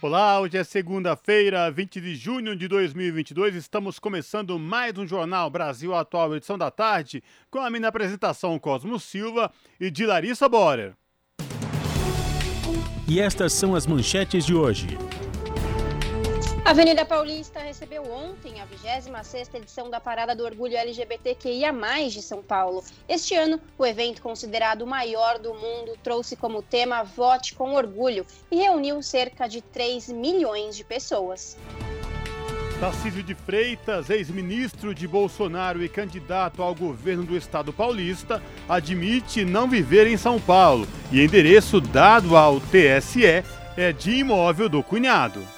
Olá, 0.00 0.38
hoje 0.40 0.56
é 0.56 0.62
segunda-feira, 0.62 1.68
20 1.72 2.00
de 2.00 2.14
junho 2.14 2.54
de 2.54 2.68
2022. 2.68 3.56
Estamos 3.56 3.98
começando 3.98 4.56
mais 4.56 4.96
um 4.96 5.04
Jornal 5.04 5.50
Brasil 5.50 5.92
Atual, 5.92 6.36
edição 6.36 6.56
da 6.56 6.70
tarde, 6.70 7.20
com 7.50 7.58
a 7.58 7.68
minha 7.68 7.88
apresentação 7.88 8.56
Cosmo 8.60 9.00
Silva 9.00 9.50
e 9.80 9.90
de 9.90 10.06
Larissa 10.06 10.48
Borer. 10.48 10.94
E 13.08 13.18
estas 13.18 13.52
são 13.52 13.74
as 13.74 13.88
manchetes 13.88 14.46
de 14.46 14.54
hoje. 14.54 14.86
A 16.68 16.72
Avenida 16.72 17.02
Paulista 17.02 17.60
recebeu 17.60 18.02
ontem 18.12 18.60
a 18.60 18.66
26ª 18.66 19.54
edição 19.54 19.88
da 19.88 19.98
Parada 19.98 20.36
do 20.36 20.44
Orgulho 20.44 20.76
LGBTQIA+, 20.76 21.72
de 22.10 22.20
São 22.20 22.42
Paulo. 22.42 22.84
Este 23.08 23.34
ano, 23.34 23.58
o 23.78 23.86
evento 23.86 24.20
considerado 24.20 24.82
o 24.82 24.86
maior 24.86 25.38
do 25.38 25.54
mundo 25.54 25.96
trouxe 26.04 26.36
como 26.36 26.60
tema 26.60 27.02
Vote 27.02 27.54
com 27.54 27.72
Orgulho 27.72 28.26
e 28.50 28.56
reuniu 28.56 29.02
cerca 29.02 29.48
de 29.48 29.62
3 29.62 30.10
milhões 30.10 30.76
de 30.76 30.84
pessoas. 30.84 31.56
Tarcísio 32.78 33.22
de 33.22 33.34
Freitas, 33.34 34.10
ex-ministro 34.10 34.94
de 34.94 35.08
Bolsonaro 35.08 35.82
e 35.82 35.88
candidato 35.88 36.62
ao 36.62 36.74
governo 36.74 37.24
do 37.24 37.34
estado 37.34 37.72
paulista, 37.72 38.42
admite 38.68 39.42
não 39.42 39.66
viver 39.70 40.06
em 40.06 40.18
São 40.18 40.38
Paulo 40.38 40.86
e 41.10 41.24
endereço 41.24 41.80
dado 41.80 42.36
ao 42.36 42.60
TSE 42.60 43.24
é 43.74 43.90
de 43.90 44.10
imóvel 44.10 44.68
do 44.68 44.82
cunhado. 44.82 45.57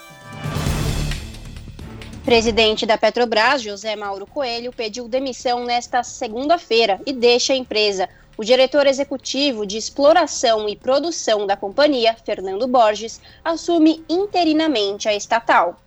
Presidente 2.24 2.84
da 2.84 2.98
Petrobras, 2.98 3.62
José 3.62 3.96
Mauro 3.96 4.26
Coelho, 4.26 4.72
pediu 4.72 5.08
demissão 5.08 5.64
nesta 5.64 6.02
segunda-feira 6.02 7.00
e 7.06 7.14
deixa 7.14 7.54
a 7.54 7.56
empresa. 7.56 8.08
O 8.36 8.44
diretor 8.44 8.86
executivo 8.86 9.66
de 9.66 9.78
exploração 9.78 10.68
e 10.68 10.76
produção 10.76 11.46
da 11.46 11.56
companhia, 11.56 12.14
Fernando 12.24 12.66
Borges, 12.68 13.20
assume 13.42 14.04
interinamente 14.08 15.08
a 15.08 15.14
estatal. 15.14 15.80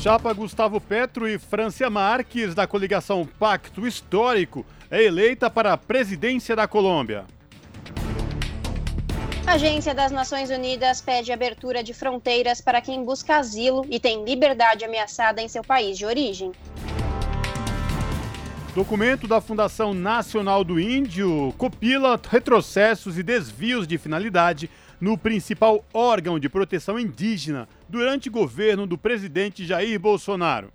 Chapa 0.00 0.32
Gustavo 0.32 0.80
Petro 0.80 1.28
e 1.28 1.38
Francia 1.38 1.90
Marques, 1.90 2.54
da 2.54 2.66
coligação 2.66 3.28
Pacto 3.38 3.86
Histórico, 3.86 4.64
é 4.90 5.02
eleita 5.02 5.50
para 5.50 5.72
a 5.72 5.76
presidência 5.78 6.56
da 6.56 6.66
Colômbia. 6.66 7.26
A 9.46 9.52
Agência 9.52 9.94
das 9.94 10.10
Nações 10.10 10.48
Unidas 10.48 11.02
pede 11.02 11.30
abertura 11.30 11.84
de 11.84 11.92
fronteiras 11.92 12.62
para 12.62 12.80
quem 12.80 13.04
busca 13.04 13.36
asilo 13.36 13.84
e 13.90 14.00
tem 14.00 14.24
liberdade 14.24 14.86
ameaçada 14.86 15.42
em 15.42 15.48
seu 15.48 15.62
país 15.62 15.98
de 15.98 16.06
origem. 16.06 16.50
Documento 18.74 19.28
da 19.28 19.42
Fundação 19.42 19.92
Nacional 19.92 20.64
do 20.64 20.80
Índio 20.80 21.54
copila 21.58 22.18
retrocessos 22.28 23.18
e 23.18 23.22
desvios 23.22 23.86
de 23.86 23.98
finalidade 23.98 24.70
no 24.98 25.18
principal 25.18 25.84
órgão 25.92 26.38
de 26.38 26.48
proteção 26.48 26.98
indígena 26.98 27.68
durante 27.86 28.30
o 28.30 28.32
governo 28.32 28.86
do 28.86 28.96
presidente 28.96 29.66
Jair 29.66 30.00
Bolsonaro. 30.00 30.72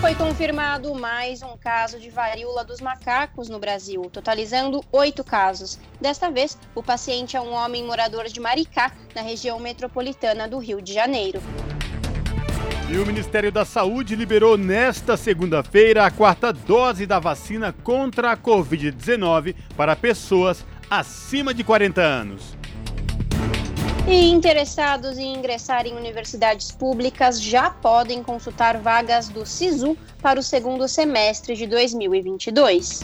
Foi 0.00 0.14
confirmado 0.14 0.94
mais 0.94 1.42
um 1.42 1.56
caso 1.56 1.98
de 1.98 2.10
varíola 2.10 2.64
dos 2.64 2.80
macacos 2.80 3.48
no 3.48 3.58
Brasil, 3.58 4.02
totalizando 4.12 4.84
oito 4.92 5.24
casos. 5.24 5.78
Desta 6.00 6.30
vez, 6.30 6.58
o 6.74 6.82
paciente 6.82 7.36
é 7.36 7.40
um 7.40 7.52
homem 7.52 7.84
morador 7.84 8.26
de 8.26 8.38
Maricá, 8.40 8.92
na 9.14 9.22
região 9.22 9.58
metropolitana 9.58 10.46
do 10.46 10.58
Rio 10.58 10.82
de 10.82 10.92
Janeiro. 10.92 11.40
E 12.90 12.98
o 12.98 13.06
Ministério 13.06 13.50
da 13.50 13.64
Saúde 13.64 14.14
liberou 14.14 14.58
nesta 14.58 15.16
segunda-feira 15.16 16.04
a 16.04 16.10
quarta 16.10 16.52
dose 16.52 17.06
da 17.06 17.18
vacina 17.18 17.72
contra 17.72 18.32
a 18.32 18.36
Covid-19 18.36 19.54
para 19.76 19.96
pessoas 19.96 20.64
acima 20.90 21.54
de 21.54 21.64
40 21.64 22.00
anos. 22.02 22.54
E 24.06 24.30
interessados 24.30 25.16
em 25.16 25.34
ingressar 25.34 25.86
em 25.86 25.96
universidades 25.96 26.70
públicas 26.70 27.40
já 27.40 27.70
podem 27.70 28.22
consultar 28.22 28.76
vagas 28.76 29.30
do 29.30 29.46
SISU 29.46 29.96
para 30.20 30.38
o 30.38 30.42
segundo 30.42 30.86
semestre 30.86 31.56
de 31.56 31.66
2022. 31.66 33.02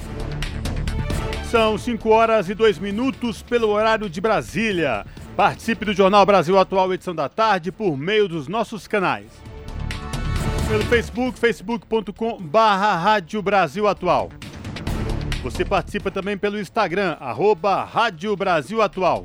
São 1.51 1.79
5 1.79 2.09
horas 2.11 2.51
e 2.51 2.55
2 2.55 2.79
minutos 2.79 3.43
pelo 3.43 3.69
horário 3.69 4.11
de 4.11 4.21
Brasília. 4.21 5.07
Participe 5.35 5.87
do 5.87 5.95
Jornal 5.95 6.27
Brasil 6.27 6.59
Atual, 6.59 6.93
edição 6.93 7.15
da 7.15 7.31
tarde, 7.31 7.73
por 7.73 7.97
meio 7.97 8.29
dos 8.29 8.47
nossos 8.47 8.87
canais. 8.87 9.33
Pelo 10.69 10.85
Facebook, 10.85 11.39
facebook.com 11.39 12.37
barra 12.43 12.95
Rádio 12.97 13.41
Brasil 13.41 13.89
Atual. 13.89 14.29
Você 15.43 15.65
participa 15.65 16.11
também 16.11 16.37
pelo 16.37 16.61
Instagram, 16.61 17.17
arroba 17.19 17.85
Rádio 17.85 18.37
Brasil 18.37 18.83
Atual 18.83 19.25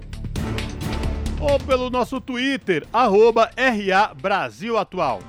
ou 1.39 1.59
pelo 1.59 1.89
nosso 1.89 2.21
Twitter, 2.21 2.87
arroba 2.91 3.49
RA 3.55 4.13
Brasil 4.13 4.77
Atual. 4.77 5.21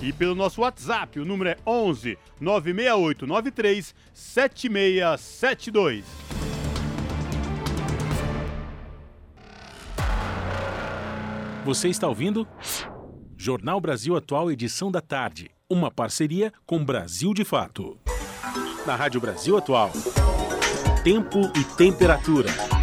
E 0.00 0.12
pelo 0.12 0.34
nosso 0.34 0.60
WhatsApp, 0.60 1.18
o 1.18 1.24
número 1.24 1.50
é 1.50 1.56
11 1.66 2.16
968 2.40 3.26
93 3.26 3.94
7672. 4.14 6.04
Você 11.64 11.88
está 11.88 12.06
ouvindo? 12.08 12.46
Jornal 13.36 13.80
Brasil 13.80 14.16
Atual, 14.16 14.50
edição 14.50 14.90
da 14.90 15.00
tarde. 15.00 15.50
Uma 15.68 15.90
parceria 15.90 16.52
com 16.64 16.82
Brasil 16.82 17.34
de 17.34 17.44
Fato. 17.44 17.98
Na 18.86 18.96
Rádio 18.96 19.20
Brasil 19.20 19.56
Atual. 19.58 19.90
Tempo 21.04 21.40
e 21.54 21.64
temperatura. 21.76 22.77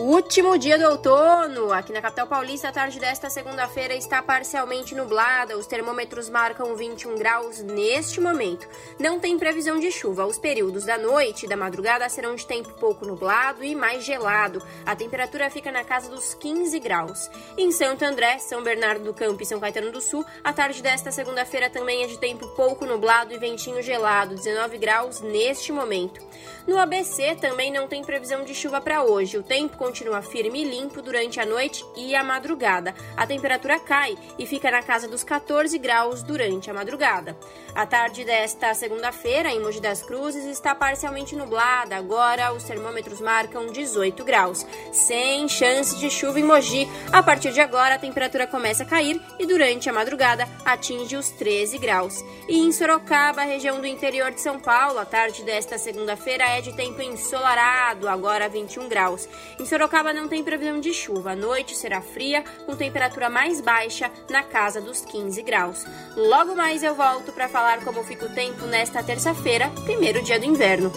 Último 0.00 0.56
dia 0.56 0.78
do 0.78 0.86
outono. 0.86 1.74
Aqui 1.74 1.92
na 1.92 2.00
capital 2.00 2.26
paulista, 2.26 2.70
a 2.70 2.72
tarde 2.72 2.98
desta 2.98 3.28
segunda-feira 3.28 3.94
está 3.94 4.22
parcialmente 4.22 4.94
nublada. 4.94 5.58
Os 5.58 5.66
termômetros 5.66 6.30
marcam 6.30 6.74
21 6.74 7.18
graus 7.18 7.60
neste 7.60 8.18
momento. 8.18 8.66
Não 8.98 9.20
tem 9.20 9.38
previsão 9.38 9.78
de 9.78 9.92
chuva. 9.92 10.24
Os 10.24 10.38
períodos 10.38 10.86
da 10.86 10.96
noite 10.96 11.44
e 11.44 11.48
da 11.48 11.54
madrugada 11.54 12.08
serão 12.08 12.34
de 12.34 12.46
tempo 12.46 12.72
pouco 12.80 13.04
nublado 13.04 13.62
e 13.62 13.74
mais 13.74 14.02
gelado. 14.02 14.62
A 14.86 14.96
temperatura 14.96 15.50
fica 15.50 15.70
na 15.70 15.84
casa 15.84 16.08
dos 16.08 16.32
15 16.32 16.80
graus. 16.80 17.30
Em 17.58 17.70
Santo 17.70 18.02
André, 18.02 18.38
São 18.38 18.62
Bernardo 18.62 19.04
do 19.04 19.12
Campo 19.12 19.42
e 19.42 19.46
São 19.46 19.60
Caetano 19.60 19.92
do 19.92 20.00
Sul, 20.00 20.24
a 20.42 20.50
tarde 20.50 20.82
desta 20.82 21.12
segunda-feira 21.12 21.68
também 21.68 22.04
é 22.04 22.06
de 22.06 22.18
tempo 22.18 22.48
pouco 22.56 22.86
nublado 22.86 23.34
e 23.34 23.38
ventinho 23.38 23.82
gelado, 23.82 24.34
19 24.34 24.78
graus 24.78 25.20
neste 25.20 25.70
momento. 25.72 26.22
No 26.66 26.78
ABC 26.78 27.36
também 27.36 27.72
não 27.72 27.88
tem 27.88 28.04
previsão 28.04 28.44
de 28.44 28.54
chuva 28.54 28.80
para 28.80 29.02
hoje. 29.02 29.38
O 29.38 29.42
tempo 29.42 29.76
continua 29.76 30.22
firme 30.22 30.62
e 30.62 30.64
limpo 30.64 31.00
durante 31.00 31.40
a 31.40 31.46
noite 31.46 31.84
e 31.96 32.14
a 32.14 32.22
madrugada. 32.22 32.94
A 33.16 33.26
temperatura 33.26 33.80
cai 33.80 34.16
e 34.38 34.46
fica 34.46 34.70
na 34.70 34.82
casa 34.82 35.08
dos 35.08 35.24
14 35.24 35.78
graus 35.78 36.22
durante 36.22 36.70
a 36.70 36.74
madrugada. 36.74 37.36
A 37.74 37.86
tarde 37.86 38.24
desta 38.24 38.74
segunda-feira, 38.74 39.50
em 39.50 39.60
Mogi 39.60 39.80
das 39.80 40.02
Cruzes, 40.02 40.44
está 40.44 40.74
parcialmente 40.74 41.34
nublada. 41.34 41.96
Agora 41.96 42.52
os 42.52 42.64
termômetros 42.64 43.20
marcam 43.20 43.72
18 43.72 44.22
graus. 44.24 44.66
Sem 44.92 45.48
chance 45.48 45.96
de 45.98 46.10
chuva 46.10 46.40
em 46.40 46.44
Mogi. 46.44 46.88
A 47.12 47.22
partir 47.22 47.52
de 47.52 47.60
agora, 47.60 47.94
a 47.94 47.98
temperatura 47.98 48.46
começa 48.46 48.82
a 48.82 48.86
cair 48.86 49.20
e 49.38 49.46
durante 49.46 49.88
a 49.88 49.92
madrugada 49.92 50.48
atinge 50.64 51.16
os 51.16 51.30
13 51.30 51.78
graus. 51.78 52.22
E 52.48 52.58
em 52.58 52.70
Sorocaba, 52.72 53.42
região 53.42 53.80
do 53.80 53.86
interior 53.86 54.30
de 54.30 54.40
São 54.40 54.58
Paulo, 54.58 54.98
a 54.98 55.04
tarde 55.04 55.42
desta 55.42 55.78
segunda-feira 55.78 56.49
é 56.50 56.60
de 56.60 56.72
tempo 56.72 57.00
ensolarado, 57.00 58.08
agora 58.08 58.48
21 58.48 58.88
graus. 58.88 59.28
Em 59.58 59.64
Sorocaba 59.64 60.12
não 60.12 60.28
tem 60.28 60.42
previsão 60.42 60.80
de 60.80 60.92
chuva. 60.92 61.32
A 61.32 61.36
noite 61.36 61.76
será 61.76 62.00
fria, 62.00 62.42
com 62.66 62.74
temperatura 62.74 63.30
mais 63.30 63.60
baixa, 63.60 64.10
na 64.28 64.42
casa 64.42 64.80
dos 64.80 65.04
15 65.04 65.42
graus. 65.42 65.86
Logo 66.16 66.56
mais 66.56 66.82
eu 66.82 66.94
volto 66.94 67.32
para 67.32 67.48
falar 67.48 67.84
como 67.84 68.02
fica 68.02 68.26
o 68.26 68.34
tempo 68.34 68.66
nesta 68.66 69.02
terça-feira, 69.02 69.70
primeiro 69.84 70.22
dia 70.22 70.40
do 70.40 70.46
inverno. 70.46 70.92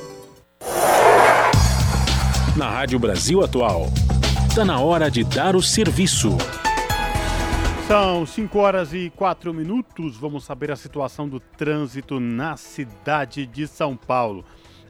Na 2.57 2.69
Rádio 2.69 2.97
Brasil 2.99 3.43
Atual, 3.43 3.87
está 4.49 4.65
na 4.65 4.79
hora 4.79 5.09
de 5.09 5.23
dar 5.23 5.55
o 5.55 5.61
serviço. 5.61 6.35
São 7.87 8.25
5 8.25 8.57
horas 8.57 8.93
e 8.93 9.11
4 9.15 9.53
minutos. 9.53 10.17
Vamos 10.17 10.45
saber 10.45 10.71
a 10.71 10.75
situação 10.75 11.27
do 11.27 11.39
trânsito 11.39 12.19
na 12.19 12.55
cidade 12.55 13.45
de 13.45 13.67
São 13.67 13.95
Paulo. 13.95 14.45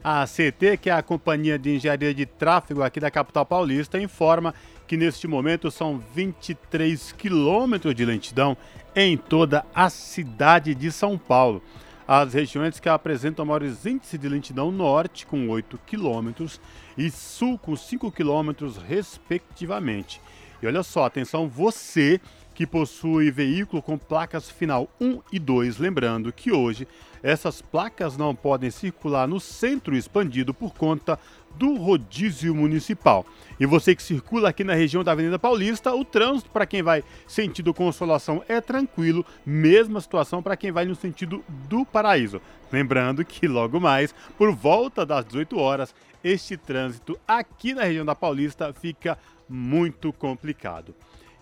A 0.06 0.26
CT, 0.26 0.76
que 0.76 0.90
é 0.90 0.92
a 0.92 1.02
Companhia 1.02 1.58
de 1.58 1.74
Engenharia 1.74 2.12
de 2.12 2.26
Tráfego 2.26 2.82
aqui 2.82 3.00
da 3.00 3.10
capital 3.10 3.46
paulista, 3.46 3.98
informa 3.98 4.54
que 4.86 4.98
neste 4.98 5.26
momento 5.26 5.70
são 5.70 5.98
23 6.14 7.12
quilômetros 7.12 7.94
de 7.94 8.04
lentidão 8.04 8.54
em 8.94 9.16
toda 9.16 9.64
a 9.74 9.88
cidade 9.88 10.74
de 10.74 10.92
São 10.92 11.16
Paulo. 11.16 11.62
As 12.06 12.34
regiões 12.34 12.78
que 12.78 12.86
apresentam 12.86 13.46
maiores 13.46 13.86
índices 13.86 14.20
de 14.20 14.28
lentidão 14.28 14.70
norte, 14.70 15.24
com 15.24 15.48
8 15.48 15.80
quilômetros, 15.86 16.60
e 16.98 17.10
sul, 17.10 17.56
com 17.56 17.74
5 17.74 18.12
quilômetros, 18.12 18.76
respectivamente. 18.76 20.20
E 20.62 20.66
olha 20.66 20.82
só, 20.82 21.06
atenção, 21.06 21.48
você 21.48 22.20
que 22.54 22.66
possui 22.66 23.30
veículo 23.30 23.80
com 23.80 23.96
placas 23.96 24.50
final 24.50 24.86
1 25.00 25.20
e 25.32 25.38
2, 25.38 25.78
lembrando 25.78 26.30
que 26.30 26.52
hoje 26.52 26.86
essas 27.24 27.62
placas 27.62 28.18
não 28.18 28.34
podem 28.34 28.70
circular 28.70 29.26
no 29.26 29.40
centro 29.40 29.96
expandido 29.96 30.52
por 30.52 30.74
conta 30.74 31.18
do 31.56 31.76
rodízio 31.76 32.54
municipal. 32.54 33.24
E 33.58 33.64
você 33.64 33.96
que 33.96 34.02
circula 34.02 34.50
aqui 34.50 34.62
na 34.62 34.74
região 34.74 35.02
da 35.02 35.12
Avenida 35.12 35.38
Paulista, 35.38 35.94
o 35.94 36.04
trânsito 36.04 36.50
para 36.50 36.66
quem 36.66 36.82
vai 36.82 37.02
sentido 37.26 37.72
Consolação 37.72 38.44
é 38.46 38.60
tranquilo, 38.60 39.24
mesma 39.46 40.02
situação 40.02 40.42
para 40.42 40.54
quem 40.54 40.70
vai 40.70 40.84
no 40.84 40.94
sentido 40.94 41.42
do 41.48 41.86
Paraíso. 41.86 42.42
Lembrando 42.70 43.24
que 43.24 43.48
logo 43.48 43.80
mais, 43.80 44.14
por 44.36 44.54
volta 44.54 45.06
das 45.06 45.24
18 45.24 45.58
horas, 45.58 45.94
este 46.22 46.58
trânsito 46.58 47.18
aqui 47.26 47.72
na 47.72 47.84
região 47.84 48.04
da 48.04 48.14
Paulista 48.14 48.70
fica 48.74 49.16
muito 49.48 50.12
complicado. 50.12 50.94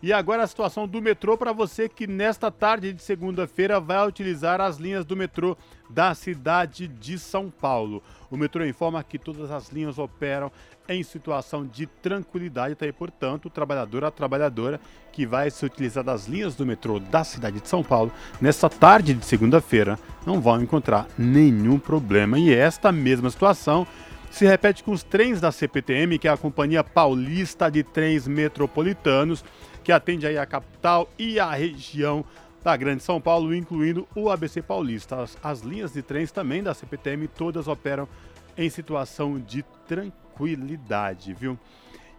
E 0.02 0.12
agora 0.12 0.42
a 0.42 0.46
situação 0.48 0.88
do 0.88 1.00
metrô 1.00 1.38
para 1.38 1.52
você 1.52 1.88
que 1.88 2.08
nesta 2.08 2.50
tarde 2.50 2.92
de 2.92 3.00
segunda-feira 3.00 3.78
vai 3.78 4.04
utilizar 4.04 4.60
as 4.60 4.76
linhas 4.76 5.04
do 5.04 5.16
metrô 5.16 5.56
da 5.88 6.12
cidade 6.12 6.88
de 6.88 7.16
São 7.16 7.48
Paulo. 7.48 8.02
O 8.28 8.36
metrô 8.36 8.66
informa 8.66 9.04
que 9.04 9.16
todas 9.16 9.48
as 9.52 9.68
linhas 9.68 10.00
operam 10.00 10.50
em 10.88 11.04
situação 11.04 11.64
de 11.64 11.86
tranquilidade, 11.86 12.74
tá 12.74 12.84
aí, 12.84 12.92
portanto, 12.92 13.46
o 13.46 13.50
trabalhador, 13.50 14.02
a 14.02 14.10
trabalhadora 14.10 14.80
que 15.12 15.24
vai 15.24 15.48
se 15.52 15.64
utilizar 15.64 16.02
das 16.02 16.26
linhas 16.26 16.56
do 16.56 16.66
metrô 16.66 16.98
da 16.98 17.22
cidade 17.22 17.60
de 17.60 17.68
São 17.68 17.84
Paulo 17.84 18.10
nesta 18.40 18.68
tarde 18.68 19.14
de 19.14 19.24
segunda-feira 19.24 19.96
não 20.26 20.40
vão 20.40 20.60
encontrar 20.60 21.06
nenhum 21.16 21.78
problema. 21.78 22.40
E 22.40 22.52
esta 22.52 22.90
mesma 22.90 23.30
situação 23.30 23.86
se 24.32 24.46
repete 24.46 24.82
com 24.82 24.90
os 24.92 25.02
trens 25.02 25.40
da 25.40 25.52
CPTM, 25.52 26.18
que 26.18 26.26
é 26.26 26.30
a 26.30 26.38
Companhia 26.38 26.82
Paulista 26.82 27.70
de 27.70 27.82
Trens 27.84 28.26
Metropolitanos, 28.26 29.44
que 29.82 29.92
atende 29.92 30.26
aí 30.26 30.38
a 30.38 30.46
capital 30.46 31.08
e 31.18 31.38
a 31.38 31.50
região 31.52 32.24
da 32.62 32.76
Grande 32.76 33.02
São 33.02 33.20
Paulo, 33.20 33.54
incluindo 33.54 34.06
o 34.14 34.30
ABC 34.30 34.62
Paulista. 34.62 35.22
As, 35.22 35.36
as 35.42 35.60
linhas 35.60 35.92
de 35.92 36.02
trens 36.02 36.30
também 36.30 36.62
da 36.62 36.74
CPTM 36.74 37.26
todas 37.28 37.66
operam 37.66 38.08
em 38.56 38.70
situação 38.70 39.38
de 39.38 39.64
tranquilidade, 39.86 41.34
viu? 41.34 41.58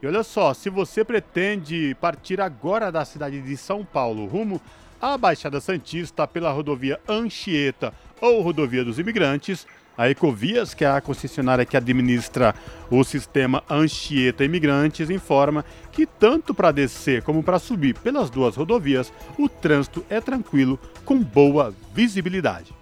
E 0.01 0.07
olha 0.07 0.23
só, 0.23 0.53
se 0.53 0.69
você 0.69 1.05
pretende 1.05 1.95
partir 2.01 2.41
agora 2.41 2.91
da 2.91 3.05
cidade 3.05 3.41
de 3.41 3.55
São 3.55 3.85
Paulo 3.85 4.25
rumo 4.25 4.59
à 5.01 5.17
Baixada 5.17 5.61
Santista 5.61 6.27
pela 6.27 6.51
rodovia 6.51 6.99
Anchieta 7.07 7.93
ou 8.19 8.41
rodovia 8.41 8.83
dos 8.83 8.99
Imigrantes, 8.99 9.65
a 9.97 10.09
Ecovias, 10.09 10.73
que 10.73 10.83
é 10.83 10.89
a 10.89 11.01
concessionária 11.01 11.65
que 11.65 11.77
administra 11.77 12.55
o 12.89 13.03
sistema 13.03 13.63
Anchieta 13.69 14.43
Imigrantes, 14.43 15.09
informa 15.09 15.63
que 15.91 16.05
tanto 16.05 16.53
para 16.53 16.71
descer 16.71 17.23
como 17.23 17.43
para 17.43 17.59
subir 17.59 17.95
pelas 17.95 18.29
duas 18.29 18.55
rodovias, 18.55 19.11
o 19.37 19.47
trânsito 19.47 20.05
é 20.09 20.19
tranquilo, 20.19 20.79
com 21.05 21.21
boa 21.21 21.73
visibilidade. 21.93 22.73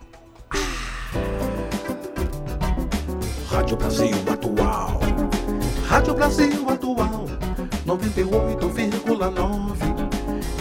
Rádio 3.49 3.77
Brasil 3.77 4.15
Atual. 4.31 4.99
Rádio 5.87 6.13
Brasil 6.13 6.69
Atual, 6.69 7.25
98,9. 7.85 10.11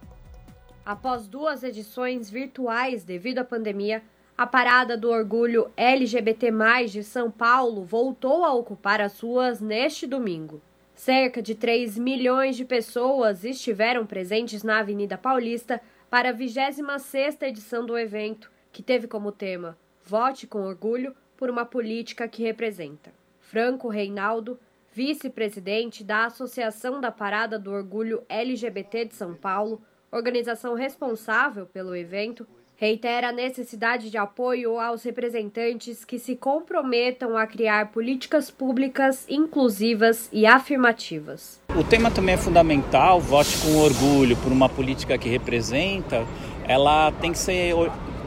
Após 0.84 1.26
duas 1.26 1.62
edições 1.62 2.28
virtuais 2.28 3.04
devido 3.04 3.38
à 3.38 3.44
pandemia, 3.44 4.02
a 4.36 4.46
Parada 4.46 4.96
do 4.96 5.10
Orgulho 5.10 5.70
LGBT+, 5.76 6.50
de 6.88 7.04
São 7.04 7.30
Paulo 7.30 7.84
voltou 7.84 8.44
a 8.44 8.52
ocupar 8.52 9.00
as 9.00 9.20
ruas 9.20 9.60
neste 9.60 10.08
domingo. 10.08 10.60
Cerca 10.92 11.40
de 11.40 11.54
3 11.54 11.96
milhões 11.98 12.56
de 12.56 12.64
pessoas 12.64 13.44
estiveram 13.44 14.04
presentes 14.04 14.64
na 14.64 14.80
Avenida 14.80 15.16
Paulista 15.16 15.80
para 16.10 16.30
a 16.30 16.34
26ª 16.34 17.44
edição 17.44 17.86
do 17.86 17.96
evento, 17.96 18.50
que 18.72 18.82
teve 18.82 19.06
como 19.06 19.30
tema 19.30 19.78
Vote 20.04 20.48
com 20.48 20.62
Orgulho 20.62 21.14
por 21.36 21.48
uma 21.48 21.64
política 21.64 22.26
que 22.26 22.42
representa. 22.42 23.12
Franco 23.40 23.88
Reinaldo, 23.88 24.58
vice-presidente 24.92 26.02
da 26.02 26.26
Associação 26.26 27.00
da 27.00 27.12
Parada 27.12 27.56
do 27.56 27.70
Orgulho 27.70 28.24
LGBT 28.28 29.04
de 29.04 29.14
São 29.14 29.34
Paulo, 29.34 29.80
organização 30.10 30.74
responsável 30.74 31.66
pelo 31.66 31.94
evento, 31.94 32.46
reitera 32.76 33.28
a 33.28 33.32
necessidade 33.32 34.10
de 34.10 34.18
apoio 34.18 34.78
aos 34.78 35.02
representantes 35.02 36.04
que 36.04 36.18
se 36.18 36.36
comprometam 36.36 37.36
a 37.36 37.46
criar 37.46 37.92
políticas 37.92 38.50
públicas 38.50 39.24
inclusivas 39.28 40.28
e 40.32 40.46
afirmativas. 40.46 41.60
O 41.76 41.84
tema 41.84 42.10
também 42.10 42.34
é 42.34 42.38
fundamental, 42.38 43.20
vote 43.20 43.58
com 43.58 43.76
orgulho 43.78 44.36
por 44.36 44.50
uma 44.50 44.68
política 44.68 45.16
que 45.16 45.28
representa, 45.28 46.26
ela 46.66 47.12
tem 47.12 47.32
que 47.32 47.38
ser 47.38 47.74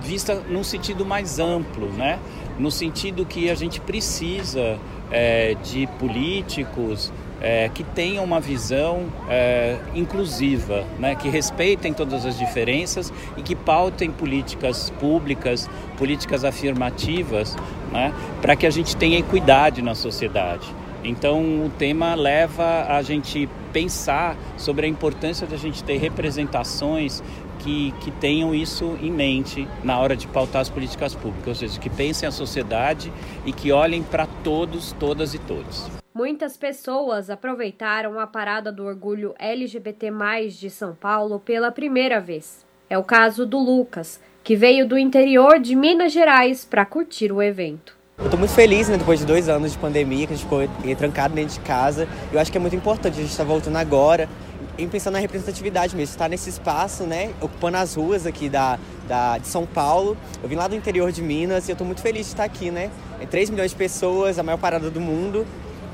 vista 0.01 0.35
num 0.35 0.63
sentido 0.63 1.05
mais 1.05 1.39
amplo, 1.39 1.91
né? 1.93 2.19
no 2.57 2.71
sentido 2.71 3.25
que 3.25 3.49
a 3.49 3.55
gente 3.55 3.79
precisa 3.79 4.79
é, 5.11 5.53
de 5.55 5.87
políticos, 5.99 7.11
é, 7.41 7.69
que 7.69 7.83
tenham 7.83 8.23
uma 8.23 8.39
visão 8.39 9.05
é, 9.29 9.77
inclusiva, 9.93 10.83
né, 10.99 11.15
que 11.15 11.29
respeitem 11.29 11.93
todas 11.93 12.25
as 12.25 12.37
diferenças 12.37 13.13
e 13.35 13.41
que 13.41 13.55
pautem 13.55 14.11
políticas 14.11 14.89
públicas, 14.99 15.69
políticas 15.97 16.43
afirmativas, 16.43 17.55
né, 17.91 18.13
para 18.41 18.55
que 18.55 18.65
a 18.65 18.71
gente 18.71 18.95
tenha 18.95 19.19
equidade 19.19 19.81
na 19.81 19.95
sociedade. 19.95 20.67
Então 21.03 21.39
o 21.65 21.71
tema 21.77 22.15
leva 22.15 22.85
a 22.89 23.01
gente 23.01 23.47
pensar 23.71 24.35
sobre 24.57 24.85
a 24.85 24.89
importância 24.89 25.45
de 25.45 25.53
a 25.53 25.57
gente 25.57 25.83
ter 25.83 25.97
representações 25.97 27.23
que, 27.59 27.93
que 28.01 28.11
tenham 28.11 28.53
isso 28.53 28.97
em 29.01 29.11
mente 29.11 29.67
na 29.83 29.99
hora 29.99 30.15
de 30.15 30.27
pautar 30.27 30.61
as 30.61 30.69
políticas 30.69 31.13
públicas, 31.13 31.47
ou 31.47 31.55
seja, 31.55 31.79
que 31.79 31.89
pensem 31.89 32.27
a 32.27 32.31
sociedade 32.31 33.11
e 33.45 33.51
que 33.51 33.71
olhem 33.71 34.03
para 34.03 34.27
todos, 34.43 34.93
todas 34.99 35.33
e 35.33 35.39
todos. 35.39 35.87
Muitas 36.17 36.57
pessoas 36.57 37.29
aproveitaram 37.29 38.19
a 38.19 38.25
parada 38.25 38.71
do 38.71 38.83
orgulho 38.83 39.35
LGBT+, 39.37 40.11
de 40.49 40.67
São 40.67 40.95
Paulo 40.95 41.39
pela 41.39 41.71
primeira 41.71 42.19
vez. 42.19 42.65
É 42.89 42.97
o 42.97 43.03
caso 43.03 43.45
do 43.45 43.59
Lucas, 43.59 44.19
que 44.43 44.55
veio 44.55 44.87
do 44.87 44.97
interior 44.97 45.59
de 45.59 45.75
Minas 45.75 46.11
Gerais 46.11 46.65
para 46.65 46.83
curtir 46.87 47.31
o 47.31 47.39
evento. 47.39 47.95
Eu 48.17 48.25
estou 48.25 48.39
muito 48.39 48.55
feliz, 48.55 48.89
né, 48.89 48.97
depois 48.97 49.19
de 49.19 49.27
dois 49.27 49.47
anos 49.47 49.73
de 49.73 49.77
pandemia, 49.77 50.25
que 50.25 50.33
a 50.33 50.35
gente 50.35 50.45
ficou 50.45 50.67
trancado 50.97 51.35
dentro 51.35 51.53
de 51.53 51.59
casa. 51.59 52.07
Eu 52.33 52.39
acho 52.39 52.51
que 52.51 52.57
é 52.57 52.61
muito 52.61 52.75
importante, 52.75 53.13
a 53.13 53.21
gente 53.21 53.29
está 53.29 53.43
voltando 53.43 53.75
agora, 53.75 54.27
em 54.75 54.89
pensar 54.89 55.11
na 55.11 55.19
representatividade 55.19 55.95
mesmo, 55.95 56.13
estar 56.13 56.27
nesse 56.27 56.49
espaço, 56.49 57.03
né, 57.03 57.31
ocupando 57.39 57.77
as 57.77 57.93
ruas 57.93 58.25
aqui 58.25 58.49
da, 58.49 58.79
da, 59.07 59.37
de 59.37 59.45
São 59.45 59.67
Paulo. 59.67 60.17
Eu 60.41 60.49
vim 60.49 60.55
lá 60.55 60.67
do 60.67 60.75
interior 60.75 61.11
de 61.11 61.21
Minas 61.21 61.67
e 61.67 61.71
eu 61.71 61.73
estou 61.73 61.85
muito 61.85 62.01
feliz 62.01 62.25
de 62.25 62.31
estar 62.31 62.43
aqui, 62.43 62.71
né? 62.71 62.89
É 63.21 63.27
3 63.27 63.51
milhões 63.51 63.69
de 63.69 63.77
pessoas, 63.77 64.39
a 64.39 64.43
maior 64.43 64.57
parada 64.57 64.89
do 64.89 64.99
mundo. 64.99 65.45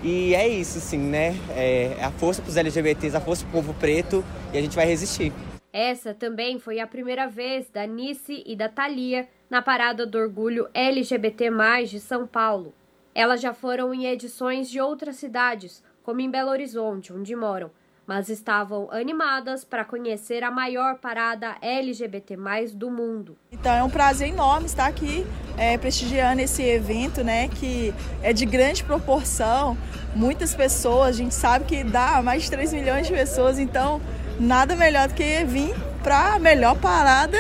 E 0.03 0.35
é 0.35 0.45
isso, 0.45 0.81
sim, 0.81 0.97
né? 0.97 1.33
É, 1.55 1.97
a 2.03 2.11
força 2.11 2.41
para 2.41 2.49
os 2.49 2.57
LGBTs, 2.57 3.15
a 3.15 3.21
força 3.21 3.45
para 3.45 3.57
o 3.57 3.63
povo 3.63 3.73
preto 3.79 4.21
e 4.53 4.57
a 4.57 4.61
gente 4.61 4.75
vai 4.75 4.85
resistir. 4.85 5.31
Essa 5.71 6.13
também 6.13 6.59
foi 6.59 6.81
a 6.81 6.85
primeira 6.85 7.25
vez 7.25 7.69
da 7.69 7.87
Nice 7.87 8.43
e 8.45 8.53
da 8.53 8.67
Thalia 8.67 9.29
na 9.49 9.61
Parada 9.61 10.05
do 10.05 10.17
Orgulho 10.17 10.67
LGBT+, 10.73 11.49
de 11.87 12.01
São 12.01 12.27
Paulo. 12.27 12.73
Elas 13.15 13.39
já 13.39 13.53
foram 13.53 13.93
em 13.93 14.05
edições 14.05 14.69
de 14.69 14.81
outras 14.81 15.15
cidades, 15.15 15.81
como 16.03 16.19
em 16.19 16.29
Belo 16.29 16.51
Horizonte, 16.51 17.13
onde 17.13 17.33
moram, 17.33 17.71
mas 18.05 18.29
estavam 18.29 18.89
animadas 18.91 19.63
para 19.63 19.85
conhecer 19.85 20.43
a 20.43 20.51
maior 20.51 20.95
parada 20.95 21.55
LGBT+ 21.61 22.37
do 22.73 22.89
mundo. 22.89 23.37
Então 23.51 23.73
é 23.73 23.83
um 23.83 23.89
prazer 23.89 24.29
enorme 24.29 24.65
estar 24.65 24.87
aqui 24.87 25.25
é, 25.57 25.77
prestigiando 25.77 26.41
esse 26.41 26.63
evento, 26.63 27.23
né, 27.23 27.47
que 27.47 27.93
é 28.21 28.33
de 28.33 28.45
grande 28.45 28.83
proporção, 28.83 29.77
muitas 30.15 30.53
pessoas, 30.55 31.09
a 31.09 31.11
gente 31.13 31.33
sabe 31.33 31.65
que 31.65 31.83
dá 31.83 32.21
mais 32.21 32.43
de 32.43 32.51
3 32.51 32.73
milhões 32.73 33.07
de 33.07 33.13
pessoas, 33.13 33.59
então 33.59 34.01
nada 34.39 34.75
melhor 34.75 35.07
do 35.07 35.13
que 35.13 35.43
vir 35.45 35.73
para 36.03 36.35
a 36.35 36.39
melhor 36.39 36.77
parada 36.77 37.37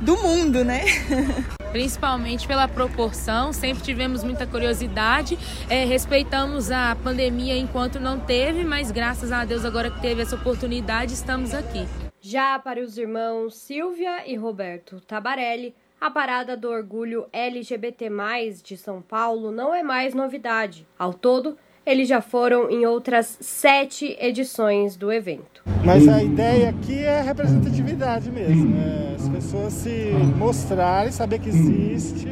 do 0.00 0.16
mundo, 0.16 0.64
né? 0.64 0.84
principalmente 1.70 2.46
pela 2.46 2.68
proporção. 2.68 3.52
Sempre 3.52 3.82
tivemos 3.82 4.22
muita 4.22 4.46
curiosidade, 4.46 5.38
é, 5.68 5.84
respeitamos 5.84 6.70
a 6.70 6.96
pandemia 6.96 7.56
enquanto 7.56 7.98
não 7.98 8.18
teve, 8.18 8.64
mas 8.64 8.90
graças 8.90 9.32
a 9.32 9.44
Deus, 9.44 9.64
agora 9.64 9.90
que 9.90 10.00
teve 10.00 10.22
essa 10.22 10.36
oportunidade, 10.36 11.14
estamos 11.14 11.54
aqui. 11.54 11.86
Já 12.20 12.58
para 12.58 12.80
os 12.80 12.98
irmãos 12.98 13.54
Silvia 13.54 14.26
e 14.26 14.36
Roberto 14.36 15.00
Tabarelli, 15.00 15.74
a 16.00 16.10
Parada 16.10 16.56
do 16.56 16.70
Orgulho 16.70 17.26
LGBT, 17.30 18.08
de 18.62 18.76
São 18.76 19.02
Paulo 19.02 19.50
não 19.50 19.74
é 19.74 19.82
mais 19.82 20.14
novidade. 20.14 20.86
Ao 20.98 21.12
todo, 21.12 21.58
eles 21.90 22.08
já 22.08 22.20
foram 22.20 22.70
em 22.70 22.86
outras 22.86 23.36
sete 23.40 24.16
edições 24.20 24.96
do 24.96 25.12
evento. 25.12 25.62
Mas 25.84 26.06
a 26.06 26.22
ideia 26.22 26.70
aqui 26.70 27.00
é 27.00 27.20
representatividade 27.20 28.30
mesmo, 28.30 28.76
né? 28.76 29.16
as 29.16 29.28
pessoas 29.28 29.72
se 29.72 30.12
mostrarem, 30.36 31.10
saber 31.10 31.40
que 31.40 31.48
existe 31.48 32.28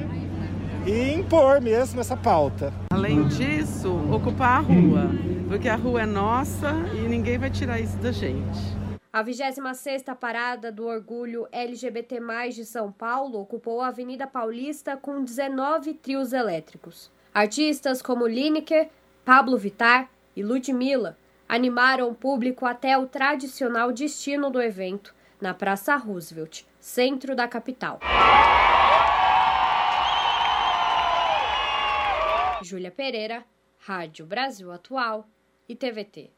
e 0.86 1.12
impor 1.12 1.60
mesmo 1.60 2.00
essa 2.00 2.16
pauta. 2.16 2.72
Além 2.92 3.26
disso, 3.26 3.92
ocupar 4.12 4.58
a 4.58 4.60
rua, 4.60 5.10
porque 5.48 5.68
a 5.68 5.74
rua 5.74 6.02
é 6.02 6.06
nossa 6.06 6.70
e 6.94 7.08
ninguém 7.08 7.36
vai 7.36 7.50
tirar 7.50 7.80
isso 7.80 7.96
da 7.98 8.12
gente. 8.12 8.78
A 9.12 9.24
26ª 9.24 10.14
Parada 10.14 10.70
do 10.70 10.86
Orgulho 10.86 11.48
LGBT+, 11.50 12.20
de 12.54 12.64
São 12.64 12.92
Paulo 12.92 13.40
ocupou 13.40 13.80
a 13.80 13.88
Avenida 13.88 14.26
Paulista 14.26 14.96
com 14.96 15.24
19 15.24 15.94
trios 15.94 16.32
elétricos. 16.32 17.10
Artistas 17.34 18.00
como 18.00 18.26
Lineker, 18.26 18.88
Pablo 19.28 19.58
Vittar 19.58 20.10
e 20.34 20.42
Ludmilla 20.42 21.18
animaram 21.46 22.08
o 22.08 22.14
público 22.14 22.64
até 22.64 22.96
o 22.96 23.06
tradicional 23.06 23.92
destino 23.92 24.48
do 24.48 24.58
evento, 24.58 25.14
na 25.38 25.52
Praça 25.52 25.96
Roosevelt, 25.96 26.62
centro 26.80 27.36
da 27.36 27.46
capital. 27.46 28.00
Júlia 32.62 32.90
Pereira, 32.90 33.44
Rádio 33.76 34.24
Brasil 34.24 34.72
Atual 34.72 35.28
e 35.68 35.76
TVT. 35.76 36.37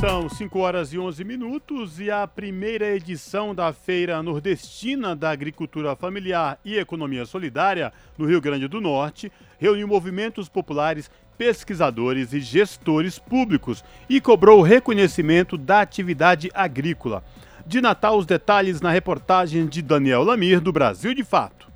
São 0.00 0.28
5 0.28 0.60
horas 0.60 0.92
e 0.92 0.98
11 0.98 1.24
minutos 1.24 1.98
e 1.98 2.08
a 2.08 2.24
primeira 2.24 2.94
edição 2.94 3.52
da 3.52 3.72
Feira 3.72 4.22
Nordestina 4.22 5.16
da 5.16 5.30
Agricultura 5.30 5.96
Familiar 5.96 6.56
e 6.64 6.78
Economia 6.78 7.26
Solidária, 7.26 7.92
no 8.16 8.24
Rio 8.24 8.40
Grande 8.40 8.68
do 8.68 8.80
Norte, 8.80 9.32
reuniu 9.58 9.88
movimentos 9.88 10.48
populares, 10.48 11.10
pesquisadores 11.36 12.32
e 12.32 12.38
gestores 12.38 13.18
públicos 13.18 13.82
e 14.08 14.20
cobrou 14.20 14.60
o 14.60 14.62
reconhecimento 14.62 15.58
da 15.58 15.80
atividade 15.80 16.48
agrícola. 16.54 17.24
De 17.66 17.80
Natal, 17.80 18.16
os 18.18 18.24
detalhes 18.24 18.80
na 18.80 18.92
reportagem 18.92 19.66
de 19.66 19.82
Daniel 19.82 20.22
Lamir, 20.22 20.60
do 20.60 20.72
Brasil 20.72 21.12
de 21.12 21.24
Fato. 21.24 21.66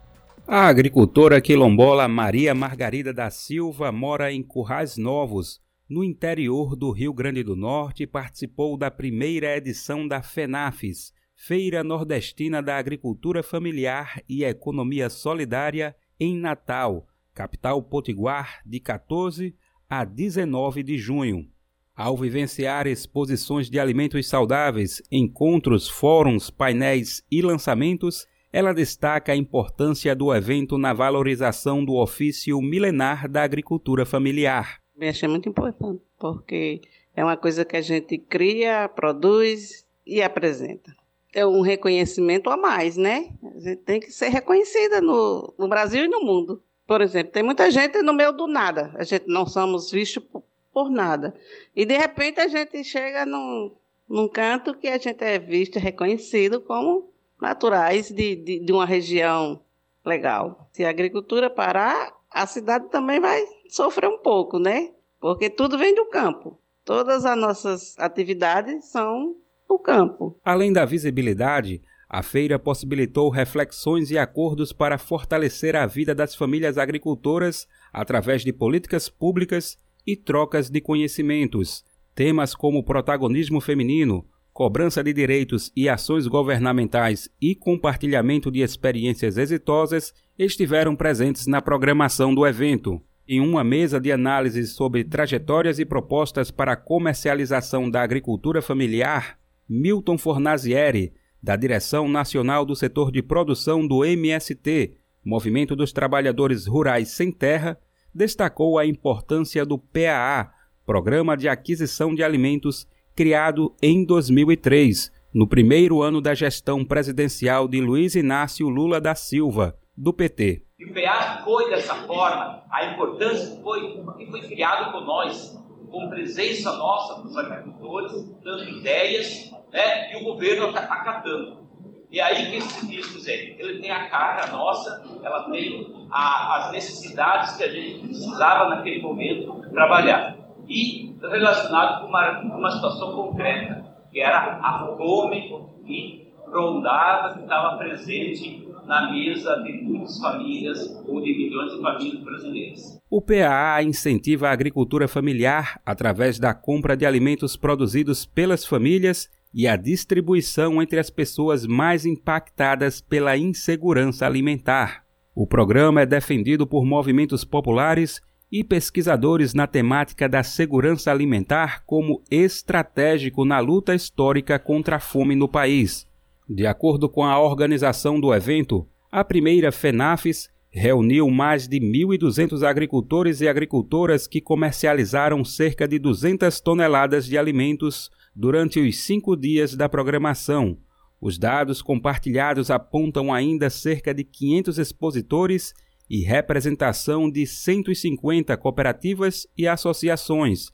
A 0.46 0.68
agricultora 0.68 1.40
quilombola 1.40 2.06
Maria 2.06 2.54
Margarida 2.54 3.12
da 3.12 3.30
Silva 3.30 3.90
mora 3.90 4.32
em 4.32 4.44
Currais 4.44 4.96
Novos, 4.96 5.61
no 5.92 6.02
interior 6.02 6.74
do 6.74 6.90
Rio 6.90 7.12
Grande 7.12 7.42
do 7.42 7.54
Norte, 7.54 8.06
participou 8.06 8.78
da 8.78 8.90
primeira 8.90 9.54
edição 9.54 10.08
da 10.08 10.22
FENAFES, 10.22 11.12
Feira 11.36 11.84
Nordestina 11.84 12.62
da 12.62 12.78
Agricultura 12.78 13.42
Familiar 13.42 14.22
e 14.26 14.42
Economia 14.42 15.10
Solidária, 15.10 15.94
em 16.18 16.38
Natal, 16.38 17.06
capital 17.34 17.82
potiguar, 17.82 18.62
de 18.64 18.80
14 18.80 19.54
a 19.86 20.02
19 20.02 20.82
de 20.82 20.96
junho. 20.96 21.46
Ao 21.94 22.16
vivenciar 22.16 22.86
exposições 22.86 23.68
de 23.68 23.78
alimentos 23.78 24.26
saudáveis, 24.26 25.02
encontros, 25.12 25.90
fóruns, 25.90 26.48
painéis 26.48 27.22
e 27.30 27.42
lançamentos, 27.42 28.26
ela 28.50 28.72
destaca 28.72 29.32
a 29.32 29.36
importância 29.36 30.16
do 30.16 30.34
evento 30.34 30.78
na 30.78 30.94
valorização 30.94 31.84
do 31.84 31.96
ofício 31.96 32.58
milenar 32.62 33.28
da 33.30 33.42
agricultura 33.42 34.06
familiar. 34.06 34.81
Eu 35.02 35.10
achei 35.10 35.28
muito 35.28 35.48
importante, 35.48 36.00
porque 36.16 36.80
é 37.12 37.24
uma 37.24 37.36
coisa 37.36 37.64
que 37.64 37.76
a 37.76 37.80
gente 37.80 38.16
cria, 38.16 38.88
produz 38.88 39.84
e 40.06 40.22
apresenta. 40.22 40.94
É 41.34 41.44
um 41.44 41.60
reconhecimento 41.60 42.48
a 42.48 42.56
mais, 42.56 42.96
né? 42.96 43.32
A 43.42 43.58
gente 43.58 43.78
tem 43.78 43.98
que 43.98 44.12
ser 44.12 44.28
reconhecida 44.28 45.00
no, 45.00 45.52
no 45.58 45.66
Brasil 45.66 46.04
e 46.04 46.08
no 46.08 46.20
mundo. 46.20 46.62
Por 46.86 47.00
exemplo, 47.00 47.32
tem 47.32 47.42
muita 47.42 47.68
gente 47.68 48.00
no 48.00 48.14
meio 48.14 48.30
do 48.30 48.46
nada. 48.46 48.94
A 48.94 49.02
gente 49.02 49.26
não 49.26 49.44
somos 49.44 49.90
vistos 49.90 50.22
por, 50.22 50.44
por 50.72 50.88
nada. 50.88 51.34
E 51.74 51.84
de 51.84 51.98
repente 51.98 52.38
a 52.38 52.46
gente 52.46 52.84
chega 52.84 53.26
num, 53.26 53.74
num 54.08 54.28
canto 54.28 54.72
que 54.72 54.86
a 54.86 54.98
gente 54.98 55.24
é 55.24 55.36
visto, 55.36 55.80
reconhecido 55.80 56.60
como 56.60 57.10
naturais 57.40 58.08
de, 58.08 58.36
de, 58.36 58.60
de 58.60 58.72
uma 58.72 58.86
região 58.86 59.60
legal. 60.04 60.68
Se 60.72 60.84
a 60.84 60.90
agricultura 60.90 61.50
parar, 61.50 62.12
a 62.34 62.46
cidade 62.46 62.90
também 62.90 63.20
vai 63.20 63.44
sofrer 63.68 64.08
um 64.08 64.18
pouco, 64.18 64.58
né? 64.58 64.90
Porque 65.20 65.48
tudo 65.48 65.78
vem 65.78 65.94
do 65.94 66.06
campo. 66.06 66.58
Todas 66.84 67.24
as 67.24 67.38
nossas 67.38 67.98
atividades 67.98 68.86
são 68.86 69.36
do 69.68 69.78
campo. 69.78 70.38
Além 70.44 70.72
da 70.72 70.84
visibilidade, 70.84 71.80
a 72.08 72.22
feira 72.22 72.58
possibilitou 72.58 73.30
reflexões 73.30 74.10
e 74.10 74.18
acordos 74.18 74.72
para 74.72 74.98
fortalecer 74.98 75.74
a 75.74 75.86
vida 75.86 76.14
das 76.14 76.34
famílias 76.34 76.76
agricultoras 76.76 77.66
através 77.92 78.42
de 78.42 78.52
políticas 78.52 79.08
públicas 79.08 79.78
e 80.06 80.16
trocas 80.16 80.68
de 80.68 80.80
conhecimentos. 80.80 81.84
Temas 82.14 82.54
como 82.54 82.84
protagonismo 82.84 83.60
feminino, 83.60 84.26
cobrança 84.52 85.02
de 85.02 85.12
direitos 85.12 85.72
e 85.74 85.88
ações 85.88 86.26
governamentais 86.26 87.28
e 87.40 87.54
compartilhamento 87.54 88.50
de 88.50 88.60
experiências 88.60 89.38
exitosas 89.38 90.12
estiveram 90.38 90.94
presentes 90.94 91.46
na 91.46 91.62
programação 91.62 92.34
do 92.34 92.46
evento. 92.46 93.00
Em 93.26 93.40
uma 93.40 93.64
mesa 93.64 94.00
de 94.00 94.12
análise 94.12 94.66
sobre 94.66 95.04
trajetórias 95.04 95.78
e 95.78 95.84
propostas 95.84 96.50
para 96.50 96.72
a 96.72 96.76
comercialização 96.76 97.90
da 97.90 98.02
agricultura 98.02 98.60
familiar, 98.60 99.38
Milton 99.68 100.18
Fornazieri, 100.18 101.14
da 101.42 101.56
Direção 101.56 102.08
Nacional 102.08 102.64
do 102.64 102.76
Setor 102.76 103.10
de 103.10 103.22
Produção 103.22 103.86
do 103.86 104.04
MST, 104.04 104.96
Movimento 105.24 105.74
dos 105.74 105.92
Trabalhadores 105.92 106.66
Rurais 106.66 107.10
Sem 107.10 107.32
Terra, 107.32 107.78
destacou 108.14 108.78
a 108.78 108.84
importância 108.84 109.64
do 109.64 109.78
PAA, 109.78 110.52
Programa 110.84 111.36
de 111.36 111.48
Aquisição 111.48 112.14
de 112.14 112.22
Alimentos, 112.22 112.86
criado 113.14 113.74
em 113.82 114.04
2003, 114.04 115.12
no 115.34 115.46
primeiro 115.46 116.02
ano 116.02 116.20
da 116.20 116.34
gestão 116.34 116.84
presidencial 116.84 117.68
de 117.68 117.80
Luiz 117.80 118.14
Inácio 118.14 118.68
Lula 118.68 119.00
da 119.00 119.14
Silva, 119.14 119.76
do 119.96 120.12
PT. 120.12 120.62
E 120.78 120.84
o 120.84 120.94
PA 120.94 121.42
foi 121.44 121.70
dessa 121.70 121.94
forma, 122.06 122.64
a 122.70 122.86
importância 122.86 123.60
foi 123.62 124.02
porque 124.02 124.26
foi 124.26 124.40
criado 124.42 124.92
por 124.92 125.04
nós, 125.04 125.58
com 125.90 126.08
presença 126.08 126.72
nossa 126.76 127.22
dos 127.22 127.36
agricultores, 127.36 128.12
dando 128.42 128.68
ideias, 128.68 129.50
né? 129.72 130.12
e 130.12 130.16
o 130.16 130.24
governo 130.24 130.68
está 130.68 130.80
acatando. 130.80 131.62
E 132.10 132.20
aí 132.20 132.50
que 132.50 132.56
esses 132.56 132.88
discos 132.88 133.26
é, 133.26 133.56
ele 133.58 133.80
tem 133.80 133.90
a 133.90 134.08
cara 134.10 134.46
nossa, 134.48 135.02
ela 135.22 135.50
tem 135.50 136.06
a, 136.10 136.56
as 136.56 136.72
necessidades 136.72 137.56
que 137.56 137.64
a 137.64 137.70
gente 137.70 138.06
precisava 138.06 138.68
naquele 138.68 139.00
momento 139.00 139.62
trabalhar. 139.70 140.36
E 140.72 141.14
relacionado 141.20 142.00
com 142.00 142.08
uma, 142.08 142.40
uma 142.40 142.70
situação 142.70 143.12
concreta, 143.12 143.84
que 144.10 144.20
era 144.20 144.58
a 144.62 144.96
fome 144.96 145.52
que 145.86 146.32
rondava, 146.50 147.34
que 147.34 147.40
estava 147.40 147.76
presente 147.76 148.66
na 148.86 149.12
mesa 149.12 149.56
de 149.62 149.82
muitas 149.82 150.18
famílias 150.18 151.04
ou 151.06 151.20
de 151.20 151.36
milhões 151.36 151.72
de 151.74 151.80
famílias 151.82 152.24
brasileiras. 152.24 152.98
O 153.10 153.20
PAA 153.20 153.82
incentiva 153.82 154.48
a 154.48 154.52
agricultura 154.52 155.06
familiar 155.06 155.78
através 155.84 156.38
da 156.38 156.54
compra 156.54 156.96
de 156.96 157.04
alimentos 157.04 157.54
produzidos 157.54 158.24
pelas 158.24 158.64
famílias 158.64 159.28
e 159.54 159.68
a 159.68 159.76
distribuição 159.76 160.80
entre 160.80 160.98
as 160.98 161.10
pessoas 161.10 161.66
mais 161.66 162.06
impactadas 162.06 163.02
pela 163.02 163.36
insegurança 163.36 164.24
alimentar. 164.24 165.04
O 165.34 165.46
programa 165.46 166.00
é 166.00 166.06
defendido 166.06 166.66
por 166.66 166.84
movimentos 166.84 167.44
populares 167.44 168.20
e 168.52 168.62
pesquisadores 168.62 169.54
na 169.54 169.66
temática 169.66 170.28
da 170.28 170.42
segurança 170.42 171.10
alimentar 171.10 171.82
como 171.86 172.22
estratégico 172.30 173.46
na 173.46 173.58
luta 173.58 173.94
histórica 173.94 174.58
contra 174.58 174.96
a 174.96 175.00
fome 175.00 175.34
no 175.34 175.48
país. 175.48 176.06
De 176.46 176.66
acordo 176.66 177.08
com 177.08 177.24
a 177.24 177.40
organização 177.40 178.20
do 178.20 178.34
evento, 178.34 178.86
a 179.10 179.24
primeira 179.24 179.72
FENAFES 179.72 180.50
reuniu 180.70 181.30
mais 181.30 181.66
de 181.66 181.80
1.200 181.80 182.62
agricultores 182.62 183.40
e 183.40 183.48
agricultoras 183.48 184.26
que 184.26 184.40
comercializaram 184.40 185.42
cerca 185.46 185.88
de 185.88 185.98
200 185.98 186.60
toneladas 186.60 187.24
de 187.24 187.38
alimentos 187.38 188.10
durante 188.36 188.80
os 188.80 188.98
cinco 188.98 189.34
dias 189.34 189.74
da 189.74 189.88
programação. 189.88 190.76
Os 191.18 191.38
dados 191.38 191.80
compartilhados 191.80 192.70
apontam 192.70 193.32
ainda 193.32 193.70
cerca 193.70 194.12
de 194.12 194.24
500 194.24 194.78
expositores 194.78 195.72
e 196.08 196.22
representação 196.22 197.30
de 197.30 197.46
150 197.46 198.56
cooperativas 198.56 199.46
e 199.56 199.66
associações. 199.66 200.70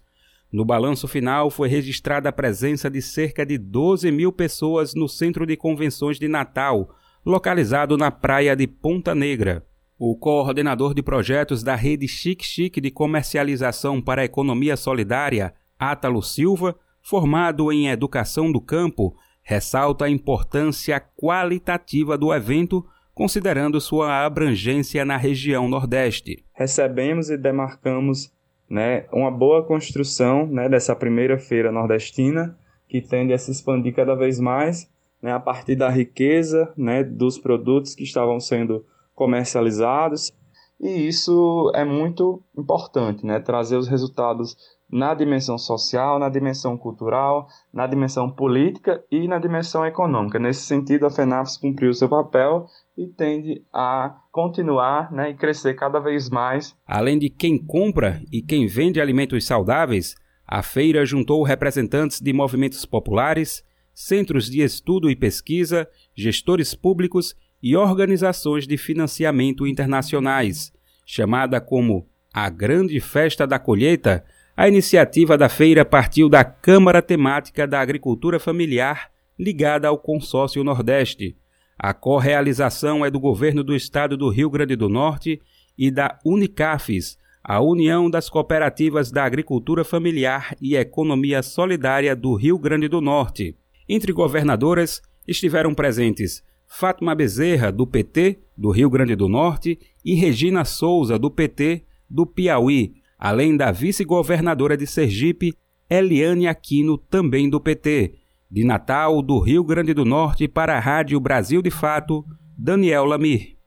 No 0.50 0.64
balanço 0.64 1.06
final, 1.06 1.50
foi 1.50 1.68
registrada 1.68 2.30
a 2.30 2.32
presença 2.32 2.88
de 2.90 3.02
cerca 3.02 3.44
de 3.44 3.58
12 3.58 4.10
mil 4.10 4.32
pessoas 4.32 4.94
no 4.94 5.06
Centro 5.06 5.44
de 5.44 5.56
Convenções 5.56 6.18
de 6.18 6.26
Natal, 6.26 6.88
localizado 7.24 7.96
na 7.98 8.10
praia 8.10 8.56
de 8.56 8.66
Ponta 8.66 9.14
Negra. 9.14 9.66
O 9.98 10.16
coordenador 10.16 10.94
de 10.94 11.02
projetos 11.02 11.62
da 11.62 11.74
rede 11.74 12.08
Chic 12.08 12.42
Chic 12.42 12.80
de 12.80 12.90
comercialização 12.90 14.00
para 14.00 14.22
a 14.22 14.24
economia 14.24 14.76
solidária, 14.76 15.52
Átalo 15.78 16.22
Silva, 16.22 16.74
formado 17.02 17.70
em 17.70 17.88
educação 17.88 18.50
do 18.50 18.60
campo, 18.60 19.14
ressalta 19.42 20.06
a 20.06 20.10
importância 20.10 21.00
qualitativa 21.00 22.16
do 22.16 22.32
evento 22.32 22.86
considerando 23.18 23.80
sua 23.80 24.24
abrangência 24.24 25.04
na 25.04 25.16
região 25.16 25.68
Nordeste. 25.68 26.44
Recebemos 26.54 27.28
e 27.30 27.36
demarcamos 27.36 28.32
né, 28.70 29.06
uma 29.12 29.28
boa 29.28 29.66
construção 29.66 30.46
né, 30.46 30.68
dessa 30.68 30.94
primeira 30.94 31.36
feira 31.36 31.72
nordestina, 31.72 32.56
que 32.88 33.00
tende 33.00 33.32
a 33.32 33.38
se 33.38 33.50
expandir 33.50 33.92
cada 33.92 34.14
vez 34.14 34.38
mais 34.38 34.88
né, 35.20 35.32
a 35.32 35.40
partir 35.40 35.74
da 35.74 35.88
riqueza 35.88 36.72
né, 36.76 37.02
dos 37.02 37.36
produtos 37.40 37.92
que 37.92 38.04
estavam 38.04 38.38
sendo 38.38 38.86
comercializados. 39.16 40.32
E 40.80 41.08
isso 41.08 41.72
é 41.74 41.84
muito 41.84 42.40
importante, 42.56 43.26
né, 43.26 43.40
trazer 43.40 43.76
os 43.76 43.88
resultados 43.88 44.56
na 44.88 45.12
dimensão 45.12 45.58
social, 45.58 46.20
na 46.20 46.28
dimensão 46.28 46.78
cultural, 46.78 47.48
na 47.72 47.84
dimensão 47.84 48.30
política 48.30 49.02
e 49.10 49.26
na 49.26 49.40
dimensão 49.40 49.84
econômica. 49.84 50.38
Nesse 50.38 50.62
sentido, 50.62 51.04
a 51.04 51.10
FENAFS 51.10 51.56
cumpriu 51.56 51.92
seu 51.92 52.08
papel 52.08 52.68
e 52.98 53.06
tende 53.06 53.62
a 53.72 54.12
continuar 54.32 55.12
né, 55.12 55.30
e 55.30 55.34
crescer 55.34 55.74
cada 55.74 56.00
vez 56.00 56.28
mais. 56.28 56.74
Além 56.84 57.16
de 57.16 57.30
quem 57.30 57.56
compra 57.56 58.20
e 58.32 58.42
quem 58.42 58.66
vende 58.66 59.00
alimentos 59.00 59.46
saudáveis, 59.46 60.16
a 60.44 60.64
feira 60.64 61.06
juntou 61.06 61.44
representantes 61.44 62.20
de 62.20 62.32
movimentos 62.32 62.84
populares, 62.84 63.62
centros 63.94 64.50
de 64.50 64.62
estudo 64.62 65.08
e 65.08 65.14
pesquisa, 65.14 65.88
gestores 66.12 66.74
públicos 66.74 67.36
e 67.62 67.76
organizações 67.76 68.66
de 68.66 68.76
financiamento 68.76 69.64
internacionais. 69.64 70.72
Chamada 71.06 71.60
como 71.60 72.08
a 72.34 72.50
Grande 72.50 72.98
Festa 72.98 73.46
da 73.46 73.60
Colheita, 73.60 74.24
a 74.56 74.66
iniciativa 74.66 75.38
da 75.38 75.48
feira 75.48 75.84
partiu 75.84 76.28
da 76.28 76.42
Câmara 76.42 77.00
Temática 77.00 77.64
da 77.64 77.80
Agricultura 77.80 78.40
Familiar, 78.40 79.08
ligada 79.38 79.86
ao 79.86 79.96
Consórcio 79.96 80.64
Nordeste 80.64 81.36
a 81.78 81.94
correalização 81.94 83.06
é 83.06 83.10
do 83.10 83.20
governo 83.20 83.62
do 83.62 83.74
estado 83.74 84.16
do 84.16 84.28
Rio 84.28 84.50
Grande 84.50 84.74
do 84.74 84.88
Norte 84.88 85.40
e 85.78 85.92
da 85.92 86.18
Unicafes, 86.24 87.16
a 87.42 87.60
União 87.60 88.10
das 88.10 88.28
Cooperativas 88.28 89.12
da 89.12 89.22
Agricultura 89.22 89.84
Familiar 89.84 90.56
e 90.60 90.74
Economia 90.74 91.40
Solidária 91.40 92.16
do 92.16 92.34
Rio 92.34 92.58
Grande 92.58 92.88
do 92.88 93.00
Norte. 93.00 93.56
Entre 93.88 94.12
governadoras 94.12 95.00
estiveram 95.26 95.72
presentes 95.72 96.42
Fátima 96.66 97.14
Bezerra, 97.14 97.70
do 97.70 97.86
PT, 97.86 98.40
do 98.56 98.70
Rio 98.70 98.90
Grande 98.90 99.14
do 99.14 99.28
Norte, 99.28 99.78
e 100.04 100.14
Regina 100.14 100.64
Souza, 100.64 101.16
do 101.16 101.30
PT, 101.30 101.84
do 102.10 102.26
Piauí, 102.26 102.94
além 103.16 103.56
da 103.56 103.70
vice-governadora 103.70 104.76
de 104.76 104.86
Sergipe, 104.86 105.54
Eliane 105.88 106.48
Aquino, 106.48 106.98
também 106.98 107.48
do 107.48 107.60
PT. 107.60 108.14
De 108.50 108.64
Natal, 108.64 109.20
do 109.20 109.38
Rio 109.38 109.62
Grande 109.62 109.92
do 109.92 110.06
Norte, 110.06 110.48
para 110.48 110.74
a 110.74 110.80
Rádio 110.80 111.20
Brasil 111.20 111.60
de 111.60 111.70
Fato, 111.70 112.24
Daniel 112.56 113.04
Lamir. 113.04 113.58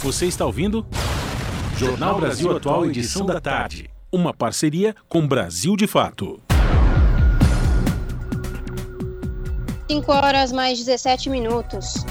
Você 0.00 0.26
está 0.26 0.44
ouvindo? 0.44 0.86
Jornal 1.78 2.20
Brasil 2.20 2.54
Atual, 2.54 2.84
edição 2.84 3.24
da 3.24 3.40
tarde. 3.40 3.88
Uma 4.12 4.34
parceria 4.34 4.94
com 5.08 5.26
Brasil 5.26 5.76
de 5.76 5.86
Fato. 5.86 6.42
5 9.90 10.12
horas 10.12 10.52
mais 10.52 10.78
17 10.78 11.30
minutos. 11.30 12.04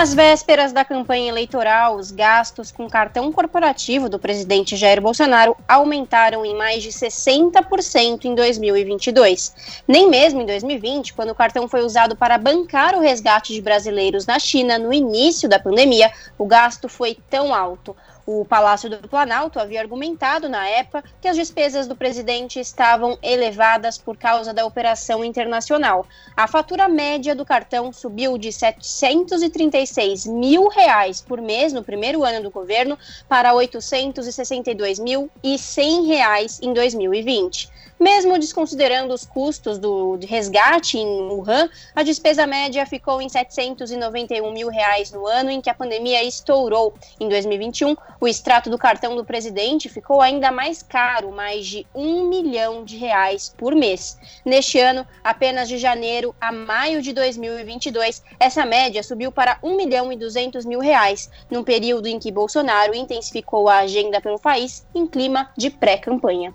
Às 0.00 0.14
vésperas 0.14 0.72
da 0.72 0.84
campanha 0.84 1.28
eleitoral, 1.28 1.96
os 1.96 2.12
gastos 2.12 2.70
com 2.70 2.88
cartão 2.88 3.32
corporativo 3.32 4.08
do 4.08 4.16
presidente 4.16 4.76
Jair 4.76 5.02
Bolsonaro 5.02 5.56
aumentaram 5.66 6.46
em 6.46 6.54
mais 6.54 6.84
de 6.84 6.90
60% 6.90 8.24
em 8.24 8.32
2022. 8.32 9.82
Nem 9.88 10.08
mesmo 10.08 10.40
em 10.40 10.46
2020, 10.46 11.14
quando 11.14 11.30
o 11.30 11.34
cartão 11.34 11.66
foi 11.66 11.82
usado 11.82 12.14
para 12.14 12.38
bancar 12.38 12.94
o 12.94 13.00
resgate 13.00 13.52
de 13.52 13.60
brasileiros 13.60 14.24
na 14.24 14.38
China 14.38 14.78
no 14.78 14.92
início 14.92 15.48
da 15.48 15.58
pandemia, 15.58 16.12
o 16.38 16.46
gasto 16.46 16.88
foi 16.88 17.18
tão 17.28 17.52
alto. 17.52 17.96
O 18.30 18.44
Palácio 18.44 18.90
do 18.90 19.08
Planalto 19.08 19.58
havia 19.58 19.80
argumentado 19.80 20.50
na 20.50 20.68
época 20.68 21.02
que 21.18 21.26
as 21.26 21.34
despesas 21.34 21.86
do 21.86 21.96
presidente 21.96 22.60
estavam 22.60 23.16
elevadas 23.22 23.96
por 23.96 24.18
causa 24.18 24.52
da 24.52 24.66
operação 24.66 25.24
internacional. 25.24 26.06
A 26.36 26.46
fatura 26.46 26.86
média 26.88 27.34
do 27.34 27.46
cartão 27.46 27.90
subiu 27.90 28.36
de 28.36 28.52
736 28.52 30.26
mil 30.26 30.68
reais 30.68 31.22
por 31.22 31.40
mês 31.40 31.72
no 31.72 31.82
primeiro 31.82 32.22
ano 32.22 32.42
do 32.42 32.50
governo 32.50 32.98
para 33.26 33.54
862 33.54 34.98
mil 34.98 35.30
e 35.42 35.58
100 35.58 36.04
reais 36.04 36.60
em 36.60 36.74
2020. 36.74 37.78
Mesmo 37.98 38.38
desconsiderando 38.38 39.12
os 39.12 39.26
custos 39.26 39.76
do 39.76 40.16
resgate 40.22 40.98
em 40.98 41.22
Wuhan, 41.22 41.68
a 41.96 42.04
despesa 42.04 42.46
média 42.46 42.86
ficou 42.86 43.20
em 43.20 43.28
791 43.28 44.52
mil 44.52 44.68
reais 44.68 45.10
no 45.10 45.26
ano 45.26 45.50
em 45.50 45.60
que 45.60 45.68
a 45.68 45.74
pandemia 45.74 46.22
estourou. 46.22 46.94
Em 47.18 47.28
2021, 47.28 47.96
o 48.20 48.26
extrato 48.26 48.68
do 48.68 48.78
cartão 48.78 49.14
do 49.14 49.24
presidente 49.24 49.88
ficou 49.88 50.20
ainda 50.20 50.50
mais 50.50 50.82
caro, 50.82 51.30
mais 51.30 51.66
de 51.66 51.86
um 51.94 52.28
milhão 52.28 52.84
de 52.84 52.96
reais 52.96 53.54
por 53.56 53.74
mês. 53.74 54.18
Neste 54.44 54.78
ano, 54.78 55.06
apenas 55.22 55.68
de 55.68 55.78
janeiro 55.78 56.34
a 56.40 56.50
maio 56.50 57.00
de 57.00 57.12
2022, 57.12 58.22
essa 58.40 58.66
média 58.66 59.02
subiu 59.02 59.30
para 59.30 59.58
1 59.62 59.76
milhão 59.76 60.12
e 60.12 60.16
200 60.16 60.64
mil 60.64 60.80
reais, 60.80 61.30
num 61.50 61.62
período 61.62 62.06
em 62.06 62.18
que 62.18 62.32
Bolsonaro 62.32 62.94
intensificou 62.94 63.68
a 63.68 63.78
agenda 63.78 64.20
pelo 64.20 64.38
país 64.38 64.86
em 64.94 65.06
clima 65.06 65.50
de 65.56 65.70
pré-campanha. 65.70 66.52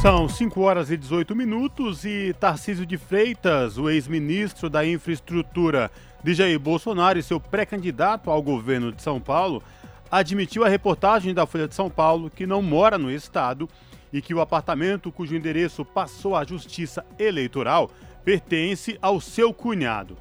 São 0.00 0.26
5 0.26 0.62
horas 0.62 0.90
e 0.90 0.96
18 0.96 1.36
minutos 1.36 2.06
e 2.06 2.34
Tarcísio 2.40 2.86
de 2.86 2.96
Freitas, 2.96 3.76
o 3.76 3.90
ex-ministro 3.90 4.70
da 4.70 4.84
Infraestrutura 4.84 5.90
Jair 6.24 6.58
Bolsonaro 6.58 7.18
e 7.18 7.22
seu 7.22 7.40
pré-candidato 7.40 8.30
ao 8.30 8.42
governo 8.42 8.92
de 8.92 9.02
São 9.02 9.20
Paulo, 9.20 9.62
admitiu 10.10 10.64
a 10.64 10.68
reportagem 10.68 11.32
da 11.32 11.46
Folha 11.46 11.68
de 11.68 11.74
São 11.74 11.88
Paulo 11.88 12.30
que 12.30 12.46
não 12.46 12.60
mora 12.60 12.98
no 12.98 13.10
estado 13.10 13.68
e 14.12 14.20
que 14.20 14.34
o 14.34 14.40
apartamento 14.40 15.12
cujo 15.12 15.34
endereço 15.34 15.84
passou 15.84 16.36
à 16.36 16.44
Justiça 16.44 17.04
Eleitoral 17.18 17.90
pertence 18.24 18.98
ao 19.00 19.20
seu 19.20 19.54
cunhado. 19.54 20.16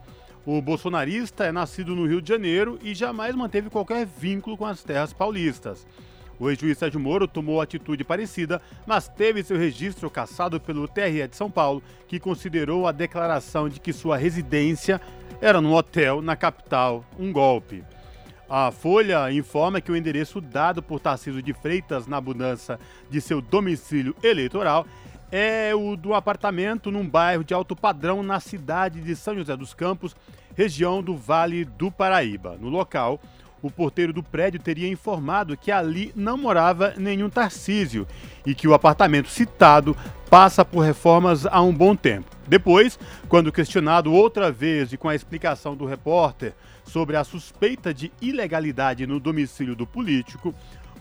O 0.45 0.62
bolsonarista 0.62 1.43
é 1.43 1.51
nascido 1.51 1.95
no 1.95 2.07
Rio 2.07 2.21
de 2.21 2.29
Janeiro 2.29 2.79
e 2.81 2.93
jamais 2.93 3.35
manteve 3.35 3.69
qualquer 3.69 4.05
vínculo 4.05 4.57
com 4.57 4.65
as 4.65 4.83
terras 4.83 5.12
paulistas. 5.12 5.85
O 6.39 6.49
ex-juiz 6.49 6.78
Sérgio 6.78 6.99
Moro 6.99 7.28
tomou 7.28 7.60
atitude 7.60 8.04
parecida, 8.04 8.62
mas 8.88 9.10
teve 9.10 9.43
seu 9.43 9.58
registro 9.58 10.10
cassado 10.10 10.60
pelo 10.60 10.88
TRE 10.88 11.28
de 11.28 11.36
São 11.36 11.52
Paulo, 11.52 11.84
que 12.08 12.19
considerou 12.19 12.88
a 12.88 12.93
declaração 12.93 13.67
de 13.67 13.80
que 13.80 13.91
sua 13.91 14.15
residência 14.15 15.02
era 15.41 15.60
num 15.60 15.73
hotel 15.73 16.21
na 16.21 16.36
capital 16.36 17.04
um 17.17 17.32
golpe. 17.32 17.84
A 18.49 18.71
Folha 18.71 19.32
informa 19.32 19.80
que 19.80 19.91
o 19.91 19.95
endereço 19.95 20.41
dado 20.41 20.82
por 20.82 20.99
Tarcísio 20.99 21.41
de 21.41 21.54
Freitas 21.54 22.08
na 22.08 22.19
mudança 22.19 22.80
de 23.10 23.21
seu 23.21 23.41
domicílio 23.41 24.15
eleitoral 24.23 24.88
é 25.32 25.75
o 25.75 25.95
do 25.95 26.15
apartamento 26.15 26.89
num 26.89 27.08
bairro 27.08 27.43
de 27.43 27.54
alto 27.54 27.75
padrão 27.75 28.23
na 28.23 28.39
cidade 28.39 29.02
de 29.02 29.15
São 29.15 29.36
José 29.36 29.56
dos 29.56 29.73
Campos, 29.73 30.15
região 30.56 31.04
do 31.04 31.15
Vale 31.15 31.63
do 31.63 31.91
Paraíba. 31.91 32.58
No 32.60 32.69
local, 32.69 33.21
o 33.62 33.69
porteiro 33.69 34.13
do 34.13 34.24
prédio 34.24 34.60
teria 34.60 34.88
informado 34.88 35.58
que 35.58 35.72
ali 35.72 36.12
não 36.15 36.38
morava 36.38 36.93
nenhum 36.98 37.30
Tarcísio 37.30 38.08
e 38.45 38.56
que 38.56 38.67
o 38.67 38.74
apartamento 38.74 39.30
citado 39.30 39.95
passa 40.30 40.63
por 40.63 40.82
reformas 40.82 41.45
há 41.45 41.62
um 41.62 41.74
bom 41.74 41.95
tempo. 41.95 42.30
Depois, 42.48 43.00
quando 43.28 43.52
questionado 43.52 44.13
outra 44.13 44.52
vez 44.52 44.93
e 44.93 44.98
com 44.98 45.10
a 45.10 45.15
explicação 45.15 45.76
do 45.76 45.86
repórter 45.86 46.54
sobre 46.84 47.15
a 47.15 47.24
suspeita 47.24 47.93
de 47.93 48.12
ilegalidade 48.22 49.06
no 49.06 49.19
domicílio 49.19 49.76
do 49.76 49.86
político, 49.86 50.54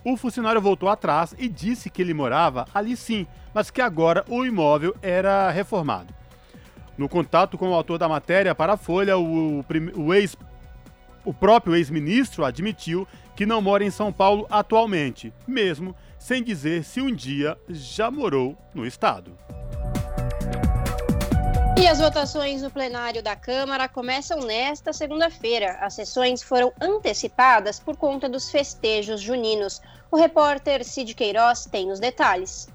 o 0.05 0.17
funcionário 0.17 0.61
voltou 0.61 0.89
atrás 0.89 1.35
e 1.39 1.49
disse 1.49 1.91
que 1.91 2.01
ele 2.01 2.15
morava 2.15 2.67
ali 2.75 2.97
sim, 2.97 3.27
mas 3.53 3.71
que 3.71 3.81
agora 3.81 4.25
o 4.29 4.45
imóvel 4.45 4.95
era 5.03 5.51
reformado. 5.51 6.15
No 6.97 7.09
contato 7.09 7.57
com 7.57 7.71
o 7.71 7.75
autor 7.75 7.99
da 7.99 8.09
matéria 8.09 8.55
para 8.55 8.73
a 8.73 8.77
Folha, 8.77 9.17
o, 9.17 9.65
o, 9.95 10.15
ex, 10.15 10.37
o 11.29 11.35
próprio 11.35 11.77
ex-ministro 11.77 12.43
admitiu 12.43 13.07
que 13.37 13.45
não 13.45 13.61
mora 13.61 13.85
em 13.85 13.91
São 13.91 14.11
Paulo 14.11 14.47
atualmente, 14.49 15.31
mesmo 15.47 15.95
sem 16.19 16.43
dizer 16.43 16.83
se 16.83 17.03
um 17.03 17.15
dia 17.15 17.55
já 17.69 18.11
morou 18.11 18.57
no 18.73 18.87
estado. 18.87 19.37
E 21.79 21.87
as 21.87 21.99
votações 21.99 22.63
no 22.63 22.71
plenário 22.71 23.23
da 23.23 23.37
Câmara 23.37 23.87
começam 23.91 24.41
nesta 24.41 24.91
segunda-feira. 24.95 25.77
As 25.83 25.93
sessões 25.93 26.43
foram 26.43 26.73
antecipadas 26.81 27.79
por 27.79 27.95
conta 27.95 28.27
dos 28.27 28.51
festejos 28.51 29.21
juninos. 29.21 29.83
O 30.11 30.17
repórter 30.17 30.83
Cid 30.83 31.15
Queiroz 31.15 31.67
tem 31.67 31.93
os 31.93 32.01
detalhes. 32.01 32.69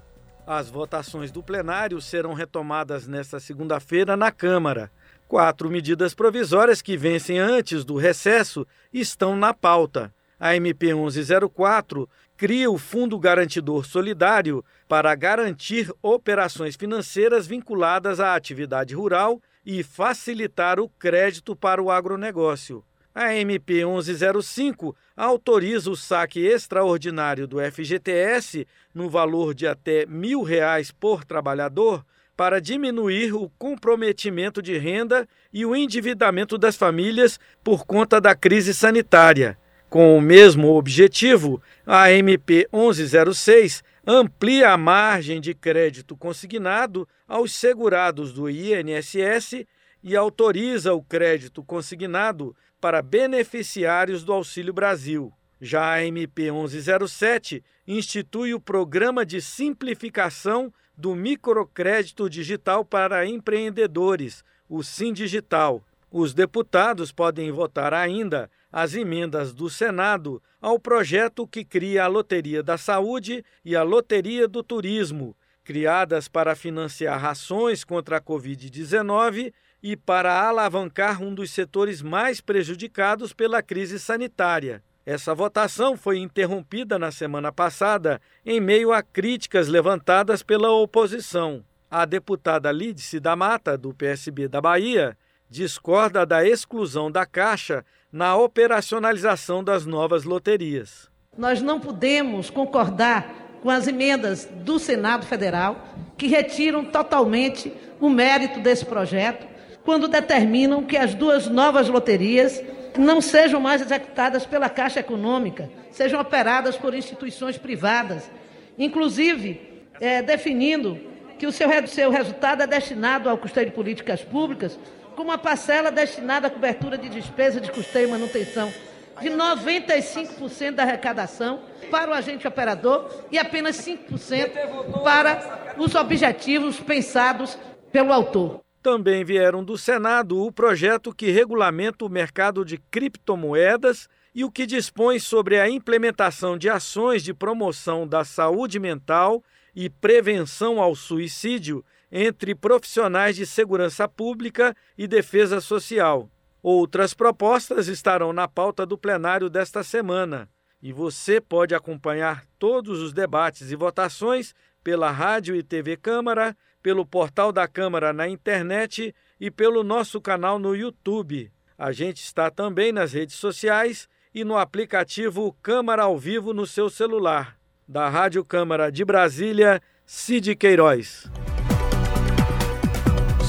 As 0.46 0.70
votações 0.70 1.32
do 1.32 1.42
plenário 1.42 2.00
serão 2.00 2.34
retomadas 2.34 3.08
nesta 3.08 3.40
segunda-feira 3.40 4.16
na 4.16 4.30
Câmara. 4.30 4.92
Quatro 5.26 5.70
medidas 5.70 6.14
provisórias 6.14 6.82
que 6.82 6.96
vencem 6.96 7.38
antes 7.38 7.84
do 7.84 7.96
recesso 7.96 8.66
estão 8.92 9.34
na 9.34 9.54
pauta. 9.54 10.12
A 10.38 10.54
MP 10.54 10.92
1104 10.94 12.08
cria 12.36 12.70
o 12.70 12.76
Fundo 12.76 13.18
Garantidor 13.18 13.86
Solidário 13.86 14.64
para 14.86 15.14
garantir 15.14 15.90
operações 16.02 16.76
financeiras 16.76 17.46
vinculadas 17.46 18.20
à 18.20 18.34
atividade 18.34 18.94
rural 18.94 19.40
e 19.64 19.82
facilitar 19.82 20.78
o 20.78 20.88
crédito 20.88 21.56
para 21.56 21.82
o 21.82 21.90
agronegócio. 21.90 22.84
A 23.14 23.32
MP 23.34 23.84
1105 23.84 24.94
autoriza 25.16 25.90
o 25.90 25.96
saque 25.96 26.40
extraordinário 26.40 27.46
do 27.46 27.58
FGTS 27.60 28.66
no 28.92 29.08
valor 29.08 29.54
de 29.54 29.66
até 29.66 30.00
R$ 30.00 30.06
mil 30.06 30.42
reais 30.42 30.90
por 30.90 31.24
trabalhador 31.24 32.04
para 32.36 32.60
diminuir 32.60 33.32
o 33.32 33.48
comprometimento 33.58 34.60
de 34.60 34.76
renda 34.76 35.28
e 35.52 35.64
o 35.64 35.74
endividamento 35.74 36.58
das 36.58 36.76
famílias 36.76 37.38
por 37.62 37.86
conta 37.86 38.20
da 38.20 38.34
crise 38.34 38.74
sanitária. 38.74 39.56
Com 39.88 40.16
o 40.16 40.20
mesmo 40.20 40.74
objetivo, 40.74 41.62
a 41.86 42.10
MP 42.10 42.68
1106 42.72 43.84
amplia 44.06 44.70
a 44.70 44.76
margem 44.76 45.40
de 45.40 45.54
crédito 45.54 46.16
consignado 46.16 47.08
aos 47.28 47.54
segurados 47.54 48.32
do 48.32 48.50
INSS 48.50 49.64
e 50.02 50.16
autoriza 50.16 50.92
o 50.92 51.02
crédito 51.02 51.62
consignado 51.62 52.54
para 52.80 53.00
beneficiários 53.00 54.24
do 54.24 54.32
Auxílio 54.32 54.74
Brasil. 54.74 55.32
Já 55.60 55.92
a 55.92 56.04
MP 56.04 56.50
1107 56.50 57.64
institui 57.86 58.52
o 58.52 58.60
Programa 58.60 59.24
de 59.24 59.40
Simplificação 59.40 60.72
do 60.96 61.14
Microcrédito 61.14 62.28
Digital 62.28 62.84
para 62.84 63.26
Empreendedores, 63.26 64.44
o 64.68 64.82
SIM 64.82 65.12
Digital. 65.12 65.82
Os 66.10 66.32
deputados 66.32 67.10
podem 67.10 67.50
votar 67.50 67.92
ainda 67.92 68.50
as 68.70 68.94
emendas 68.94 69.52
do 69.52 69.68
Senado 69.68 70.42
ao 70.60 70.78
projeto 70.78 71.46
que 71.46 71.64
cria 71.64 72.04
a 72.04 72.06
Loteria 72.06 72.62
da 72.62 72.78
Saúde 72.78 73.44
e 73.64 73.74
a 73.74 73.82
Loteria 73.82 74.46
do 74.46 74.62
Turismo, 74.62 75.36
criadas 75.64 76.28
para 76.28 76.54
financiar 76.54 77.24
ações 77.24 77.82
contra 77.82 78.18
a 78.18 78.20
Covid-19 78.20 79.52
e 79.82 79.96
para 79.96 80.46
alavancar 80.48 81.22
um 81.22 81.34
dos 81.34 81.50
setores 81.50 82.00
mais 82.00 82.40
prejudicados 82.40 83.32
pela 83.32 83.62
crise 83.62 83.98
sanitária. 83.98 84.82
Essa 85.06 85.34
votação 85.34 85.98
foi 85.98 86.18
interrompida 86.18 86.98
na 86.98 87.10
semana 87.10 87.52
passada 87.52 88.20
em 88.44 88.58
meio 88.58 88.90
a 88.90 89.02
críticas 89.02 89.68
levantadas 89.68 90.42
pela 90.42 90.70
oposição. 90.70 91.62
A 91.90 92.06
deputada 92.06 92.72
Lídice 92.72 93.20
da 93.20 93.36
Mata, 93.36 93.76
do 93.76 93.92
PSB 93.92 94.48
da 94.48 94.62
Bahia, 94.62 95.16
discorda 95.50 96.24
da 96.24 96.46
exclusão 96.46 97.10
da 97.10 97.26
Caixa 97.26 97.84
na 98.10 98.34
operacionalização 98.34 99.62
das 99.62 99.84
novas 99.84 100.24
loterias. 100.24 101.10
Nós 101.36 101.60
não 101.60 101.78
podemos 101.78 102.48
concordar 102.48 103.58
com 103.60 103.68
as 103.68 103.86
emendas 103.86 104.48
do 104.64 104.78
Senado 104.78 105.26
Federal, 105.26 105.86
que 106.16 106.28
retiram 106.28 106.84
totalmente 106.84 107.72
o 108.00 108.08
mérito 108.08 108.60
desse 108.60 108.86
projeto, 108.86 109.46
quando 109.84 110.08
determinam 110.08 110.82
que 110.82 110.96
as 110.96 111.14
duas 111.14 111.46
novas 111.46 111.88
loterias 111.88 112.62
não 112.98 113.20
sejam 113.20 113.60
mais 113.60 113.80
executadas 113.80 114.46
pela 114.46 114.68
Caixa 114.68 115.00
Econômica, 115.00 115.70
sejam 115.90 116.20
operadas 116.20 116.76
por 116.76 116.94
instituições 116.94 117.58
privadas, 117.58 118.30
inclusive 118.78 119.82
é, 120.00 120.22
definindo 120.22 121.00
que 121.38 121.46
o 121.46 121.52
seu, 121.52 121.68
seu 121.86 122.10
resultado 122.10 122.62
é 122.62 122.66
destinado 122.66 123.28
ao 123.28 123.38
custeio 123.38 123.66
de 123.66 123.72
políticas 123.72 124.22
públicas 124.22 124.78
com 125.16 125.22
uma 125.22 125.38
parcela 125.38 125.90
destinada 125.90 126.46
à 126.46 126.50
cobertura 126.50 126.98
de 126.98 127.08
despesas 127.08 127.62
de 127.62 127.70
custeio 127.70 128.08
e 128.08 128.10
manutenção 128.10 128.72
de 129.20 129.30
95% 129.30 130.72
da 130.72 130.82
arrecadação 130.82 131.60
para 131.90 132.10
o 132.10 132.14
agente 132.14 132.48
operador 132.48 133.08
e 133.30 133.38
apenas 133.38 133.76
5% 133.76 135.02
para 135.02 135.74
os 135.78 135.94
objetivos 135.94 136.80
pensados 136.80 137.56
pelo 137.92 138.12
autor. 138.12 138.63
Também 138.84 139.24
vieram 139.24 139.64
do 139.64 139.78
Senado 139.78 140.38
o 140.44 140.52
projeto 140.52 141.14
que 141.14 141.30
regulamenta 141.30 142.04
o 142.04 142.08
mercado 142.10 142.66
de 142.66 142.76
criptomoedas 142.76 144.10
e 144.34 144.44
o 144.44 144.50
que 144.50 144.66
dispõe 144.66 145.18
sobre 145.18 145.58
a 145.58 145.66
implementação 145.70 146.58
de 146.58 146.68
ações 146.68 147.24
de 147.24 147.32
promoção 147.32 148.06
da 148.06 148.26
saúde 148.26 148.78
mental 148.78 149.42
e 149.74 149.88
prevenção 149.88 150.82
ao 150.82 150.94
suicídio 150.94 151.82
entre 152.12 152.54
profissionais 152.54 153.36
de 153.36 153.46
segurança 153.46 154.06
pública 154.06 154.76
e 154.98 155.06
defesa 155.06 155.62
social. 155.62 156.28
Outras 156.62 157.14
propostas 157.14 157.88
estarão 157.88 158.34
na 158.34 158.46
pauta 158.46 158.84
do 158.84 158.98
plenário 158.98 159.48
desta 159.48 159.82
semana. 159.82 160.46
E 160.82 160.92
você 160.92 161.40
pode 161.40 161.74
acompanhar 161.74 162.44
todos 162.58 163.00
os 163.00 163.14
debates 163.14 163.70
e 163.70 163.76
votações 163.76 164.54
pela 164.82 165.10
Rádio 165.10 165.56
e 165.56 165.62
TV 165.62 165.96
Câmara, 165.96 166.54
pelo 166.84 167.06
portal 167.06 167.50
da 167.50 167.66
Câmara 167.66 168.12
na 168.12 168.28
internet 168.28 169.14
e 169.40 169.50
pelo 169.50 169.82
nosso 169.82 170.20
canal 170.20 170.58
no 170.58 170.76
YouTube. 170.76 171.50
A 171.78 171.92
gente 171.92 172.18
está 172.18 172.50
também 172.50 172.92
nas 172.92 173.14
redes 173.14 173.36
sociais 173.36 174.06
e 174.34 174.44
no 174.44 174.54
aplicativo 174.54 175.56
Câmara 175.62 176.02
ao 176.02 176.18
Vivo 176.18 176.52
no 176.52 176.66
seu 176.66 176.90
celular. 176.90 177.56
Da 177.88 178.10
Rádio 178.10 178.44
Câmara 178.44 178.92
de 178.92 179.02
Brasília, 179.02 179.80
Cid 180.04 180.54
Queiroz. 180.56 181.30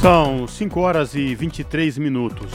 São 0.02 0.48
5 0.48 0.80
horas 0.80 1.13
e 1.13 1.36
23 1.36 1.98
minutos. 1.98 2.54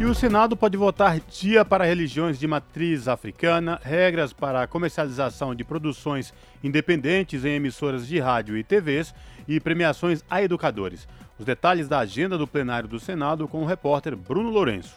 E 0.00 0.04
o 0.04 0.14
Senado 0.14 0.56
pode 0.56 0.76
votar 0.76 1.18
dia 1.18 1.64
para 1.64 1.84
religiões 1.84 2.38
de 2.38 2.46
matriz 2.46 3.08
africana, 3.08 3.80
regras 3.82 4.32
para 4.32 4.62
a 4.62 4.66
comercialização 4.66 5.56
de 5.56 5.64
produções 5.64 6.32
independentes 6.62 7.44
em 7.44 7.56
emissoras 7.56 8.06
de 8.06 8.20
rádio 8.20 8.56
e 8.56 8.62
TVs 8.62 9.12
e 9.48 9.58
premiações 9.58 10.22
a 10.30 10.40
educadores. 10.40 11.08
Os 11.36 11.44
detalhes 11.44 11.88
da 11.88 11.98
agenda 11.98 12.38
do 12.38 12.46
plenário 12.46 12.88
do 12.88 13.00
Senado 13.00 13.48
com 13.48 13.60
o 13.60 13.66
repórter 13.66 14.14
Bruno 14.14 14.50
Lourenço. 14.50 14.94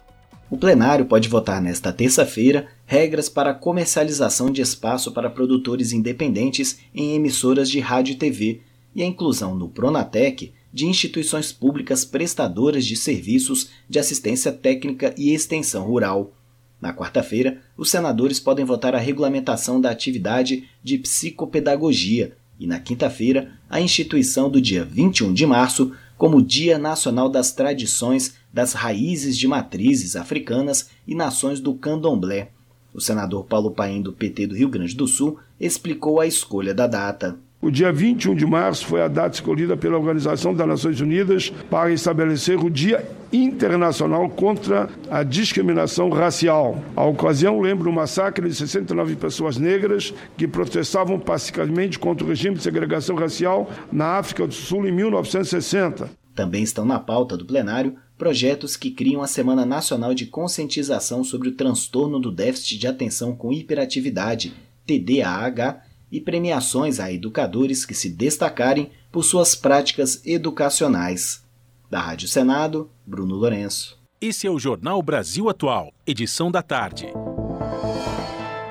O 0.52 0.58
plenário 0.58 1.06
pode 1.06 1.28
votar 1.28 1.60
nesta 1.60 1.92
terça-feira 1.92 2.68
regras 2.86 3.28
para 3.28 3.52
a 3.52 3.56
comercialização 3.56 4.52
de 4.52 4.62
espaço 4.62 5.12
para 5.12 5.32
produtores 5.32 5.94
independentes 5.94 6.80
em 6.94 7.16
emissoras 7.16 7.72
de 7.72 7.80
rádio 7.80 8.14
e 8.14 8.18
TV 8.18 8.62
e 8.94 9.02
a 9.02 9.06
inclusão 9.06 9.56
no 9.56 9.68
Pronatec 9.68 10.54
de 10.74 10.86
instituições 10.86 11.52
públicas 11.52 12.06
prestadoras 12.06 12.86
de 12.86 12.96
serviços 12.96 13.70
de 13.90 14.00
assistência 14.00 14.52
técnica 14.52 15.14
e 15.18 15.34
extensão 15.34 15.86
rural. 15.86 16.34
Na 16.80 16.94
quarta-feira, 16.94 17.62
os 17.78 17.92
senadores 17.92 18.40
podem 18.40 18.66
votar 18.66 18.96
a 18.96 19.00
regulamentação 19.00 19.80
da 19.80 19.92
atividade 19.92 20.68
de 20.84 20.98
psicopedagogia 20.98 22.36
e, 22.60 22.66
na 22.66 22.80
quinta-feira, 22.80 23.52
a 23.70 23.82
instituição 23.82 24.50
do 24.50 24.62
dia 24.62 24.84
21 24.84 25.34
de 25.34 25.46
março 25.46 25.94
como 26.18 26.42
Dia 26.42 26.78
Nacional 26.78 27.28
das 27.28 27.52
Tradições 27.52 28.36
das 28.54 28.74
Raízes 28.74 29.36
de 29.36 29.48
Matrizes 29.48 30.16
Africanas 30.16 30.90
e 31.08 31.16
Nações 31.16 31.60
do 31.60 31.74
Candomblé. 31.74 32.52
O 32.94 33.02
senador 33.02 33.46
Paulo 33.46 33.72
Paim, 33.72 34.02
do 34.02 34.14
PT 34.14 34.48
do 34.48 34.56
Rio 34.56 34.70
Grande 34.70 34.96
do 34.96 35.08
Sul, 35.08 35.40
explicou 35.60 36.20
a 36.20 36.28
escolha 36.28 36.74
da 36.74 36.86
data. 36.86 37.40
O 37.62 37.70
dia 37.70 37.94
21 37.94 38.34
de 38.34 38.44
março 38.44 38.88
foi 38.88 39.04
a 39.04 39.08
data 39.08 39.36
escolhida 39.36 39.78
pela 39.78 39.96
Organização 39.96 40.52
das 40.52 40.68
Nações 40.68 41.00
Unidas 41.00 41.52
para 41.70 41.92
estabelecer 41.92 42.58
o 42.58 42.72
Dia 42.72 43.08
Internacional 43.32 44.28
contra 44.32 44.90
a 45.12 45.22
Discriminação 45.22 46.10
Racial. 46.10 46.84
A 46.96 47.06
ocasião 47.06 47.62
lembra 47.62 47.88
o 47.88 47.94
massacre 47.94 48.50
de 48.50 48.56
69 48.56 49.16
pessoas 49.16 49.58
negras 49.58 50.12
que 50.36 50.48
protestavam 50.48 51.20
pacificamente 51.20 52.00
contra 52.00 52.26
o 52.26 52.30
regime 52.30 52.56
de 52.56 52.64
segregação 52.64 53.16
racial 53.16 53.70
na 53.92 54.18
África 54.18 54.48
do 54.48 54.54
Sul 54.56 54.88
em 54.88 54.92
1960. 54.92 56.10
Também 56.34 56.64
estão 56.64 56.84
na 56.84 57.00
pauta 57.00 57.38
do 57.38 57.46
plenário 57.46 57.96
projetos 58.18 58.76
que 58.76 58.90
criam 58.90 59.22
a 59.22 59.28
Semana 59.28 59.68
Nacional 59.68 60.16
de 60.16 60.26
Conscientização 60.26 61.24
sobre 61.24 61.50
o 61.50 61.56
Transtorno 61.56 62.20
do 62.20 62.32
Déficit 62.32 62.80
de 62.80 62.88
Atenção 62.88 63.36
com 63.36 63.54
Hiperatividade, 63.54 64.52
TDAH, 64.88 65.91
e 66.12 66.20
premiações 66.20 67.00
a 67.00 67.12
educadores 67.12 67.86
que 67.86 67.94
se 67.94 68.10
destacarem 68.10 68.92
por 69.12 69.24
suas 69.24 69.56
práticas 69.56 70.22
educacionais. 70.26 71.44
Da 71.90 72.00
Rádio 72.00 72.28
Senado, 72.28 72.90
Bruno 73.06 73.36
Lourenço. 73.36 74.00
Esse 74.20 74.46
é 74.46 74.52
o 74.52 74.60
Jornal 74.60 75.02
Brasil 75.02 75.50
Atual, 75.50 75.92
edição 76.06 76.52
da 76.52 76.62
tarde. 76.62 77.08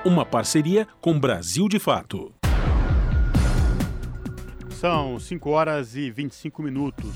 Uma 0.05 0.25
parceria 0.25 0.87
com 1.01 1.19
Brasil 1.19 1.69
de 1.69 1.79
Fato. 1.79 2.33
São 4.71 5.19
5 5.19 5.51
horas 5.51 5.95
e 5.95 6.11
25 6.11 6.63
minutos. 6.63 7.11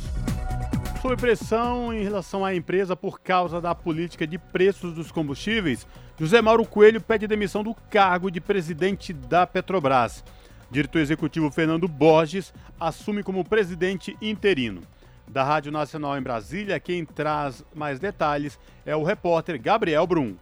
Sob 1.04 1.16
pressão 1.18 1.92
em 1.92 2.02
relação 2.02 2.42
à 2.42 2.54
empresa 2.54 2.96
por 2.96 3.20
causa 3.20 3.60
da 3.60 3.74
política 3.74 4.26
de 4.26 4.38
preços 4.38 4.94
dos 4.94 5.12
combustíveis, 5.12 5.86
José 6.18 6.40
Mauro 6.40 6.64
Coelho 6.64 6.98
pede 6.98 7.26
demissão 7.26 7.62
do 7.62 7.74
cargo 7.90 8.30
de 8.30 8.40
presidente 8.40 9.12
da 9.12 9.46
Petrobras. 9.46 10.24
Diretor 10.70 11.00
executivo 11.00 11.50
Fernando 11.50 11.86
Borges 11.86 12.54
assume 12.80 13.22
como 13.22 13.44
presidente 13.44 14.16
interino. 14.22 14.80
Da 15.28 15.44
Rádio 15.44 15.70
Nacional 15.70 16.16
em 16.16 16.22
Brasília, 16.22 16.80
quem 16.80 17.04
traz 17.04 17.62
mais 17.74 18.00
detalhes 18.00 18.58
é 18.86 18.96
o 18.96 19.04
repórter 19.04 19.60
Gabriel 19.60 20.06
Brum. 20.06 20.36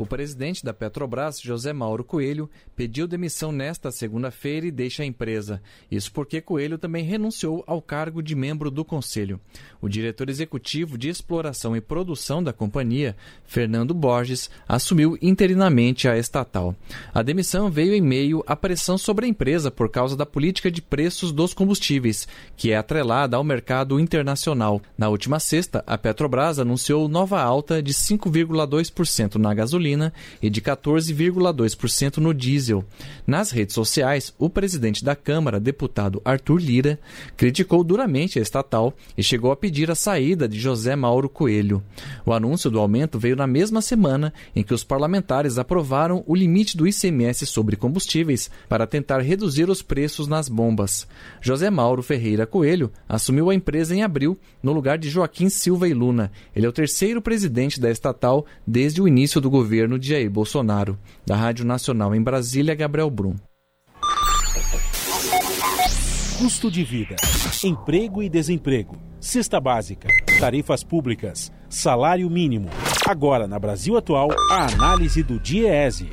O 0.00 0.06
presidente 0.06 0.64
da 0.64 0.72
Petrobras, 0.72 1.38
José 1.38 1.74
Mauro 1.74 2.02
Coelho, 2.02 2.48
pediu 2.74 3.06
demissão 3.06 3.52
nesta 3.52 3.90
segunda-feira 3.90 4.66
e 4.66 4.70
deixa 4.70 5.02
a 5.02 5.06
empresa. 5.06 5.60
Isso 5.90 6.10
porque 6.10 6.40
Coelho 6.40 6.78
também 6.78 7.04
renunciou 7.04 7.62
ao 7.66 7.82
cargo 7.82 8.22
de 8.22 8.34
membro 8.34 8.70
do 8.70 8.82
conselho. 8.82 9.38
O 9.78 9.90
diretor 9.90 10.30
executivo 10.30 10.96
de 10.96 11.10
exploração 11.10 11.76
e 11.76 11.82
produção 11.82 12.42
da 12.42 12.50
companhia, 12.50 13.14
Fernando 13.44 13.92
Borges, 13.92 14.48
assumiu 14.66 15.18
interinamente 15.20 16.08
a 16.08 16.16
estatal. 16.16 16.74
A 17.12 17.20
demissão 17.20 17.70
veio 17.70 17.92
em 17.92 18.00
meio 18.00 18.42
à 18.46 18.56
pressão 18.56 18.96
sobre 18.96 19.26
a 19.26 19.28
empresa 19.28 19.70
por 19.70 19.90
causa 19.90 20.16
da 20.16 20.24
política 20.24 20.70
de 20.70 20.80
preços 20.80 21.30
dos 21.30 21.52
combustíveis, 21.52 22.26
que 22.56 22.70
é 22.70 22.76
atrelada 22.78 23.36
ao 23.36 23.44
mercado 23.44 24.00
internacional. 24.00 24.80
Na 24.96 25.10
última 25.10 25.38
sexta, 25.38 25.84
a 25.86 25.98
Petrobras 25.98 26.58
anunciou 26.58 27.06
nova 27.06 27.38
alta 27.42 27.82
de 27.82 27.92
5,2% 27.92 29.34
na 29.34 29.52
gasolina 29.52 29.89
gasolina 29.90 30.12
e 30.40 30.48
de 30.48 30.60
14,2% 30.60 32.18
no 32.18 32.32
diesel. 32.32 32.84
Nas 33.26 33.50
redes 33.50 33.74
sociais, 33.74 34.32
o 34.38 34.48
presidente 34.48 35.04
da 35.04 35.16
Câmara, 35.16 35.60
deputado 35.60 36.20
Arthur 36.24 36.60
Lira, 36.60 36.98
criticou 37.36 37.82
duramente 37.82 38.38
a 38.38 38.42
estatal 38.42 38.94
e 39.16 39.22
chegou 39.22 39.50
a 39.50 39.56
pedir 39.56 39.90
a 39.90 39.94
saída 39.94 40.48
de 40.48 40.58
José 40.58 40.94
Mauro 40.94 41.28
Coelho. 41.28 41.82
O 42.24 42.32
anúncio 42.32 42.70
do 42.70 42.78
aumento 42.78 43.18
veio 43.18 43.36
na 43.36 43.46
mesma 43.46 43.82
semana 43.82 44.32
em 44.54 44.62
que 44.62 44.74
os 44.74 44.84
parlamentares 44.84 45.58
aprovaram 45.58 46.22
o 46.26 46.34
limite 46.34 46.76
do 46.76 46.86
ICMS 46.86 47.46
sobre 47.46 47.76
combustíveis 47.76 48.50
para 48.68 48.86
tentar 48.86 49.20
reduzir 49.20 49.68
os 49.68 49.82
preços 49.82 50.26
nas 50.26 50.48
bombas. 50.48 51.06
José 51.40 51.70
Mauro 51.70 52.02
Ferreira 52.02 52.46
Coelho 52.46 52.90
assumiu 53.08 53.50
a 53.50 53.54
empresa 53.54 53.94
em 53.94 54.02
abril, 54.02 54.38
no 54.62 54.72
lugar 54.72 54.98
de 54.98 55.08
Joaquim 55.08 55.48
Silva 55.48 55.88
e 55.88 55.94
Luna. 55.94 56.30
Ele 56.54 56.66
é 56.66 56.68
o 56.68 56.72
terceiro 56.72 57.22
presidente 57.22 57.80
da 57.80 57.90
estatal 57.90 58.46
desde 58.66 59.00
o 59.00 59.08
início 59.08 59.40
do 59.40 59.50
governo 59.50 59.79
governo 59.80 59.98
de 59.98 60.08
Jair 60.08 60.30
Bolsonaro. 60.30 60.98
Da 61.24 61.36
Rádio 61.36 61.64
Nacional 61.64 62.14
em 62.14 62.22
Brasília, 62.22 62.74
Gabriel 62.74 63.10
Brum. 63.10 63.34
Custo 66.38 66.70
de 66.70 66.82
vida, 66.82 67.16
emprego 67.64 68.22
e 68.22 68.28
desemprego, 68.28 68.96
cesta 69.20 69.60
básica, 69.60 70.08
tarifas 70.38 70.82
públicas, 70.82 71.52
salário 71.68 72.30
mínimo. 72.30 72.68
Agora, 73.06 73.46
na 73.46 73.58
Brasil 73.58 73.96
Atual, 73.96 74.28
a 74.50 74.66
análise 74.72 75.22
do 75.22 75.38
DIEESE. 75.38 76.08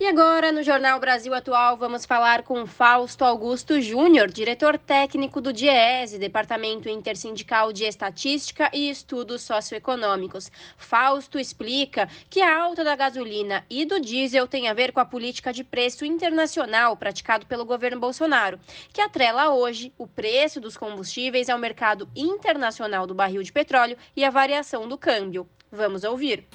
E 0.00 0.06
agora, 0.06 0.50
no 0.50 0.62
Jornal 0.62 0.98
Brasil 0.98 1.34
Atual, 1.34 1.76
vamos 1.76 2.06
falar 2.06 2.42
com 2.42 2.66
Fausto 2.66 3.22
Augusto 3.22 3.78
Júnior, 3.82 4.30
diretor 4.30 4.78
técnico 4.78 5.42
do 5.42 5.52
DIESE, 5.52 6.18
Departamento 6.18 6.88
Intersindical 6.88 7.70
de 7.70 7.84
Estatística 7.84 8.70
e 8.72 8.88
Estudos 8.88 9.42
Socioeconômicos. 9.42 10.50
Fausto 10.78 11.38
explica 11.38 12.08
que 12.30 12.40
a 12.40 12.62
alta 12.62 12.82
da 12.82 12.96
gasolina 12.96 13.62
e 13.68 13.84
do 13.84 14.00
diesel 14.00 14.48
tem 14.48 14.68
a 14.68 14.72
ver 14.72 14.90
com 14.90 15.00
a 15.00 15.04
política 15.04 15.52
de 15.52 15.62
preço 15.62 16.02
internacional 16.06 16.96
praticado 16.96 17.44
pelo 17.44 17.66
governo 17.66 18.00
Bolsonaro, 18.00 18.58
que 18.94 19.02
atrela 19.02 19.52
hoje 19.52 19.92
o 19.98 20.06
preço 20.06 20.62
dos 20.62 20.78
combustíveis 20.78 21.50
ao 21.50 21.58
mercado 21.58 22.08
internacional 22.16 23.06
do 23.06 23.14
barril 23.14 23.42
de 23.42 23.52
petróleo 23.52 23.98
e 24.16 24.24
a 24.24 24.30
variação 24.30 24.88
do 24.88 24.96
câmbio. 24.96 25.46
Vamos 25.70 26.04
ouvir. 26.04 26.48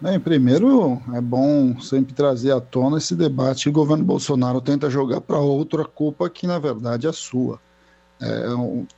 Bem, 0.00 0.18
primeiro 0.20 1.00
é 1.14 1.20
bom 1.20 1.80
sempre 1.80 2.12
trazer 2.12 2.52
à 2.52 2.60
tona 2.60 2.98
esse 2.98 3.14
debate 3.14 3.64
que 3.64 3.68
o 3.70 3.72
governo 3.72 4.04
Bolsonaro 4.04 4.60
tenta 4.60 4.90
jogar 4.90 5.20
para 5.20 5.38
outra 5.38 5.84
culpa 5.84 6.28
que 6.28 6.46
na 6.46 6.58
verdade 6.58 7.06
é 7.06 7.12
sua. 7.12 7.60
É, 8.20 8.44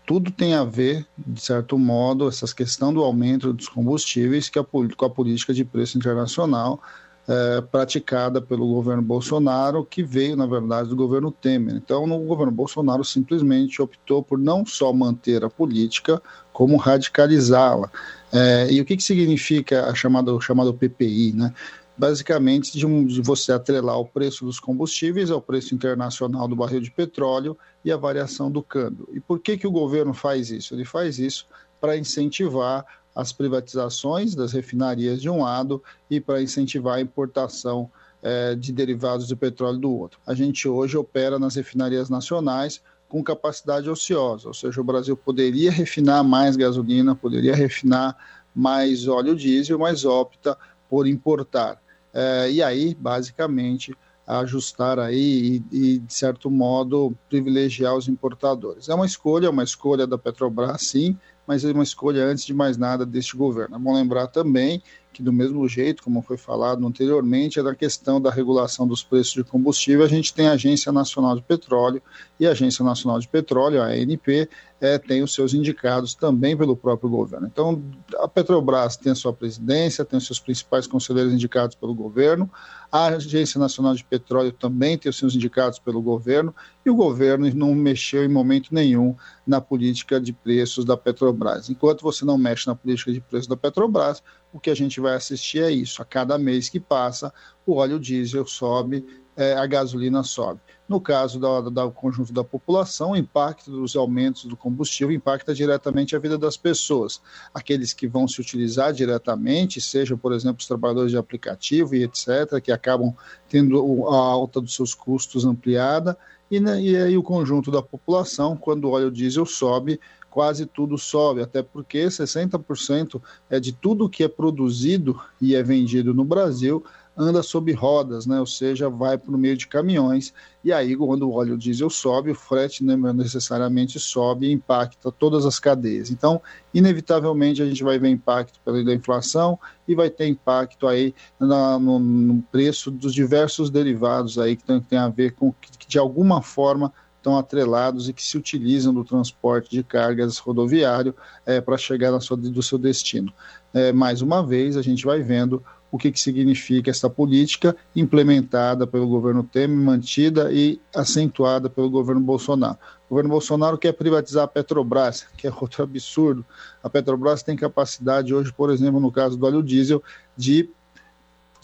tudo 0.06 0.30
tem 0.30 0.54
a 0.54 0.64
ver, 0.64 1.06
de 1.16 1.40
certo 1.40 1.78
modo, 1.78 2.28
essa 2.28 2.46
questão 2.54 2.92
do 2.92 3.02
aumento 3.02 3.52
dos 3.52 3.68
combustíveis 3.68 4.48
que 4.48 4.58
a, 4.58 4.64
com 4.64 5.04
a 5.04 5.10
política 5.10 5.54
de 5.54 5.64
preço 5.64 5.96
internacional 5.96 6.80
é, 7.28 7.60
praticada 7.60 8.40
pelo 8.40 8.68
governo 8.68 9.02
Bolsonaro, 9.02 9.84
que 9.84 10.02
veio, 10.02 10.36
na 10.36 10.46
verdade, 10.46 10.88
do 10.88 10.96
governo 10.96 11.30
Temer. 11.30 11.74
Então, 11.74 12.04
o 12.04 12.26
governo 12.26 12.52
Bolsonaro 12.52 13.04
simplesmente 13.04 13.82
optou 13.82 14.22
por 14.22 14.38
não 14.38 14.64
só 14.64 14.92
manter 14.92 15.44
a 15.44 15.50
política, 15.50 16.22
como 16.52 16.76
radicalizá-la. 16.76 17.90
É, 18.32 18.68
e 18.70 18.80
o 18.80 18.84
que, 18.84 18.96
que 18.96 19.02
significa 19.02 19.86
a 19.86 19.94
chamada, 19.94 20.32
o 20.32 20.40
chamado 20.40 20.72
PPI, 20.72 21.32
né? 21.32 21.52
Basicamente, 21.98 22.76
de, 22.76 22.86
um, 22.86 23.06
de 23.06 23.22
você 23.22 23.52
atrelar 23.52 23.98
o 23.98 24.04
preço 24.04 24.44
dos 24.44 24.60
combustíveis 24.60 25.30
ao 25.30 25.40
preço 25.40 25.74
internacional 25.74 26.46
do 26.46 26.54
barril 26.54 26.80
de 26.80 26.90
petróleo 26.90 27.56
e 27.82 27.90
a 27.90 27.96
variação 27.96 28.50
do 28.50 28.62
câmbio. 28.62 29.08
E 29.12 29.20
por 29.20 29.40
que, 29.40 29.56
que 29.56 29.66
o 29.66 29.70
governo 29.70 30.12
faz 30.12 30.50
isso? 30.50 30.74
Ele 30.74 30.84
faz 30.84 31.18
isso 31.18 31.46
para 31.80 31.96
incentivar 31.96 32.84
as 33.16 33.32
privatizações 33.32 34.34
das 34.34 34.52
refinarias 34.52 35.22
de 35.22 35.30
um 35.30 35.40
lado 35.42 35.82
e 36.10 36.20
para 36.20 36.42
incentivar 36.42 36.96
a 36.96 37.00
importação 37.00 37.90
é, 38.22 38.54
de 38.54 38.72
derivados 38.72 39.26
de 39.26 39.34
petróleo 39.34 39.78
do 39.78 39.90
outro. 39.90 40.20
A 40.26 40.34
gente 40.34 40.68
hoje 40.68 40.98
opera 40.98 41.38
nas 41.38 41.54
refinarias 41.54 42.10
nacionais 42.10 42.82
com 43.08 43.24
capacidade 43.24 43.88
ociosa, 43.88 44.48
ou 44.48 44.54
seja, 44.54 44.80
o 44.80 44.84
Brasil 44.84 45.16
poderia 45.16 45.70
refinar 45.70 46.22
mais 46.22 46.56
gasolina, 46.56 47.14
poderia 47.14 47.54
refinar 47.54 48.16
mais 48.54 49.08
óleo 49.08 49.34
diesel, 49.34 49.78
mas 49.78 50.04
opta 50.04 50.58
por 50.88 51.06
importar. 51.06 51.80
É, 52.12 52.50
e 52.50 52.62
aí, 52.62 52.94
basicamente, 52.94 53.96
ajustar 54.26 54.98
aí 54.98 55.62
e, 55.70 55.76
e, 55.94 55.98
de 56.00 56.12
certo 56.12 56.50
modo, 56.50 57.16
privilegiar 57.28 57.94
os 57.94 58.08
importadores. 58.08 58.88
É 58.88 58.94
uma 58.94 59.06
escolha, 59.06 59.46
é 59.46 59.50
uma 59.50 59.62
escolha 59.62 60.06
da 60.06 60.18
Petrobras, 60.18 60.82
sim, 60.82 61.16
mas 61.46 61.64
é 61.64 61.72
uma 61.72 61.82
escolha, 61.82 62.24
antes 62.24 62.44
de 62.44 62.52
mais 62.52 62.76
nada, 62.76 63.06
deste 63.06 63.36
governo. 63.36 63.76
É 63.76 63.78
bom 63.78 63.94
lembrar 63.94 64.26
também 64.26 64.82
que, 65.16 65.22
do 65.22 65.32
mesmo 65.32 65.66
jeito, 65.66 66.02
como 66.02 66.20
foi 66.20 66.36
falado 66.36 66.86
anteriormente, 66.86 67.58
é 67.58 67.62
da 67.62 67.74
questão 67.74 68.20
da 68.20 68.30
regulação 68.30 68.86
dos 68.86 69.02
preços 69.02 69.32
de 69.32 69.42
combustível, 69.42 70.04
a 70.04 70.08
gente 70.08 70.34
tem 70.34 70.46
a 70.46 70.52
Agência 70.52 70.92
Nacional 70.92 71.34
de 71.34 71.40
Petróleo, 71.40 72.02
e 72.38 72.46
a 72.46 72.50
Agência 72.50 72.84
Nacional 72.84 73.18
de 73.18 73.26
Petróleo, 73.26 73.80
a 73.80 73.86
ANP, 73.86 74.46
é, 74.78 74.98
tem 74.98 75.22
os 75.22 75.32
seus 75.32 75.54
indicados 75.54 76.14
também 76.14 76.54
pelo 76.54 76.76
próprio 76.76 77.08
governo. 77.08 77.46
Então, 77.46 77.82
a 78.18 78.28
Petrobras 78.28 78.98
tem 78.98 79.12
a 79.12 79.14
sua 79.14 79.32
presidência, 79.32 80.04
tem 80.04 80.18
os 80.18 80.26
seus 80.26 80.38
principais 80.38 80.86
conselheiros 80.86 81.32
indicados 81.32 81.74
pelo 81.74 81.94
governo, 81.94 82.50
a 82.90 83.06
Agência 83.06 83.58
Nacional 83.58 83.94
de 83.94 84.04
Petróleo 84.04 84.52
também 84.52 84.96
tem 84.96 85.10
os 85.10 85.16
seus 85.16 85.34
indicados 85.34 85.78
pelo 85.78 86.00
governo, 86.00 86.54
e 86.84 86.90
o 86.90 86.94
governo 86.94 87.52
não 87.54 87.74
mexeu 87.74 88.24
em 88.24 88.28
momento 88.28 88.74
nenhum 88.74 89.14
na 89.46 89.60
política 89.60 90.20
de 90.20 90.32
preços 90.32 90.84
da 90.84 90.96
Petrobras. 90.96 91.68
Enquanto 91.68 92.02
você 92.02 92.24
não 92.24 92.38
mexe 92.38 92.66
na 92.66 92.74
política 92.74 93.12
de 93.12 93.20
preços 93.20 93.46
da 93.46 93.56
Petrobras, 93.56 94.22
o 94.52 94.60
que 94.60 94.70
a 94.70 94.74
gente 94.74 95.00
vai 95.00 95.14
assistir 95.14 95.62
é 95.62 95.70
isso. 95.70 96.00
A 96.00 96.04
cada 96.04 96.38
mês 96.38 96.68
que 96.68 96.80
passa, 96.80 97.32
o 97.66 97.74
óleo 97.74 97.98
diesel 97.98 98.46
sobe, 98.46 99.04
é, 99.36 99.54
a 99.54 99.66
gasolina 99.66 100.22
sobe. 100.22 100.60
No 100.88 101.00
caso 101.00 101.40
do, 101.40 101.70
do 101.70 101.90
conjunto 101.90 102.32
da 102.32 102.44
população, 102.44 103.10
o 103.10 103.16
impacto 103.16 103.70
dos 103.70 103.96
aumentos 103.96 104.44
do 104.44 104.56
combustível 104.56 105.14
impacta 105.14 105.52
diretamente 105.52 106.14
a 106.14 106.18
vida 106.18 106.38
das 106.38 106.56
pessoas. 106.56 107.20
Aqueles 107.52 107.92
que 107.92 108.06
vão 108.06 108.28
se 108.28 108.40
utilizar 108.40 108.92
diretamente, 108.92 109.80
seja, 109.80 110.16
por 110.16 110.32
exemplo, 110.32 110.58
os 110.60 110.66
trabalhadores 110.66 111.10
de 111.10 111.18
aplicativo 111.18 111.94
e 111.94 112.04
etc., 112.04 112.60
que 112.62 112.70
acabam 112.70 113.12
tendo 113.48 114.06
a 114.08 114.16
alta 114.16 114.60
dos 114.60 114.74
seus 114.74 114.94
custos 114.94 115.44
ampliada, 115.44 116.16
e, 116.48 116.60
né, 116.60 116.80
e 116.80 116.96
aí 116.96 117.16
o 117.16 117.22
conjunto 117.22 117.72
da 117.72 117.82
população, 117.82 118.56
quando 118.56 118.84
o 118.84 118.92
óleo 118.92 119.10
diesel 119.10 119.44
sobe, 119.44 119.98
quase 120.30 120.66
tudo 120.66 120.96
sobe, 120.96 121.40
até 121.40 121.62
porque 121.62 122.06
60% 122.06 123.20
é 123.50 123.58
de 123.58 123.72
tudo 123.72 124.08
que 124.08 124.22
é 124.22 124.28
produzido 124.28 125.18
e 125.40 125.56
é 125.56 125.62
vendido 125.62 126.14
no 126.14 126.24
Brasil 126.24 126.84
anda 127.16 127.42
sob 127.42 127.72
rodas, 127.72 128.26
né? 128.26 128.38
ou 128.38 128.46
seja, 128.46 128.90
vai 128.90 129.16
por 129.16 129.36
meio 129.38 129.56
de 129.56 129.66
caminhões, 129.66 130.34
e 130.62 130.72
aí 130.72 130.94
quando 130.94 131.28
o 131.28 131.32
óleo 131.32 131.56
diesel 131.56 131.88
sobe, 131.88 132.30
o 132.30 132.34
frete 132.34 132.84
né, 132.84 132.96
necessariamente 133.14 133.98
sobe 133.98 134.46
e 134.46 134.52
impacta 134.52 135.10
todas 135.10 135.46
as 135.46 135.58
cadeias. 135.58 136.10
Então, 136.10 136.42
inevitavelmente, 136.74 137.62
a 137.62 137.66
gente 137.66 137.82
vai 137.82 137.98
ver 137.98 138.10
impacto 138.10 138.60
pela 138.64 138.92
inflação 138.92 139.58
e 139.88 139.94
vai 139.94 140.10
ter 140.10 140.26
impacto 140.26 140.86
aí 140.86 141.14
na, 141.40 141.78
no, 141.78 141.98
no, 141.98 142.42
preço 142.42 142.90
dos 142.90 143.14
diversos 143.14 143.70
derivados 143.70 144.38
aí 144.38 144.56
que 144.56 144.64
tem, 144.64 144.80
que 144.80 144.88
tem 144.88 144.98
a 144.98 145.08
ver 145.08 145.32
com 145.32 145.52
que, 145.52 145.78
que 145.78 145.88
de 145.88 145.98
alguma 145.98 146.42
forma 146.42 146.92
estão 147.26 147.36
atrelados 147.36 148.08
e 148.08 148.12
que 148.12 148.22
se 148.22 148.38
utilizam 148.38 148.94
do 148.94 149.04
transporte 149.04 149.68
de 149.68 149.82
cargas 149.82 150.38
rodoviário 150.38 151.12
é, 151.44 151.60
para 151.60 151.76
chegar 151.76 152.18
sua, 152.20 152.36
do 152.36 152.62
seu 152.62 152.78
destino. 152.78 153.32
É, 153.74 153.92
mais 153.92 154.22
uma 154.22 154.46
vez, 154.46 154.76
a 154.76 154.82
gente 154.82 155.04
vai 155.04 155.20
vendo 155.22 155.62
o 155.90 155.98
que, 155.98 156.10
que 156.10 156.20
significa 156.20 156.90
essa 156.90 157.08
política 157.08 157.76
implementada 157.94 158.86
pelo 158.86 159.06
governo 159.06 159.42
Temer, 159.42 159.76
mantida 159.76 160.52
e 160.52 160.80
acentuada 160.94 161.70
pelo 161.70 161.88
governo 161.88 162.20
Bolsonaro. 162.20 162.76
O 163.06 163.10
governo 163.10 163.30
Bolsonaro 163.30 163.78
quer 163.78 163.92
privatizar 163.92 164.44
a 164.44 164.48
Petrobras, 164.48 165.26
que 165.38 165.46
é 165.46 165.52
outro 165.52 165.82
absurdo. 165.82 166.44
A 166.82 166.90
Petrobras 166.90 167.42
tem 167.42 167.56
capacidade 167.56 168.34
hoje, 168.34 168.52
por 168.52 168.70
exemplo, 168.70 169.00
no 169.00 169.12
caso 169.12 169.36
do 169.36 169.46
óleo 169.46 169.62
diesel, 169.62 170.02
de 170.36 170.68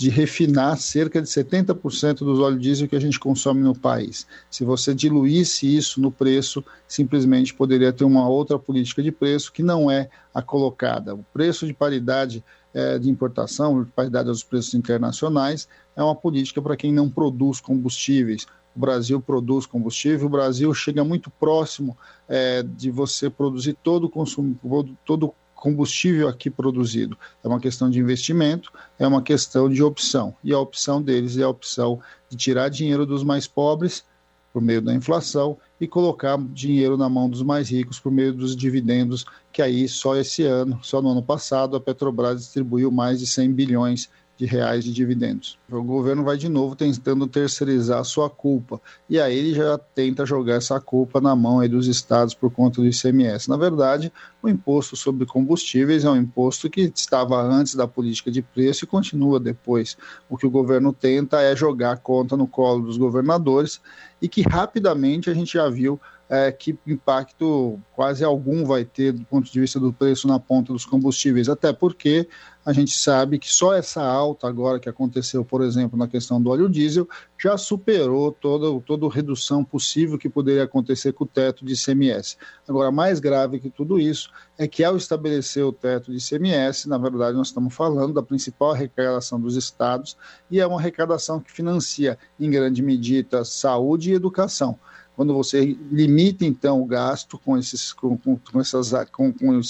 de 0.03 0.11
refinar 0.11 0.77
cerca 0.79 1.23
de 1.23 1.29
70% 1.29 2.19
dos 2.19 2.41
óleos 2.41 2.61
diesel 2.61 2.89
que 2.89 2.97
a 2.97 3.01
gente 3.01 3.21
consome 3.21 3.61
no 3.61 3.73
país. 3.73 4.27
Se 4.51 4.65
você 4.65 4.93
diluísse 4.93 5.77
isso 5.77 6.01
no 6.01 6.11
preço, 6.11 6.65
simplesmente 6.89 7.55
poderia 7.55 7.93
ter 7.93 8.05
uma 8.05 8.29
outra 8.29 8.59
política 8.59 9.01
de 9.01 9.13
preço 9.13 9.53
que 9.53 9.63
não 9.63 9.89
é 9.89 10.09
a 10.35 10.43
colocada. 10.43 11.15
O 11.15 11.25
preço 11.33 11.67
de 11.67 11.73
paridade 11.73 12.43
é, 12.75 12.99
de 12.99 13.11
importação, 13.11 13.83
de 13.83 13.91
paridade 13.91 14.29
aos 14.29 14.43
preços 14.43 14.75
internacionais, 14.75 15.69
é 15.97 16.03
uma 16.03 16.15
política 16.15 16.61
para 16.61 16.77
quem 16.77 16.93
não 16.93 17.09
produz 17.09 17.61
combustíveis. 17.61 18.47
O 18.75 18.81
Brasil 18.81 19.21
produz 19.21 19.67
combustível, 19.67 20.27
o 20.27 20.31
Brasil 20.31 20.73
chega 20.73 21.05
muito 21.05 21.31
próximo 21.31 21.97
é, 22.29 22.63
de 22.63 22.91
você 22.91 23.29
produzir 23.29 23.77
todo 23.83 24.05
o 24.05 24.11
consumo, 24.11 24.59
todo 25.05 25.35
combustível 25.55 26.27
aqui 26.27 26.51
produzido. 26.51 27.17
É 27.45 27.47
uma 27.47 27.61
questão 27.61 27.89
de 27.89 28.01
investimento, 28.01 28.73
é 28.99 29.07
uma 29.07 29.23
questão 29.23 29.69
de 29.69 29.81
opção. 29.83 30.35
E 30.43 30.53
a 30.53 30.59
opção 30.59 31.01
deles 31.01 31.37
é 31.37 31.45
a 31.45 31.49
opção 31.49 32.01
de 32.29 32.37
tirar 32.37 32.69
dinheiro 32.69 33.07
dos 33.07 33.23
mais 33.23 33.47
pobres 33.47 34.05
por 34.53 34.61
meio 34.61 34.83
da 34.83 34.95
inflação 34.95 35.57
e 35.81 35.87
colocar 35.87 36.39
dinheiro 36.39 36.97
na 36.97 37.09
mão 37.09 37.29
dos 37.29 37.43
mais 37.43 37.71
ricos 37.71 37.99
por 37.99 38.13
meio 38.13 38.33
dos 38.33 38.55
dividendos, 38.55 39.25
que 39.53 39.63
aí 39.63 39.89
só 39.89 40.17
esse 40.17 40.45
ano, 40.45 40.79
só 40.83 41.01
no 41.01 41.11
ano 41.11 41.23
passado, 41.23 41.77
a 41.77 41.81
Petrobras 41.81 42.41
distribuiu 42.41 42.91
mais 42.91 43.19
de 43.19 43.27
100 43.27 43.53
bilhões 43.53 44.11
de 44.43 44.47
reais 44.47 44.83
de 44.83 44.93
dividendos. 44.93 45.57
O 45.71 45.85
governo 45.85 46.25
vai 46.25 46.37
de 46.37 46.49
novo 46.49 46.75
tentando 46.75 47.29
terceirizar 47.29 48.05
sua 48.05 48.29
culpa. 48.29 48.81
E 49.09 49.21
aí 49.21 49.39
ele 49.39 49.55
já 49.55 49.79
tenta 49.79 50.27
jogar 50.27 50.55
essa 50.55 50.81
culpa 50.81 51.21
na 51.21 51.37
mão 51.37 51.67
dos 51.69 51.87
estados 51.87 52.35
por 52.35 52.51
conta 52.51 52.81
do 52.81 52.89
ICMS. 52.89 53.49
Na 53.49 53.57
verdade, 53.57 54.13
o 54.43 54.49
imposto 54.49 54.97
sobre 54.97 55.27
combustíveis 55.27 56.05
é 56.05 56.11
um 56.11 56.17
imposto 56.17 56.69
que 56.69 56.93
estava 56.93 57.41
antes 57.41 57.77
da 57.77 57.87
política 57.87 58.33
de 58.33 58.43
preço 58.43 58.85
e 58.85 58.89
continua 58.89 59.39
depois. 59.39 59.97
O 60.29 60.37
que 60.37 60.47
o 60.47 60.51
governo 60.51 60.93
tenta 60.93 61.41
é 61.41 61.55
jogar 61.55 61.93
a 61.93 61.97
conta 61.97 62.37
no 62.37 62.49
colo 62.49 62.83
dos 62.83 62.97
governadores 62.97 63.81
e 64.21 64.29
que 64.29 64.43
rapidamente 64.43 65.31
a 65.31 65.35
gente 65.35 65.53
já 65.53 65.69
viu 65.69 66.01
é, 66.29 66.51
que 66.51 66.79
impacto 66.87 67.79
quase 67.95 68.25
algum 68.25 68.65
vai 68.65 68.85
ter 68.85 69.13
do 69.13 69.25
ponto 69.25 69.53
de 69.53 69.61
vista 69.61 69.79
do 69.79 69.93
preço 69.93 70.27
na 70.27 70.39
ponta 70.39 70.73
dos 70.73 70.87
combustíveis, 70.87 71.49
até 71.49 71.73
porque 71.73 72.27
a 72.65 72.73
gente 72.73 72.97
sabe 72.97 73.39
que 73.39 73.53
só 73.53 73.75
essa 73.75 74.03
alta 74.03 74.47
agora 74.47 74.79
que 74.79 74.89
aconteceu, 74.89 75.45
por 75.45 75.63
exemplo, 75.63 75.99
na 75.99 76.07
questão 76.07 76.41
do 76.41 76.49
óleo 76.49 76.69
diesel, 76.69 77.09
já 77.39 77.59
superou 77.59 78.31
toda, 78.31 78.81
toda 78.87 79.13
redução 79.13 79.65
possível 79.65 80.17
que 80.17 80.29
poderia 80.29 80.63
acontecer 80.63 81.13
com 81.13 81.25
o 81.25 81.27
teto 81.27 81.65
de 81.65 81.75
ICMS. 81.75 82.37
Agora, 82.69 82.93
mais 82.93 83.19
grave 83.19 83.59
que 83.59 83.69
tudo 83.69 83.99
isso 83.99 84.31
é 84.57 84.69
que 84.69 84.85
ao 84.85 84.97
estabelecer 84.97 85.65
o 85.65 85.73
teto 85.73 86.13
de 86.13 86.19
ICMS, 86.19 86.89
na 86.89 86.99
verdade 86.99 87.37
nós 87.37 87.49
estamos 87.49 87.75
falando 87.75 88.15
da 88.15 88.23
principal 88.23 88.71
arrecadação 88.71 89.41
dos 89.41 89.57
estados 89.57 90.17
e 90.51 90.61
é 90.61 90.67
uma 90.67 90.79
arrecadação 90.79 91.41
que 91.41 91.51
financia 91.51 92.17
em 92.39 92.51
grande 92.51 92.81
medida 92.81 93.45
saúde 93.45 94.13
e 94.13 94.15
educação 94.15 94.79
quando 95.15 95.35
você 95.35 95.77
limita 95.91 96.45
então 96.45 96.81
o 96.81 96.87
gasto 96.87 97.39
com 97.39 97.57
esses 97.59 97.93
com, 97.93 98.17
com, 98.17 98.37
com 98.37 98.61
essas 98.61 98.93
com, 99.11 99.33
com, 99.33 99.61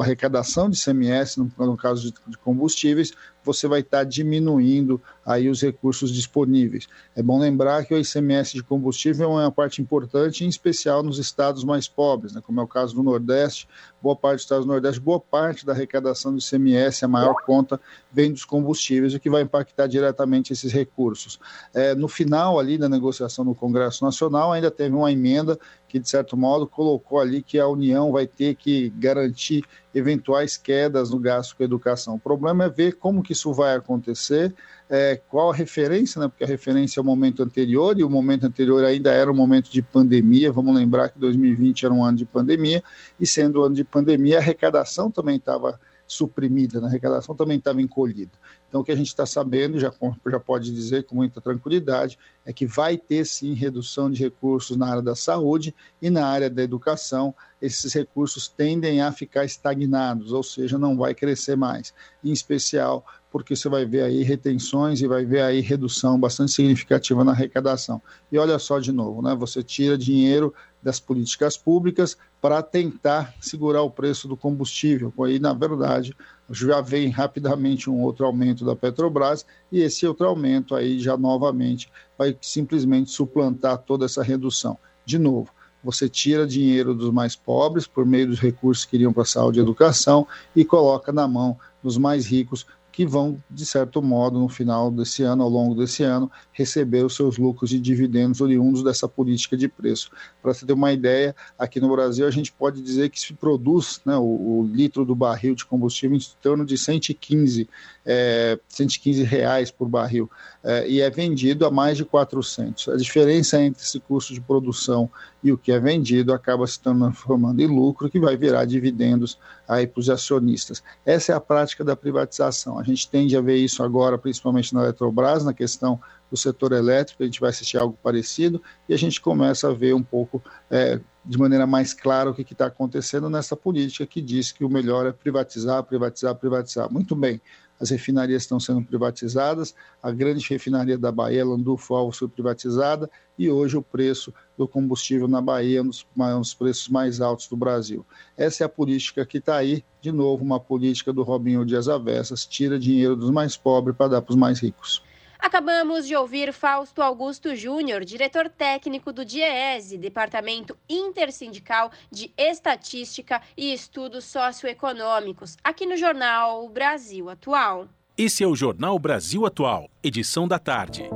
a 0.00 0.02
arrecadação 0.02 0.68
de 0.68 0.82
CMS 0.82 1.36
no, 1.36 1.50
no 1.58 1.76
caso 1.76 2.02
de, 2.02 2.14
de, 2.26 2.38
combustíveis 2.38 3.12
você 3.44 3.66
vai 3.66 3.80
estar 3.80 4.04
diminuindo 4.04 5.00
aí 5.24 5.48
os 5.48 5.62
recursos 5.62 6.12
disponíveis. 6.12 6.86
É 7.14 7.22
bom 7.22 7.38
lembrar 7.38 7.84
que 7.84 7.94
o 7.94 7.98
ICMS 7.98 8.54
de 8.54 8.62
combustível 8.62 9.38
é 9.38 9.44
uma 9.44 9.52
parte 9.52 9.80
importante, 9.80 10.44
em 10.44 10.48
especial 10.48 11.02
nos 11.02 11.18
estados 11.18 11.64
mais 11.64 11.88
pobres, 11.88 12.32
né, 12.32 12.42
como 12.44 12.60
é 12.60 12.62
o 12.62 12.66
caso 12.66 12.94
do 12.94 13.02
Nordeste, 13.02 13.68
boa 14.02 14.16
parte 14.16 14.36
dos 14.36 14.44
estados 14.44 14.66
do 14.66 14.72
Nordeste, 14.72 15.00
boa 15.00 15.20
parte 15.20 15.64
da 15.64 15.72
arrecadação 15.72 16.32
do 16.32 16.38
ICMS, 16.38 17.04
a 17.04 17.08
maior 17.08 17.34
conta, 17.44 17.80
vem 18.12 18.32
dos 18.32 18.44
combustíveis, 18.44 19.14
o 19.14 19.20
que 19.20 19.30
vai 19.30 19.42
impactar 19.42 19.86
diretamente 19.86 20.52
esses 20.52 20.72
recursos. 20.72 21.38
É, 21.72 21.94
no 21.94 22.08
final 22.08 22.58
ali 22.58 22.76
da 22.76 22.88
negociação 22.88 23.44
no 23.44 23.54
Congresso 23.54 24.04
Nacional, 24.04 24.52
ainda 24.52 24.70
teve 24.70 24.94
uma 24.94 25.12
emenda 25.12 25.58
que, 25.90 25.98
de 25.98 26.08
certo 26.08 26.36
modo, 26.36 26.68
colocou 26.68 27.18
ali 27.18 27.42
que 27.42 27.58
a 27.58 27.66
União 27.66 28.12
vai 28.12 28.24
ter 28.24 28.54
que 28.54 28.90
garantir 28.90 29.64
eventuais 29.92 30.56
quedas 30.56 31.10
no 31.10 31.18
gasto 31.18 31.56
com 31.56 31.64
a 31.64 31.66
educação. 31.66 32.14
O 32.14 32.18
problema 32.18 32.64
é 32.64 32.68
ver 32.68 32.92
como 32.92 33.24
que 33.24 33.32
isso 33.32 33.52
vai 33.52 33.74
acontecer, 33.74 34.54
é, 34.88 35.20
qual 35.28 35.50
a 35.50 35.54
referência, 35.54 36.20
né? 36.20 36.28
porque 36.28 36.44
a 36.44 36.46
referência 36.46 37.00
é 37.00 37.02
o 37.02 37.04
momento 37.04 37.42
anterior, 37.42 37.98
e 37.98 38.04
o 38.04 38.08
momento 38.08 38.46
anterior 38.46 38.84
ainda 38.84 39.10
era 39.10 39.28
um 39.28 39.34
momento 39.34 39.68
de 39.68 39.82
pandemia, 39.82 40.52
vamos 40.52 40.76
lembrar 40.76 41.08
que 41.08 41.18
2020 41.18 41.84
era 41.84 41.92
um 41.92 42.04
ano 42.04 42.18
de 42.18 42.24
pandemia, 42.24 42.84
e 43.18 43.26
sendo 43.26 43.60
um 43.60 43.64
ano 43.64 43.74
de 43.74 43.82
pandemia, 43.82 44.36
a 44.36 44.40
arrecadação 44.40 45.10
também 45.10 45.38
estava 45.38 45.80
suprimida, 46.06 46.80
né? 46.80 46.86
a 46.86 46.88
arrecadação 46.88 47.34
também 47.34 47.58
estava 47.58 47.82
encolhida. 47.82 48.30
Então, 48.70 48.82
o 48.82 48.84
que 48.84 48.92
a 48.92 48.96
gente 48.96 49.08
está 49.08 49.26
sabendo, 49.26 49.80
já, 49.80 49.92
já 50.28 50.38
pode 50.38 50.72
dizer 50.72 51.02
com 51.02 51.16
muita 51.16 51.40
tranquilidade, 51.40 52.16
é 52.46 52.52
que 52.52 52.64
vai 52.64 52.96
ter 52.96 53.26
sim 53.26 53.52
redução 53.52 54.08
de 54.08 54.22
recursos 54.22 54.76
na 54.76 54.88
área 54.88 55.02
da 55.02 55.16
saúde 55.16 55.74
e 56.00 56.08
na 56.08 56.24
área 56.24 56.48
da 56.48 56.62
educação. 56.62 57.34
Esses 57.60 57.92
recursos 57.92 58.46
tendem 58.46 59.02
a 59.02 59.10
ficar 59.10 59.44
estagnados, 59.44 60.32
ou 60.32 60.44
seja, 60.44 60.78
não 60.78 60.96
vai 60.96 61.16
crescer 61.16 61.56
mais. 61.56 61.92
Em 62.22 62.30
especial 62.30 63.04
porque 63.30 63.54
você 63.54 63.68
vai 63.68 63.84
ver 63.86 64.02
aí 64.02 64.22
retenções 64.22 65.00
e 65.00 65.06
vai 65.06 65.24
ver 65.24 65.42
aí 65.42 65.60
redução 65.60 66.18
bastante 66.18 66.52
significativa 66.52 67.22
na 67.22 67.32
arrecadação. 67.32 68.02
E 68.30 68.36
olha 68.38 68.58
só 68.58 68.80
de 68.80 68.90
novo, 68.90 69.22
né? 69.22 69.34
Você 69.36 69.62
tira 69.62 69.96
dinheiro 69.96 70.52
das 70.82 70.98
políticas 70.98 71.56
públicas 71.56 72.16
para 72.40 72.62
tentar 72.62 73.34
segurar 73.40 73.82
o 73.82 73.90
preço 73.90 74.26
do 74.26 74.36
combustível. 74.36 75.12
Aí, 75.24 75.38
na 75.38 75.52
verdade, 75.52 76.16
já 76.50 76.80
vem 76.80 77.08
rapidamente 77.08 77.88
um 77.88 78.02
outro 78.02 78.26
aumento 78.26 78.64
da 78.64 78.74
Petrobras 78.74 79.46
e 79.70 79.80
esse 79.80 80.06
outro 80.06 80.26
aumento 80.26 80.74
aí 80.74 80.98
já 80.98 81.16
novamente 81.16 81.90
vai 82.18 82.36
simplesmente 82.40 83.10
suplantar 83.10 83.78
toda 83.78 84.04
essa 84.04 84.22
redução. 84.22 84.76
De 85.04 85.18
novo, 85.18 85.50
você 85.82 86.08
tira 86.08 86.46
dinheiro 86.46 86.94
dos 86.94 87.10
mais 87.10 87.34
pobres 87.34 87.86
por 87.86 88.04
meio 88.04 88.26
dos 88.26 88.40
recursos 88.40 88.84
que 88.84 88.96
iriam 88.96 89.12
para 89.12 89.24
saúde 89.24 89.58
e 89.58 89.62
educação 89.62 90.26
e 90.54 90.64
coloca 90.64 91.12
na 91.12 91.26
mão 91.26 91.58
dos 91.82 91.96
mais 91.96 92.26
ricos 92.26 92.66
que 93.00 93.06
vão, 93.06 93.42
de 93.50 93.64
certo 93.64 94.02
modo, 94.02 94.38
no 94.38 94.46
final 94.46 94.90
desse 94.90 95.22
ano, 95.22 95.42
ao 95.42 95.48
longo 95.48 95.74
desse 95.74 96.02
ano, 96.02 96.30
receber 96.52 97.02
os 97.02 97.16
seus 97.16 97.38
lucros 97.38 97.72
e 97.72 97.78
dividendos 97.78 98.42
oriundos 98.42 98.84
dessa 98.84 99.08
política 99.08 99.56
de 99.56 99.68
preço. 99.68 100.10
Para 100.42 100.52
você 100.52 100.66
ter 100.66 100.74
uma 100.74 100.92
ideia, 100.92 101.34
aqui 101.58 101.80
no 101.80 101.90
Brasil 101.90 102.26
a 102.26 102.30
gente 102.30 102.52
pode 102.52 102.82
dizer 102.82 103.08
que 103.08 103.18
se 103.18 103.32
produz 103.32 104.02
né, 104.04 104.18
o, 104.18 104.20
o 104.60 104.70
litro 104.70 105.02
do 105.06 105.14
barril 105.14 105.54
de 105.54 105.64
combustível 105.64 106.14
em 106.14 106.20
torno 106.42 106.66
de 106.66 106.76
115, 106.76 107.66
é, 108.04 108.58
115 108.68 109.22
reais 109.22 109.70
por 109.70 109.88
barril 109.88 110.30
é, 110.62 110.86
e 110.86 111.00
é 111.00 111.08
vendido 111.08 111.64
a 111.64 111.70
mais 111.70 111.96
de 111.96 112.04
400. 112.04 112.90
A 112.90 112.96
diferença 112.96 113.62
entre 113.62 113.82
esse 113.82 113.98
custo 113.98 114.34
de 114.34 114.42
produção 114.42 115.10
e 115.42 115.50
o 115.50 115.56
que 115.56 115.72
é 115.72 115.80
vendido 115.80 116.34
acaba 116.34 116.66
se 116.66 116.78
transformando 116.78 117.60
em 117.60 117.66
lucro 117.66 118.10
que 118.10 118.20
vai 118.20 118.36
virar 118.36 118.66
dividendos 118.66 119.38
para 119.66 119.88
os 119.96 120.10
acionistas. 120.10 120.82
Essa 121.06 121.32
é 121.32 121.34
a 121.34 121.40
prática 121.40 121.84
da 121.84 121.94
privatização. 121.94 122.78
A 122.78 122.82
gente 122.90 123.08
tende 123.08 123.36
a 123.36 123.40
ver 123.40 123.56
isso 123.56 123.82
agora, 123.82 124.18
principalmente 124.18 124.74
na 124.74 124.82
Eletrobras, 124.82 125.44
na 125.44 125.54
questão 125.54 126.00
do 126.30 126.36
setor 126.36 126.72
elétrico, 126.72 127.22
a 127.22 127.26
gente 127.26 127.40
vai 127.40 127.50
assistir 127.50 127.78
algo 127.78 127.98
parecido 128.02 128.62
e 128.88 128.94
a 128.94 128.96
gente 128.96 129.20
começa 129.20 129.68
a 129.68 129.72
ver 129.72 129.94
um 129.94 130.02
pouco 130.02 130.42
é, 130.70 131.00
de 131.24 131.38
maneira 131.38 131.66
mais 131.66 131.92
clara 131.92 132.30
o 132.30 132.34
que 132.34 132.42
está 132.42 132.66
acontecendo 132.66 133.28
nessa 133.28 133.56
política 133.56 134.06
que 134.06 134.20
diz 134.20 134.52
que 134.52 134.64
o 134.64 134.68
melhor 134.68 135.06
é 135.06 135.12
privatizar, 135.12 135.82
privatizar, 135.82 136.34
privatizar. 136.34 136.92
Muito 136.92 137.16
bem, 137.16 137.40
as 137.80 137.90
refinarias 137.90 138.42
estão 138.42 138.60
sendo 138.60 138.84
privatizadas, 138.84 139.74
a 140.02 140.10
grande 140.10 140.46
refinaria 140.48 140.98
da 140.98 141.10
Bahia, 141.10 141.44
Landulfo 141.44 141.94
Alves, 141.94 142.18
foi 142.18 142.28
privatizada 142.28 143.10
e 143.38 143.48
hoje 143.50 143.76
o 143.76 143.82
preço 143.82 144.34
do 144.56 144.68
combustível 144.68 145.26
na 145.26 145.40
Bahia 145.40 145.78
é 145.78 145.82
um 145.82 145.88
dos, 145.88 146.06
um 146.14 146.40
dos 146.40 146.52
preços 146.52 146.88
mais 146.88 147.20
altos 147.20 147.48
do 147.48 147.56
Brasil. 147.56 148.04
Essa 148.36 148.64
é 148.64 148.66
a 148.66 148.68
política 148.68 149.24
que 149.24 149.38
está 149.38 149.56
aí, 149.56 149.82
de 150.00 150.12
novo, 150.12 150.44
uma 150.44 150.60
política 150.60 151.12
do 151.12 151.22
Robinho 151.22 151.64
Dias 151.64 151.88
Avessas, 151.88 152.44
tira 152.44 152.78
dinheiro 152.78 153.16
dos 153.16 153.30
mais 153.30 153.56
pobres 153.56 153.96
para 153.96 154.08
dar 154.08 154.22
para 154.22 154.32
os 154.32 154.36
mais 154.36 154.60
ricos. 154.60 155.02
Acabamos 155.42 156.06
de 156.06 156.14
ouvir 156.14 156.52
Fausto 156.52 157.00
Augusto 157.00 157.56
Júnior, 157.56 158.04
diretor 158.04 158.48
técnico 158.50 159.10
do 159.10 159.24
DIEESE, 159.24 159.96
Departamento 159.96 160.76
Intersindical 160.88 161.90
de 162.10 162.30
Estatística 162.36 163.40
e 163.56 163.72
Estudos 163.72 164.26
Socioeconômicos, 164.26 165.56
aqui 165.64 165.86
no 165.86 165.96
jornal 165.96 166.68
Brasil 166.68 167.30
Atual. 167.30 167.88
Esse 168.18 168.44
é 168.44 168.46
o 168.46 168.54
Jornal 168.54 168.98
Brasil 168.98 169.46
Atual, 169.46 169.88
edição 170.02 170.46
da 170.46 170.58
tarde. 170.58 171.08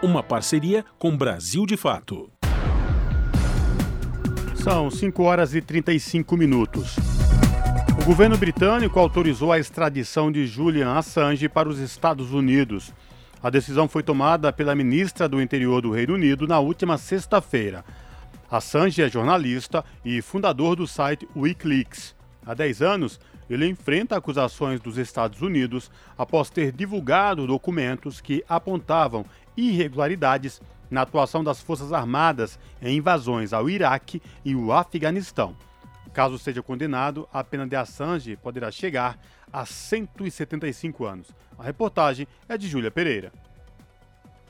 Uma 0.00 0.22
parceria 0.22 0.84
com 0.96 1.16
Brasil 1.16 1.66
de 1.66 1.76
Fato. 1.76 2.30
São 4.54 4.90
5 4.90 5.22
horas 5.24 5.54
e 5.54 5.60
35 5.60 6.36
minutos. 6.36 7.09
O 8.00 8.04
governo 8.04 8.36
britânico 8.36 8.98
autorizou 8.98 9.52
a 9.52 9.58
extradição 9.58 10.32
de 10.32 10.46
Julian 10.46 10.94
Assange 10.94 11.48
para 11.50 11.68
os 11.68 11.78
Estados 11.78 12.32
Unidos. 12.32 12.94
A 13.42 13.50
decisão 13.50 13.86
foi 13.86 14.02
tomada 14.02 14.50
pela 14.50 14.74
ministra 14.74 15.28
do 15.28 15.40
Interior 15.40 15.82
do 15.82 15.90
Reino 15.90 16.14
Unido 16.14 16.48
na 16.48 16.58
última 16.58 16.96
sexta-feira. 16.96 17.84
Assange 18.50 19.02
é 19.02 19.08
jornalista 19.08 19.84
e 20.02 20.22
fundador 20.22 20.76
do 20.76 20.86
site 20.86 21.28
Wikileaks. 21.36 22.16
Há 22.44 22.54
10 22.54 22.80
anos, 22.80 23.20
ele 23.50 23.68
enfrenta 23.68 24.16
acusações 24.16 24.80
dos 24.80 24.96
Estados 24.96 25.42
Unidos 25.42 25.90
após 26.16 26.48
ter 26.48 26.72
divulgado 26.72 27.46
documentos 27.46 28.18
que 28.20 28.42
apontavam 28.48 29.26
irregularidades 29.54 30.60
na 30.90 31.02
atuação 31.02 31.44
das 31.44 31.60
Forças 31.60 31.92
Armadas 31.92 32.58
em 32.80 32.96
invasões 32.96 33.52
ao 33.52 33.68
Iraque 33.68 34.22
e 34.42 34.56
o 34.56 34.72
Afeganistão. 34.72 35.54
Caso 36.12 36.38
seja 36.38 36.62
condenado, 36.62 37.28
a 37.32 37.44
pena 37.44 37.66
de 37.66 37.76
Assange 37.76 38.36
poderá 38.36 38.70
chegar 38.70 39.18
a 39.52 39.64
175 39.64 41.04
anos. 41.04 41.28
A 41.56 41.62
reportagem 41.62 42.26
é 42.48 42.58
de 42.58 42.66
Júlia 42.66 42.90
Pereira. 42.90 43.32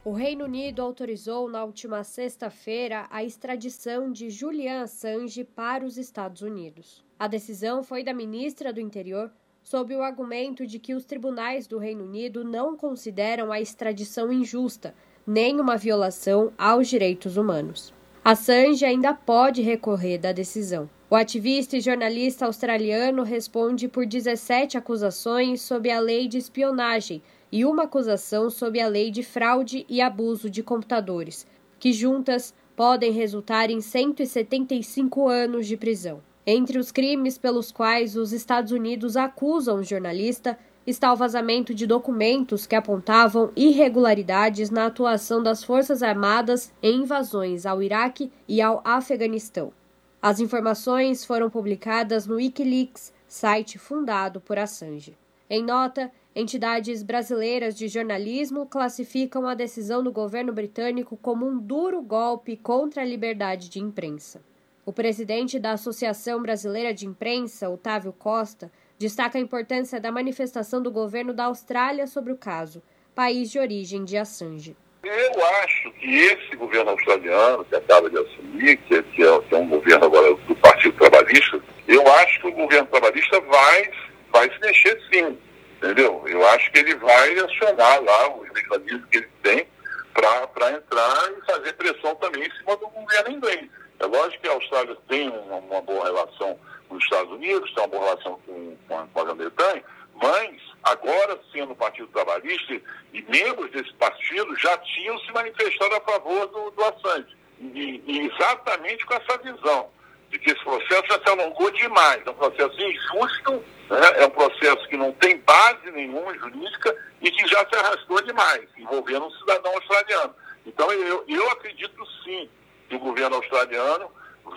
O 0.02 0.12
Reino 0.12 0.46
Unido 0.46 0.80
autorizou 0.80 1.50
na 1.50 1.62
última 1.62 2.02
sexta-feira 2.02 3.06
a 3.10 3.22
extradição 3.22 4.10
de 4.10 4.30
Julian 4.30 4.82
Assange 4.82 5.44
para 5.44 5.84
os 5.84 5.98
Estados 5.98 6.40
Unidos. 6.40 7.04
A 7.18 7.26
decisão 7.28 7.82
foi 7.82 8.02
da 8.02 8.14
ministra 8.14 8.72
do 8.72 8.80
Interior 8.80 9.30
sob 9.62 9.94
o 9.94 10.02
argumento 10.02 10.66
de 10.66 10.78
que 10.78 10.94
os 10.94 11.04
tribunais 11.04 11.66
do 11.66 11.76
Reino 11.76 12.04
Unido 12.04 12.42
não 12.42 12.74
consideram 12.74 13.52
a 13.52 13.60
extradição 13.60 14.32
injusta, 14.32 14.94
nem 15.26 15.60
uma 15.60 15.76
violação 15.76 16.50
aos 16.56 16.88
direitos 16.88 17.36
humanos. 17.36 17.92
Assange 18.22 18.84
ainda 18.84 19.14
pode 19.14 19.62
recorrer 19.62 20.18
da 20.18 20.30
decisão. 20.30 20.90
O 21.08 21.16
ativista 21.16 21.78
e 21.78 21.80
jornalista 21.80 22.44
australiano 22.44 23.22
responde 23.22 23.88
por 23.88 24.04
17 24.04 24.76
acusações 24.76 25.62
sob 25.62 25.90
a 25.90 25.98
lei 25.98 26.28
de 26.28 26.36
espionagem 26.36 27.22
e 27.50 27.64
uma 27.64 27.84
acusação 27.84 28.50
sob 28.50 28.78
a 28.78 28.86
lei 28.86 29.10
de 29.10 29.22
fraude 29.22 29.86
e 29.88 30.02
abuso 30.02 30.50
de 30.50 30.62
computadores, 30.62 31.46
que 31.78 31.94
juntas 31.94 32.52
podem 32.76 33.10
resultar 33.10 33.70
em 33.70 33.80
175 33.80 35.26
anos 35.26 35.66
de 35.66 35.78
prisão. 35.78 36.22
Entre 36.46 36.78
os 36.78 36.92
crimes 36.92 37.38
pelos 37.38 37.72
quais 37.72 38.16
os 38.16 38.32
Estados 38.32 38.70
Unidos 38.70 39.16
acusam 39.16 39.76
o 39.76 39.82
jornalista 39.82 40.58
está 40.90 41.12
o 41.12 41.16
vazamento 41.16 41.72
de 41.72 41.86
documentos 41.86 42.66
que 42.66 42.74
apontavam 42.74 43.50
irregularidades 43.56 44.70
na 44.70 44.86
atuação 44.86 45.42
das 45.42 45.64
Forças 45.64 46.02
Armadas 46.02 46.72
em 46.82 47.02
invasões 47.02 47.64
ao 47.64 47.82
Iraque 47.82 48.30
e 48.46 48.60
ao 48.60 48.82
Afeganistão. 48.84 49.72
As 50.20 50.40
informações 50.40 51.24
foram 51.24 51.48
publicadas 51.48 52.26
no 52.26 52.34
Wikileaks, 52.34 53.12
site 53.26 53.78
fundado 53.78 54.40
por 54.40 54.58
Assange. 54.58 55.16
Em 55.48 55.64
nota, 55.64 56.12
entidades 56.34 57.02
brasileiras 57.02 57.74
de 57.74 57.88
jornalismo 57.88 58.66
classificam 58.66 59.48
a 59.48 59.54
decisão 59.54 60.02
do 60.02 60.12
governo 60.12 60.52
britânico 60.52 61.16
como 61.16 61.46
um 61.46 61.58
duro 61.58 62.02
golpe 62.02 62.56
contra 62.56 63.02
a 63.02 63.06
liberdade 63.06 63.70
de 63.70 63.80
imprensa. 63.80 64.42
O 64.84 64.92
presidente 64.92 65.58
da 65.58 65.72
Associação 65.72 66.42
Brasileira 66.42 66.92
de 66.92 67.06
Imprensa, 67.06 67.68
Otávio 67.68 68.12
Costa, 68.12 68.70
destaca 69.00 69.38
a 69.38 69.40
importância 69.40 69.98
da 69.98 70.12
manifestação 70.12 70.82
do 70.82 70.90
governo 70.90 71.32
da 71.32 71.44
Austrália 71.44 72.06
sobre 72.06 72.34
o 72.34 72.36
caso, 72.36 72.82
país 73.14 73.50
de 73.50 73.58
origem 73.58 74.04
de 74.04 74.14
Assange. 74.18 74.76
Eu 75.02 75.46
acho 75.62 75.90
que 75.92 76.06
esse 76.06 76.54
governo 76.54 76.90
australiano, 76.90 77.64
que 77.64 77.74
acaba 77.76 78.10
de 78.10 78.18
assumir, 78.18 78.76
que 78.76 78.96
é, 78.96 79.02
que 79.02 79.22
é, 79.22 79.56
um 79.56 79.68
governo 79.70 80.04
agora 80.04 80.34
do 80.34 80.54
Partido 80.56 80.94
Trabalhista, 80.98 81.62
eu 81.88 82.06
acho 82.12 82.40
que 82.42 82.48
o 82.48 82.52
governo 82.52 82.86
trabalhista 82.88 83.40
vai, 83.40 83.90
vai 84.30 84.50
se 84.52 84.60
mexer 84.60 85.00
sim, 85.10 85.38
entendeu? 85.78 86.22
Eu 86.26 86.46
acho 86.48 86.70
que 86.70 86.80
ele 86.80 86.94
vai 86.96 87.38
acionar 87.38 88.02
lá 88.02 88.36
os 88.36 88.50
mecanismos 88.50 89.08
que 89.10 89.16
ele 89.16 89.30
tem 89.42 89.66
para 90.12 90.72
entrar 90.72 91.32
e 91.38 91.46
fazer 91.50 91.72
pressão 91.72 92.14
também 92.16 92.46
em 92.46 92.56
cima 92.58 92.76
do 92.76 92.86
governo 92.88 93.30
inglês. 93.30 93.66
É 93.98 94.04
lógico 94.04 94.42
que 94.42 94.48
a 94.48 94.52
Austrália 94.52 94.96
tem 95.08 95.30
uma, 95.30 95.56
uma 95.56 95.80
boa 95.80 96.04
relação 96.04 96.58
os 96.96 97.04
Estados 97.04 97.32
Unidos, 97.32 97.72
tem 97.72 97.82
uma 97.82 97.88
boa 97.88 98.04
relação 98.04 98.40
com, 98.46 98.76
com 98.88 99.20
a, 99.20 99.24
Grã-Bretanha, 99.24 99.84
mas 100.14 100.56
agora 100.82 101.40
sendo 101.52 101.72
o 101.72 101.76
Partido 101.76 102.08
Trabalhista 102.08 102.80
e 103.12 103.22
membros 103.22 103.70
desse 103.70 103.92
partido 103.94 104.56
já 104.56 104.76
tinham 104.78 105.18
se 105.18 105.32
manifestado 105.32 105.94
a 105.94 106.00
favor 106.00 106.46
do, 106.48 106.70
do 106.70 106.84
Assange. 106.84 107.36
E, 107.60 108.02
e 108.06 108.26
exatamente 108.26 109.04
com 109.04 109.14
essa 109.14 109.38
visão 109.38 109.90
de 110.30 110.38
que 110.38 110.50
esse 110.50 110.62
processo 110.62 111.06
já 111.08 111.20
se 111.20 111.28
alongou 111.28 111.70
demais. 111.72 112.22
É 112.24 112.30
um 112.30 112.34
processo 112.34 112.80
injusto, 112.80 113.64
né? 113.90 114.22
é 114.22 114.26
um 114.26 114.30
processo 114.30 114.88
que 114.88 114.96
não 114.96 115.12
tem 115.12 115.38
base 115.38 115.90
nenhuma 115.90 116.32
jurídica 116.38 116.96
e 117.20 117.30
que 117.30 117.46
já 117.48 117.66
se 117.68 117.76
arrastou 117.76 118.22
demais, 118.22 118.66
envolvendo 118.78 119.26
um 119.26 119.30
cidadão 119.32 119.72
australiano. 119.74 120.34
Então, 120.64 120.90
eu, 120.92 121.24
eu 121.26 121.50
acredito 121.50 122.06
sim 122.24 122.48
que 122.88 122.96
o 122.96 123.00
governo 123.00 123.36
australiano 123.36 124.10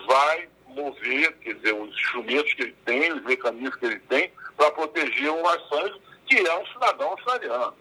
vai 0.06 0.48
mover, 0.74 1.34
quer 1.38 1.56
dizer, 1.56 1.74
os 1.74 1.90
instrumentos 1.90 2.54
que 2.54 2.64
ele 2.64 2.76
tem, 2.86 3.14
os 3.14 3.24
mecanismos 3.24 3.76
que 3.76 3.86
ele 3.86 4.00
tem, 4.00 4.32
para 4.56 4.72
proteger 4.72 5.32
o 5.32 5.48
Assange, 5.48 6.02
que 6.26 6.36
é 6.38 6.60
um 6.60 6.66
cidadão 6.68 7.10
australiano. 7.10 7.74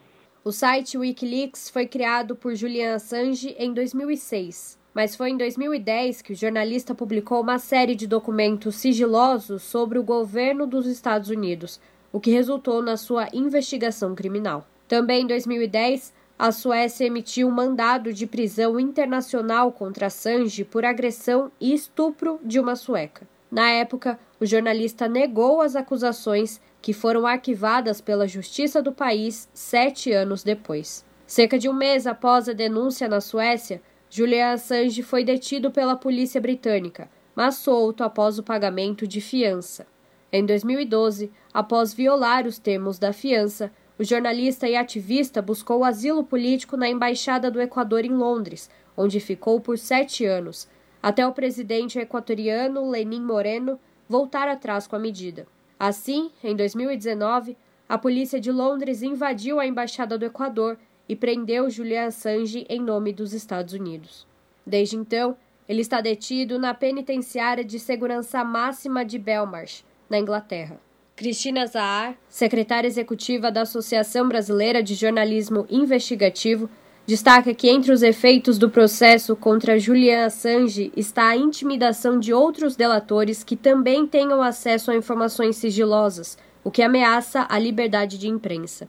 O 0.45 0.51
site 0.51 0.99
Wikileaks 0.99 1.71
foi 1.71 1.87
criado 1.87 2.35
por 2.35 2.55
Julian 2.55 2.97
Assange 2.97 3.55
em 3.59 3.73
2006, 3.73 4.79
mas 4.93 5.15
foi 5.15 5.31
em 5.31 5.37
2010 5.37 6.21
que 6.21 6.33
o 6.33 6.37
jornalista 6.37 6.95
publicou 6.95 7.41
uma 7.41 7.59
série 7.59 7.95
de 7.95 8.07
documentos 8.07 8.77
sigilosos 8.77 9.63
sobre 9.63 9.99
o 9.99 10.03
governo 10.03 10.67
dos 10.67 10.87
Estados 10.87 11.31
Unidos, 11.31 11.81
o 12.13 12.19
que 12.21 12.31
resultou 12.31 12.83
na 12.83 12.97
sua 12.97 13.29
investigação 13.33 14.15
criminal. 14.15 14.67
Também 14.89 15.23
em 15.23 15.27
2010, 15.27 16.13
a 16.43 16.51
Suécia 16.51 17.07
emitiu 17.07 17.47
um 17.47 17.53
mandado 17.53 18.13
de 18.13 18.27
prisão 18.27 18.81
internacional 18.81 19.71
contra 19.71 20.07
Assange 20.07 20.65
por 20.65 20.85
agressão 20.85 21.53
e 21.61 21.73
estupro 21.73 22.41
de 22.43 22.59
uma 22.59 22.75
sueca. 22.75 23.29
Na 23.49 23.71
época, 23.71 24.19
o 24.41 24.45
jornalista 24.45 25.07
negou 25.07 25.61
as 25.61 25.77
acusações 25.77 26.61
que 26.81 26.93
foram 26.93 27.29
arquivadas 27.29 28.01
pela 28.01 28.27
justiça 28.27 28.83
do 28.83 28.91
país 28.91 29.49
sete 29.55 30.11
anos 30.11 30.43
depois. 30.43 31.05
Cerca 31.29 31.57
de 31.57 31.69
um 31.69 31.73
mês 31.73 32.09
após 32.09 32.49
a 32.49 32.53
denúncia 32.53 33.09
na 33.09 33.21
Suécia, 33.21 33.81
Julian 34.11 34.55
Assange 34.55 35.01
foi 35.01 35.23
detido 35.23 35.71
pela 35.71 35.95
polícia 35.95 36.41
britânica, 36.41 37.09
mas 37.37 37.55
solto 37.55 38.03
após 38.03 38.41
o 38.41 38.43
pagamento 38.43 39.07
de 39.07 39.21
fiança. 39.21 39.87
Em 40.33 40.45
2012, 40.45 41.31
após 41.55 41.95
violar 41.95 42.49
os 42.49 42.59
termos 42.59 42.99
da 42.99 43.13
fiança, 43.13 43.71
o 43.99 44.05
jornalista 44.05 44.69
e 44.69 44.75
ativista 44.75 45.43
buscou 45.43 45.85
asilo 45.85 46.25
político 46.25 46.77
na 46.77 46.89
Embaixada 46.89 47.51
do 47.51 47.61
Equador 47.61 48.05
em 48.05 48.13
Londres, 48.13 48.71
onde 48.97 49.21
ficou 49.21 49.61
por 49.61 49.79
sete 49.79 50.25
anos, 50.25 50.69
até 51.03 51.27
o 51.27 51.33
presidente 51.33 51.99
equatoriano 51.99 52.89
Lenin 52.89 53.21
Moreno 53.21 53.79
voltar 54.09 54.49
atrás 54.49 54.87
com 54.87 54.97
a 54.97 54.99
medida. 54.99 55.47
Assim, 55.79 56.31
em 56.43 56.55
2019, 56.55 57.57
a 57.89 57.99
polícia 57.99 58.41
de 58.41 58.51
Londres 58.51 59.03
invadiu 59.03 59.59
a 59.59 59.67
embaixada 59.67 60.17
do 60.17 60.25
Equador 60.25 60.79
e 61.09 61.17
prendeu 61.17 61.69
Julian 61.69 62.07
Assange 62.07 62.65
em 62.69 62.81
nome 62.81 63.13
dos 63.13 63.33
Estados 63.33 63.75
Unidos. 63.75 64.27
Desde 64.65 64.97
então, 64.97 65.37
ele 65.69 65.81
está 65.81 66.01
detido 66.01 66.59
na 66.59 66.73
penitenciária 66.73 67.65
de 67.65 67.79
segurança 67.79 68.45
máxima 68.45 69.05
de 69.05 69.19
Belmarsh, 69.19 69.85
na 70.09 70.19
Inglaterra. 70.19 70.81
Cristina 71.15 71.67
Zahar, 71.67 72.15
secretária 72.27 72.89
executiva 72.89 73.53
da 73.53 73.63
Associação 73.63 74.27
Brasileira 74.27 74.83
de 74.83 74.95
Jornalismo 74.95 75.67
Investigativo, 75.69 76.71
destaca 77.07 77.53
que 77.53 77.69
entre 77.69 77.93
os 77.93 78.03
efeitos 78.03 78.57
do 78.57 78.71
processo 78.71 79.37
contra 79.37 79.79
Julian 79.79 80.25
Assange 80.25 80.91
está 80.97 81.29
a 81.29 81.37
intimidação 81.37 82.19
de 82.19 82.33
outros 82.33 82.77
delatores 82.77 83.45
que 83.45 83.57
também 83.57 84.07
tenham 84.07 84.41
acesso 84.41 84.91
a 84.91 84.97
informações 84.97 85.57
sigilosas, 85.57 86.39
o 86.65 86.71
que 86.71 86.81
ameaça 86.81 87.47
a 87.49 87.59
liberdade 87.59 88.17
de 88.17 88.29
imprensa. 88.29 88.89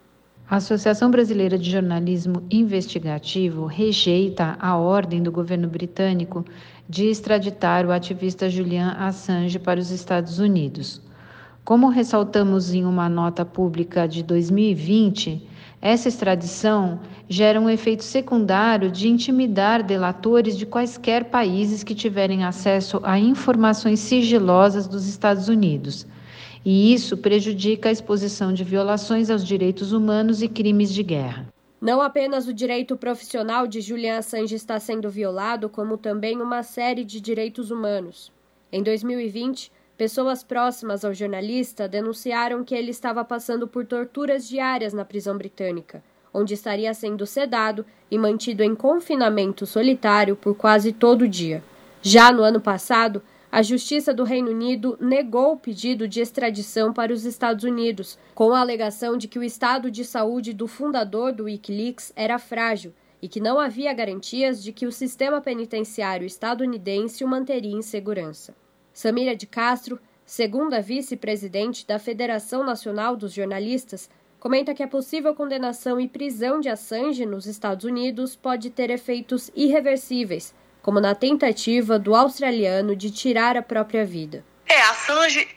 A 0.49 0.57
Associação 0.57 1.11
Brasileira 1.11 1.57
de 1.57 1.69
Jornalismo 1.69 2.45
Investigativo 2.49 3.65
rejeita 3.65 4.55
a 4.59 4.77
ordem 4.77 5.21
do 5.21 5.31
governo 5.31 5.67
britânico 5.67 6.45
de 6.87 7.07
extraditar 7.07 7.85
o 7.85 7.91
ativista 7.91 8.49
Julian 8.49 8.91
Assange 8.91 9.59
para 9.59 9.79
os 9.79 9.91
Estados 9.91 10.39
Unidos. 10.39 11.01
Como 11.63 11.89
ressaltamos 11.89 12.73
em 12.73 12.85
uma 12.85 13.07
nota 13.07 13.45
pública 13.45 14.07
de 14.07 14.21
2020, 14.23 15.47
essa 15.81 16.09
extradição 16.09 16.99
gera 17.29 17.59
um 17.59 17.69
efeito 17.69 18.03
secundário 18.03 18.91
de 18.91 19.07
intimidar 19.07 19.81
delatores 19.81 20.57
de 20.57 20.65
quaisquer 20.65 21.25
países 21.25 21.83
que 21.83 21.95
tiverem 21.95 22.43
acesso 22.43 22.99
a 23.03 23.17
informações 23.17 23.99
sigilosas 23.99 24.87
dos 24.87 25.07
Estados 25.07 25.47
Unidos 25.47 26.05
e 26.65 26.93
isso 26.93 27.17
prejudica 27.17 27.89
a 27.89 27.91
exposição 27.91 28.53
de 28.53 28.63
violações 28.63 29.29
aos 29.29 29.45
direitos 29.45 29.91
humanos 29.91 30.41
e 30.41 30.47
crimes 30.47 30.93
de 30.93 31.03
guerra. 31.03 31.47
Não 31.81 32.01
apenas 32.01 32.47
o 32.47 32.53
direito 32.53 32.95
profissional 32.95 33.67
de 33.67 33.81
Julian 33.81 34.19
Assange 34.19 34.55
está 34.55 34.79
sendo 34.79 35.09
violado, 35.09 35.67
como 35.67 35.97
também 35.97 36.41
uma 36.41 36.63
série 36.63 37.03
de 37.03 37.19
direitos 37.19 37.71
humanos. 37.71 38.31
Em 38.71 38.81
2020, 38.81 39.69
pessoas 39.97 40.43
próximas 40.43 41.05
ao 41.05 41.13
jornalista 41.13 41.87
denunciaram 41.87 42.63
que 42.63 42.75
ele 42.75 42.91
estava 42.91 43.23
passando 43.23 43.67
por 43.67 43.85
torturas 43.85 44.47
diárias 44.47 44.93
na 44.93 45.05
prisão 45.05 45.37
britânica, 45.37 46.03
onde 46.33 46.53
estaria 46.53 46.93
sendo 46.93 47.25
sedado 47.25 47.85
e 48.09 48.17
mantido 48.17 48.63
em 48.63 48.75
confinamento 48.75 49.65
solitário 49.65 50.35
por 50.35 50.55
quase 50.55 50.91
todo 50.91 51.23
o 51.23 51.27
dia. 51.27 51.63
Já 52.01 52.31
no 52.31 52.43
ano 52.43 52.59
passado, 52.59 53.21
a 53.51 53.61
Justiça 53.61 54.11
do 54.11 54.23
Reino 54.23 54.49
Unido 54.49 54.97
negou 54.99 55.53
o 55.53 55.57
pedido 55.57 56.07
de 56.07 56.19
extradição 56.19 56.91
para 56.91 57.13
os 57.13 57.23
Estados 57.23 57.63
Unidos, 57.63 58.17
com 58.33 58.51
a 58.51 58.59
alegação 58.59 59.15
de 59.15 59.27
que 59.27 59.37
o 59.37 59.43
estado 59.43 59.91
de 59.91 60.03
saúde 60.03 60.53
do 60.53 60.67
fundador 60.67 61.31
do 61.31 61.43
Wikileaks 61.43 62.11
era 62.15 62.39
frágil 62.39 62.91
e 63.21 63.27
que 63.27 63.39
não 63.39 63.59
havia 63.59 63.93
garantias 63.93 64.61
de 64.61 64.73
que 64.73 64.87
o 64.87 64.91
sistema 64.91 65.39
penitenciário 65.39 66.25
estadunidense 66.25 67.23
o 67.23 67.27
manteria 67.27 67.75
em 67.75 67.83
segurança. 67.83 68.55
Samira 68.93 69.35
de 69.35 69.47
Castro, 69.47 69.99
segunda 70.25 70.81
vice-presidente 70.81 71.85
da 71.85 71.97
Federação 71.97 72.63
Nacional 72.63 73.15
dos 73.15 73.33
Jornalistas, 73.33 74.09
comenta 74.39 74.73
que 74.73 74.83
a 74.83 74.87
possível 74.87 75.33
condenação 75.33 75.99
e 75.99 76.07
prisão 76.07 76.59
de 76.59 76.69
Assange 76.69 77.25
nos 77.25 77.45
Estados 77.45 77.85
Unidos 77.85 78.35
pode 78.35 78.69
ter 78.69 78.89
efeitos 78.89 79.49
irreversíveis 79.55 80.53
como 80.83 80.99
na 80.99 81.15
tentativa 81.15 81.97
do 81.97 82.13
australiano 82.13 82.93
de 82.93 83.09
tirar 83.09 83.55
a 83.55 83.61
própria 83.61 84.05
vida. 84.05 84.43
É, 84.67 84.81
Assange 84.81 85.47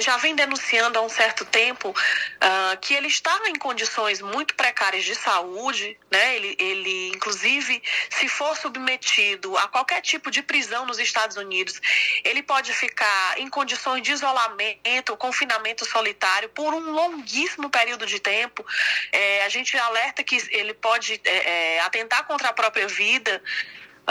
já 0.00 0.16
vem 0.16 0.34
denunciando 0.34 0.98
há 0.98 1.02
um 1.02 1.08
certo 1.08 1.44
tempo 1.44 1.90
uh, 1.90 2.80
que 2.80 2.94
ele 2.94 3.08
estava 3.08 3.48
em 3.48 3.54
condições 3.54 4.20
muito 4.20 4.54
precárias 4.54 5.04
de 5.04 5.14
saúde, 5.14 5.98
né? 6.10 6.36
Ele, 6.36 6.56
ele, 6.58 7.08
inclusive, 7.08 7.82
se 8.10 8.28
for 8.28 8.56
submetido 8.56 9.56
a 9.58 9.68
qualquer 9.68 10.00
tipo 10.00 10.30
de 10.30 10.42
prisão 10.42 10.86
nos 10.86 10.98
Estados 10.98 11.36
Unidos, 11.36 11.80
ele 12.24 12.42
pode 12.42 12.72
ficar 12.72 13.38
em 13.38 13.48
condições 13.48 14.02
de 14.02 14.12
isolamento, 14.12 15.16
confinamento 15.16 15.84
solitário 15.84 16.48
por 16.50 16.74
um 16.74 16.90
longuíssimo 16.90 17.70
período 17.70 18.06
de 18.06 18.20
tempo. 18.20 18.64
É, 19.10 19.44
a 19.44 19.48
gente 19.48 19.76
alerta 19.76 20.22
que 20.22 20.36
ele 20.50 20.74
pode 20.74 21.20
é, 21.24 21.76
é 21.76 21.80
atentar 21.80 22.24
contra 22.24 22.48
a 22.48 22.52
própria 22.52 22.86
vida. 22.88 23.42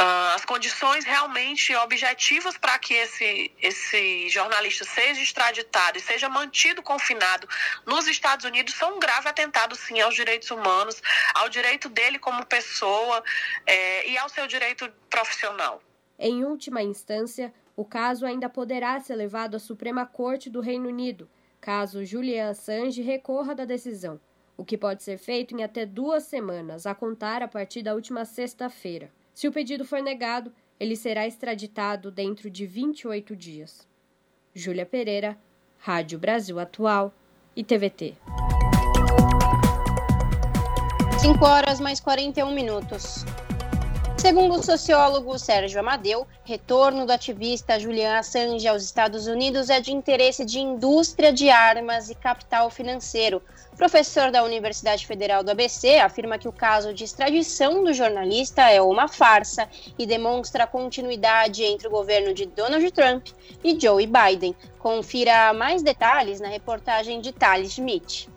Uh, 0.01 0.33
as 0.33 0.43
condições 0.43 1.05
realmente 1.05 1.75
objetivas 1.75 2.57
para 2.57 2.79
que 2.79 2.91
esse, 2.95 3.51
esse 3.61 4.29
jornalista 4.29 4.83
seja 4.83 5.21
extraditado 5.21 5.99
e 5.99 6.01
seja 6.01 6.27
mantido 6.27 6.81
confinado 6.81 7.47
nos 7.85 8.07
Estados 8.07 8.43
Unidos 8.43 8.73
são 8.73 8.95
um 8.95 8.99
grave 8.99 9.29
atentado, 9.29 9.75
sim, 9.75 10.01
aos 10.01 10.15
direitos 10.15 10.49
humanos, 10.49 10.99
ao 11.35 11.47
direito 11.49 11.87
dele 11.87 12.17
como 12.17 12.43
pessoa 12.47 13.23
é, 13.67 14.09
e 14.09 14.17
ao 14.17 14.27
seu 14.27 14.47
direito 14.47 14.91
profissional. 15.07 15.83
Em 16.17 16.43
última 16.45 16.81
instância, 16.81 17.53
o 17.75 17.85
caso 17.85 18.25
ainda 18.25 18.49
poderá 18.49 18.99
ser 18.99 19.13
levado 19.13 19.53
à 19.53 19.59
Suprema 19.59 20.03
Corte 20.03 20.49
do 20.49 20.61
Reino 20.61 20.89
Unido, 20.89 21.29
caso 21.59 22.03
Julian 22.03 22.49
Assange 22.49 23.03
recorra 23.03 23.53
da 23.53 23.65
decisão, 23.65 24.19
o 24.57 24.65
que 24.65 24.79
pode 24.79 25.03
ser 25.03 25.19
feito 25.19 25.55
em 25.55 25.63
até 25.63 25.85
duas 25.85 26.23
semanas, 26.23 26.87
a 26.87 26.95
contar 26.95 27.43
a 27.43 27.47
partir 27.47 27.83
da 27.83 27.93
última 27.93 28.25
sexta-feira. 28.25 29.11
Se 29.41 29.47
o 29.47 29.51
pedido 29.51 29.83
for 29.83 30.03
negado, 30.03 30.53
ele 30.79 30.95
será 30.95 31.25
extraditado 31.25 32.11
dentro 32.11 32.47
de 32.47 32.67
28 32.67 33.35
dias. 33.35 33.87
Júlia 34.53 34.85
Pereira, 34.85 35.35
Rádio 35.79 36.19
Brasil 36.19 36.59
Atual 36.59 37.11
e 37.55 37.63
TVT. 37.63 38.13
5 41.19 41.43
horas 41.43 41.79
mais 41.79 41.99
41 41.99 42.53
minutos. 42.53 43.25
Segundo 44.21 44.53
o 44.53 44.63
sociólogo 44.63 45.39
Sérgio 45.39 45.79
Amadeu, 45.79 46.27
retorno 46.43 47.07
do 47.07 47.11
ativista 47.11 47.79
Julian 47.79 48.19
Assange 48.19 48.67
aos 48.67 48.83
Estados 48.83 49.25
Unidos 49.25 49.67
é 49.71 49.81
de 49.81 49.91
interesse 49.91 50.45
de 50.45 50.59
indústria 50.59 51.33
de 51.33 51.49
armas 51.49 52.07
e 52.07 52.13
capital 52.13 52.69
financeiro. 52.69 53.41
Professor 53.75 54.29
da 54.29 54.43
Universidade 54.43 55.07
Federal 55.07 55.43
do 55.43 55.49
ABC 55.49 55.97
afirma 55.97 56.37
que 56.37 56.47
o 56.47 56.51
caso 56.51 56.93
de 56.93 57.03
extradição 57.03 57.83
do 57.83 57.91
jornalista 57.95 58.69
é 58.69 58.79
uma 58.79 59.07
farsa 59.07 59.67
e 59.97 60.05
demonstra 60.05 60.65
a 60.65 60.67
continuidade 60.67 61.63
entre 61.63 61.87
o 61.87 61.91
governo 61.91 62.31
de 62.31 62.45
Donald 62.45 62.91
Trump 62.91 63.25
e 63.63 63.77
Joe 63.77 64.05
Biden. 64.05 64.55
Confira 64.77 65.51
mais 65.51 65.81
detalhes 65.81 66.39
na 66.39 66.47
reportagem 66.47 67.21
de 67.21 67.31
Thales 67.31 67.73
Schmidt. 67.73 68.29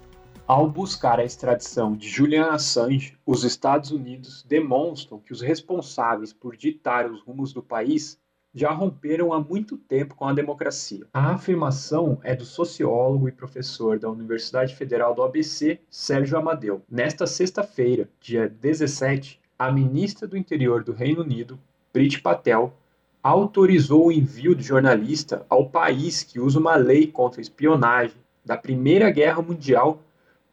Ao 0.46 0.68
buscar 0.68 1.18
a 1.18 1.24
extradição 1.24 1.96
de 1.96 2.06
Julian 2.06 2.50
Assange, 2.50 3.16
os 3.24 3.44
Estados 3.44 3.90
Unidos 3.90 4.44
demonstram 4.46 5.18
que 5.18 5.32
os 5.32 5.40
responsáveis 5.40 6.34
por 6.34 6.54
ditar 6.54 7.10
os 7.10 7.22
rumos 7.22 7.50
do 7.50 7.62
país 7.62 8.18
já 8.54 8.70
romperam 8.70 9.32
há 9.32 9.40
muito 9.40 9.78
tempo 9.78 10.14
com 10.14 10.26
a 10.26 10.34
democracia. 10.34 11.06
A 11.14 11.30
afirmação 11.30 12.18
é 12.22 12.36
do 12.36 12.44
sociólogo 12.44 13.26
e 13.26 13.32
professor 13.32 13.98
da 13.98 14.10
Universidade 14.10 14.76
Federal 14.76 15.14
do 15.14 15.22
ABC, 15.22 15.80
Sérgio 15.88 16.36
Amadeu. 16.36 16.82
Nesta 16.90 17.26
sexta-feira, 17.26 18.06
dia 18.20 18.46
17, 18.46 19.40
a 19.58 19.72
ministra 19.72 20.28
do 20.28 20.36
Interior 20.36 20.84
do 20.84 20.92
Reino 20.92 21.22
Unido, 21.22 21.58
Priti 21.90 22.20
Patel, 22.20 22.76
autorizou 23.22 24.08
o 24.08 24.12
envio 24.12 24.54
do 24.54 24.62
jornalista 24.62 25.46
ao 25.48 25.70
país 25.70 26.22
que 26.22 26.38
usa 26.38 26.58
uma 26.58 26.76
lei 26.76 27.06
contra 27.06 27.40
espionagem 27.40 28.18
da 28.44 28.58
Primeira 28.58 29.10
Guerra 29.10 29.40
Mundial 29.40 30.03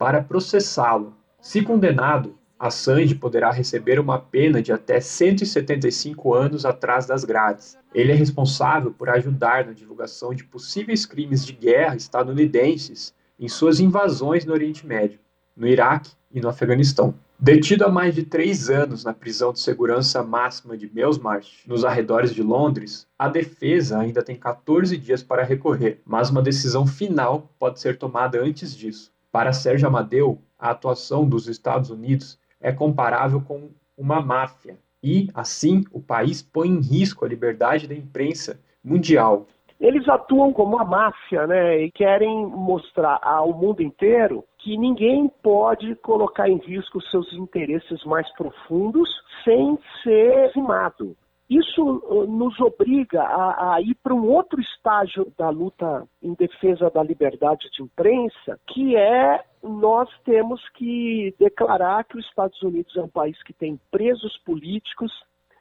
para 0.01 0.23
processá-lo. 0.23 1.13
Se 1.39 1.61
condenado, 1.61 2.35
Assange 2.57 3.13
poderá 3.13 3.51
receber 3.51 3.99
uma 3.99 4.17
pena 4.17 4.59
de 4.59 4.71
até 4.71 4.99
175 4.99 6.33
anos 6.33 6.65
atrás 6.65 7.05
das 7.05 7.23
grades. 7.23 7.77
Ele 7.93 8.11
é 8.11 8.15
responsável 8.15 8.91
por 8.91 9.09
ajudar 9.09 9.63
na 9.63 9.73
divulgação 9.73 10.33
de 10.33 10.43
possíveis 10.43 11.05
crimes 11.05 11.45
de 11.45 11.53
guerra 11.53 11.95
estadunidenses 11.95 13.13
em 13.39 13.47
suas 13.47 13.79
invasões 13.79 14.43
no 14.43 14.53
Oriente 14.53 14.87
Médio, 14.87 15.19
no 15.55 15.67
Iraque 15.67 16.09
e 16.31 16.41
no 16.41 16.49
Afeganistão. 16.49 17.13
Detido 17.37 17.85
há 17.85 17.89
mais 17.89 18.15
de 18.15 18.23
três 18.23 18.71
anos 18.71 19.03
na 19.03 19.13
prisão 19.13 19.53
de 19.53 19.59
segurança 19.59 20.23
máxima 20.23 20.75
de 20.75 20.87
Belmarsh, 20.87 21.61
nos 21.67 21.85
arredores 21.85 22.33
de 22.33 22.41
Londres, 22.41 23.05
a 23.19 23.29
defesa 23.29 23.99
ainda 23.99 24.23
tem 24.23 24.35
14 24.35 24.97
dias 24.97 25.21
para 25.21 25.43
recorrer, 25.43 26.01
mas 26.03 26.31
uma 26.31 26.41
decisão 26.41 26.87
final 26.87 27.53
pode 27.59 27.79
ser 27.79 27.99
tomada 27.99 28.41
antes 28.41 28.75
disso. 28.75 29.11
Para 29.31 29.53
Sérgio 29.53 29.87
Amadeu, 29.87 30.39
a 30.59 30.71
atuação 30.71 31.27
dos 31.27 31.47
Estados 31.47 31.89
Unidos 31.89 32.37
é 32.59 32.71
comparável 32.71 33.41
com 33.41 33.69
uma 33.97 34.21
máfia 34.21 34.77
e, 35.01 35.29
assim, 35.33 35.83
o 35.91 36.01
país 36.01 36.41
põe 36.41 36.67
em 36.67 36.81
risco 36.81 37.23
a 37.23 37.27
liberdade 37.27 37.87
da 37.87 37.95
imprensa 37.95 38.59
mundial. 38.83 39.47
Eles 39.79 40.07
atuam 40.07 40.53
como 40.53 40.75
uma 40.75 40.85
máfia, 40.85 41.47
né? 41.47 41.81
E 41.81 41.91
querem 41.91 42.45
mostrar 42.45 43.19
ao 43.23 43.51
mundo 43.51 43.81
inteiro 43.81 44.43
que 44.59 44.77
ninguém 44.77 45.27
pode 45.41 45.95
colocar 45.95 46.47
em 46.47 46.57
risco 46.57 47.01
seus 47.01 47.31
interesses 47.33 48.03
mais 48.03 48.29
profundos 48.35 49.09
sem 49.43 49.79
ser 50.03 50.51
rimado. 50.53 51.15
Isso 51.51 51.83
uh, 51.83 52.25
nos 52.25 52.57
obriga 52.61 53.21
a, 53.21 53.73
a 53.73 53.81
ir 53.81 53.93
para 53.95 54.13
um 54.13 54.25
outro 54.25 54.61
estágio 54.61 55.33
da 55.37 55.49
luta 55.49 56.07
em 56.23 56.33
defesa 56.33 56.89
da 56.89 57.03
liberdade 57.03 57.69
de 57.75 57.83
imprensa, 57.83 58.57
que 58.67 58.95
é 58.95 59.43
nós 59.61 60.09
temos 60.23 60.61
que 60.69 61.35
declarar 61.37 62.05
que 62.05 62.17
os 62.17 62.25
Estados 62.25 62.61
Unidos 62.61 62.95
é 62.95 63.01
um 63.01 63.09
país 63.09 63.35
que 63.43 63.51
tem 63.51 63.77
presos 63.91 64.37
políticos, 64.45 65.11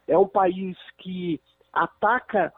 é 0.07 0.17
um 0.17 0.29
país 0.29 0.77
que 0.97 1.41
ataca 1.73 2.53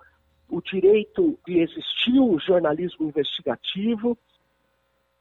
o 0.48 0.62
direito 0.62 1.36
de 1.48 1.60
existir 1.60 2.20
o 2.20 2.38
jornalismo 2.38 3.08
investigativo, 3.08 4.16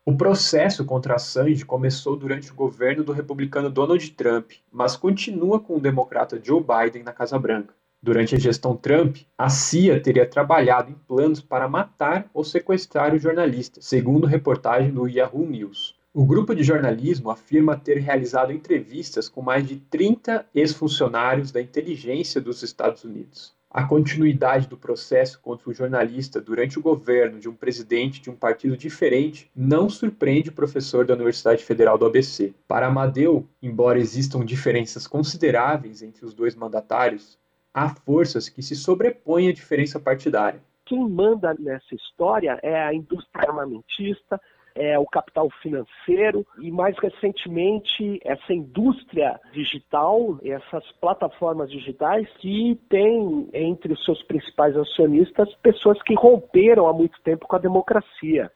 O 0.05 0.17
processo 0.17 0.85
contra 0.85 1.15
Assange 1.15 1.65
começou 1.65 2.17
durante 2.17 2.51
o 2.51 2.55
governo 2.55 3.05
do 3.05 3.13
republicano 3.13 3.71
Donald 3.71 4.11
Trump, 4.11 4.51
mas 4.71 4.97
continua 4.97 5.61
com 5.61 5.77
o 5.77 5.81
democrata 5.81 6.39
Joe 6.43 6.61
Biden 6.61 7.05
na 7.05 7.13
Casa 7.13 7.39
Branca. 7.39 7.73
Durante 8.05 8.35
a 8.35 8.39
gestão 8.39 8.77
Trump, 8.77 9.19
a 9.39 9.49
CIA 9.49 10.03
teria 10.03 10.27
trabalhado 10.27 10.91
em 10.91 10.95
planos 11.07 11.41
para 11.41 11.69
matar 11.69 12.29
ou 12.35 12.43
sequestrar 12.43 13.15
o 13.15 13.19
jornalista, 13.19 13.81
segundo 13.81 14.27
reportagem 14.27 14.91
do 14.91 15.07
Yahoo 15.07 15.47
News. 15.47 15.95
O 16.13 16.27
grupo 16.27 16.53
de 16.53 16.65
jornalismo 16.65 17.31
afirma 17.31 17.77
ter 17.77 17.99
realizado 17.99 18.53
entrevistas 18.53 19.29
com 19.29 19.41
mais 19.41 19.65
de 19.65 19.77
30 19.77 20.45
ex-funcionários 20.53 21.53
da 21.53 21.63
inteligência 21.63 22.41
dos 22.41 22.65
Estados 22.65 23.05
Unidos. 23.05 23.55
A 23.71 23.85
continuidade 23.85 24.67
do 24.67 24.77
processo 24.77 25.41
contra 25.41 25.71
o 25.71 25.73
jornalista 25.73 26.41
durante 26.41 26.79
o 26.79 26.83
governo 26.83 27.39
de 27.39 27.49
um 27.49 27.55
presidente 27.55 28.21
de 28.21 28.29
um 28.29 28.35
partido 28.37 28.77
diferente 28.77 29.51
não 29.57 29.89
surpreende 29.89 30.51
o 30.51 30.53
professor 30.53 31.07
da 31.07 31.15
Universidade 31.15 31.65
Federal 31.65 31.97
do 31.97 32.05
ABC. 32.05 32.53
Para 32.69 32.89
Amadeu, 32.89 33.49
embora 33.63 33.99
existam 33.99 34.45
diferenças 34.45 35.07
consideráveis 35.07 36.03
entre 36.03 36.27
os 36.27 36.35
dois 36.35 36.55
mandatários, 36.55 37.39
há 37.75 37.89
forças 37.89 38.49
que 38.49 38.63
se 38.63 38.75
sobrepõem 38.75 39.49
à 39.49 39.53
diferença 39.53 39.99
partidária. 39.99 40.61
Quem 40.85 41.09
manda 41.09 41.55
nessa 41.59 41.95
história 41.95 42.59
é 42.63 42.83
a 42.83 42.93
indústria 42.93 43.49
armamentista, 43.49 44.41
é 44.75 44.99
o 44.99 45.07
capital 45.07 45.49
financeiro 45.63 46.47
e, 46.59 46.71
mais 46.71 46.97
recentemente, 46.99 48.21
essa 48.25 48.53
indústria 48.53 49.39
digital, 49.53 50.39
essas 50.43 50.85
plataformas 50.93 51.71
digitais 51.71 52.27
que 52.39 52.79
têm 52.89 53.49
entre 53.53 53.93
os 53.93 54.05
seus 54.05 54.23
principais 54.25 54.77
acionistas 54.77 55.55
pessoas 55.57 56.01
que 56.03 56.15
romperam 56.15 56.87
há 56.87 56.93
muito 56.93 57.21
tempo 57.23 57.47
com 57.47 57.57
a 57.57 57.61
democracia. 57.61 58.51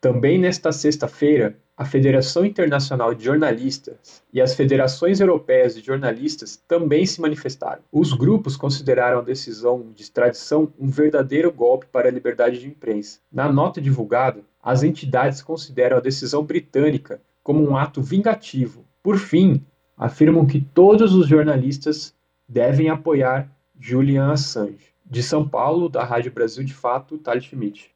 Também 0.00 0.38
nesta 0.38 0.72
sexta-feira, 0.72 1.56
a 1.76 1.84
Federação 1.84 2.44
Internacional 2.44 3.14
de 3.14 3.24
Jornalistas 3.24 4.22
e 4.32 4.40
as 4.40 4.54
Federações 4.54 5.20
Europeias 5.20 5.74
de 5.74 5.84
Jornalistas 5.84 6.56
também 6.68 7.04
se 7.04 7.20
manifestaram. 7.20 7.82
Os 7.92 8.12
grupos 8.12 8.56
consideraram 8.56 9.18
a 9.18 9.22
decisão 9.22 9.92
de 9.94 10.02
extradição 10.02 10.72
um 10.78 10.88
verdadeiro 10.88 11.52
golpe 11.52 11.86
para 11.92 12.08
a 12.08 12.10
liberdade 12.12 12.58
de 12.58 12.68
imprensa. 12.68 13.20
Na 13.30 13.52
nota 13.52 13.80
divulgada, 13.80 14.40
as 14.62 14.82
entidades 14.82 15.42
consideram 15.42 15.98
a 15.98 16.00
decisão 16.00 16.44
britânica 16.44 17.20
como 17.42 17.62
um 17.62 17.76
ato 17.76 18.00
vingativo. 18.00 18.84
Por 19.02 19.18
fim, 19.18 19.62
afirmam 19.96 20.46
que 20.46 20.60
todos 20.60 21.14
os 21.14 21.28
jornalistas 21.28 22.14
devem 22.48 22.88
apoiar 22.88 23.50
Julian 23.78 24.32
Assange. 24.32 24.94
De 25.04 25.22
São 25.22 25.46
Paulo, 25.46 25.88
da 25.88 26.04
Rádio 26.04 26.32
Brasil 26.32 26.64
de 26.64 26.74
Fato, 26.74 27.18
Thales 27.18 27.44
Schmidt. 27.44 27.94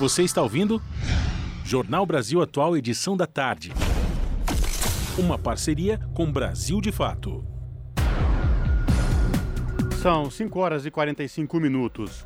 Você 0.00 0.22
está 0.22 0.40
ouvindo? 0.40 0.80
Jornal 1.62 2.06
Brasil 2.06 2.40
Atual, 2.40 2.74
edição 2.74 3.14
da 3.14 3.26
tarde. 3.26 3.70
Uma 5.18 5.38
parceria 5.38 6.00
com 6.14 6.32
Brasil 6.32 6.80
de 6.80 6.90
Fato. 6.90 7.44
São 10.00 10.30
5 10.30 10.58
horas 10.58 10.86
e 10.86 10.90
45 10.90 11.60
minutos. 11.60 12.24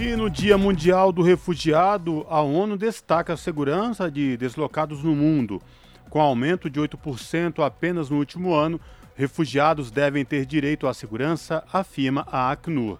E 0.00 0.16
no 0.16 0.30
Dia 0.30 0.56
Mundial 0.56 1.12
do 1.12 1.20
Refugiado, 1.20 2.26
a 2.30 2.40
ONU 2.40 2.78
destaca 2.78 3.34
a 3.34 3.36
segurança 3.36 4.10
de 4.10 4.38
deslocados 4.38 5.02
no 5.02 5.14
mundo. 5.14 5.60
Com 6.08 6.18
aumento 6.18 6.70
de 6.70 6.80
8% 6.80 7.62
apenas 7.62 8.08
no 8.08 8.16
último 8.16 8.54
ano, 8.54 8.80
refugiados 9.14 9.90
devem 9.90 10.24
ter 10.24 10.46
direito 10.46 10.86
à 10.86 10.94
segurança, 10.94 11.62
afirma 11.70 12.26
a 12.32 12.50
Acnur. 12.50 12.98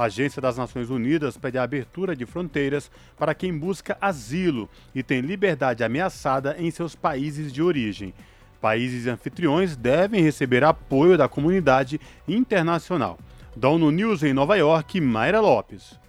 A 0.00 0.04
Agência 0.04 0.40
das 0.40 0.56
Nações 0.56 0.88
Unidas 0.88 1.36
pede 1.36 1.58
a 1.58 1.62
abertura 1.62 2.16
de 2.16 2.24
fronteiras 2.24 2.90
para 3.18 3.34
quem 3.34 3.54
busca 3.54 3.98
asilo 4.00 4.66
e 4.94 5.02
tem 5.02 5.20
liberdade 5.20 5.84
ameaçada 5.84 6.56
em 6.58 6.70
seus 6.70 6.96
países 6.96 7.52
de 7.52 7.62
origem. 7.62 8.14
Países 8.62 9.06
anfitriões 9.06 9.76
devem 9.76 10.22
receber 10.22 10.64
apoio 10.64 11.18
da 11.18 11.28
comunidade 11.28 12.00
internacional. 12.26 13.18
Da 13.54 13.68
ONU 13.68 13.90
News 13.90 14.22
em 14.22 14.32
Nova 14.32 14.56
York, 14.56 14.98
Mayra 15.02 15.38
Lopes. 15.38 16.00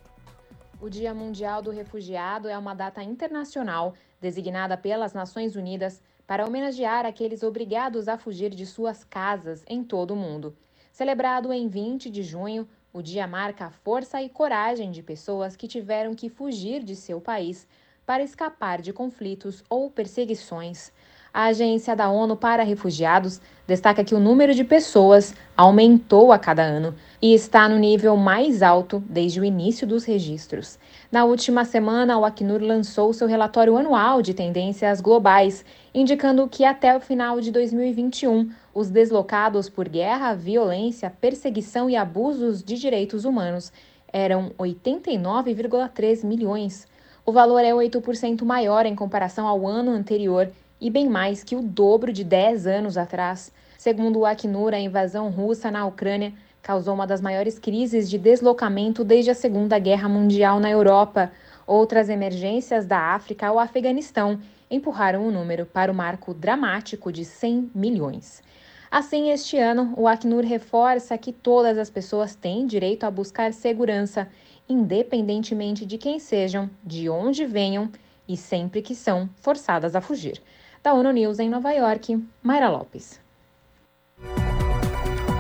O 0.80 0.90
Dia 0.90 1.14
Mundial 1.14 1.62
do 1.62 1.70
Refugiado 1.70 2.48
é 2.48 2.58
uma 2.58 2.74
data 2.74 3.04
internacional 3.04 3.94
designada 4.22 4.78
pelas 4.78 5.14
Nações 5.14 5.58
Unidas 5.58 6.02
para 6.26 6.48
homenagear 6.48 7.06
aqueles 7.06 7.44
obrigados 7.44 8.08
a 8.08 8.18
fugir 8.18 8.52
de 8.52 8.66
suas 8.66 9.04
casas 9.04 9.66
em 9.68 9.84
todo 9.84 10.12
o 10.12 10.16
mundo. 10.16 10.56
Celebrado 10.94 11.52
em 11.52 11.68
20 11.68 12.10
de 12.10 12.22
junho, 12.24 12.68
o 12.94 13.02
dia 13.02 13.26
marca 13.26 13.66
a 13.66 13.72
força 13.72 14.22
e 14.22 14.30
coragem 14.30 14.92
de 14.92 15.02
pessoas 15.02 15.56
que 15.56 15.68
tiveram 15.68 16.14
que 16.14 16.30
fugir 16.30 16.84
de 16.84 16.96
seu 16.96 17.22
país 17.22 17.68
para 18.06 18.24
escapar 18.24 18.82
de 18.82 18.92
conflitos 18.92 19.64
ou 19.70 19.90
perseguições. 19.90 20.92
A 21.34 21.46
Agência 21.46 21.96
da 21.96 22.10
ONU 22.10 22.36
para 22.36 22.62
Refugiados 22.62 23.40
destaca 23.66 24.04
que 24.04 24.14
o 24.14 24.20
número 24.20 24.54
de 24.54 24.66
pessoas 24.66 25.34
aumentou 25.56 26.34
a 26.34 26.38
cada 26.38 26.62
ano 26.62 26.94
e 27.22 27.34
está 27.34 27.70
no 27.70 27.78
nível 27.80 28.18
mais 28.18 28.62
alto 28.62 29.02
desde 29.08 29.40
o 29.40 29.46
início 29.46 29.88
dos 29.88 30.04
registros. 30.04 30.78
Na 31.10 31.24
última 31.24 31.64
semana, 31.64 32.18
o 32.18 32.26
Acnur 32.26 32.62
lançou 32.62 33.14
seu 33.14 33.30
relatório 33.30 33.78
anual 33.78 34.22
de 34.22 34.34
tendências 34.34 35.00
globais, 35.00 35.64
indicando 35.94 36.50
que 36.50 36.66
até 36.66 36.98
o 36.98 37.00
final 37.00 37.40
de 37.40 37.50
2021, 37.50 38.52
os 38.74 38.90
deslocados 38.90 39.70
por 39.70 39.88
guerra, 39.88 40.34
violência, 40.34 41.14
perseguição 41.22 41.90
e 41.90 41.96
abusos 41.96 42.62
de 42.62 42.78
direitos 42.78 43.24
humanos 43.24 43.72
eram 44.12 44.52
89,3 44.60 46.26
milhões. 46.26 46.86
O 47.26 47.32
valor 47.32 47.60
é 47.60 47.72
8% 47.72 48.44
maior 48.44 48.86
em 48.86 48.96
comparação 48.96 49.48
ao 49.48 49.66
ano 49.66 49.92
anterior 49.92 50.52
e 50.82 50.90
bem 50.90 51.08
mais 51.08 51.44
que 51.44 51.56
o 51.56 51.62
dobro 51.62 52.12
de 52.12 52.24
10 52.24 52.66
anos 52.66 52.98
atrás. 52.98 53.54
Segundo 53.78 54.20
o 54.20 54.26
Acnur, 54.26 54.74
a 54.74 54.80
invasão 54.80 55.30
russa 55.30 55.70
na 55.70 55.86
Ucrânia 55.86 56.34
causou 56.60 56.96
uma 56.96 57.06
das 57.06 57.22
maiores 57.22 57.60
crises 57.60 58.10
de 58.10 58.18
deslocamento 58.18 59.04
desde 59.04 59.30
a 59.30 59.36
Segunda 59.36 59.78
Guerra 59.78 60.10
Mundial 60.10 60.60
na 60.60 60.72
Europa. 60.72 61.32
Outras 61.68 62.10
emergências 62.10 62.88
da 62.88 62.98
África 62.98 63.48
ao 63.48 63.60
Afeganistão 63.60 64.40
empurraram 64.72 65.28
o 65.28 65.32
número 65.32 65.68
para 65.68 65.92
o 65.92 65.96
marco 65.96 66.34
dramático 66.34 67.12
de 67.12 67.26
100 67.26 67.72
milhões. 67.76 68.42
Assim, 68.90 69.30
este 69.30 69.58
ano, 69.58 69.94
o 69.96 70.08
Acnur 70.08 70.44
reforça 70.44 71.18
que 71.18 71.32
todas 71.32 71.78
as 71.78 71.90
pessoas 71.90 72.36
têm 72.36 72.66
direito 72.66 73.06
a 73.06 73.12
buscar 73.12 73.54
segurança, 73.54 74.28
independentemente 74.68 75.86
de 75.86 75.98
quem 75.98 76.20
sejam, 76.20 76.70
de 76.84 77.08
onde 77.08 77.46
venham 77.46 77.90
e 78.28 78.36
sempre 78.36 78.82
que 78.82 78.96
são 78.96 79.30
forçadas 79.42 79.96
a 79.96 80.02
fugir. 80.02 80.42
Da 80.84 80.94
ONU 80.94 81.12
News 81.12 81.38
em 81.38 81.48
Nova 81.48 81.72
York, 81.72 82.18
Mayra 82.42 82.68
Lopes. 82.68 83.20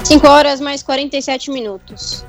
5 0.04 0.28
horas 0.28 0.62
mais 0.62 0.84
47 0.84 1.50
minutos. 1.50 2.24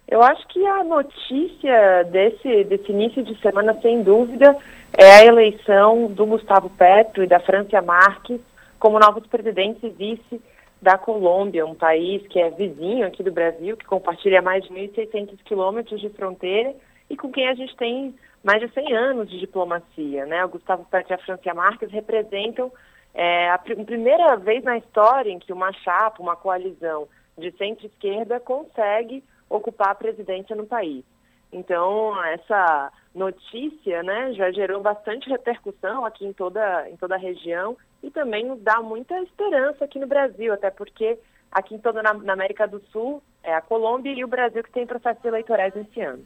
Eu 0.08 0.22
acho 0.22 0.44
que 0.48 0.66
a 0.66 0.82
notícia 0.82 2.02
desse, 2.10 2.64
desse 2.64 2.90
início 2.90 3.22
de 3.22 3.38
semana, 3.40 3.78
sem 3.80 4.02
dúvida, 4.02 4.56
é 4.92 5.18
a 5.18 5.24
eleição 5.24 6.08
do 6.08 6.26
Gustavo 6.26 6.68
Petro 6.70 7.22
e 7.22 7.28
da 7.28 7.38
Francia 7.38 7.80
Marques 7.80 8.40
como 8.80 8.98
novos 8.98 9.26
presidentes 9.26 9.82
e 9.84 9.90
vice 9.90 10.42
da 10.82 10.96
Colômbia, 10.96 11.66
um 11.66 11.74
país 11.74 12.26
que 12.28 12.40
é 12.40 12.50
vizinho 12.50 13.06
aqui 13.06 13.22
do 13.22 13.30
Brasil, 13.30 13.76
que 13.76 13.84
compartilha 13.84 14.40
mais 14.40 14.64
de 14.64 14.70
1.600 14.70 15.36
quilômetros 15.44 16.00
de 16.00 16.08
fronteira 16.08 16.74
e 17.08 17.16
com 17.16 17.30
quem 17.30 17.46
a 17.46 17.54
gente 17.54 17.76
tem 17.76 18.14
mais 18.42 18.60
de 18.60 18.72
100 18.72 18.96
anos 18.96 19.30
de 19.30 19.38
diplomacia. 19.38 20.24
Né? 20.24 20.42
O 20.42 20.48
Gustavo 20.48 20.86
Petro 20.90 21.12
e 21.12 21.14
a 21.14 21.18
Francia 21.18 21.52
Marques 21.52 21.90
representam 21.92 22.72
é, 23.12 23.50
a, 23.50 23.58
pr 23.58 23.76
primeira 23.84 24.36
vez 24.36 24.64
na 24.64 24.78
história 24.78 25.30
em 25.30 25.38
que 25.38 25.52
uma 25.52 25.72
chapa, 25.72 26.22
uma 26.22 26.34
coalizão 26.34 27.06
de 27.36 27.50
centro-esquerda 27.52 28.40
consegue 28.40 29.22
ocupar 29.50 29.90
a 29.90 29.94
presidência 29.94 30.56
no 30.56 30.64
país. 30.64 31.04
Então, 31.52 32.24
essa 32.24 32.90
notícia 33.14 34.02
né, 34.02 34.32
já 34.34 34.50
gerou 34.52 34.80
bastante 34.80 35.28
repercussão 35.28 36.04
aqui 36.04 36.24
em 36.24 36.32
toda, 36.32 36.88
em 36.88 36.96
toda 36.96 37.14
a 37.14 37.18
região 37.18 37.76
e 38.02 38.10
também 38.10 38.56
dá 38.60 38.80
muita 38.80 39.20
esperança 39.22 39.84
aqui 39.84 39.98
no 39.98 40.06
Brasil, 40.06 40.52
até 40.52 40.70
porque 40.70 41.18
aqui 41.50 41.74
em 41.74 41.78
toda 41.78 42.02
na, 42.02 42.14
na 42.14 42.32
América 42.32 42.66
do 42.66 42.80
Sul 42.92 43.22
é 43.42 43.54
a 43.54 43.60
Colômbia 43.60 44.12
e 44.12 44.24
o 44.24 44.28
Brasil 44.28 44.62
que 44.62 44.70
tem 44.70 44.86
processos 44.86 45.24
eleitorais 45.24 45.74
esse 45.74 46.00
ano. 46.00 46.24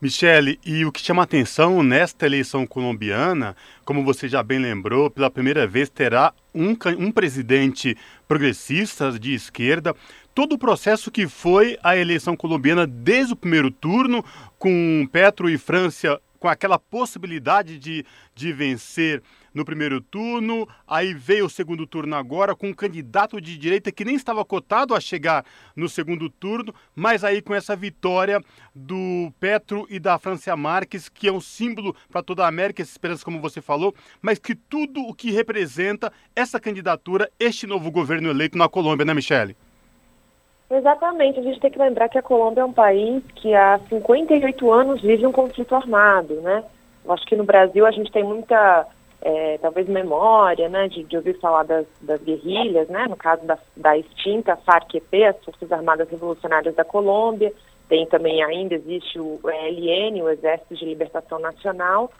Michele, 0.00 0.58
e 0.64 0.84
o 0.84 0.92
que 0.92 1.00
chama 1.00 1.22
atenção 1.22 1.82
nesta 1.82 2.26
eleição 2.26 2.66
colombiana, 2.66 3.54
como 3.84 4.04
você 4.04 4.28
já 4.28 4.42
bem 4.42 4.58
lembrou, 4.58 5.10
pela 5.10 5.30
primeira 5.30 5.66
vez 5.66 5.88
terá 5.88 6.32
um, 6.54 6.76
um 6.98 7.12
presidente 7.12 7.96
progressista 8.26 9.12
de 9.12 9.34
esquerda, 9.34 9.94
todo 10.34 10.54
o 10.54 10.58
processo 10.58 11.10
que 11.10 11.28
foi 11.28 11.78
a 11.82 11.96
eleição 11.96 12.36
colombiana 12.36 12.86
desde 12.86 13.32
o 13.32 13.36
primeiro 13.36 13.70
turno, 13.70 14.24
com 14.62 15.08
Petro 15.10 15.50
e 15.50 15.58
França 15.58 16.22
com 16.38 16.46
aquela 16.46 16.78
possibilidade 16.78 17.80
de, 17.80 18.06
de 18.32 18.52
vencer 18.52 19.20
no 19.52 19.64
primeiro 19.64 20.00
turno, 20.00 20.68
aí 20.86 21.12
veio 21.12 21.46
o 21.46 21.50
segundo 21.50 21.84
turno 21.84 22.14
agora 22.14 22.54
com 22.54 22.68
um 22.68 22.72
candidato 22.72 23.40
de 23.40 23.58
direita 23.58 23.90
que 23.90 24.04
nem 24.04 24.14
estava 24.14 24.44
cotado 24.44 24.94
a 24.94 25.00
chegar 25.00 25.44
no 25.74 25.88
segundo 25.88 26.30
turno, 26.30 26.72
mas 26.94 27.24
aí 27.24 27.42
com 27.42 27.52
essa 27.52 27.74
vitória 27.74 28.40
do 28.72 29.32
Petro 29.40 29.84
e 29.90 29.98
da 29.98 30.16
Francia 30.16 30.56
Marques, 30.56 31.08
que 31.08 31.26
é 31.26 31.32
um 31.32 31.40
símbolo 31.40 31.96
para 32.08 32.22
toda 32.22 32.44
a 32.44 32.48
América, 32.48 32.82
essa 32.82 32.92
esperança 32.92 33.24
como 33.24 33.40
você 33.40 33.60
falou, 33.60 33.92
mas 34.20 34.38
que 34.38 34.54
tudo 34.54 35.00
o 35.00 35.12
que 35.12 35.32
representa 35.32 36.12
essa 36.36 36.60
candidatura, 36.60 37.28
este 37.36 37.66
novo 37.66 37.90
governo 37.90 38.30
eleito 38.30 38.56
na 38.56 38.68
Colômbia, 38.68 39.04
né, 39.04 39.12
Michele? 39.12 39.56
Exatamente, 40.72 41.38
a 41.38 41.42
gente 41.42 41.60
tem 41.60 41.70
que 41.70 41.78
lembrar 41.78 42.08
que 42.08 42.16
a 42.16 42.22
Colômbia 42.22 42.62
é 42.62 42.64
um 42.64 42.72
país 42.72 43.22
que 43.34 43.54
há 43.54 43.78
58 43.90 44.72
anos 44.72 45.02
vive 45.02 45.26
um 45.26 45.32
conflito 45.32 45.74
armado, 45.74 46.40
né? 46.40 46.64
Eu 47.04 47.12
acho 47.12 47.26
que 47.26 47.36
no 47.36 47.44
Brasil 47.44 47.84
a 47.84 47.90
gente 47.90 48.10
tem 48.10 48.24
muita, 48.24 48.86
é, 49.20 49.58
talvez, 49.58 49.86
memória, 49.86 50.70
né, 50.70 50.88
de, 50.88 51.04
de 51.04 51.14
ouvir 51.14 51.38
falar 51.40 51.64
das, 51.64 51.86
das, 52.00 52.22
guerrilhas, 52.22 52.88
né? 52.88 53.06
No 53.06 53.16
caso 53.16 53.44
da, 53.44 53.58
da 53.76 53.98
extinta 53.98 54.56
FARC-EP, 54.56 55.12
as 55.28 55.44
Forças 55.44 55.70
Armadas 55.70 56.08
Revolucionárias 56.08 56.74
da 56.74 56.84
Colômbia, 56.84 57.52
tem 57.86 58.06
também 58.06 58.42
ainda, 58.42 58.74
existe 58.74 59.20
o 59.20 59.38
ELN, 59.44 60.22
o 60.22 60.30
Exército 60.30 60.74
de 60.74 60.86
Libertação 60.86 61.38
Nacional, 61.38 62.10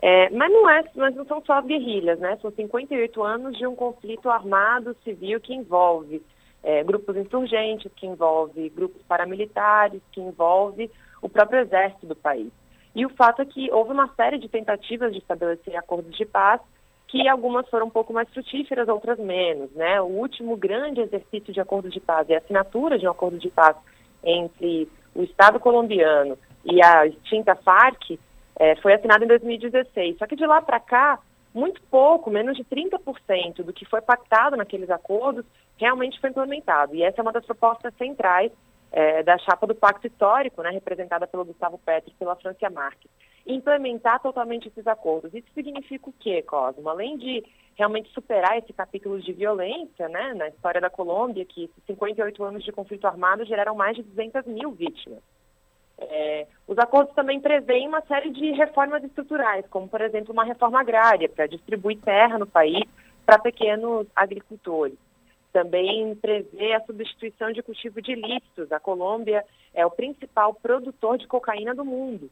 é, 0.00 0.30
mas 0.30 0.52
não 0.52 0.70
é, 0.70 0.84
mas 0.94 1.12
não 1.16 1.24
são 1.24 1.42
só 1.44 1.60
guerrilhas, 1.60 2.20
né? 2.20 2.38
São 2.40 2.52
58 2.52 3.20
anos 3.24 3.58
de 3.58 3.66
um 3.66 3.74
conflito 3.74 4.30
armado 4.30 4.94
civil 5.02 5.40
que 5.40 5.52
envolve 5.52 6.22
é, 6.66 6.82
grupos 6.82 7.16
insurgentes, 7.16 7.92
que 7.94 8.08
envolve 8.08 8.68
grupos 8.70 9.00
paramilitares, 9.02 10.02
que 10.10 10.20
envolve 10.20 10.90
o 11.22 11.28
próprio 11.28 11.60
exército 11.60 12.06
do 12.06 12.16
país. 12.16 12.50
E 12.92 13.06
o 13.06 13.10
fato 13.10 13.40
é 13.40 13.46
que 13.46 13.70
houve 13.72 13.92
uma 13.92 14.08
série 14.16 14.36
de 14.36 14.48
tentativas 14.48 15.12
de 15.12 15.18
estabelecer 15.18 15.76
acordos 15.76 16.16
de 16.16 16.24
paz, 16.24 16.60
que 17.06 17.28
algumas 17.28 17.68
foram 17.68 17.86
um 17.86 17.90
pouco 17.90 18.12
mais 18.12 18.28
frutíferas, 18.30 18.88
outras 18.88 19.16
menos. 19.16 19.70
Né? 19.76 20.00
O 20.00 20.06
último 20.06 20.56
grande 20.56 21.00
exercício 21.00 21.54
de 21.54 21.60
acordo 21.60 21.88
de 21.88 22.00
paz 22.00 22.28
e 22.28 22.34
a 22.34 22.38
assinatura 22.38 22.98
de 22.98 23.06
um 23.06 23.12
acordo 23.12 23.38
de 23.38 23.48
paz 23.48 23.76
entre 24.24 24.88
o 25.14 25.22
Estado 25.22 25.60
colombiano 25.60 26.36
e 26.64 26.82
a 26.82 27.06
extinta 27.06 27.54
FARC 27.54 28.18
é, 28.58 28.74
foi 28.76 28.92
assinado 28.92 29.22
em 29.22 29.28
2016. 29.28 30.18
Só 30.18 30.26
que 30.26 30.34
de 30.34 30.44
lá 30.44 30.60
para 30.60 30.80
cá, 30.80 31.20
muito 31.56 31.82
pouco, 31.84 32.30
menos 32.30 32.54
de 32.56 32.64
30% 32.64 33.62
do 33.62 33.72
que 33.72 33.86
foi 33.86 34.02
pactado 34.02 34.56
naqueles 34.56 34.90
acordos 34.90 35.44
realmente 35.78 36.20
foi 36.20 36.28
implementado. 36.28 36.94
E 36.94 37.02
essa 37.02 37.20
é 37.20 37.22
uma 37.22 37.32
das 37.32 37.46
propostas 37.46 37.94
centrais 37.96 38.52
é, 38.92 39.22
da 39.22 39.38
chapa 39.38 39.66
do 39.66 39.74
Pacto 39.74 40.06
Histórico, 40.06 40.62
né, 40.62 40.70
representada 40.70 41.26
pelo 41.26 41.46
Gustavo 41.46 41.78
Petro 41.78 42.10
e 42.10 42.14
pela 42.14 42.36
Francia 42.36 42.68
Marques. 42.68 43.10
Implementar 43.46 44.20
totalmente 44.20 44.68
esses 44.68 44.86
acordos. 44.86 45.32
Isso 45.32 45.48
significa 45.54 46.10
o 46.10 46.14
quê, 46.20 46.42
Cosmo? 46.42 46.88
Além 46.90 47.16
de 47.16 47.42
realmente 47.74 48.12
superar 48.12 48.58
esse 48.58 48.72
capítulo 48.72 49.20
de 49.20 49.32
violência 49.32 50.08
né, 50.08 50.34
na 50.34 50.48
história 50.48 50.80
da 50.80 50.90
Colômbia, 50.90 51.44
que 51.44 51.70
58 51.86 52.44
anos 52.44 52.64
de 52.64 52.72
conflito 52.72 53.06
armado 53.06 53.46
geraram 53.46 53.74
mais 53.74 53.96
de 53.96 54.02
200 54.02 54.46
mil 54.46 54.72
vítimas. 54.72 55.22
É, 55.98 56.46
os 56.66 56.78
acordos 56.78 57.14
também 57.14 57.40
prevêem 57.40 57.88
uma 57.88 58.02
série 58.02 58.30
de 58.30 58.52
reformas 58.52 59.02
estruturais, 59.02 59.64
como, 59.68 59.88
por 59.88 60.00
exemplo, 60.00 60.32
uma 60.32 60.44
reforma 60.44 60.80
agrária 60.80 61.28
para 61.28 61.46
distribuir 61.46 61.98
terra 62.00 62.38
no 62.38 62.46
país 62.46 62.84
para 63.24 63.38
pequenos 63.38 64.06
agricultores. 64.14 64.98
Também 65.52 66.14
prevê 66.16 66.74
a 66.74 66.84
substituição 66.84 67.50
de 67.50 67.62
cultivo 67.62 68.02
de 68.02 68.12
ilícitos. 68.12 68.70
A 68.70 68.78
Colômbia 68.78 69.42
é 69.72 69.86
o 69.86 69.90
principal 69.90 70.52
produtor 70.52 71.16
de 71.16 71.26
cocaína 71.26 71.74
do 71.74 71.84
mundo. 71.84 72.30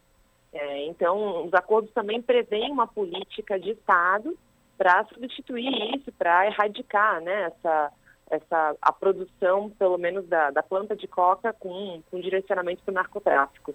É, 0.52 0.86
então, 0.86 1.46
os 1.46 1.54
acordos 1.54 1.90
também 1.92 2.20
prevêem 2.20 2.70
uma 2.70 2.86
política 2.86 3.58
de 3.58 3.70
Estado 3.70 4.36
para 4.76 5.04
substituir 5.04 5.96
isso, 5.96 6.12
para 6.12 6.46
erradicar 6.46 7.20
né, 7.20 7.44
essa, 7.44 7.92
essa, 8.34 8.76
a 8.80 8.92
produção, 8.92 9.70
pelo 9.78 9.98
menos, 9.98 10.26
da, 10.26 10.50
da 10.50 10.62
planta 10.62 10.94
de 10.94 11.06
coca 11.06 11.52
com, 11.52 12.02
com 12.10 12.20
direcionamento 12.20 12.82
para 12.82 12.92
o 12.92 12.94
narcotráfico. 12.94 13.74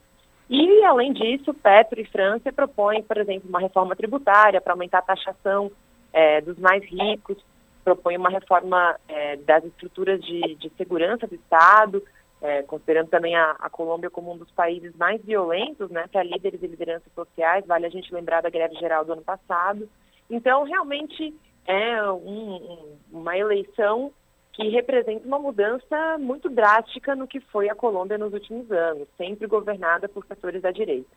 E, 0.49 0.83
além 0.83 1.13
disso, 1.13 1.53
Petro 1.53 2.01
e 2.01 2.05
França 2.05 2.51
propõem, 2.51 3.03
por 3.03 3.17
exemplo, 3.17 3.47
uma 3.47 3.59
reforma 3.59 3.95
tributária 3.95 4.59
para 4.59 4.73
aumentar 4.73 4.99
a 4.99 5.03
taxação 5.03 5.71
é, 6.11 6.41
dos 6.41 6.57
mais 6.57 6.83
ricos, 6.83 7.37
propõem 7.83 8.17
uma 8.17 8.29
reforma 8.29 8.99
é, 9.07 9.37
das 9.37 9.63
estruturas 9.63 10.19
de, 10.21 10.55
de, 10.55 10.69
segurança 10.77 11.27
do 11.27 11.35
Estado, 11.35 12.03
é, 12.41 12.63
considerando 12.63 13.09
também 13.09 13.35
a, 13.35 13.51
a, 13.59 13.69
Colômbia 13.69 14.09
como 14.09 14.33
um 14.33 14.37
dos 14.37 14.49
países 14.51 14.95
mais 14.95 15.21
violentos, 15.23 15.89
né, 15.91 16.05
para 16.11 16.23
líderes 16.23 16.63
e 16.63 16.67
lideranças 16.67 17.11
sociais, 17.13 17.65
vale 17.67 17.85
a 17.85 17.89
gente 17.89 18.13
lembrar 18.13 18.41
da 18.41 18.49
greve 18.49 18.75
geral 18.75 19.05
do 19.05 19.13
ano 19.13 19.21
passado. 19.21 19.87
Então, 20.29 20.63
realmente, 20.63 21.33
é 21.67 22.11
um, 22.11 22.97
uma 23.11 23.37
eleição 23.37 24.11
que 24.59 24.67
representa 24.67 25.25
uma 25.25 25.39
mudança 25.39 26.17
muito 26.19 26.49
drástica 26.49 27.15
no 27.15 27.25
que 27.27 27.39
foi 27.39 27.69
a 27.69 27.75
Colômbia 27.75 28.17
nos 28.17 28.33
últimos 28.33 28.69
anos, 28.69 29.07
sempre 29.17 29.47
governada 29.47 30.09
por 30.09 30.25
setores 30.25 30.61
da 30.61 30.69
direita. 30.69 31.09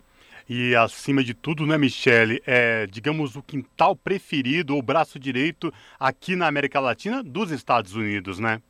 E 0.49 0.76
acima 0.76 1.24
de 1.24 1.34
tudo, 1.34 1.66
né, 1.66 1.76
Michele, 1.76 2.40
é, 2.47 2.86
digamos, 2.86 3.34
o 3.34 3.43
quintal 3.43 3.97
preferido 3.97 4.76
ou 4.76 4.82
braço 4.82 5.18
direito 5.18 5.72
aqui 5.99 6.36
na 6.36 6.47
América 6.47 6.78
Latina 6.78 7.22
dos 7.22 7.51
Estados 7.51 7.95
Unidos, 7.97 8.38
né? 8.38 8.62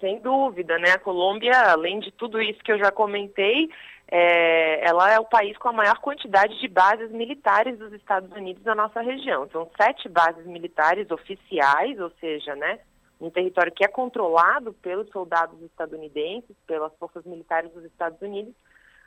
Sem 0.00 0.18
dúvida, 0.20 0.78
né? 0.78 0.90
A 0.90 0.98
Colômbia, 0.98 1.56
além 1.70 2.00
de 2.00 2.10
tudo 2.12 2.40
isso 2.42 2.62
que 2.64 2.72
eu 2.72 2.78
já 2.78 2.90
comentei, 2.90 3.70
é, 4.08 4.88
ela 4.88 5.12
é 5.12 5.20
o 5.20 5.24
país 5.24 5.56
com 5.58 5.68
a 5.68 5.72
maior 5.72 5.98
quantidade 6.00 6.60
de 6.60 6.66
bases 6.66 7.10
militares 7.12 7.78
dos 7.78 7.92
Estados 7.92 8.30
Unidos 8.32 8.64
na 8.64 8.74
nossa 8.74 9.00
região. 9.00 9.48
São 9.52 9.70
sete 9.80 10.08
bases 10.08 10.44
militares 10.46 11.08
oficiais, 11.10 11.98
ou 12.00 12.10
seja, 12.20 12.56
né, 12.56 12.80
um 13.22 13.30
território 13.30 13.72
que 13.72 13.84
é 13.84 13.88
controlado 13.88 14.72
pelos 14.74 15.08
soldados 15.10 15.60
estadunidenses, 15.62 16.56
pelas 16.66 16.92
forças 16.96 17.24
militares 17.24 17.70
dos 17.72 17.84
Estados 17.84 18.20
Unidos, 18.20 18.52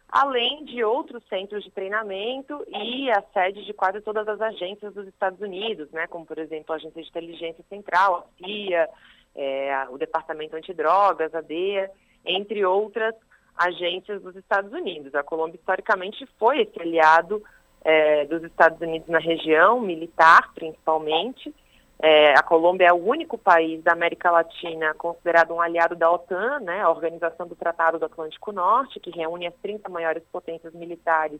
além 0.07 0.63
de 0.63 0.83
outros 0.83 1.21
centros 1.27 1.63
de 1.63 1.71
treinamento 1.71 2.65
e 2.67 3.11
a 3.11 3.21
sede 3.33 3.65
de 3.65 3.73
quase 3.73 3.99
todas 4.01 4.27
as 4.27 4.39
agências 4.39 4.93
dos 4.93 5.05
Estados 5.07 5.41
Unidos, 5.41 5.91
né, 5.91 6.07
como 6.07 6.25
por 6.25 6.37
exemplo 6.37 6.71
a 6.71 6.77
Agência 6.77 7.01
de 7.01 7.09
Inteligência 7.09 7.65
Central, 7.67 8.15
a 8.15 8.43
CIA, 8.45 8.89
é, 9.35 9.85
o 9.89 9.97
Departamento 9.97 10.55
Antidrogas, 10.55 11.35
a 11.35 11.41
DEA, 11.41 11.91
entre 12.25 12.63
outras 12.65 13.13
agências 13.57 14.21
dos 14.21 14.35
Estados 14.35 14.71
Unidos. 14.71 15.13
A 15.13 15.23
Colômbia 15.23 15.57
historicamente 15.57 16.25
foi 16.39 16.61
esse 16.61 16.81
aliado 16.81 17.43
é, 17.83 18.25
dos 18.25 18.43
Estados 18.43 18.79
Unidos 18.79 19.09
na 19.09 19.19
região, 19.19 19.81
militar 19.81 20.53
principalmente, 20.53 21.53
é, 21.99 22.33
a 22.37 22.43
Colômbia 22.43 22.87
é 22.87 22.93
o 22.93 23.03
único 23.03 23.37
país 23.37 23.81
da 23.83 23.93
América 23.93 24.29
Latina 24.29 24.93
considerado 24.95 25.53
um 25.53 25.61
aliado 25.61 25.95
da 25.95 26.11
OTAN, 26.11 26.59
né, 26.59 26.81
a 26.81 26.89
Organização 26.89 27.47
do 27.47 27.55
Tratado 27.55 27.97
do 27.97 28.05
Atlântico 28.05 28.51
Norte, 28.51 28.99
que 28.99 29.11
reúne 29.11 29.47
as 29.47 29.55
30 29.61 29.89
maiores 29.89 30.23
potências 30.31 30.73
militares 30.73 31.39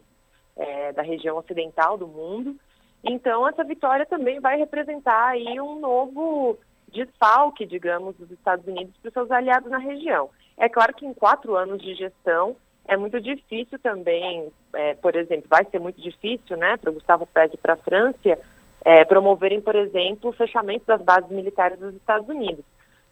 é, 0.56 0.94
da 0.94 1.02
região 1.02 1.38
ocidental 1.38 1.98
do 1.98 2.08
mundo. 2.08 2.56
Então, 3.04 3.48
essa 3.48 3.64
vitória 3.64 4.06
também 4.06 4.40
vai 4.40 4.58
representar 4.58 5.28
aí 5.28 5.60
um 5.60 5.80
novo 5.80 6.58
desfalque, 6.88 7.66
digamos, 7.66 8.16
dos 8.16 8.32
Estados 8.32 8.66
Unidos 8.66 8.96
para 9.02 9.10
os 9.10 9.14
seus 9.14 9.32
aliados 9.32 9.70
na 9.70 9.78
região. 9.78 10.30
É 10.58 10.70
claro 10.70 10.94
que 10.94 11.06
em 11.06 11.14
quatro 11.14 11.56
anos 11.56 11.82
de 11.82 11.94
gestão 11.94 12.56
é 12.88 12.96
muito 12.96 13.20
difícil 13.20 13.78
também, 13.80 14.50
é, 14.74 14.94
por 14.96 15.16
exemplo, 15.16 15.48
vai 15.50 15.66
ser 15.66 15.80
muito 15.80 16.00
difícil, 16.02 16.56
né, 16.56 16.78
para 16.78 16.92
Gustavo 16.92 17.26
Petro 17.28 17.58
e 17.58 17.62
para 17.62 17.74
a 17.74 17.78
França 17.78 18.40
é, 18.86 19.04
promoverem, 19.04 19.60
por 19.60 19.76
exemplo, 19.76 20.30
o 20.30 20.34
fechamento 20.34 20.86
das 20.86 21.02
bases 21.02 21.32
militares 21.32 21.80
dos 21.80 21.96
Estados 21.96 22.30
Unidos. 22.30 22.64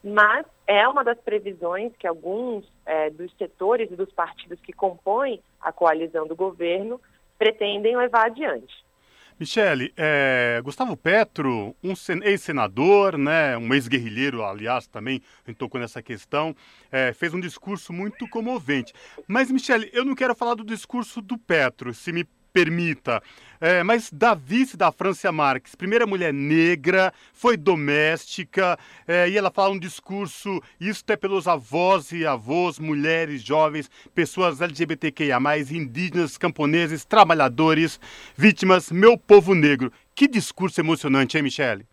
Mas 0.03 0.45
é 0.67 0.87
uma 0.87 1.03
das 1.03 1.17
previsões 1.17 1.91
que 1.97 2.05
alguns 2.05 2.63
é, 2.85 3.09
dos 3.09 3.33
setores 3.37 3.89
e 3.91 3.95
dos 3.95 4.11
partidos 4.11 4.59
que 4.61 4.71
compõem 4.71 5.41
a 5.59 5.71
coalizão 5.71 6.27
do 6.27 6.35
governo 6.35 7.01
pretendem 7.39 7.97
levar 7.97 8.27
adiante. 8.27 8.83
Michele, 9.39 9.91
é, 9.97 10.61
Gustavo 10.63 10.95
Petro, 10.95 11.75
um 11.83 11.93
ex-senador, 12.23 13.17
né, 13.17 13.57
um 13.57 13.73
ex-guerrilheiro, 13.73 14.45
aliás, 14.45 14.85
também 14.85 15.23
tocou 15.57 15.81
nessa 15.81 16.03
questão, 16.03 16.55
é, 16.91 17.11
fez 17.13 17.33
um 17.33 17.39
discurso 17.39 17.91
muito 17.91 18.29
comovente. 18.29 18.93
Mas, 19.27 19.49
Michele, 19.49 19.89
eu 19.91 20.05
não 20.05 20.13
quero 20.13 20.35
falar 20.35 20.53
do 20.53 20.63
discurso 20.63 21.19
do 21.19 21.35
Petro, 21.35 21.93
se 21.95 22.11
me 22.11 22.27
permita. 22.53 23.21
É, 23.59 23.81
mas 23.81 24.11
da 24.11 24.33
vice 24.33 24.75
da 24.75 24.91
Francia 24.91 25.31
Marques, 25.31 25.73
primeira 25.73 26.05
mulher 26.05 26.33
negra, 26.33 27.13
foi 27.31 27.55
doméstica, 27.55 28.77
é, 29.07 29.29
e 29.29 29.37
ela 29.37 29.49
fala 29.49 29.73
um 29.73 29.79
discurso, 29.79 30.61
isso 30.79 31.03
é 31.07 31.15
pelos 31.15 31.47
avós 31.47 32.11
e 32.11 32.25
avós, 32.25 32.77
mulheres, 32.77 33.41
jovens, 33.41 33.89
pessoas 34.13 34.61
LGBTQIA+, 34.61 35.39
indígenas, 35.71 36.37
camponeses, 36.37 37.05
trabalhadores, 37.05 37.99
vítimas, 38.35 38.91
meu 38.91 39.17
povo 39.17 39.55
negro. 39.55 39.91
Que 40.13 40.27
discurso 40.27 40.81
emocionante, 40.81 41.37
hein, 41.37 41.43
Michele? 41.43 41.87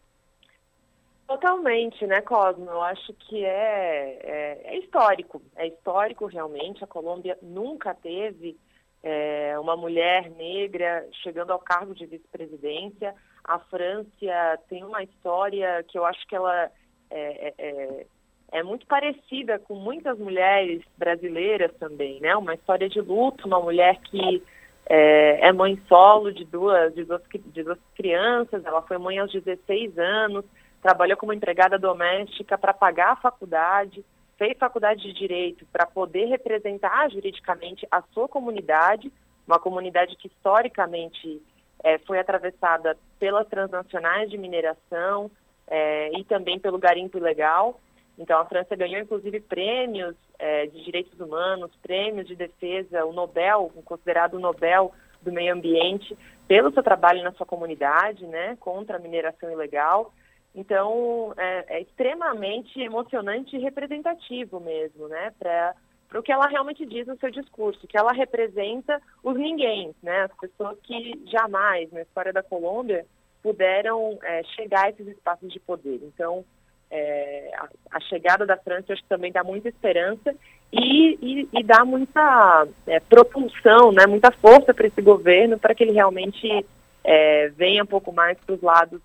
Totalmente, 1.28 2.04
né, 2.04 2.20
Cosmo? 2.22 2.68
Eu 2.68 2.82
acho 2.82 3.14
que 3.14 3.44
é, 3.44 4.18
é, 4.24 4.60
é 4.64 4.78
histórico. 4.80 5.40
É 5.54 5.68
histórico, 5.68 6.26
realmente. 6.26 6.82
A 6.82 6.88
Colômbia 6.88 7.38
nunca 7.40 7.94
teve 7.94 8.56
é, 9.02 9.58
uma 9.58 9.76
mulher 9.76 10.30
negra 10.30 11.06
chegando 11.22 11.52
ao 11.52 11.58
cargo 11.58 11.94
de 11.94 12.06
vice-presidência. 12.06 13.14
A 13.44 13.58
França 13.58 14.58
tem 14.68 14.84
uma 14.84 15.02
história 15.02 15.84
que 15.88 15.98
eu 15.98 16.04
acho 16.04 16.26
que 16.26 16.36
ela 16.36 16.70
é, 17.10 17.48
é, 17.48 17.54
é, 17.58 18.06
é, 18.52 18.62
muito 18.62 18.86
parecida 18.86 19.58
com 19.58 19.74
muitas 19.74 20.18
mulheres 20.18 20.82
brasileiras 20.96 21.72
também, 21.78 22.20
né? 22.20 22.36
Uma 22.36 22.54
história 22.54 22.88
de 22.88 23.00
luto, 23.00 23.46
uma 23.46 23.60
mulher 23.60 23.98
que 24.02 24.42
é, 24.86 25.48
é 25.48 25.52
mãe 25.52 25.80
solo 25.88 26.32
de 26.32 26.44
duas, 26.44 26.94
de 26.94 27.04
duas, 27.04 27.22
de 27.32 27.62
duas 27.62 27.78
crianças, 27.96 28.64
ela 28.64 28.82
foi 28.82 28.98
mãe 28.98 29.18
aos 29.18 29.32
16 29.32 29.98
anos, 29.98 30.44
trabalhou 30.82 31.16
como 31.16 31.32
empregada 31.32 31.78
doméstica 31.78 32.58
para 32.58 32.74
pagar 32.74 33.12
a 33.12 33.16
faculdade, 33.16 34.04
fez 34.40 34.56
faculdade 34.56 35.02
de 35.02 35.12
direito 35.12 35.66
para 35.70 35.84
poder 35.84 36.24
representar 36.24 37.10
juridicamente 37.10 37.86
a 37.90 38.00
sua 38.14 38.26
comunidade, 38.26 39.12
uma 39.46 39.58
comunidade 39.58 40.16
que 40.16 40.28
historicamente 40.28 41.42
é, 41.84 41.98
foi 41.98 42.18
atravessada 42.18 42.96
pelas 43.18 43.46
transnacionais 43.48 44.30
de 44.30 44.38
mineração 44.38 45.30
é, 45.68 46.18
e 46.18 46.24
também 46.24 46.58
pelo 46.58 46.78
garimpo 46.78 47.18
ilegal. 47.18 47.78
Então, 48.18 48.40
a 48.40 48.46
França 48.46 48.74
ganhou, 48.74 49.02
inclusive, 49.02 49.40
prêmios 49.40 50.16
é, 50.38 50.66
de 50.68 50.84
direitos 50.84 51.20
humanos, 51.20 51.70
prêmios 51.82 52.26
de 52.26 52.34
defesa, 52.34 53.04
o 53.04 53.12
Nobel, 53.12 53.70
considerado 53.84 54.34
o 54.34 54.40
Nobel 54.40 54.90
do 55.20 55.30
meio 55.30 55.52
ambiente, 55.52 56.16
pelo 56.48 56.72
seu 56.72 56.82
trabalho 56.82 57.22
na 57.22 57.32
sua 57.32 57.44
comunidade, 57.44 58.26
né, 58.26 58.56
contra 58.58 58.96
a 58.96 59.00
mineração 59.00 59.52
ilegal. 59.52 60.14
Então, 60.54 61.32
é, 61.36 61.76
é 61.76 61.80
extremamente 61.82 62.80
emocionante 62.80 63.56
e 63.56 63.60
representativo 63.60 64.58
mesmo, 64.58 65.06
né, 65.08 65.32
para 65.38 65.74
o 66.18 66.22
que 66.22 66.32
ela 66.32 66.48
realmente 66.48 66.84
diz 66.84 67.06
no 67.06 67.16
seu 67.18 67.30
discurso, 67.30 67.86
que 67.86 67.96
ela 67.96 68.12
representa 68.12 69.00
os 69.22 69.36
ninguém, 69.36 69.94
né, 70.02 70.22
as 70.22 70.36
pessoas 70.38 70.76
que 70.82 71.22
jamais, 71.26 71.90
na 71.92 72.02
história 72.02 72.32
da 72.32 72.42
Colômbia, 72.42 73.06
puderam 73.42 74.18
é, 74.22 74.42
chegar 74.56 74.86
a 74.86 74.90
esses 74.90 75.06
espaços 75.06 75.50
de 75.52 75.60
poder. 75.60 76.00
Então, 76.02 76.44
é, 76.90 77.52
a, 77.54 77.68
a, 77.92 78.00
chegada 78.00 78.44
da 78.44 78.56
França 78.56 78.92
acho 78.92 79.02
que 79.02 79.08
também 79.08 79.30
dá 79.30 79.44
muita 79.44 79.68
esperança 79.68 80.34
e, 80.72 81.16
e, 81.22 81.48
e 81.52 81.62
dá 81.62 81.84
muita 81.84 82.66
é, 82.88 82.98
propulsão, 82.98 83.92
né, 83.92 84.04
muita 84.08 84.32
força 84.32 84.74
para 84.74 84.88
esse 84.88 85.00
governo 85.00 85.58
para 85.58 85.74
que 85.74 85.84
ele 85.84 85.92
realmente 85.92 86.66
é, 87.04 87.48
venha 87.50 87.84
um 87.84 87.86
pouco 87.86 88.12
mais 88.12 88.36
para 88.40 88.56
os 88.56 88.60
lados 88.60 89.00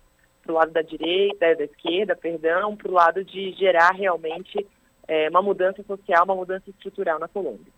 para 0.46 0.52
o 0.52 0.56
lado 0.56 0.72
da 0.72 0.82
direita, 0.82 1.56
da 1.56 1.64
esquerda, 1.64 2.14
perdão, 2.14 2.76
para 2.76 2.88
o 2.88 2.94
lado 2.94 3.24
de 3.24 3.52
gerar 3.52 3.90
realmente 3.90 4.64
é, 5.08 5.28
uma 5.28 5.42
mudança 5.42 5.82
social, 5.82 6.24
uma 6.24 6.36
mudança 6.36 6.70
estrutural 6.70 7.18
na 7.18 7.28
Colômbia. 7.28 7.75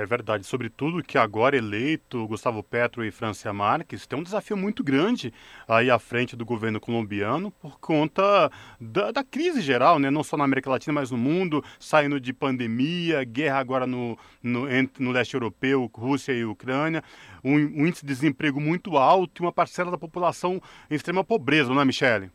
É 0.00 0.06
verdade, 0.06 0.46
sobretudo 0.46 1.02
que 1.02 1.18
agora 1.18 1.58
eleito 1.58 2.26
Gustavo 2.26 2.62
Petro 2.62 3.04
e 3.04 3.10
Francia 3.10 3.52
Marques 3.52 4.06
tem 4.06 4.18
um 4.18 4.22
desafio 4.22 4.56
muito 4.56 4.82
grande 4.82 5.30
aí 5.68 5.90
à 5.90 5.98
frente 5.98 6.34
do 6.34 6.42
governo 6.42 6.80
colombiano 6.80 7.50
por 7.50 7.78
conta 7.78 8.50
da, 8.80 9.10
da, 9.10 9.22
crise 9.22 9.60
geral, 9.60 9.98
né? 9.98 10.10
não 10.10 10.24
só 10.24 10.38
na 10.38 10.44
América 10.44 10.70
Latina, 10.70 10.94
mas 10.94 11.10
no 11.10 11.18
mundo, 11.18 11.62
saindo 11.78 12.18
de 12.18 12.32
pandemia, 12.32 13.24
guerra 13.24 13.58
agora 13.58 13.86
no, 13.86 14.16
no, 14.42 14.66
no 14.98 15.10
leste 15.10 15.34
europeu, 15.34 15.90
Rússia 15.92 16.32
e 16.32 16.46
Ucrânia, 16.46 17.04
um, 17.44 17.56
um, 17.56 17.86
índice 17.86 18.00
de 18.00 18.14
desemprego 18.14 18.58
muito 18.58 18.96
alto 18.96 19.42
e 19.42 19.44
uma 19.44 19.52
parcela 19.52 19.90
da 19.90 19.98
população 19.98 20.62
em 20.90 20.94
extrema 20.94 21.22
pobreza, 21.22 21.74
não 21.74 21.82
é, 21.82 21.84
Michele? 21.84 22.30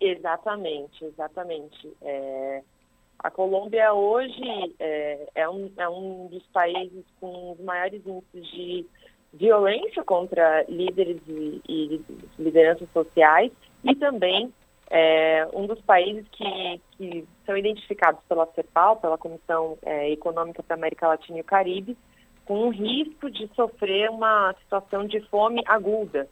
Exatamente, 0.00 1.04
exatamente. 1.04 1.92
É 2.00 2.62
a 3.24 3.30
Colômbia 3.30 3.94
hoje 3.94 4.74
é, 4.78 5.28
é, 5.34 5.48
um, 5.48 5.72
é 5.78 5.88
um 5.88 6.28
dos 6.30 6.42
países 6.48 7.06
com 7.18 7.52
os 7.52 7.60
maiores 7.64 8.02
índices 8.06 8.50
de 8.52 8.86
violência 9.32 10.04
contra 10.04 10.62
líderes 10.68 11.22
e, 11.26 11.62
e 11.66 12.04
lideranças 12.38 12.86
sociais 12.92 13.50
e 13.82 13.94
também 13.94 14.52
é, 14.90 15.48
um 15.54 15.66
dos 15.66 15.80
países 15.80 16.26
que, 16.32 16.80
que, 16.98 17.26
são 17.46 17.56
identificados 17.56 18.20
pela 18.28 18.46
CEPAL, 18.48 18.96
pela 18.96 19.16
Comissão 19.16 19.78
é, 19.82 20.10
Econômica 20.10 20.62
para 20.62 20.76
América 20.76 21.08
Latina 21.08 21.38
e 21.38 21.40
o 21.40 21.44
Caribe, 21.44 21.96
com 22.44 22.66
o 22.66 22.70
risco 22.70 23.30
de 23.30 23.48
sofrer 23.54 24.10
uma 24.10 24.54
situação 24.60 25.06
de 25.06 25.20
fome 25.30 25.62
aguda 25.66 26.28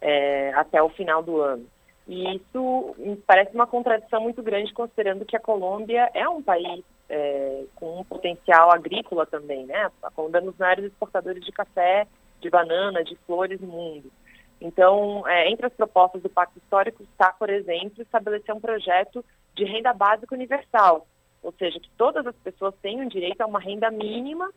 é, 0.00 0.52
até 0.54 0.82
o 0.82 0.88
final 0.88 1.22
do 1.22 1.40
ano. 1.40 1.64
E 2.06 2.36
isso 2.36 2.96
parece 3.26 3.54
uma 3.54 3.66
contradição 3.66 4.20
muito 4.20 4.42
grande, 4.42 4.72
considerando 4.72 5.24
que 5.24 5.36
a 5.36 5.40
Colômbia 5.40 6.10
é 6.14 6.28
um 6.28 6.42
país 6.42 6.84
é, 7.08 7.64
com 7.76 8.00
um 8.00 8.04
potencial 8.04 8.72
agrícola 8.72 9.24
também, 9.26 9.66
né? 9.66 9.90
A 10.02 10.10
Colômbia 10.10 10.38
é 10.38 10.42
um 10.42 10.46
dos 10.46 10.58
maiores 10.58 10.86
exportadores 10.86 11.44
de 11.44 11.52
café, 11.52 12.06
de 12.40 12.50
banana, 12.50 13.04
de 13.04 13.14
flores 13.26 13.60
no 13.60 13.68
mundo. 13.68 14.10
Então, 14.60 15.26
é, 15.28 15.50
entre 15.50 15.66
as 15.66 15.72
propostas 15.72 16.22
do 16.22 16.28
Pacto 16.28 16.58
Histórico 16.58 17.02
está, 17.02 17.32
por 17.32 17.50
exemplo, 17.50 18.02
estabelecer 18.02 18.54
um 18.54 18.60
projeto 18.60 19.24
de 19.54 19.64
renda 19.64 19.92
básica 19.92 20.34
universal, 20.34 21.06
ou 21.42 21.52
seja, 21.52 21.78
que 21.78 21.90
todas 21.96 22.26
as 22.26 22.36
pessoas 22.36 22.74
tenham 22.80 23.06
direito 23.06 23.40
a 23.40 23.46
uma 23.46 23.60
renda 23.60 23.90
mínima 23.90 24.50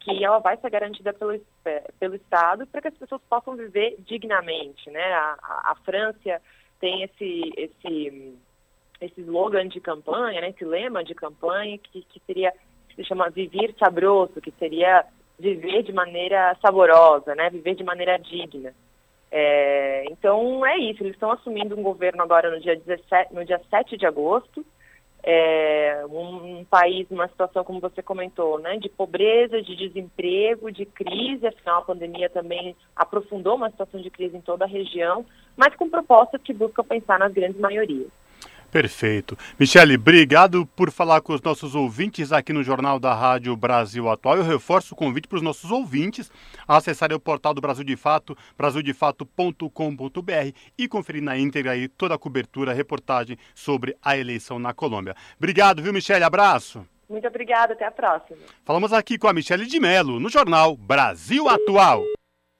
que 0.00 0.24
ela 0.24 0.40
vai 0.40 0.56
ser 0.56 0.68
garantida 0.68 1.12
pelo, 1.12 1.32
é, 1.64 1.90
pelo 1.98 2.16
Estado 2.16 2.66
para 2.66 2.82
que 2.82 2.88
as 2.88 2.98
pessoas 2.98 3.22
possam 3.30 3.54
viver 3.54 3.96
dignamente, 4.00 4.90
né? 4.90 5.12
A, 5.12 5.36
a, 5.40 5.72
a 5.72 5.74
França 5.84 6.40
tem 6.82 7.04
esse, 7.04 7.52
esse, 7.56 8.34
esse 9.00 9.20
slogan 9.20 9.68
de 9.68 9.80
campanha, 9.80 10.40
né, 10.40 10.48
esse 10.48 10.64
lema 10.64 11.04
de 11.04 11.14
campanha 11.14 11.78
que, 11.78 12.02
que 12.02 12.20
seria, 12.26 12.52
se 12.96 13.04
chama 13.04 13.30
Vivir 13.30 13.72
Sabroso, 13.78 14.40
que 14.40 14.50
seria 14.58 15.06
viver 15.38 15.84
de 15.84 15.92
maneira 15.92 16.56
saborosa, 16.60 17.36
né, 17.36 17.48
viver 17.50 17.76
de 17.76 17.84
maneira 17.84 18.18
digna. 18.18 18.74
É, 19.30 20.04
então 20.10 20.66
é 20.66 20.76
isso, 20.76 21.04
eles 21.04 21.14
estão 21.14 21.30
assumindo 21.30 21.78
um 21.78 21.84
governo 21.84 22.20
agora 22.20 22.50
no 22.50 22.60
dia, 22.60 22.76
17, 22.76 23.32
no 23.32 23.44
dia 23.44 23.60
7 23.70 23.96
de 23.96 24.04
agosto, 24.04 24.66
é, 25.22 26.04
um, 26.08 26.58
um, 26.58 26.64
país 26.64 27.08
numa 27.08 27.28
situação, 27.28 27.62
como 27.62 27.80
você 27.80 28.02
comentou, 28.02 28.58
né, 28.58 28.76
de 28.76 28.88
pobreza, 28.88 29.62
de 29.62 29.76
desemprego, 29.76 30.72
de 30.72 30.84
crise, 30.84 31.46
afinal 31.46 31.80
a 31.80 31.84
pandemia 31.84 32.28
também 32.28 32.74
aprofundou 32.96 33.54
uma 33.54 33.70
situação 33.70 34.00
de 34.00 34.10
crise 34.10 34.36
em 34.36 34.40
toda 34.40 34.64
a 34.64 34.68
região, 34.68 35.24
mas 35.56 35.74
com 35.76 35.88
propostas 35.88 36.40
que 36.42 36.52
buscam 36.52 36.82
pensar 36.82 37.18
nas 37.18 37.32
grandes 37.32 37.60
maiorias. 37.60 38.08
Perfeito. 38.72 39.36
Michele, 39.60 39.96
obrigado 39.96 40.64
por 40.64 40.90
falar 40.90 41.20
com 41.20 41.34
os 41.34 41.42
nossos 41.42 41.74
ouvintes 41.74 42.32
aqui 42.32 42.54
no 42.54 42.62
Jornal 42.62 42.98
da 42.98 43.12
Rádio 43.12 43.54
Brasil 43.54 44.08
Atual. 44.08 44.38
Eu 44.38 44.42
reforço 44.42 44.94
o 44.94 44.96
convite 44.96 45.28
para 45.28 45.36
os 45.36 45.42
nossos 45.42 45.70
ouvintes 45.70 46.32
a 46.66 46.78
acessarem 46.78 47.14
o 47.14 47.20
portal 47.20 47.52
do 47.52 47.60
Brasil 47.60 47.84
de 47.84 47.94
Fato, 47.96 48.34
brasildefato.com.br 48.56 50.56
e 50.78 50.88
conferir 50.88 51.22
na 51.22 51.36
íntegra 51.36 51.72
aí 51.72 51.86
toda 51.86 52.14
a 52.14 52.18
cobertura, 52.18 52.70
a 52.70 52.74
reportagem 52.74 53.36
sobre 53.54 53.94
a 54.00 54.16
eleição 54.16 54.58
na 54.58 54.72
Colômbia. 54.72 55.14
Obrigado, 55.36 55.82
viu, 55.82 55.92
Michele? 55.92 56.24
Abraço. 56.24 56.82
Muito 57.10 57.28
obrigada, 57.28 57.74
até 57.74 57.84
a 57.84 57.90
próxima. 57.90 58.38
Falamos 58.64 58.90
aqui 58.90 59.18
com 59.18 59.28
a 59.28 59.34
Michele 59.34 59.66
de 59.66 59.78
Mello, 59.78 60.18
no 60.18 60.30
Jornal 60.30 60.78
Brasil 60.78 61.46
Atual. 61.46 62.02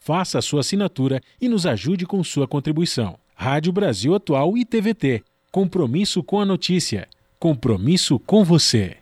faça 0.00 0.38
a 0.38 0.42
sua 0.42 0.60
assinatura 0.60 1.20
e 1.40 1.48
nos 1.48 1.66
ajude 1.66 2.06
com 2.06 2.24
sua 2.24 2.48
contribuição. 2.48 3.16
Rádio 3.36 3.72
Brasil 3.72 4.14
Atual 4.14 4.56
e 4.56 4.64
TVT. 4.64 5.22
Compromisso 5.52 6.22
com 6.22 6.40
a 6.40 6.44
notícia. 6.44 7.06
Compromisso 7.38 8.18
com 8.18 8.44
você. 8.44 8.96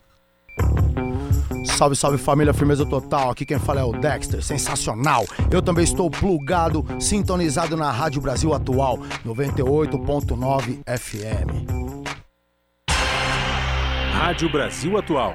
Salve, 1.77 1.95
salve 1.95 2.19
família, 2.19 2.53
firmeza 2.53 2.85
total. 2.85 3.31
Aqui 3.31 3.45
quem 3.47 3.59
fala 3.59 3.81
é 3.81 3.85
o 3.85 3.93
Dexter, 3.93 4.43
sensacional. 4.43 5.25
Eu 5.51 5.63
também 5.63 5.85
estou 5.85 6.11
plugado, 6.11 6.85
sintonizado 6.99 7.77
na 7.77 7.91
Rádio 7.91 8.21
Brasil 8.21 8.53
Atual, 8.53 8.99
98.9 9.25 10.79
FM. 10.87 11.69
Rádio 14.13 14.51
Brasil 14.51 14.97
Atual. 14.99 15.35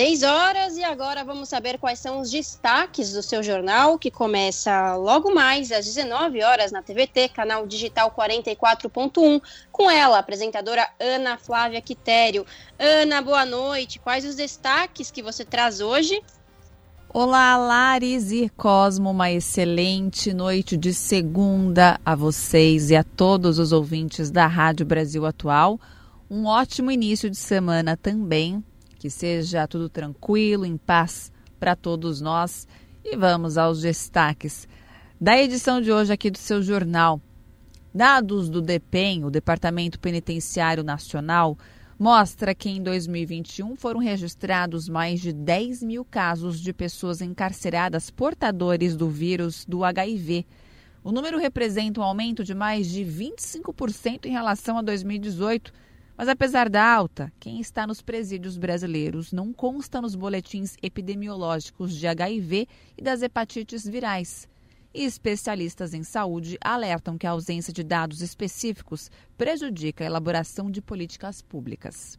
Seis 0.00 0.22
horas 0.22 0.78
e 0.78 0.82
agora 0.82 1.22
vamos 1.22 1.50
saber 1.50 1.76
quais 1.78 1.98
são 1.98 2.20
os 2.20 2.30
destaques 2.30 3.12
do 3.12 3.22
seu 3.22 3.42
jornal, 3.42 3.98
que 3.98 4.10
começa 4.10 4.96
logo 4.96 5.34
mais 5.34 5.70
às 5.70 5.84
19 5.84 6.42
horas 6.42 6.72
na 6.72 6.80
TVT, 6.80 7.28
canal 7.28 7.66
digital 7.66 8.10
44.1, 8.10 9.42
com 9.70 9.90
ela, 9.90 10.18
apresentadora 10.18 10.88
Ana 10.98 11.36
Flávia 11.36 11.82
Quitério. 11.82 12.46
Ana, 12.78 13.20
boa 13.20 13.44
noite. 13.44 13.98
Quais 13.98 14.24
os 14.24 14.36
destaques 14.36 15.10
que 15.10 15.22
você 15.22 15.44
traz 15.44 15.82
hoje? 15.82 16.18
Olá, 17.12 17.58
Laris 17.58 18.32
e 18.32 18.48
Cosmo, 18.56 19.10
uma 19.10 19.30
excelente 19.30 20.32
noite 20.32 20.78
de 20.78 20.94
segunda 20.94 22.00
a 22.02 22.14
vocês 22.14 22.90
e 22.90 22.96
a 22.96 23.04
todos 23.04 23.58
os 23.58 23.70
ouvintes 23.70 24.30
da 24.30 24.46
Rádio 24.46 24.86
Brasil 24.86 25.26
Atual. 25.26 25.78
Um 26.30 26.46
ótimo 26.46 26.90
início 26.90 27.28
de 27.28 27.36
semana 27.36 27.98
também 27.98 28.64
que 29.00 29.08
seja 29.08 29.66
tudo 29.66 29.88
tranquilo, 29.88 30.66
em 30.66 30.76
paz 30.76 31.32
para 31.58 31.74
todos 31.74 32.20
nós. 32.20 32.68
E 33.02 33.16
vamos 33.16 33.56
aos 33.56 33.80
destaques 33.80 34.68
da 35.18 35.40
edição 35.40 35.80
de 35.80 35.90
hoje 35.90 36.12
aqui 36.12 36.30
do 36.30 36.36
seu 36.36 36.62
jornal. 36.62 37.18
Dados 37.94 38.50
do 38.50 38.60
DEPEN, 38.60 39.24
o 39.24 39.30
Departamento 39.30 39.98
Penitenciário 39.98 40.84
Nacional, 40.84 41.56
mostra 41.98 42.54
que 42.54 42.68
em 42.68 42.82
2021 42.82 43.74
foram 43.74 44.00
registrados 44.00 44.86
mais 44.86 45.18
de 45.18 45.32
10 45.32 45.82
mil 45.82 46.04
casos 46.04 46.60
de 46.60 46.70
pessoas 46.70 47.22
encarceradas 47.22 48.10
portadores 48.10 48.94
do 48.96 49.08
vírus 49.08 49.64
do 49.64 49.82
HIV. 49.82 50.44
O 51.02 51.10
número 51.10 51.38
representa 51.38 52.00
um 52.00 52.04
aumento 52.04 52.44
de 52.44 52.54
mais 52.54 52.86
de 52.86 53.02
25% 53.02 54.26
em 54.26 54.30
relação 54.30 54.76
a 54.76 54.82
2018 54.82 55.72
mas 56.20 56.28
apesar 56.28 56.68
da 56.68 56.84
alta, 56.84 57.32
quem 57.40 57.62
está 57.62 57.86
nos 57.86 58.02
presídios 58.02 58.58
brasileiros 58.58 59.32
não 59.32 59.54
consta 59.54 60.02
nos 60.02 60.14
boletins 60.14 60.76
epidemiológicos 60.82 61.96
de 61.96 62.06
HIV 62.06 62.68
e 62.98 63.02
das 63.02 63.22
hepatites 63.22 63.88
virais. 63.88 64.46
E 64.92 65.02
especialistas 65.02 65.94
em 65.94 66.02
saúde 66.02 66.58
alertam 66.60 67.16
que 67.16 67.26
a 67.26 67.30
ausência 67.30 67.72
de 67.72 67.82
dados 67.82 68.20
específicos 68.20 69.10
prejudica 69.38 70.04
a 70.04 70.06
elaboração 70.08 70.70
de 70.70 70.82
políticas 70.82 71.40
públicas. 71.40 72.18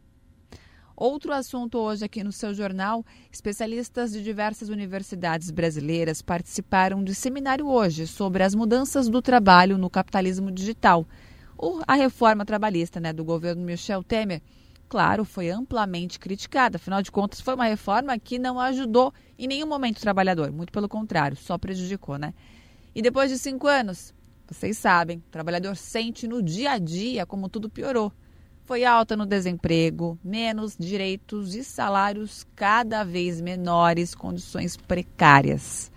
Outro 0.96 1.32
assunto 1.32 1.78
hoje 1.78 2.04
aqui 2.04 2.24
no 2.24 2.32
seu 2.32 2.52
jornal: 2.52 3.06
especialistas 3.30 4.10
de 4.10 4.20
diversas 4.20 4.68
universidades 4.68 5.48
brasileiras 5.52 6.20
participaram 6.20 7.04
de 7.04 7.14
seminário 7.14 7.68
hoje 7.68 8.08
sobre 8.08 8.42
as 8.42 8.52
mudanças 8.52 9.08
do 9.08 9.22
trabalho 9.22 9.78
no 9.78 9.88
capitalismo 9.88 10.50
digital 10.50 11.06
a 11.86 11.94
reforma 11.94 12.44
trabalhista 12.44 12.98
né, 12.98 13.12
do 13.12 13.24
governo 13.24 13.64
Michel 13.64 14.02
Temer, 14.02 14.42
claro, 14.88 15.24
foi 15.24 15.48
amplamente 15.48 16.18
criticada. 16.18 16.76
Afinal 16.76 17.00
de 17.02 17.12
contas, 17.12 17.40
foi 17.40 17.54
uma 17.54 17.66
reforma 17.66 18.18
que 18.18 18.36
não 18.38 18.58
ajudou 18.58 19.14
em 19.38 19.46
nenhum 19.46 19.68
momento 19.68 19.98
o 19.98 20.02
trabalhador. 20.02 20.50
Muito 20.50 20.72
pelo 20.72 20.88
contrário, 20.88 21.36
só 21.36 21.56
prejudicou, 21.56 22.18
né? 22.18 22.34
E 22.92 23.00
depois 23.00 23.30
de 23.30 23.38
cinco 23.38 23.68
anos, 23.68 24.12
vocês 24.48 24.76
sabem, 24.76 25.18
o 25.18 25.30
trabalhador 25.30 25.76
sente 25.76 26.26
no 26.26 26.42
dia 26.42 26.72
a 26.72 26.78
dia 26.78 27.24
como 27.24 27.48
tudo 27.48 27.70
piorou. 27.70 28.12
Foi 28.64 28.84
alta 28.84 29.16
no 29.16 29.24
desemprego, 29.24 30.18
menos 30.22 30.76
direitos 30.76 31.54
e 31.54 31.62
salários 31.62 32.44
cada 32.56 33.04
vez 33.04 33.40
menores, 33.40 34.14
condições 34.14 34.76
precárias. 34.76 35.91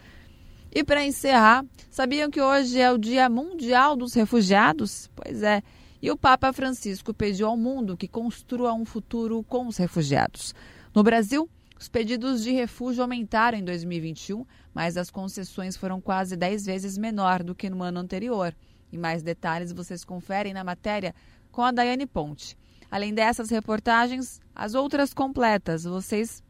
E 0.76 0.84
para 0.84 1.06
encerrar, 1.06 1.66
sabiam 1.90 2.30
que 2.30 2.42
hoje 2.42 2.82
é 2.82 2.92
o 2.92 2.98
Dia 2.98 3.30
Mundial 3.30 3.96
dos 3.96 4.14
Refugiados? 4.14 5.10
Pois 5.16 5.42
é. 5.42 5.64
E 6.02 6.12
o 6.12 6.18
Papa 6.18 6.52
Francisco 6.52 7.14
pediu 7.14 7.48
ao 7.48 7.56
mundo 7.56 7.96
que 7.96 8.10
construa 8.10 8.74
um 8.74 8.84
futuro 8.84 9.42
com 9.44 9.68
os 9.68 9.78
refugiados. 9.78 10.54
No 10.94 11.02
Brasil, 11.02 11.50
os 11.80 11.88
pedidos 11.88 12.44
de 12.44 12.52
refúgio 12.52 13.02
aumentaram 13.02 13.58
em 13.58 13.64
2021, 13.64 14.46
mas 14.74 14.98
as 14.98 15.10
concessões 15.10 15.78
foram 15.78 16.02
quase 16.02 16.36
10 16.36 16.66
vezes 16.66 16.98
menor 16.98 17.42
do 17.42 17.56
que 17.56 17.70
no 17.70 17.82
ano 17.82 18.02
anterior. 18.02 18.54
E 18.92 18.98
mais 18.98 19.24
detalhes 19.24 19.72
vocês 19.72 20.04
conferem 20.04 20.54
na 20.54 20.66
matéria 20.66 21.16
com 21.54 21.62
a 21.62 21.72
Daiane 21.72 22.06
Ponte. 22.06 22.58
Além 22.92 23.14
dessas 23.14 23.50
reportagens, 23.50 24.42
as 24.54 24.76
outras 24.76 25.14
completas 25.14 25.86
vocês 25.86 26.44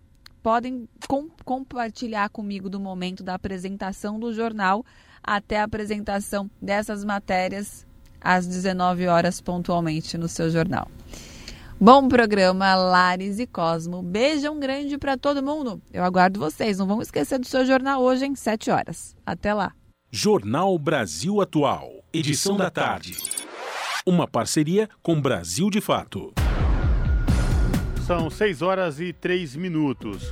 podem 0.45 0.87
com, 1.07 1.27
compartilhar 1.43 2.29
comigo 2.29 2.69
do 2.69 2.79
momento 2.79 3.23
da 3.23 3.33
apresentação 3.33 4.19
do 4.19 4.31
jornal 4.31 4.85
até 5.23 5.59
a 5.59 5.63
apresentação 5.63 6.47
dessas 6.61 7.03
matérias 7.03 7.83
às 8.21 8.45
19 8.45 9.07
horas 9.07 9.41
pontualmente 9.41 10.19
no 10.19 10.27
seu 10.27 10.51
jornal. 10.51 10.87
Bom 11.81 12.07
programa, 12.07 12.75
Lares 12.75 13.39
e 13.39 13.47
Cosmo. 13.47 14.03
Beijão 14.03 14.59
grande 14.59 14.99
para 14.99 15.17
todo 15.17 15.41
mundo. 15.41 15.81
Eu 15.91 16.03
aguardo 16.03 16.39
vocês. 16.39 16.77
Não 16.77 16.85
vão 16.85 17.01
esquecer 17.01 17.39
do 17.39 17.47
seu 17.47 17.65
jornal 17.65 18.03
hoje, 18.03 18.27
em 18.27 18.35
7 18.35 18.69
horas. 18.69 19.15
Até 19.25 19.51
lá. 19.51 19.73
Jornal 20.11 20.77
Brasil 20.77 21.41
Atual. 21.41 21.89
Edição 22.13 22.55
da 22.55 22.69
tarde. 22.69 23.17
Uma 24.05 24.27
parceria 24.27 24.87
com 25.01 25.19
Brasil 25.19 25.71
de 25.71 25.81
Fato. 25.81 26.35
São 28.05 28.29
6 28.29 28.61
horas 28.61 28.99
e 28.99 29.11
3 29.11 29.55
minutos. 29.55 30.31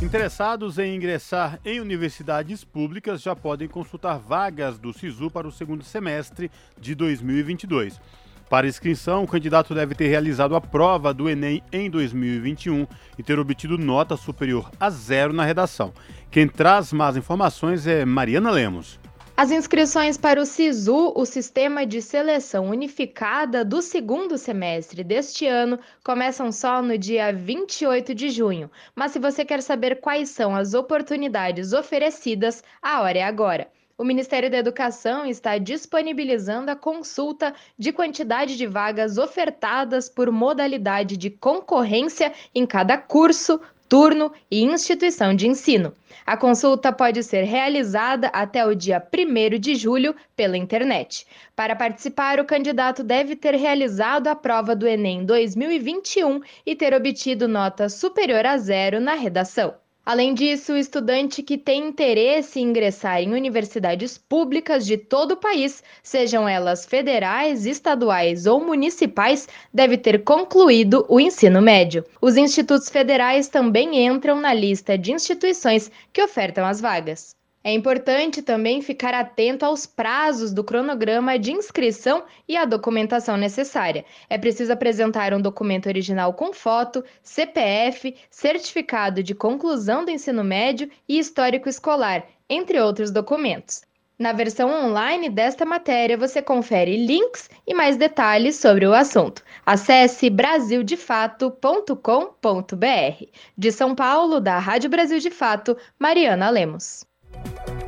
Interessados 0.00 0.78
em 0.78 0.94
ingressar 0.94 1.58
em 1.64 1.80
universidades 1.80 2.62
públicas 2.62 3.20
já 3.20 3.34
podem 3.34 3.66
consultar 3.66 4.20
vagas 4.20 4.78
do 4.78 4.92
SISU 4.92 5.28
para 5.28 5.48
o 5.48 5.50
segundo 5.50 5.82
semestre 5.82 6.48
de 6.80 6.94
2022. 6.94 8.00
Para 8.48 8.68
inscrição, 8.68 9.24
o 9.24 9.26
candidato 9.26 9.74
deve 9.74 9.96
ter 9.96 10.06
realizado 10.06 10.54
a 10.54 10.60
prova 10.60 11.12
do 11.12 11.28
Enem 11.28 11.60
em 11.72 11.90
2021 11.90 12.86
e 13.18 13.22
ter 13.24 13.36
obtido 13.40 13.76
nota 13.76 14.16
superior 14.16 14.70
a 14.78 14.88
zero 14.88 15.32
na 15.32 15.44
redação. 15.44 15.92
Quem 16.30 16.46
traz 16.46 16.92
mais 16.92 17.16
informações 17.16 17.84
é 17.88 18.04
Mariana 18.04 18.52
Lemos. 18.52 19.00
As 19.38 19.50
inscrições 19.50 20.16
para 20.16 20.40
o 20.40 20.46
SISU, 20.46 21.12
o 21.14 21.26
Sistema 21.26 21.84
de 21.84 22.00
Seleção 22.00 22.70
Unificada 22.70 23.62
do 23.62 23.82
segundo 23.82 24.38
semestre 24.38 25.04
deste 25.04 25.46
ano, 25.46 25.78
começam 26.02 26.50
só 26.50 26.80
no 26.80 26.96
dia 26.96 27.30
28 27.34 28.14
de 28.14 28.30
junho. 28.30 28.70
Mas 28.94 29.12
se 29.12 29.18
você 29.18 29.44
quer 29.44 29.60
saber 29.60 30.00
quais 30.00 30.30
são 30.30 30.56
as 30.56 30.72
oportunidades 30.72 31.74
oferecidas, 31.74 32.64
a 32.80 33.02
hora 33.02 33.18
é 33.18 33.22
agora. 33.24 33.68
O 33.98 34.04
Ministério 34.04 34.50
da 34.50 34.56
Educação 34.56 35.26
está 35.26 35.58
disponibilizando 35.58 36.70
a 36.70 36.76
consulta 36.76 37.54
de 37.78 37.92
quantidade 37.92 38.56
de 38.56 38.66
vagas 38.66 39.18
ofertadas 39.18 40.08
por 40.08 40.30
modalidade 40.30 41.14
de 41.14 41.28
concorrência 41.28 42.32
em 42.54 42.66
cada 42.66 42.96
curso, 42.96 43.60
turno 43.88 44.32
e 44.50 44.62
instituição 44.62 45.34
de 45.34 45.46
ensino. 45.46 45.92
A 46.26 46.36
consulta 46.36 46.92
pode 46.92 47.22
ser 47.22 47.44
realizada 47.44 48.28
até 48.28 48.66
o 48.66 48.74
dia 48.74 49.00
1 49.00 49.58
de 49.60 49.76
julho 49.76 50.14
pela 50.34 50.56
internet. 50.56 51.26
Para 51.54 51.76
participar, 51.76 52.40
o 52.40 52.44
candidato 52.44 53.04
deve 53.04 53.36
ter 53.36 53.54
realizado 53.54 54.26
a 54.26 54.34
prova 54.34 54.74
do 54.74 54.88
Enem 54.88 55.24
2021 55.24 56.40
e 56.66 56.74
ter 56.74 56.92
obtido 56.94 57.46
nota 57.46 57.88
superior 57.88 58.44
a 58.44 58.58
zero 58.58 59.00
na 59.00 59.14
redação. 59.14 59.74
Além 60.06 60.34
disso, 60.34 60.72
o 60.72 60.76
estudante 60.76 61.42
que 61.42 61.58
tem 61.58 61.88
interesse 61.88 62.60
em 62.60 62.68
ingressar 62.68 63.20
em 63.20 63.32
universidades 63.34 64.16
públicas 64.16 64.86
de 64.86 64.96
todo 64.96 65.32
o 65.32 65.36
país, 65.36 65.82
sejam 66.00 66.48
elas 66.48 66.86
federais, 66.86 67.66
estaduais 67.66 68.46
ou 68.46 68.64
municipais, 68.64 69.48
deve 69.74 69.98
ter 69.98 70.22
concluído 70.22 71.04
o 71.08 71.18
ensino 71.18 71.60
médio. 71.60 72.04
Os 72.22 72.36
institutos 72.36 72.88
federais 72.88 73.48
também 73.48 74.06
entram 74.06 74.40
na 74.40 74.54
lista 74.54 74.96
de 74.96 75.10
instituições 75.10 75.90
que 76.12 76.22
ofertam 76.22 76.64
as 76.64 76.80
vagas. 76.80 77.34
É 77.66 77.72
importante 77.72 78.42
também 78.42 78.80
ficar 78.80 79.12
atento 79.12 79.66
aos 79.66 79.86
prazos 79.86 80.52
do 80.52 80.62
cronograma 80.62 81.36
de 81.36 81.50
inscrição 81.50 82.22
e 82.46 82.56
à 82.56 82.64
documentação 82.64 83.36
necessária. 83.36 84.04
É 84.30 84.38
preciso 84.38 84.72
apresentar 84.72 85.34
um 85.34 85.40
documento 85.40 85.88
original 85.88 86.32
com 86.32 86.52
foto, 86.52 87.02
CPF, 87.24 88.14
certificado 88.30 89.20
de 89.20 89.34
conclusão 89.34 90.04
do 90.04 90.12
ensino 90.12 90.44
médio 90.44 90.88
e 91.08 91.18
histórico 91.18 91.68
escolar, 91.68 92.24
entre 92.48 92.80
outros 92.80 93.10
documentos. 93.10 93.82
Na 94.16 94.32
versão 94.32 94.86
online 94.86 95.28
desta 95.28 95.64
matéria, 95.64 96.16
você 96.16 96.40
confere 96.40 97.04
links 97.04 97.50
e 97.66 97.74
mais 97.74 97.96
detalhes 97.96 98.54
sobre 98.54 98.86
o 98.86 98.94
assunto. 98.94 99.42
Acesse 99.66 100.30
brasildefato.com.br. 100.30 103.24
De 103.58 103.72
São 103.72 103.92
Paulo, 103.92 104.40
da 104.40 104.56
Rádio 104.60 104.88
Brasil 104.88 105.18
de 105.18 105.32
Fato, 105.32 105.76
Mariana 105.98 106.48
Lemos. 106.48 107.04
Bye. 107.44 107.82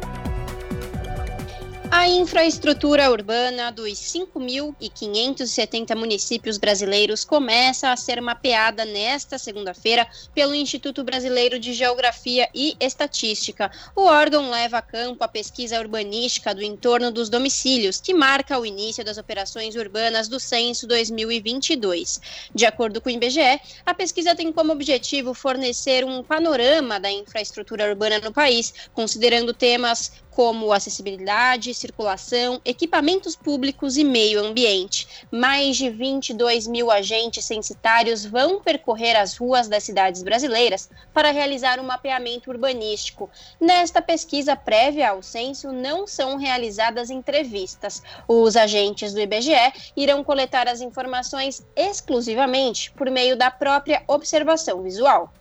A 1.98 2.06
infraestrutura 2.06 3.10
urbana 3.10 3.72
dos 3.72 3.90
5.570 3.98 5.96
municípios 5.96 6.56
brasileiros 6.56 7.24
começa 7.24 7.90
a 7.90 7.96
ser 7.96 8.22
mapeada 8.22 8.84
nesta 8.84 9.36
segunda-feira 9.36 10.06
pelo 10.32 10.54
Instituto 10.54 11.02
Brasileiro 11.02 11.58
de 11.58 11.72
Geografia 11.72 12.48
e 12.54 12.76
Estatística. 12.78 13.68
O 13.96 14.02
órgão 14.02 14.48
leva 14.48 14.78
a 14.78 14.82
campo 14.82 15.24
a 15.24 15.28
pesquisa 15.28 15.80
urbanística 15.80 16.54
do 16.54 16.62
entorno 16.62 17.10
dos 17.10 17.28
domicílios, 17.28 18.00
que 18.00 18.14
marca 18.14 18.60
o 18.60 18.64
início 18.64 19.04
das 19.04 19.18
operações 19.18 19.74
urbanas 19.74 20.28
do 20.28 20.38
Censo 20.38 20.86
2022. 20.86 22.20
De 22.54 22.64
acordo 22.64 23.00
com 23.00 23.08
o 23.08 23.12
IBGE, 23.12 23.60
a 23.84 23.92
pesquisa 23.92 24.36
tem 24.36 24.52
como 24.52 24.72
objetivo 24.72 25.34
fornecer 25.34 26.04
um 26.04 26.22
panorama 26.22 27.00
da 27.00 27.10
infraestrutura 27.10 27.88
urbana 27.88 28.20
no 28.20 28.32
país, 28.32 28.72
considerando 28.94 29.52
temas 29.52 30.12
como 30.38 30.72
acessibilidade, 30.72 31.74
circulação, 31.74 32.60
equipamentos 32.64 33.34
públicos 33.34 33.96
e 33.96 34.04
meio 34.04 34.38
ambiente. 34.38 35.26
Mais 35.32 35.76
de 35.76 35.90
22 35.90 36.68
mil 36.68 36.92
agentes 36.92 37.44
censitários 37.44 38.24
vão 38.24 38.60
percorrer 38.60 39.16
as 39.16 39.36
ruas 39.36 39.66
das 39.66 39.82
cidades 39.82 40.22
brasileiras 40.22 40.88
para 41.12 41.32
realizar 41.32 41.80
um 41.80 41.82
mapeamento 41.82 42.52
urbanístico. 42.52 43.28
Nesta 43.60 44.00
pesquisa 44.00 44.54
prévia 44.54 45.10
ao 45.10 45.24
censo, 45.24 45.72
não 45.72 46.06
são 46.06 46.36
realizadas 46.36 47.10
entrevistas. 47.10 48.00
Os 48.28 48.54
agentes 48.54 49.12
do 49.12 49.18
IBGE 49.18 49.72
irão 49.96 50.22
coletar 50.22 50.68
as 50.68 50.80
informações 50.80 51.66
exclusivamente 51.74 52.92
por 52.92 53.10
meio 53.10 53.36
da 53.36 53.50
própria 53.50 54.04
observação 54.06 54.84
visual. 54.84 55.34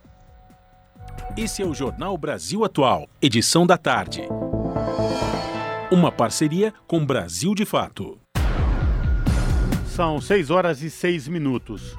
Esse 1.37 1.61
é 1.61 1.65
o 1.67 1.75
Jornal 1.75 2.17
Brasil 2.17 2.65
Atual, 2.65 3.07
edição 3.21 3.67
da 3.67 3.77
tarde. 3.77 4.27
Uma 5.89 6.11
parceria 6.11 6.73
com 6.85 7.05
Brasil 7.05 7.55
de 7.55 7.63
Fato. 7.63 8.19
São 9.85 10.19
6 10.19 10.49
horas 10.49 10.81
e 10.81 10.89
6 10.89 11.29
minutos. 11.29 11.95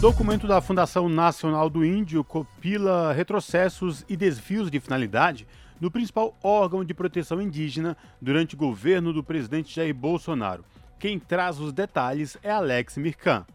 Documento 0.00 0.48
da 0.48 0.60
Fundação 0.60 1.08
Nacional 1.08 1.70
do 1.70 1.84
Índio 1.84 2.24
compila 2.24 3.12
retrocessos 3.12 4.04
e 4.08 4.16
desvios 4.16 4.68
de 4.68 4.80
finalidade 4.80 5.46
no 5.80 5.92
principal 5.92 6.36
órgão 6.42 6.84
de 6.84 6.92
proteção 6.92 7.40
indígena 7.40 7.96
durante 8.20 8.56
o 8.56 8.58
governo 8.58 9.12
do 9.12 9.22
presidente 9.22 9.72
Jair 9.72 9.94
Bolsonaro. 9.94 10.64
Quem 10.98 11.20
traz 11.20 11.60
os 11.60 11.72
detalhes 11.72 12.36
é 12.42 12.50
Alex 12.50 12.96
Mirkan. 12.96 13.46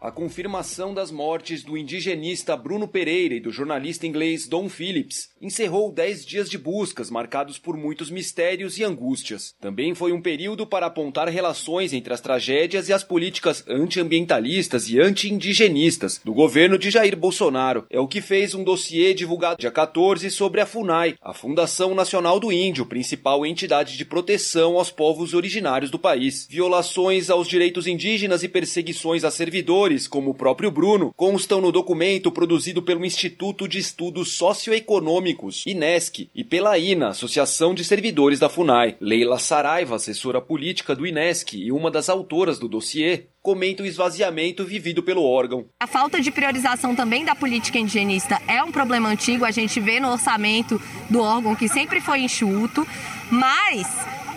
A 0.00 0.12
confirmação 0.12 0.94
das 0.94 1.10
mortes 1.10 1.64
do 1.64 1.76
indigenista 1.76 2.56
Bruno 2.56 2.86
Pereira 2.86 3.34
e 3.34 3.40
do 3.40 3.50
jornalista 3.50 4.06
inglês 4.06 4.46
Don 4.46 4.68
Phillips 4.68 5.30
encerrou 5.42 5.90
dez 5.90 6.24
dias 6.24 6.48
de 6.48 6.56
buscas 6.56 7.10
marcados 7.10 7.58
por 7.58 7.76
muitos 7.76 8.08
mistérios 8.08 8.78
e 8.78 8.84
angústias. 8.84 9.56
Também 9.60 9.96
foi 9.96 10.12
um 10.12 10.22
período 10.22 10.64
para 10.64 10.86
apontar 10.86 11.28
relações 11.28 11.92
entre 11.92 12.14
as 12.14 12.20
tragédias 12.20 12.88
e 12.88 12.92
as 12.92 13.02
políticas 13.02 13.64
antiambientalistas 13.66 14.88
e 14.88 15.00
anti-indigenistas 15.00 16.20
do 16.24 16.32
governo 16.32 16.78
de 16.78 16.90
Jair 16.90 17.16
Bolsonaro. 17.16 17.84
É 17.90 17.98
o 17.98 18.06
que 18.06 18.20
fez 18.20 18.54
um 18.54 18.62
dossiê 18.62 19.12
divulgado 19.12 19.58
dia 19.58 19.72
14 19.72 20.30
sobre 20.30 20.60
a 20.60 20.66
FUNAI, 20.66 21.16
a 21.20 21.34
Fundação 21.34 21.92
Nacional 21.92 22.38
do 22.38 22.52
Índio, 22.52 22.86
principal 22.86 23.44
entidade 23.44 23.96
de 23.96 24.04
proteção 24.04 24.76
aos 24.76 24.92
povos 24.92 25.34
originários 25.34 25.90
do 25.90 25.98
país. 25.98 26.46
Violações 26.48 27.30
aos 27.30 27.48
direitos 27.48 27.88
indígenas 27.88 28.44
e 28.44 28.48
perseguições 28.48 29.24
a 29.24 29.30
servidores 29.32 29.87
como 30.06 30.30
o 30.30 30.34
próprio 30.34 30.70
Bruno, 30.70 31.12
constam 31.16 31.60
no 31.60 31.72
documento 31.72 32.30
produzido 32.30 32.82
pelo 32.82 33.04
Instituto 33.04 33.66
de 33.66 33.78
Estudos 33.78 34.32
Socioeconômicos, 34.32 35.64
INESC, 35.66 36.28
e 36.34 36.44
pela 36.44 36.78
INA, 36.78 37.08
Associação 37.08 37.72
de 37.72 37.84
Servidores 37.84 38.38
da 38.38 38.48
FUNAI. 38.48 38.96
Leila 39.00 39.38
Saraiva, 39.38 39.96
assessora 39.96 40.40
política 40.40 40.94
do 40.94 41.06
INESC 41.06 41.56
e 41.56 41.72
uma 41.72 41.90
das 41.90 42.08
autoras 42.08 42.58
do 42.58 42.68
dossiê, 42.68 43.24
comenta 43.40 43.82
o 43.82 43.86
esvaziamento 43.86 44.64
vivido 44.64 45.02
pelo 45.02 45.24
órgão. 45.24 45.64
A 45.80 45.86
falta 45.86 46.20
de 46.20 46.30
priorização 46.30 46.94
também 46.94 47.24
da 47.24 47.34
política 47.34 47.78
indigenista 47.78 48.40
é 48.46 48.62
um 48.62 48.70
problema 48.70 49.08
antigo, 49.08 49.44
a 49.44 49.50
gente 49.50 49.80
vê 49.80 49.98
no 50.00 50.10
orçamento 50.10 50.80
do 51.08 51.20
órgão 51.20 51.56
que 51.56 51.68
sempre 51.68 52.00
foi 52.00 52.20
enxuto, 52.20 52.86
mas 53.30 53.86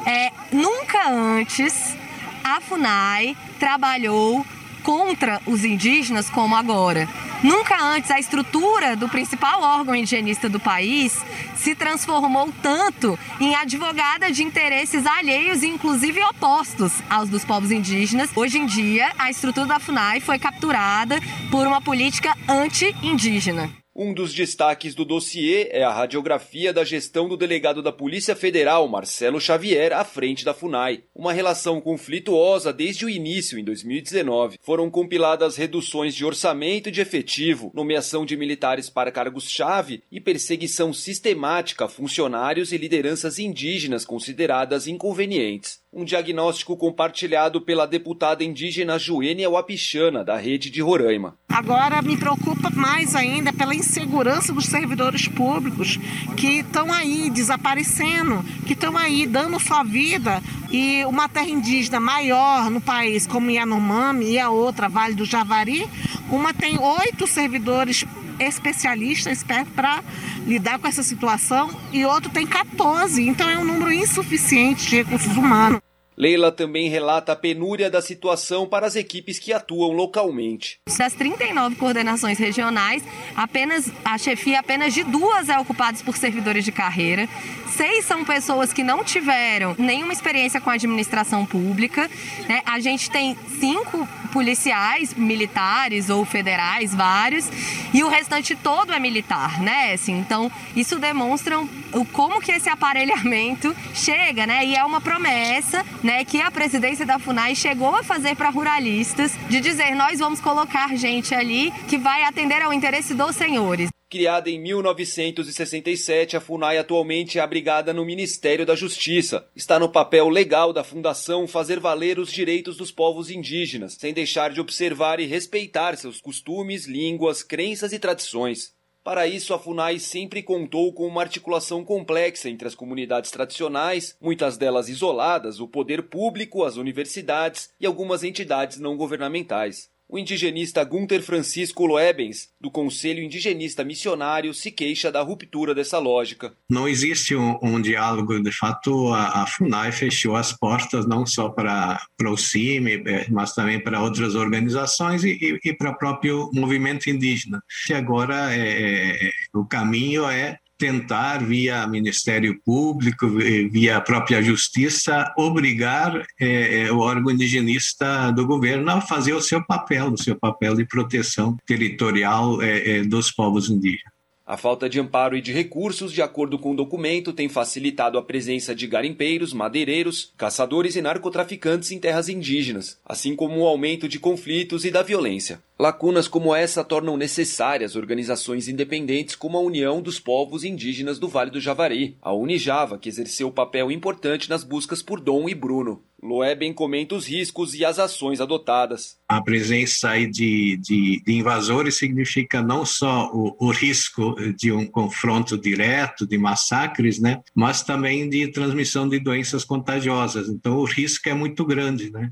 é, 0.08 0.32
nunca 0.56 1.10
antes 1.12 1.96
a 2.44 2.62
FUNAI 2.62 3.36
trabalhou 3.60 4.46
contra 4.84 5.42
os 5.46 5.64
indígenas 5.64 6.30
como 6.30 6.56
agora. 6.56 7.08
Nunca 7.44 7.82
antes 7.82 8.12
a 8.12 8.20
estrutura 8.20 8.96
do 8.96 9.10
principal 9.10 9.62
órgão 9.62 9.96
indigenista 9.96 10.48
do 10.48 10.60
país 10.60 11.18
se 11.56 11.74
transformou 11.74 12.54
tanto 12.62 13.18
em 13.40 13.56
advogada 13.56 14.32
de 14.32 14.44
interesses 14.44 15.06
alheios 15.08 15.64
e 15.64 15.68
inclusive 15.68 16.24
opostos 16.24 16.94
aos 17.10 17.30
dos 17.30 17.44
povos 17.44 17.72
indígenas. 17.72 18.30
Hoje 18.36 18.60
em 18.60 18.66
dia, 18.66 19.12
a 19.18 19.32
estrutura 19.32 19.66
da 19.66 19.80
FUNAI 19.80 20.20
foi 20.20 20.38
capturada 20.38 21.20
por 21.50 21.66
uma 21.66 21.82
política 21.82 22.36
anti-indígena. 22.48 23.81
Um 24.04 24.16
dos 24.16 24.34
destaques 24.34 24.96
do 24.96 25.06
dossiê 25.06 25.68
é 25.70 25.84
a 25.84 25.94
radiografia 25.94 26.74
da 26.74 26.84
gestão 26.84 27.30
do 27.30 27.38
delegado 27.38 27.84
da 27.84 27.92
Polícia 27.92 28.36
Federal, 28.36 28.88
Marcelo 28.88 29.40
Xavier, 29.40 29.94
à 29.94 30.04
frente 30.04 30.44
da 30.44 30.56
FUNAI. 30.56 31.04
Uma 31.14 31.32
relação 31.32 31.80
conflituosa 31.80 32.74
desde 32.74 33.06
o 33.06 33.10
início, 33.12 33.60
em 33.60 33.64
2019. 33.64 34.58
Foram 34.60 34.90
compiladas 34.90 35.56
reduções 35.56 36.16
de 36.16 36.26
orçamento 36.26 36.90
e 36.90 36.92
de 36.92 37.00
efetivo, 37.00 37.70
nomeação 37.76 38.26
de 38.26 38.36
militares 38.36 38.90
para 38.90 39.12
cargos-chave 39.12 40.02
e 40.12 40.20
perseguição 40.20 40.92
sistemática 40.92 41.86
a 41.86 41.88
funcionários 41.88 42.72
e 42.72 42.78
lideranças 42.78 43.38
indígenas 43.38 44.04
consideradas 44.04 44.88
inconvenientes. 44.88 45.80
Um 45.94 46.06
diagnóstico 46.06 46.78
compartilhado 46.78 47.60
pela 47.60 47.86
deputada 47.86 48.46
indígena 48.46 48.98
Joênia 48.98 49.50
Wapichana, 49.50 50.24
da 50.24 50.38
rede 50.38 50.70
de 50.70 50.82
Roraima. 50.82 51.38
Agora 51.50 52.02
me 52.02 52.16
preocupa 52.16 52.70
mais 52.70 53.14
ainda 53.14 53.52
pela 53.52 53.76
insegurança 53.76 54.54
dos 54.54 54.68
servidores 54.68 55.28
públicos 55.28 56.00
que 56.38 56.60
estão 56.60 56.94
aí 56.94 57.30
desaparecendo, 57.30 58.42
que 58.66 58.72
estão 58.72 58.98
aí 58.98 59.28
dando 59.28 59.60
sua 59.60 59.84
vida 59.84 60.42
e 60.72 61.04
uma 61.04 61.28
terra 61.28 61.50
indígena 61.50 62.00
maior 62.00 62.72
no 62.72 62.80
país, 62.80 63.28
como 63.28 63.52
Yanomami 63.52 64.32
e 64.32 64.40
a 64.40 64.50
outra, 64.50 64.88
Vale 64.88 65.14
do 65.14 65.26
Javari, 65.26 65.90
uma 66.30 66.54
tem 66.54 66.80
oito 66.80 67.28
servidores 67.28 68.06
especialistas 68.42 69.44
para 69.76 70.04
lidar 70.46 70.80
com 70.80 70.88
essa 70.88 71.04
situação 71.04 71.70
e 71.92 72.06
outro 72.06 72.30
tem 72.30 72.46
14. 72.46 73.22
Então 73.22 73.50
é 73.50 73.58
um 73.58 73.64
número 73.64 73.92
insuficiente 73.92 74.90
de 74.90 74.98
recursos 74.98 75.36
humanos. 75.38 75.80
Leila 76.18 76.52
também 76.52 76.90
relata 76.90 77.32
a 77.32 77.36
penúria 77.36 77.90
da 77.90 78.02
situação 78.02 78.68
para 78.68 78.86
as 78.86 78.96
equipes 78.96 79.40
que 79.40 79.54
atuam 79.54 79.92
localmente. 79.92 80.80
Das 80.98 81.14
39 81.14 81.76
coordenações 81.78 82.38
regionais, 82.38 83.04
apenas 83.36 83.90
a 84.04 84.18
chefia 84.18 84.60
apenas 84.60 84.94
de 84.94 85.04
duas 85.04 85.50
é 85.50 85.58
ocupada 85.58 85.98
por 86.04 86.18
servidores 86.18 86.66
de 86.66 86.72
carreira. 86.72 87.28
Seis 87.76 88.06
são 88.06 88.26
pessoas 88.26 88.74
que 88.74 88.84
não 88.84 89.04
tiveram 89.04 89.76
nenhuma 89.78 90.14
experiência 90.14 90.60
com 90.60 90.70
a 90.70 90.74
administração 90.74 91.46
pública. 91.46 92.10
Né? 92.48 92.62
A 92.66 92.80
gente 92.80 93.10
tem 93.10 93.36
cinco 93.60 94.08
policiais, 94.32 95.14
militares 95.14 96.10
ou 96.10 96.26
federais, 96.26 96.94
vários, 96.94 97.50
e 97.94 98.04
o 98.04 98.10
restante 98.10 98.56
todo 98.56 98.94
é 98.94 99.00
militar, 99.00 99.62
né? 99.62 99.94
Assim, 99.94 100.18
então, 100.18 100.52
isso 100.76 100.98
demonstra 101.00 101.58
o 101.94 102.06
como 102.06 102.42
que 102.42 102.52
esse 102.52 102.70
aparelhamento 102.70 103.76
chega, 103.94 104.46
né? 104.46 104.66
E 104.66 104.76
é 104.76 104.84
uma 104.84 105.02
promessa, 105.02 105.86
né, 106.04 106.24
que 106.26 106.42
a 106.42 106.52
presidência 106.52 107.06
da 107.06 107.20
FUNAI 107.20 107.56
chegou 107.56 107.96
a 107.96 108.04
fazer 108.04 108.36
para 108.36 108.50
ruralistas 108.50 109.34
de 109.50 109.60
dizer 109.60 109.96
nós 109.96 110.20
vamos 110.20 110.40
colocar 110.40 110.96
gente 110.96 111.34
ali 111.34 111.72
que 111.88 111.98
vai 111.98 112.24
atender 112.24 112.62
ao 112.62 112.74
interesse 112.74 113.14
dos 113.14 113.36
senhores. 113.36 113.90
Criada 114.12 114.50
em 114.50 114.60
1967, 114.60 116.36
a 116.36 116.42
FUNAI 116.42 116.78
atualmente 116.78 117.40
é 117.40 117.42
abrigada 117.42 117.94
no 117.94 118.04
Ministério 118.04 118.66
da 118.66 118.76
Justiça. 118.76 119.48
Está 119.56 119.80
no 119.80 119.88
papel 119.88 120.28
legal 120.28 120.74
da 120.74 120.84
Fundação 120.84 121.48
fazer 121.48 121.80
valer 121.80 122.20
os 122.20 122.30
direitos 122.30 122.76
dos 122.76 122.92
povos 122.92 123.32
indígenas, 123.32 123.94
sem 123.94 124.14
deixar 124.14 124.52
de 124.52 124.60
observar 124.60 125.22
e 125.22 125.26
respeitar 125.26 125.96
seus 125.96 126.20
costumes, 126.20 126.88
línguas, 126.88 127.42
crenças 127.42 127.94
e 127.94 128.00
tradições. 128.00 128.74
Para 129.04 129.26
isso, 129.26 129.54
a 129.54 129.60
FUNAI 129.60 129.98
sempre 129.98 130.44
contou 130.44 130.94
com 130.94 131.08
uma 131.08 131.22
articulação 131.22 131.84
complexa 131.84 132.48
entre 132.48 132.68
as 132.68 132.76
comunidades 132.76 133.32
tradicionais, 133.32 134.16
muitas 134.22 134.58
delas 134.58 134.90
isoladas, 134.90 135.60
o 135.60 135.68
poder 135.68 136.04
público, 136.04 136.64
as 136.64 136.76
universidades 136.76 137.74
e 137.80 137.86
algumas 137.88 138.24
entidades 138.24 138.78
não 138.78 138.96
governamentais. 138.96 139.90
O 140.12 140.20
indigenista 140.20 140.84
Gunther 140.84 141.22
Francisco 141.22 141.86
Loebens, 141.86 142.50
do 142.60 142.70
Conselho 142.70 143.24
Indigenista 143.24 143.82
Missionário, 143.82 144.54
se 144.54 144.70
queixa 144.70 145.10
da 145.10 145.22
ruptura 145.22 145.74
dessa 145.74 146.00
lógica. 146.00 146.54
Não 146.70 146.86
existe 146.86 147.34
um, 147.34 147.58
um 147.64 147.82
diálogo, 147.82 148.38
de 148.44 148.52
fato, 148.52 149.14
a, 149.14 149.44
a, 149.44 149.48
FUNAI 149.48 149.94
fechou 149.94 150.36
as 150.36 150.52
portas 150.52 151.08
não 151.08 151.26
só 151.26 151.48
para, 151.48 151.98
o 152.26 152.36
CIMI, 152.36 153.02
é, 153.08 153.30
mas 153.30 153.56
também 153.56 153.82
para 153.82 154.02
outras 154.02 154.36
organizações 154.36 155.24
e, 155.24 155.30
e, 155.30 155.70
e 155.70 155.74
para 155.74 155.92
o 155.92 155.98
próprio 155.98 156.52
movimento 156.54 157.10
indígena. 157.10 157.64
E 157.90 157.94
agora 157.94 158.54
é, 158.54 159.32
o 159.54 159.64
caminho 159.64 160.26
é 160.30 160.58
tentar, 160.82 161.46
via 161.46 161.86
Ministério 161.86 162.60
Público, 162.66 163.30
via 163.30 163.98
a 163.98 164.02
própria 164.02 164.42
Justiça, 164.42 165.32
obrigar 165.38 166.26
é, 166.40 166.86
é, 166.86 166.92
o 166.92 166.98
órgão 166.98 167.32
indigenista 167.32 168.32
do 168.32 168.48
governo 168.48 168.90
a 168.90 169.00
fazer 169.00 169.34
o 169.34 169.42
seu 169.42 169.64
papel, 169.64 170.12
o 170.12 170.18
seu 170.18 170.36
papel 170.36 170.76
de 170.76 170.84
proteção 170.84 171.56
territorial 171.68 172.60
é, 172.64 172.98
é 172.98 173.04
dos 173.04 173.32
povos 173.32 173.70
indígenas. 173.70 174.21
A 174.52 174.58
falta 174.58 174.90
de 174.90 175.00
amparo 175.00 175.38
e 175.38 175.42
de 175.42 175.54
recursos, 175.54 176.12
de 176.12 176.22
acordo 176.22 176.60
com 176.60 176.74
o 176.74 176.76
documento, 176.76 177.32
tem 177.32 177.48
facilitado 177.48 178.18
a 178.18 178.22
presença 178.22 178.76
de 178.76 178.86
garimpeiros, 178.86 179.54
madeireiros, 179.54 180.34
caçadores 180.36 180.98
e 180.98 181.02
narcotraficantes 181.02 181.90
em 181.90 181.98
terras 181.98 182.28
indígenas, 182.28 183.00
assim 183.06 183.34
como 183.34 183.62
o 183.62 183.66
aumento 183.66 184.10
de 184.10 184.20
conflitos 184.20 184.84
e 184.84 184.92
da 184.92 185.04
violência. 185.04 185.62
Lacunas 185.80 186.28
como 186.28 186.54
essa 186.54 186.84
tornam 186.84 187.16
necessárias 187.16 187.96
organizações 187.96 188.68
independentes 188.68 189.38
como 189.38 189.58
a 189.58 189.62
União 189.62 190.02
dos 190.02 190.20
Povos 190.20 190.66
Indígenas 190.66 191.18
do 191.18 191.30
Vale 191.30 191.50
do 191.50 191.62
Javari, 191.62 192.18
a 192.22 192.34
Unijava, 192.34 192.98
que 192.98 193.08
exerceu 193.08 193.50
papel 193.52 193.90
importante 193.90 194.50
nas 194.50 194.66
buscas 194.66 195.02
por 195.02 195.22
Dom 195.22 195.48
e 195.48 195.56
Bruno. 195.56 196.04
Loeben 196.22 196.72
comenta 196.74 197.16
os 197.16 197.26
riscos 197.26 197.74
e 197.74 197.84
as 197.84 197.98
ações 197.98 198.40
adotadas. 198.40 199.18
A 199.28 199.42
presença 199.42 200.16
de, 200.20 200.78
de, 200.78 201.22
de 201.26 201.34
invasores 201.34 201.98
significa 201.98 202.62
não 202.62 202.86
só 202.86 203.32
o, 203.34 203.56
o, 203.60 203.72
risco 203.72 204.36
de 204.56 204.72
um 204.72 204.86
confronto 204.86 205.58
direto, 205.58 206.28
de 206.28 206.38
massacres, 206.38 207.20
né, 207.20 207.42
mas 207.56 207.82
também 207.82 208.30
de 208.30 208.48
transmissão 208.50 209.10
de 209.10 209.20
doenças 209.20 209.64
contagiosas. 209.64 210.48
Então, 210.48 210.78
o 210.78 210.86
risco 210.86 211.28
é 211.28 211.34
muito 211.34 211.66
grande. 211.66 212.12
Né? 212.12 212.32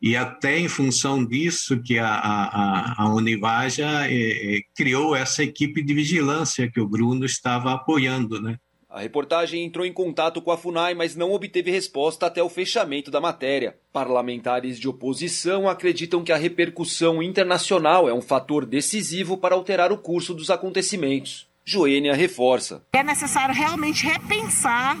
E 0.00 0.14
até 0.14 0.58
em 0.58 0.68
função 0.68 1.24
disso 1.24 1.82
que 1.82 1.98
a, 1.98 2.08
a, 2.08 3.02
a 3.02 3.14
Univaja 3.14 4.06
é, 4.06 4.56
é, 4.56 4.60
criou 4.74 5.16
essa 5.16 5.42
equipe 5.42 5.82
de 5.82 5.94
vigilância 5.94 6.70
que 6.70 6.80
o 6.80 6.88
Bruno 6.88 7.24
estava 7.24 7.72
apoiando, 7.72 8.40
né? 8.40 8.58
A 8.96 9.00
reportagem 9.00 9.62
entrou 9.62 9.84
em 9.84 9.92
contato 9.92 10.40
com 10.40 10.50
a 10.50 10.56
FUNAI, 10.56 10.94
mas 10.94 11.14
não 11.14 11.30
obteve 11.30 11.70
resposta 11.70 12.24
até 12.24 12.42
o 12.42 12.48
fechamento 12.48 13.10
da 13.10 13.20
matéria. 13.20 13.76
Parlamentares 13.92 14.80
de 14.80 14.88
oposição 14.88 15.68
acreditam 15.68 16.24
que 16.24 16.32
a 16.32 16.36
repercussão 16.38 17.22
internacional 17.22 18.08
é 18.08 18.14
um 18.14 18.22
fator 18.22 18.64
decisivo 18.64 19.36
para 19.36 19.54
alterar 19.54 19.92
o 19.92 19.98
curso 19.98 20.32
dos 20.32 20.48
acontecimentos. 20.48 21.46
Joênia 21.62 22.14
reforça. 22.14 22.86
É 22.94 23.02
necessário 23.02 23.54
realmente 23.54 24.06
repensar 24.06 24.96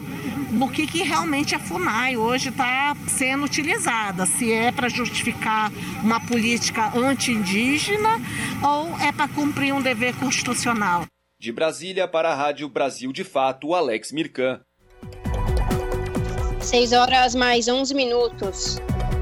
no 0.50 0.70
que, 0.70 0.86
que 0.86 1.02
realmente 1.02 1.54
a 1.54 1.58
FUNAI 1.58 2.18
hoje 2.18 2.50
está 2.50 2.94
sendo 3.08 3.46
utilizada. 3.46 4.26
Se 4.26 4.52
é 4.52 4.70
para 4.70 4.90
justificar 4.90 5.72
uma 6.04 6.20
política 6.20 6.92
anti-indígena 6.94 8.20
ou 8.62 8.94
é 8.98 9.10
para 9.10 9.26
cumprir 9.28 9.72
um 9.72 9.80
dever 9.80 10.14
constitucional. 10.16 11.06
De 11.38 11.52
Brasília 11.52 12.08
para 12.08 12.30
a 12.30 12.34
Rádio 12.34 12.66
Brasil 12.66 13.12
de 13.12 13.22
Fato, 13.22 13.74
Alex 13.74 14.10
Mirkan. 14.10 14.58
6 16.62 16.92
horas 16.92 17.34
mais 17.34 17.68
11 17.68 17.94
minutos. 17.94 18.78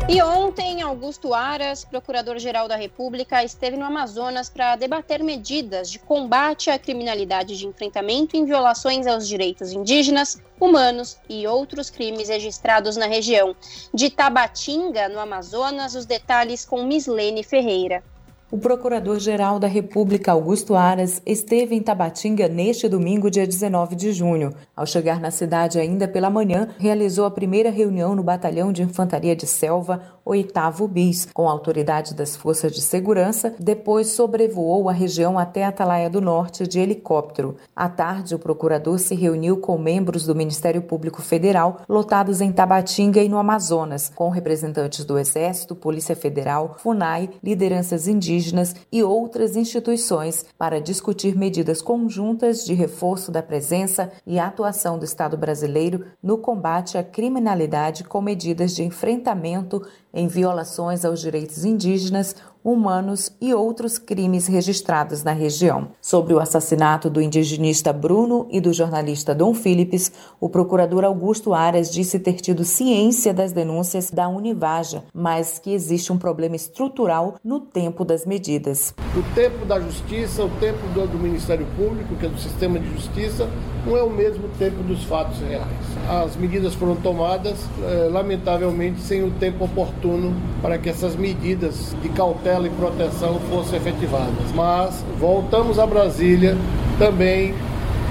E 0.08 0.22
ontem, 0.22 0.80
Augusto 0.80 1.34
Aras, 1.34 1.84
procurador-geral 1.84 2.68
da 2.68 2.76
República, 2.76 3.42
esteve 3.42 3.76
no 3.76 3.84
Amazonas 3.84 4.48
para 4.48 4.76
debater 4.76 5.24
medidas 5.24 5.90
de 5.90 5.98
combate 5.98 6.70
à 6.70 6.78
criminalidade 6.78 7.58
de 7.58 7.66
enfrentamento 7.66 8.36
em 8.36 8.44
violações 8.44 9.08
aos 9.08 9.26
direitos 9.26 9.72
indígenas, 9.72 10.40
humanos 10.60 11.18
e 11.28 11.48
outros 11.48 11.90
crimes 11.90 12.28
registrados 12.28 12.96
na 12.96 13.06
região. 13.06 13.56
De 13.92 14.08
Tabatinga, 14.08 15.08
no 15.08 15.18
Amazonas, 15.18 15.96
os 15.96 16.06
detalhes 16.06 16.64
com 16.64 16.84
Mislene 16.84 17.42
Ferreira. 17.42 18.04
O 18.50 18.58
Procurador-Geral 18.58 19.58
da 19.58 19.66
República, 19.66 20.30
Augusto 20.30 20.74
Aras, 20.74 21.20
esteve 21.24 21.74
em 21.74 21.80
Tabatinga 21.80 22.46
neste 22.46 22.86
domingo, 22.88 23.30
dia 23.30 23.46
19 23.46 23.96
de 23.96 24.12
junho. 24.12 24.52
Ao 24.76 24.86
chegar 24.86 25.18
na 25.18 25.30
cidade 25.30 25.78
ainda 25.78 26.06
pela 26.06 26.28
manhã, 26.28 26.68
realizou 26.78 27.24
a 27.24 27.30
primeira 27.30 27.70
reunião 27.70 28.14
no 28.14 28.22
Batalhão 28.22 28.70
de 28.70 28.82
Infantaria 28.82 29.34
de 29.34 29.46
Selva, 29.46 30.02
8 30.26 30.88
BIS, 30.88 31.28
com 31.34 31.48
autoridade 31.48 32.14
das 32.14 32.34
Forças 32.34 32.72
de 32.72 32.80
Segurança, 32.80 33.54
depois 33.58 34.08
sobrevoou 34.08 34.88
a 34.88 34.92
região 34.92 35.38
até 35.38 35.64
Atalaia 35.64 36.08
do 36.08 36.20
Norte 36.20 36.66
de 36.66 36.80
helicóptero. 36.80 37.56
À 37.76 37.90
tarde, 37.90 38.34
o 38.34 38.38
procurador 38.38 38.98
se 38.98 39.14
reuniu 39.14 39.58
com 39.58 39.76
membros 39.76 40.24
do 40.24 40.34
Ministério 40.34 40.80
Público 40.80 41.20
Federal, 41.20 41.82
lotados 41.86 42.40
em 42.40 42.50
Tabatinga 42.50 43.22
e 43.22 43.28
no 43.28 43.36
Amazonas, 43.36 44.10
com 44.14 44.30
representantes 44.30 45.04
do 45.04 45.18
Exército, 45.18 45.76
Polícia 45.76 46.16
Federal, 46.16 46.76
FUNAI, 46.78 47.28
lideranças 47.42 48.08
indígenas 48.08 48.74
e 48.90 49.02
outras 49.02 49.56
instituições 49.56 50.46
para 50.56 50.80
discutir 50.80 51.36
medidas 51.36 51.82
conjuntas 51.82 52.64
de 52.64 52.72
reforço 52.72 53.30
da 53.30 53.42
presença 53.42 54.10
e 54.26 54.38
atuação 54.38 54.98
do 54.98 55.04
Estado 55.04 55.36
brasileiro 55.36 56.06
no 56.22 56.38
combate 56.38 56.96
à 56.96 57.02
criminalidade 57.02 58.04
com 58.04 58.22
medidas 58.22 58.74
de 58.74 58.82
enfrentamento 58.82 59.82
em 60.14 60.28
violações 60.28 61.04
aos 61.04 61.20
direitos 61.20 61.64
indígenas, 61.64 62.36
humanos 62.64 63.30
e 63.40 63.52
outros 63.52 63.98
crimes 63.98 64.46
registrados 64.46 65.22
na 65.22 65.32
região. 65.32 65.88
Sobre 66.00 66.32
o 66.32 66.40
assassinato 66.40 67.10
do 67.10 67.20
indigenista 67.20 67.92
Bruno 67.92 68.48
e 68.50 68.60
do 68.60 68.72
jornalista 68.72 69.34
Dom 69.34 69.52
Philips, 69.52 70.10
o 70.40 70.48
procurador 70.48 71.04
Augusto 71.04 71.52
Aras 71.52 71.92
disse 71.92 72.18
ter 72.18 72.40
tido 72.40 72.64
ciência 72.64 73.34
das 73.34 73.52
denúncias 73.52 74.10
da 74.10 74.26
Univaja, 74.28 75.04
mas 75.12 75.58
que 75.58 75.74
existe 75.74 76.10
um 76.10 76.16
problema 76.16 76.56
estrutural 76.56 77.34
no 77.44 77.60
tempo 77.60 78.04
das 78.04 78.24
medidas. 78.24 78.94
O 79.14 79.34
tempo 79.34 79.66
da 79.66 79.78
justiça, 79.78 80.42
o 80.42 80.50
tempo 80.58 80.80
do, 80.94 81.06
do 81.06 81.18
Ministério 81.18 81.66
Público, 81.76 82.16
que 82.16 82.24
é 82.24 82.28
do 82.30 82.40
sistema 82.40 82.78
de 82.78 82.90
justiça, 82.94 83.48
não 83.86 83.96
é 83.96 84.02
o 84.02 84.08
mesmo 84.08 84.48
tempo 84.58 84.82
dos 84.82 85.04
fatos 85.04 85.38
reais. 85.40 85.68
As 86.08 86.36
medidas 86.36 86.74
foram 86.74 86.96
tomadas, 86.96 87.58
eh, 87.82 88.08
lamentavelmente, 88.10 89.00
sem 89.00 89.22
o 89.22 89.30
tempo 89.32 89.64
oportuno 89.64 90.34
para 90.62 90.78
que 90.78 90.88
essas 90.88 91.14
medidas 91.16 91.94
de 92.00 92.08
cautela 92.08 92.53
tutela 92.54 92.66
e 92.66 92.70
proteção 92.70 93.40
fossem 93.50 93.78
efetivadas. 93.78 94.52
Mas 94.54 95.04
voltamos 95.18 95.78
a 95.78 95.86
Brasília 95.86 96.56
também 96.98 97.54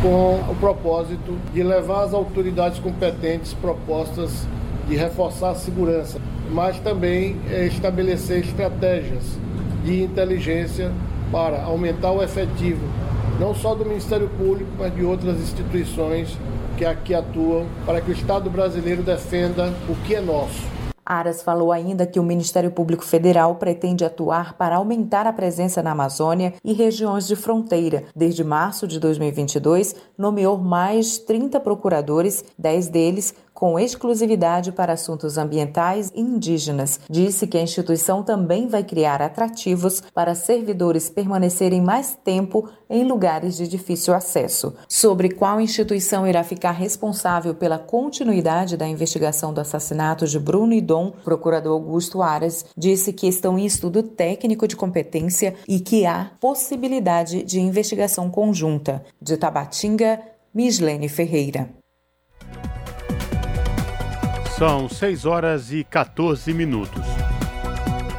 com 0.02 0.36
o 0.50 0.56
propósito 0.60 1.38
de 1.54 1.64
levar 1.64 2.04
às 2.04 2.14
autoridades 2.14 2.80
competentes 2.80 3.54
propostas 3.54 4.46
de 4.88 4.96
reforçar 4.96 5.52
a 5.52 5.56
segurança, 5.56 6.20
mas 6.52 6.78
também 6.80 7.38
estabelecer 7.68 8.40
estratégias 8.40 9.24
de 9.86 10.04
inteligência 10.04 10.92
para 11.32 11.64
aumentar 11.64 12.12
o 12.12 12.22
efetivo, 12.22 12.86
não 13.40 13.56
só 13.56 13.74
do 13.74 13.86
Ministério 13.86 14.30
Público, 14.38 14.70
mas 14.78 14.94
de 14.94 15.04
outras 15.04 15.40
instituições 15.40 16.38
que 16.78 16.84
aqui 16.84 17.14
atuam, 17.14 17.66
para 17.86 18.02
que 18.02 18.12
o 18.12 18.14
Estado 18.14 18.50
brasileiro 18.50 19.04
defenda 19.04 19.74
o 19.88 19.96
que 20.06 20.16
é 20.16 20.22
nosso 20.22 20.83
Aras 21.06 21.42
falou 21.42 21.72
ainda 21.72 22.06
que 22.06 22.20
o 22.20 22.24
Ministério 22.24 22.72
Público 22.72 23.04
Federal 23.04 23.56
pretende 23.56 24.06
atuar 24.06 24.54
para 24.54 24.78
aumentar 24.78 25.28
a 25.28 25.34
presença 25.34 25.84
na 25.84 25.92
Amazônia 25.92 26.54
e 26.64 26.74
regiões 26.74 27.28
de 27.28 27.36
fronteira. 27.36 28.06
Desde 28.16 28.44
março 28.44 28.88
de 28.88 29.00
2022, 29.00 29.96
nomeou 30.18 30.58
mais 30.58 31.18
30 31.18 31.60
procuradores, 31.60 32.44
10 32.58 32.88
deles 32.88 33.36
com 33.64 33.80
exclusividade 33.80 34.74
para 34.74 34.92
assuntos 34.92 35.38
ambientais 35.38 36.12
e 36.14 36.20
indígenas. 36.20 37.00
Disse 37.10 37.48
que 37.48 37.58
a 37.58 37.62
instituição 37.62 38.22
também 38.22 38.68
vai 38.68 38.84
criar 38.84 39.22
atrativos 39.22 40.04
para 40.14 40.36
servidores 40.36 41.10
permanecerem 41.10 41.82
mais 41.82 42.14
tempo 42.26 42.68
em 42.90 43.06
lugares 43.06 43.56
de 43.56 43.66
difícil 43.66 44.14
acesso. 44.14 44.76
Sobre 44.90 45.30
qual 45.30 45.62
instituição 45.62 46.28
irá 46.28 46.44
ficar 46.44 46.72
responsável 46.72 47.56
pela 47.56 47.80
continuidade 47.80 48.76
da 48.76 48.86
investigação 48.86 49.54
do 49.54 49.62
assassinato 49.62 50.28
de 50.28 50.38
Bruno 50.38 50.74
Idom, 50.74 51.14
o 51.22 51.24
procurador 51.24 51.72
Augusto 51.72 52.22
Aras 52.22 52.66
disse 52.76 53.14
que 53.14 53.30
estão 53.30 53.58
em 53.58 53.66
estudo 53.66 54.04
técnico 54.04 54.68
de 54.68 54.76
competência 54.76 55.56
e 55.66 55.80
que 55.80 56.06
há 56.06 56.32
possibilidade 56.38 57.44
de 57.44 57.62
investigação 57.62 58.30
conjunta. 58.30 59.06
De 59.22 59.38
Tabatinga, 59.38 60.20
Mislene 60.54 61.08
Ferreira. 61.08 61.82
São 64.58 64.88
6 64.88 65.26
horas 65.26 65.72
e 65.72 65.84
14 65.84 66.54
minutos. 66.54 67.04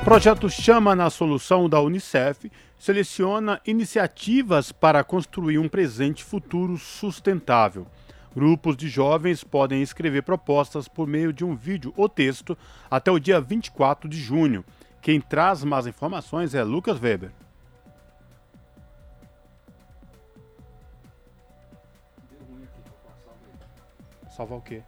O 0.00 0.04
projeto 0.04 0.50
Chama 0.50 0.94
na 0.96 1.08
Solução 1.08 1.68
da 1.68 1.80
Unicef 1.80 2.50
seleciona 2.76 3.60
iniciativas 3.64 4.72
para 4.72 5.04
construir 5.04 5.58
um 5.58 5.68
presente 5.68 6.24
futuro 6.24 6.76
sustentável. 6.76 7.86
Grupos 8.34 8.76
de 8.76 8.88
jovens 8.88 9.44
podem 9.44 9.80
escrever 9.80 10.24
propostas 10.24 10.88
por 10.88 11.06
meio 11.06 11.32
de 11.32 11.44
um 11.44 11.54
vídeo 11.54 11.94
ou 11.96 12.08
texto 12.08 12.58
até 12.90 13.12
o 13.12 13.20
dia 13.20 13.40
24 13.40 14.08
de 14.08 14.18
junho. 14.20 14.64
Quem 15.00 15.20
traz 15.20 15.62
mais 15.62 15.86
informações 15.86 16.52
é 16.52 16.64
Lucas 16.64 17.00
Weber. 17.00 17.30
Salvar 24.36 24.58
o 24.58 24.62
quê? 24.62 24.82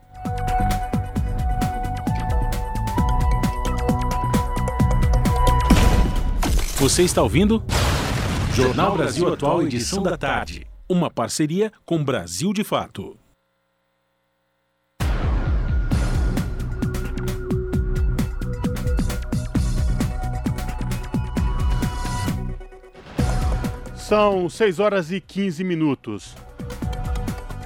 Você 6.79 7.05
está 7.05 7.23
ouvindo? 7.23 7.65
Jornal 8.53 8.99
Brasil 8.99 9.33
Atual, 9.33 9.63
edição 9.63 10.03
da 10.03 10.15
tarde. 10.15 10.67
Uma 10.87 11.11
parceria 11.11 11.73
com 11.87 12.05
Brasil 12.05 12.53
de 12.53 12.63
Fato. 12.63 13.17
São 23.97 24.51
6 24.51 24.79
horas 24.79 25.11
e 25.11 25.19
15 25.19 25.65
minutos. 25.65 26.37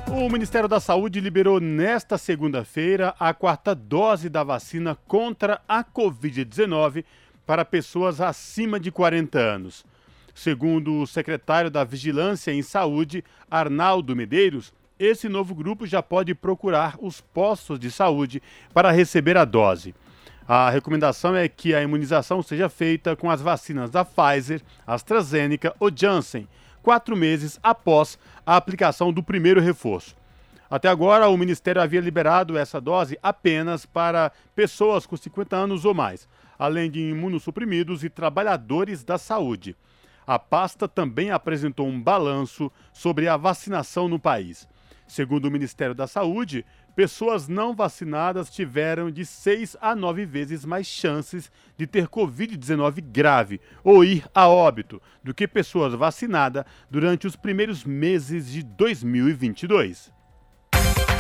O 0.06 0.30
Ministério 0.30 0.68
da 0.68 0.78
Saúde 0.78 1.18
liberou 1.20 1.58
nesta 1.58 2.16
segunda-feira 2.16 3.12
a 3.18 3.34
quarta 3.34 3.74
dose 3.74 4.28
da 4.28 4.44
vacina 4.44 4.96
contra 5.08 5.60
a 5.68 5.82
Covid-19 5.82 7.04
para 7.46 7.64
pessoas 7.64 8.20
acima 8.20 8.78
de 8.78 8.90
40 8.90 9.38
anos. 9.38 9.84
Segundo 10.34 11.00
o 11.00 11.06
secretário 11.06 11.70
da 11.70 11.84
Vigilância 11.84 12.52
em 12.52 12.62
Saúde, 12.62 13.24
Arnaldo 13.50 14.14
Medeiros, 14.16 14.72
esse 14.98 15.28
novo 15.28 15.54
grupo 15.54 15.86
já 15.86 16.02
pode 16.02 16.34
procurar 16.34 16.96
os 17.00 17.20
postos 17.20 17.78
de 17.78 17.90
saúde 17.90 18.42
para 18.72 18.90
receber 18.90 19.36
a 19.36 19.44
dose. 19.44 19.94
A 20.46 20.68
recomendação 20.68 21.34
é 21.34 21.48
que 21.48 21.74
a 21.74 21.82
imunização 21.82 22.42
seja 22.42 22.68
feita 22.68 23.16
com 23.16 23.30
as 23.30 23.40
vacinas 23.40 23.90
da 23.90 24.04
Pfizer, 24.04 24.60
AstraZeneca 24.86 25.74
ou 25.78 25.90
Janssen, 25.94 26.48
quatro 26.82 27.16
meses 27.16 27.58
após 27.62 28.18
a 28.44 28.56
aplicação 28.56 29.12
do 29.12 29.22
primeiro 29.22 29.60
reforço. 29.60 30.16
Até 30.70 30.88
agora, 30.88 31.28
o 31.28 31.36
Ministério 31.36 31.82
havia 31.82 32.00
liberado 32.00 32.56
essa 32.56 32.80
dose 32.80 33.18
apenas 33.22 33.86
para 33.86 34.30
pessoas 34.54 35.06
com 35.06 35.16
50 35.16 35.56
anos 35.56 35.84
ou 35.84 35.94
mais 35.94 36.28
além 36.60 36.90
de 36.90 37.00
imunossuprimidos 37.00 38.04
e 38.04 38.10
trabalhadores 38.10 39.02
da 39.02 39.16
saúde. 39.16 39.74
A 40.26 40.38
pasta 40.38 40.86
também 40.86 41.30
apresentou 41.30 41.88
um 41.88 42.00
balanço 42.00 42.70
sobre 42.92 43.26
a 43.26 43.36
vacinação 43.38 44.08
no 44.08 44.18
país. 44.18 44.68
Segundo 45.08 45.46
o 45.46 45.50
Ministério 45.50 45.94
da 45.94 46.06
Saúde, 46.06 46.64
pessoas 46.94 47.48
não 47.48 47.74
vacinadas 47.74 48.50
tiveram 48.50 49.10
de 49.10 49.24
6 49.24 49.78
a 49.80 49.96
9 49.96 50.26
vezes 50.26 50.64
mais 50.64 50.86
chances 50.86 51.50
de 51.78 51.86
ter 51.86 52.06
Covid-19 52.06 53.02
grave 53.10 53.58
ou 53.82 54.04
ir 54.04 54.24
a 54.34 54.46
óbito 54.46 55.00
do 55.24 55.32
que 55.32 55.48
pessoas 55.48 55.94
vacinadas 55.94 56.64
durante 56.90 57.26
os 57.26 57.36
primeiros 57.36 57.84
meses 57.84 58.52
de 58.52 58.62
2022. 58.62 60.12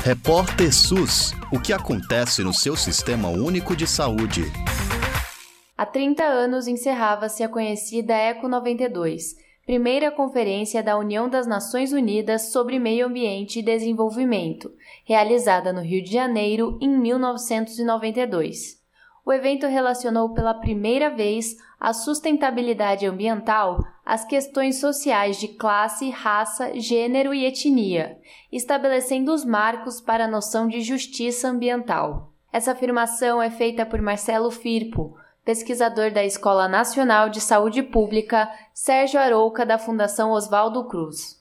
Repórter 0.04 0.72
SUS: 0.72 1.32
O 1.50 1.58
que 1.58 1.72
acontece 1.72 2.42
no 2.42 2.52
seu 2.52 2.76
sistema 2.76 3.28
único 3.28 3.74
de 3.74 3.86
saúde? 3.86 4.44
Há 5.80 5.86
30 5.86 6.22
anos 6.22 6.68
encerrava-se 6.68 7.42
a 7.42 7.48
conhecida 7.48 8.12
ECO 8.12 8.46
92, 8.48 9.34
primeira 9.64 10.10
conferência 10.10 10.82
da 10.82 10.98
União 10.98 11.26
das 11.26 11.46
Nações 11.46 11.90
Unidas 11.90 12.52
sobre 12.52 12.78
Meio 12.78 13.06
Ambiente 13.06 13.60
e 13.60 13.62
Desenvolvimento, 13.62 14.70
realizada 15.06 15.72
no 15.72 15.80
Rio 15.80 16.04
de 16.04 16.12
Janeiro 16.12 16.76
em 16.82 16.90
1992. 16.90 18.78
O 19.24 19.32
evento 19.32 19.66
relacionou 19.66 20.34
pela 20.34 20.52
primeira 20.52 21.08
vez 21.08 21.56
a 21.80 21.94
sustentabilidade 21.94 23.06
ambiental 23.06 23.82
às 24.04 24.22
questões 24.22 24.78
sociais 24.78 25.40
de 25.40 25.48
classe, 25.48 26.10
raça, 26.10 26.78
gênero 26.78 27.32
e 27.32 27.46
etnia, 27.46 28.18
estabelecendo 28.52 29.32
os 29.32 29.46
marcos 29.46 29.98
para 29.98 30.26
a 30.26 30.30
noção 30.30 30.68
de 30.68 30.82
justiça 30.82 31.48
ambiental. 31.48 32.34
Essa 32.52 32.72
afirmação 32.72 33.40
é 33.40 33.48
feita 33.48 33.86
por 33.86 34.02
Marcelo 34.02 34.50
Firpo, 34.50 35.16
pesquisador 35.44 36.10
da 36.10 36.24
Escola 36.24 36.68
Nacional 36.68 37.28
de 37.28 37.40
Saúde 37.40 37.82
Pública 37.82 38.50
Sérgio 38.74 39.20
Arouca, 39.20 39.64
da 39.64 39.78
Fundação 39.78 40.30
Oswaldo 40.30 40.84
Cruz. 40.84 41.40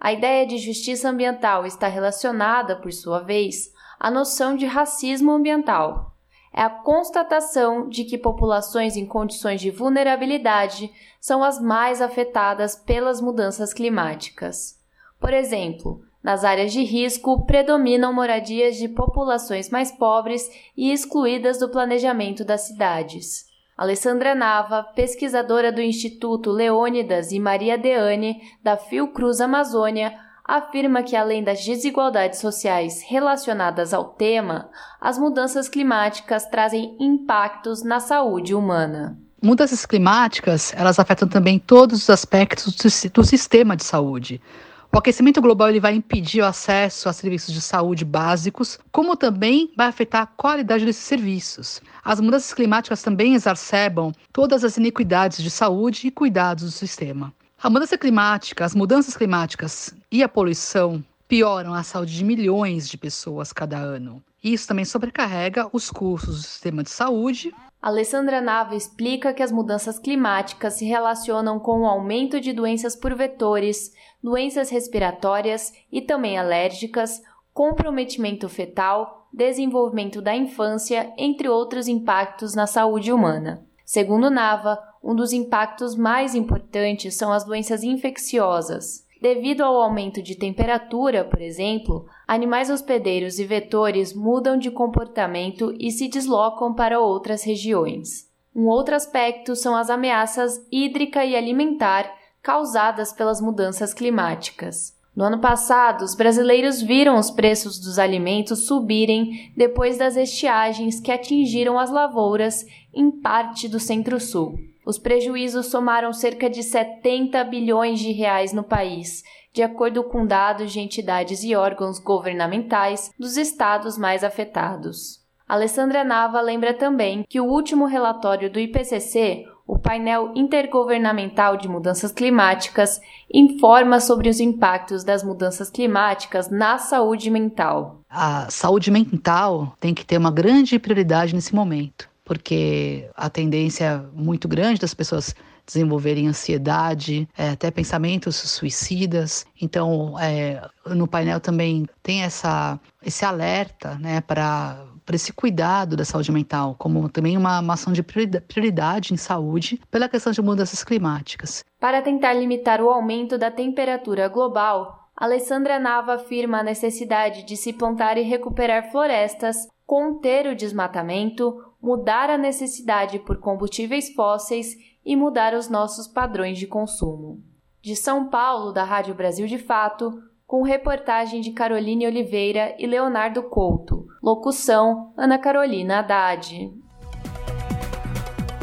A 0.00 0.12
ideia 0.12 0.46
de 0.46 0.58
justiça 0.58 1.08
ambiental 1.08 1.66
está 1.66 1.88
relacionada, 1.88 2.76
por 2.76 2.92
sua 2.92 3.20
vez, 3.20 3.72
à 3.98 4.10
noção 4.10 4.56
de 4.56 4.64
racismo 4.64 5.32
ambiental. 5.32 6.14
É 6.52 6.62
a 6.62 6.70
constatação 6.70 7.88
de 7.88 8.04
que 8.04 8.16
populações 8.16 8.96
em 8.96 9.06
condições 9.06 9.60
de 9.60 9.70
vulnerabilidade 9.70 10.90
são 11.20 11.42
as 11.42 11.60
mais 11.60 12.00
afetadas 12.00 12.74
pelas 12.76 13.20
mudanças 13.20 13.74
climáticas. 13.74 14.78
Por 15.20 15.32
exemplo, 15.32 16.02
nas 16.22 16.44
áreas 16.44 16.72
de 16.72 16.82
risco 16.82 17.46
predominam 17.46 18.12
moradias 18.12 18.76
de 18.76 18.88
populações 18.88 19.70
mais 19.70 19.92
pobres 19.92 20.48
e 20.76 20.92
excluídas 20.92 21.58
do 21.58 21.68
planejamento 21.68 22.44
das 22.44 22.62
cidades. 22.62 23.46
Alessandra 23.76 24.34
Nava, 24.34 24.82
pesquisadora 24.82 25.70
do 25.70 25.80
Instituto 25.80 26.50
Leônidas 26.50 27.30
e 27.30 27.38
Maria 27.38 27.78
Deane, 27.78 28.42
da 28.60 28.76
Fiocruz 28.76 29.40
Amazônia, 29.40 30.18
afirma 30.44 31.02
que, 31.02 31.14
além 31.14 31.44
das 31.44 31.64
desigualdades 31.64 32.40
sociais 32.40 33.04
relacionadas 33.06 33.94
ao 33.94 34.06
tema, 34.06 34.68
as 35.00 35.18
mudanças 35.18 35.68
climáticas 35.68 36.46
trazem 36.46 36.96
impactos 36.98 37.84
na 37.84 38.00
saúde 38.00 38.54
humana. 38.54 39.16
Mudanças 39.40 39.86
climáticas, 39.86 40.74
elas 40.74 40.98
afetam 40.98 41.28
também 41.28 41.58
todos 41.60 42.02
os 42.02 42.10
aspectos 42.10 42.74
do 43.12 43.24
sistema 43.24 43.76
de 43.76 43.84
saúde. 43.84 44.42
O 44.90 44.96
aquecimento 44.96 45.42
global 45.42 45.68
ele 45.68 45.80
vai 45.80 45.94
impedir 45.94 46.40
o 46.40 46.46
acesso 46.46 47.08
a 47.08 47.12
serviços 47.12 47.52
de 47.52 47.60
saúde 47.60 48.06
básicos, 48.06 48.78
como 48.90 49.16
também 49.16 49.70
vai 49.76 49.86
afetar 49.86 50.22
a 50.22 50.26
qualidade 50.26 50.86
desses 50.86 51.04
serviços. 51.04 51.82
As 52.02 52.20
mudanças 52.20 52.54
climáticas 52.54 53.02
também 53.02 53.34
exacerbam 53.34 54.12
todas 54.32 54.64
as 54.64 54.78
iniquidades 54.78 55.42
de 55.42 55.50
saúde 55.50 56.06
e 56.06 56.10
cuidados 56.10 56.64
do 56.64 56.70
sistema. 56.70 57.32
A 57.62 57.68
mudança 57.68 57.98
climática, 57.98 58.64
as 58.64 58.74
mudanças 58.74 59.14
climáticas 59.14 59.94
e 60.10 60.22
a 60.22 60.28
poluição 60.28 61.04
pioram 61.28 61.74
a 61.74 61.82
saúde 61.82 62.16
de 62.16 62.24
milhões 62.24 62.88
de 62.88 62.96
pessoas 62.96 63.52
cada 63.52 63.76
ano. 63.76 64.22
Isso 64.42 64.66
também 64.66 64.86
sobrecarrega 64.86 65.68
os 65.70 65.90
custos 65.90 66.36
do 66.36 66.42
sistema 66.42 66.82
de 66.82 66.90
saúde. 66.90 67.52
Alessandra 67.80 68.40
Nava 68.40 68.74
explica 68.74 69.32
que 69.32 69.42
as 69.42 69.52
mudanças 69.52 69.98
climáticas 69.98 70.74
se 70.74 70.84
relacionam 70.84 71.60
com 71.60 71.82
o 71.82 71.86
aumento 71.86 72.40
de 72.40 72.52
doenças 72.52 72.96
por 72.96 73.14
vetores, 73.14 73.94
doenças 74.22 74.68
respiratórias 74.68 75.72
e 75.90 76.02
também 76.02 76.36
alérgicas, 76.36 77.22
comprometimento 77.54 78.48
fetal, 78.48 79.28
desenvolvimento 79.32 80.20
da 80.20 80.34
infância, 80.34 81.12
entre 81.16 81.48
outros 81.48 81.86
impactos 81.86 82.54
na 82.54 82.66
saúde 82.66 83.12
humana. 83.12 83.64
Segundo 83.84 84.28
Nava, 84.28 84.78
um 85.02 85.14
dos 85.14 85.32
impactos 85.32 85.94
mais 85.94 86.34
importantes 86.34 87.14
são 87.14 87.32
as 87.32 87.44
doenças 87.44 87.84
infecciosas. 87.84 89.06
Devido 89.20 89.62
ao 89.62 89.82
aumento 89.82 90.22
de 90.22 90.36
temperatura, 90.36 91.24
por 91.24 91.40
exemplo, 91.40 92.06
animais 92.26 92.70
hospedeiros 92.70 93.40
e 93.40 93.44
vetores 93.44 94.14
mudam 94.14 94.56
de 94.56 94.70
comportamento 94.70 95.74
e 95.78 95.90
se 95.90 96.08
deslocam 96.08 96.72
para 96.72 97.00
outras 97.00 97.42
regiões. 97.42 98.28
Um 98.54 98.66
outro 98.66 98.94
aspecto 98.94 99.56
são 99.56 99.74
as 99.74 99.90
ameaças 99.90 100.64
hídrica 100.70 101.24
e 101.24 101.34
alimentar 101.34 102.08
causadas 102.40 103.12
pelas 103.12 103.40
mudanças 103.40 103.92
climáticas. 103.92 104.96
No 105.16 105.24
ano 105.24 105.40
passado, 105.40 106.02
os 106.02 106.14
brasileiros 106.14 106.80
viram 106.80 107.18
os 107.18 107.28
preços 107.28 107.76
dos 107.80 107.98
alimentos 107.98 108.66
subirem 108.66 109.52
depois 109.56 109.98
das 109.98 110.16
estiagens 110.16 111.00
que 111.00 111.10
atingiram 111.10 111.76
as 111.76 111.90
lavouras 111.90 112.64
em 112.94 113.10
parte 113.10 113.68
do 113.68 113.80
Centro-Sul. 113.80 114.67
Os 114.88 114.96
prejuízos 114.96 115.66
somaram 115.66 116.14
cerca 116.14 116.48
de 116.48 116.62
70 116.62 117.44
bilhões 117.44 118.00
de 118.00 118.10
reais 118.10 118.54
no 118.54 118.62
país, 118.62 119.22
de 119.52 119.62
acordo 119.62 120.02
com 120.02 120.24
dados 120.24 120.72
de 120.72 120.80
entidades 120.80 121.44
e 121.44 121.54
órgãos 121.54 121.98
governamentais 121.98 123.10
dos 123.18 123.36
estados 123.36 123.98
mais 123.98 124.24
afetados. 124.24 125.20
Alessandra 125.46 126.02
Nava 126.04 126.40
lembra 126.40 126.72
também 126.72 127.22
que 127.28 127.38
o 127.38 127.44
último 127.44 127.84
relatório 127.84 128.50
do 128.50 128.58
IPCC, 128.58 129.44
o 129.66 129.78
painel 129.78 130.32
intergovernamental 130.34 131.58
de 131.58 131.68
mudanças 131.68 132.10
climáticas, 132.10 132.98
informa 133.30 134.00
sobre 134.00 134.30
os 134.30 134.40
impactos 134.40 135.04
das 135.04 135.22
mudanças 135.22 135.68
climáticas 135.68 136.48
na 136.48 136.78
saúde 136.78 137.30
mental. 137.30 138.00
A 138.08 138.48
saúde 138.48 138.90
mental 138.90 139.74
tem 139.78 139.92
que 139.92 140.06
ter 140.06 140.16
uma 140.16 140.30
grande 140.30 140.78
prioridade 140.78 141.34
nesse 141.34 141.54
momento 141.54 142.08
porque 142.28 143.08
a 143.16 143.30
tendência 143.30 144.04
muito 144.12 144.46
grande 144.46 144.78
das 144.78 144.92
pessoas 144.92 145.34
desenvolverem 145.66 146.28
ansiedade, 146.28 147.26
é, 147.36 147.50
até 147.50 147.70
pensamentos 147.70 148.36
suicidas. 148.36 149.46
Então, 149.60 150.14
é, 150.20 150.62
no 150.86 151.08
painel 151.08 151.40
também 151.40 151.86
tem 152.02 152.22
essa, 152.22 152.78
esse 153.02 153.24
alerta 153.24 153.96
né, 153.98 154.20
para 154.20 154.84
para 155.06 155.16
esse 155.16 155.32
cuidado 155.32 155.96
da 155.96 156.04
saúde 156.04 156.30
mental, 156.30 156.76
como 156.78 157.08
também 157.08 157.34
uma, 157.34 157.60
uma 157.60 157.72
ação 157.72 157.94
de 157.94 158.02
prioridade 158.02 159.14
em 159.14 159.16
saúde 159.16 159.80
pela 159.90 160.06
questão 160.06 160.30
de 160.30 160.42
mudanças 160.42 160.84
climáticas. 160.84 161.64
Para 161.80 162.02
tentar 162.02 162.34
limitar 162.34 162.82
o 162.82 162.90
aumento 162.90 163.38
da 163.38 163.50
temperatura 163.50 164.28
global, 164.28 165.08
Alessandra 165.16 165.78
Nava 165.78 166.16
afirma 166.16 166.58
a 166.58 166.62
necessidade 166.62 167.42
de 167.44 167.56
se 167.56 167.72
plantar 167.72 168.18
e 168.18 168.22
recuperar 168.22 168.90
florestas, 168.90 169.66
conter 169.86 170.46
o 170.46 170.54
desmatamento, 170.54 171.67
mudar 171.80 172.30
a 172.30 172.38
necessidade 172.38 173.18
por 173.18 173.38
combustíveis 173.38 174.12
fósseis 174.12 174.76
e 175.04 175.16
mudar 175.16 175.54
os 175.54 175.68
nossos 175.68 176.06
padrões 176.06 176.58
de 176.58 176.66
consumo. 176.66 177.42
De 177.80 177.94
São 177.94 178.28
Paulo, 178.28 178.72
da 178.72 178.84
Rádio 178.84 179.14
Brasil 179.14 179.46
de 179.46 179.58
Fato, 179.58 180.22
com 180.46 180.62
reportagem 180.62 181.40
de 181.40 181.52
Caroline 181.52 182.06
Oliveira 182.06 182.74
e 182.78 182.86
Leonardo 182.86 183.42
Couto. 183.44 184.06
Locução: 184.22 185.12
Ana 185.16 185.38
Carolina 185.38 185.98
Haddad. 185.98 186.72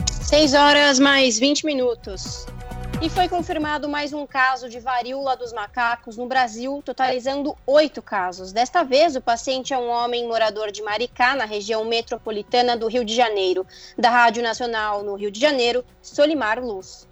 6 0.10 0.54
horas 0.54 1.00
mais 1.00 1.40
20 1.40 1.66
minutos. 1.66 2.46
E 3.02 3.10
foi 3.10 3.28
confirmado 3.28 3.90
mais 3.90 4.14
um 4.14 4.26
caso 4.26 4.70
de 4.70 4.80
varíola 4.80 5.36
dos 5.36 5.52
macacos 5.54 6.18
no 6.18 6.28
Brasil, 6.28 6.82
totalizando 6.84 7.56
oito 7.68 8.02
casos. 8.02 8.52
Desta 8.52 8.84
vez, 8.84 9.16
o 9.16 9.22
paciente 9.22 9.74
é 9.74 9.78
um 9.78 9.90
homem 9.90 10.28
morador 10.28 10.72
de 10.72 10.82
Maricá, 10.82 11.36
na 11.36 11.46
região 11.46 11.86
metropolitana 11.86 12.76
do 12.76 12.88
Rio 12.88 13.04
de 13.04 13.14
Janeiro. 13.14 13.68
Da 13.98 14.10
Rádio 14.10 14.42
Nacional 14.42 15.04
no 15.04 15.16
Rio 15.16 15.30
de 15.30 15.40
Janeiro, 15.40 15.84
Solimar 16.02 16.60
Luz 16.60 17.05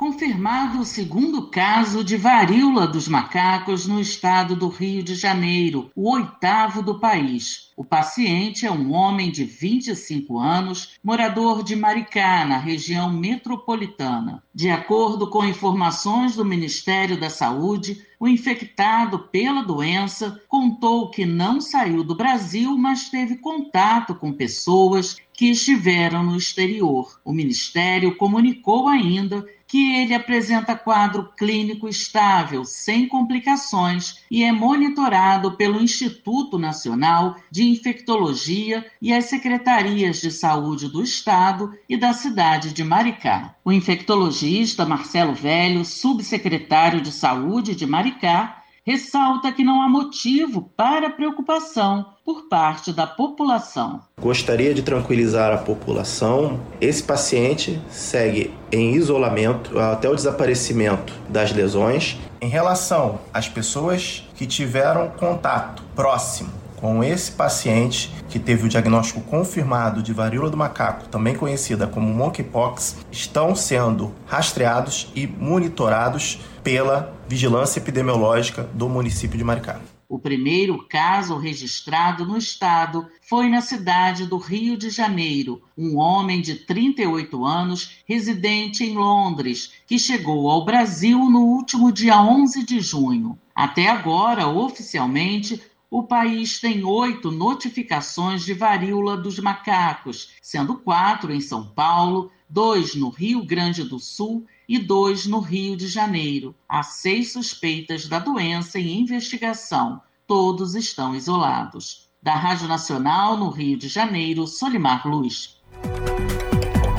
confirmado 0.00 0.80
o 0.80 0.84
segundo 0.86 1.50
caso 1.50 2.02
de 2.02 2.16
varíola 2.16 2.86
dos 2.86 3.06
macacos 3.06 3.86
no 3.86 4.00
estado 4.00 4.56
do 4.56 4.66
Rio 4.66 5.02
de 5.02 5.14
Janeiro, 5.14 5.90
o 5.94 6.10
oitavo 6.10 6.82
do 6.82 6.98
país. 6.98 7.70
O 7.76 7.84
paciente 7.84 8.64
é 8.64 8.72
um 8.72 8.94
homem 8.94 9.30
de 9.30 9.44
25 9.44 10.38
anos, 10.38 10.94
morador 11.04 11.62
de 11.62 11.76
Maricá, 11.76 12.46
na 12.46 12.56
região 12.56 13.12
metropolitana. 13.12 14.42
De 14.54 14.70
acordo 14.70 15.28
com 15.28 15.44
informações 15.44 16.34
do 16.34 16.46
Ministério 16.46 17.20
da 17.20 17.28
Saúde, 17.28 18.02
o 18.18 18.26
infectado 18.26 19.18
pela 19.18 19.62
doença 19.62 20.40
contou 20.48 21.10
que 21.10 21.26
não 21.26 21.60
saiu 21.60 22.02
do 22.02 22.14
Brasil, 22.14 22.76
mas 22.76 23.10
teve 23.10 23.36
contato 23.36 24.14
com 24.14 24.32
pessoas 24.32 25.16
que 25.32 25.50
estiveram 25.50 26.22
no 26.22 26.36
exterior. 26.36 27.18
O 27.24 27.32
Ministério 27.32 28.14
comunicou 28.16 28.88
ainda 28.88 29.46
que 29.70 29.94
ele 29.94 30.12
apresenta 30.12 30.74
quadro 30.74 31.30
clínico 31.38 31.88
estável, 31.88 32.64
sem 32.64 33.06
complicações 33.06 34.16
e 34.28 34.42
é 34.42 34.50
monitorado 34.50 35.52
pelo 35.52 35.80
Instituto 35.80 36.58
Nacional 36.58 37.36
de 37.52 37.62
Infectologia 37.62 38.84
e 39.00 39.12
as 39.12 39.26
secretarias 39.26 40.20
de 40.20 40.32
saúde 40.32 40.88
do 40.88 41.04
Estado 41.04 41.72
e 41.88 41.96
da 41.96 42.12
cidade 42.12 42.72
de 42.72 42.82
Maricá. 42.82 43.54
O 43.64 43.70
infectologista 43.70 44.84
Marcelo 44.84 45.34
Velho, 45.34 45.84
subsecretário 45.84 47.00
de 47.00 47.12
Saúde 47.12 47.76
de 47.76 47.86
Maricá, 47.86 48.59
ressalta 48.90 49.52
que 49.52 49.62
não 49.62 49.80
há 49.80 49.88
motivo 49.88 50.68
para 50.76 51.10
preocupação 51.10 52.06
por 52.24 52.48
parte 52.48 52.92
da 52.92 53.06
população. 53.06 54.00
Gostaria 54.20 54.74
de 54.74 54.82
tranquilizar 54.82 55.52
a 55.52 55.58
população. 55.58 56.58
Esse 56.80 57.00
paciente 57.00 57.80
segue 57.88 58.52
em 58.72 58.94
isolamento 58.94 59.78
até 59.78 60.08
o 60.08 60.14
desaparecimento 60.14 61.12
das 61.28 61.52
lesões. 61.52 62.18
Em 62.40 62.48
relação 62.48 63.20
às 63.32 63.48
pessoas 63.48 64.28
que 64.34 64.44
tiveram 64.44 65.08
contato 65.10 65.84
próximo 65.94 66.50
com 66.80 67.04
esse 67.04 67.30
paciente 67.30 68.10
que 68.28 68.38
teve 68.38 68.64
o 68.64 68.68
diagnóstico 68.68 69.20
confirmado 69.20 70.02
de 70.02 70.12
varíola 70.12 70.48
do 70.48 70.56
macaco, 70.56 71.06
também 71.08 71.34
conhecida 71.34 71.86
como 71.86 72.08
monkeypox, 72.12 73.04
estão 73.12 73.54
sendo 73.54 74.12
rastreados 74.26 75.12
e 75.14 75.26
monitorados 75.26 76.40
pela 76.62 77.14
vigilância 77.28 77.80
epidemiológica 77.80 78.64
do 78.74 78.88
município 78.88 79.38
de 79.38 79.44
Maricá. 79.44 79.80
O 80.08 80.18
primeiro 80.18 80.84
caso 80.88 81.38
registrado 81.38 82.26
no 82.26 82.36
estado 82.36 83.06
foi 83.22 83.48
na 83.48 83.60
cidade 83.60 84.26
do 84.26 84.38
Rio 84.38 84.76
de 84.76 84.90
Janeiro, 84.90 85.62
um 85.78 85.96
homem 85.98 86.40
de 86.40 86.56
38 86.56 87.44
anos, 87.44 87.98
residente 88.04 88.82
em 88.82 88.96
Londres, 88.96 89.70
que 89.86 90.00
chegou 90.00 90.50
ao 90.50 90.64
Brasil 90.64 91.30
no 91.30 91.42
último 91.42 91.92
dia 91.92 92.20
11 92.20 92.64
de 92.64 92.80
junho. 92.80 93.38
Até 93.54 93.88
agora, 93.88 94.48
oficialmente, 94.48 95.62
o 95.88 96.02
país 96.02 96.60
tem 96.60 96.84
oito 96.84 97.30
notificações 97.30 98.44
de 98.44 98.52
varíola 98.52 99.16
dos 99.16 99.38
macacos, 99.38 100.30
sendo 100.42 100.76
quatro 100.76 101.32
em 101.32 101.40
São 101.40 101.66
Paulo, 101.66 102.32
dois 102.48 102.96
no 102.96 103.10
Rio 103.10 103.44
Grande 103.44 103.84
do 103.84 104.00
Sul 104.00 104.44
e 104.70 104.78
dois 104.78 105.26
no 105.26 105.40
Rio 105.40 105.76
de 105.76 105.88
Janeiro. 105.88 106.54
Há 106.68 106.84
seis 106.84 107.32
suspeitas 107.32 108.06
da 108.06 108.20
doença 108.20 108.78
em 108.78 109.00
investigação. 109.00 110.00
Todos 110.28 110.76
estão 110.76 111.12
isolados. 111.12 112.08
Da 112.22 112.36
Rádio 112.36 112.68
Nacional, 112.68 113.36
no 113.36 113.50
Rio 113.50 113.76
de 113.76 113.88
Janeiro, 113.88 114.46
Solimar 114.46 115.08
Luz. 115.08 115.60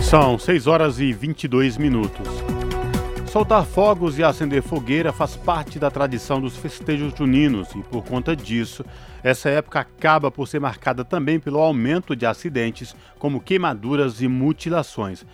São 0.02 0.38
6 0.38 0.68
horas 0.68 1.00
e 1.00 1.14
22 1.14 1.78
minutos. 1.78 2.28
Soltar 3.32 3.66
fogos 3.66 4.20
e 4.20 4.24
acender 4.26 4.62
fogueira 4.62 5.14
faz 5.14 5.38
parte 5.38 5.80
da 5.80 5.90
tradição 5.90 6.42
dos 6.42 6.58
festejos 6.58 7.14
juninos 7.18 7.70
e, 7.74 7.82
por 7.84 8.04
conta 8.04 8.36
disso, 8.36 8.84
essa 9.24 9.50
época 9.50 9.80
acaba 9.80 10.30
por 10.30 10.46
ser 10.50 10.60
marcada 10.60 11.06
também 11.06 11.40
pelo 11.40 11.60
aumento 11.60 12.18
de 12.18 12.26
acidentes, 12.26 12.94
como 13.18 13.40
queimaduras 13.40 14.22
e 14.22 14.28
mutilações. 14.28 15.26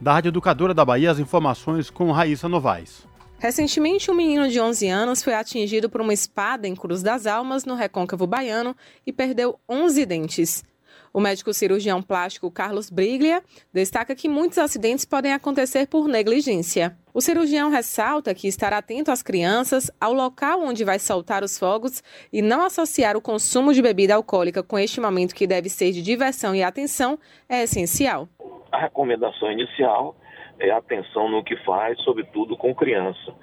Da 0.00 0.14
Rádio 0.14 0.30
Educadora 0.30 0.72
da 0.72 0.82
Bahia, 0.82 1.10
as 1.10 1.18
informações 1.18 1.90
com 1.90 2.10
Raíssa 2.10 2.48
Novaes. 2.48 3.06
Recentemente, 3.38 4.10
um 4.10 4.14
menino 4.14 4.48
de 4.48 4.58
11 4.58 4.88
anos 4.88 5.22
foi 5.22 5.34
atingido 5.34 5.90
por 5.90 6.00
uma 6.00 6.14
espada 6.14 6.66
em 6.66 6.74
Cruz 6.74 7.02
das 7.02 7.26
Almas, 7.26 7.66
no 7.66 7.74
recôncavo 7.74 8.26
baiano, 8.26 8.74
e 9.06 9.12
perdeu 9.12 9.60
11 9.68 10.06
dentes. 10.06 10.64
O 11.12 11.20
médico 11.20 11.52
cirurgião 11.52 12.00
plástico 12.00 12.50
Carlos 12.50 12.88
Briglia 12.88 13.42
destaca 13.72 14.14
que 14.14 14.28
muitos 14.28 14.56
acidentes 14.56 15.04
podem 15.04 15.34
acontecer 15.34 15.86
por 15.86 16.08
negligência. 16.08 16.96
O 17.12 17.20
cirurgião 17.20 17.68
ressalta 17.68 18.34
que 18.34 18.48
estar 18.48 18.72
atento 18.72 19.10
às 19.10 19.22
crianças, 19.22 19.90
ao 20.00 20.14
local 20.14 20.62
onde 20.62 20.84
vai 20.84 20.98
soltar 20.98 21.44
os 21.44 21.58
fogos 21.58 22.02
e 22.32 22.40
não 22.40 22.62
associar 22.62 23.16
o 23.18 23.20
consumo 23.20 23.74
de 23.74 23.82
bebida 23.82 24.14
alcoólica 24.14 24.62
com 24.62 24.78
este 24.78 24.98
momento 24.98 25.34
que 25.34 25.46
deve 25.46 25.68
ser 25.68 25.92
de 25.92 26.00
diversão 26.00 26.54
e 26.54 26.62
atenção 26.62 27.18
é 27.48 27.64
essencial. 27.64 28.28
A 28.72 28.78
recomendação 28.78 29.50
inicial 29.50 30.14
é 30.58 30.70
atenção 30.70 31.28
no 31.28 31.42
que 31.42 31.56
faz, 31.64 32.00
sobretudo 32.02 32.56
com 32.56 32.74
criança. 32.74 33.34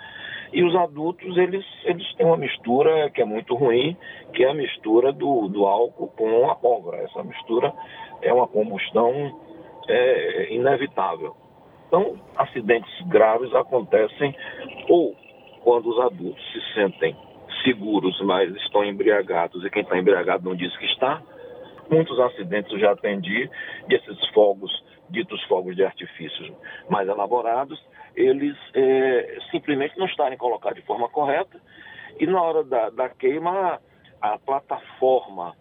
E 0.54 0.64
os 0.64 0.76
adultos, 0.76 1.38
eles, 1.38 1.66
eles 1.84 2.14
têm 2.16 2.26
uma 2.26 2.38
mistura 2.38 3.10
que 3.10 3.22
é 3.22 3.26
muito 3.26 3.54
ruim, 3.56 3.98
que 4.34 4.44
é 4.44 4.49
a 4.49 4.54
mistura 4.54 5.12
do, 5.12 5.48
do 5.49 5.66
álcool 5.66 6.08
com 6.16 6.49
a 6.49 6.56
pólvora. 6.56 6.98
Essa 6.98 7.24
mistura 7.24 7.74
é 8.22 8.32
uma 8.32 8.48
combustão 8.48 9.38
é, 9.88 10.54
inevitável. 10.54 11.36
Então, 11.88 12.20
acidentes 12.36 12.91
graves 13.08 13.54
acontecem 13.54 14.36
ou 14.90 15.16
quando 15.64 15.90
os 15.90 15.99
adultos 15.99 16.44
se 16.52 16.74
sentem 16.74 17.16
seguros, 17.64 18.20
mas 18.22 18.54
estão 18.56 18.86
embriagados 18.86 19.64
e 19.66 19.70
quem 19.70 19.82
está 19.82 19.98
embriagado 19.98 20.48
não 20.48 20.56
diz 20.56 20.76
que 20.78 20.86
está. 20.86 21.22
Muitos 21.90 22.20
acidentes 22.20 22.72
eu 22.72 22.80
já 22.80 22.91
atendi 22.91 23.49
desses 23.88 24.28
fogos, 24.30 24.72
ditos 25.10 25.42
fogos 25.44 25.76
de 25.76 25.84
artifícios 25.84 26.52
mais 26.90 27.08
elaborados, 27.08 27.80
eles 28.16 28.56
é, 28.74 29.38
simplesmente 29.52 29.98
não 29.98 30.06
estarem 30.06 30.38
colocados 30.38 30.80
de 30.80 30.86
forma 30.86 31.08
correta 31.10 31.60
e 32.20 32.26
na 32.26 32.42
hora 32.42 32.64
da, 32.64 32.90
da 32.90 33.10
queima 33.10 33.80
a 34.22 34.40
plataforma 34.40 35.56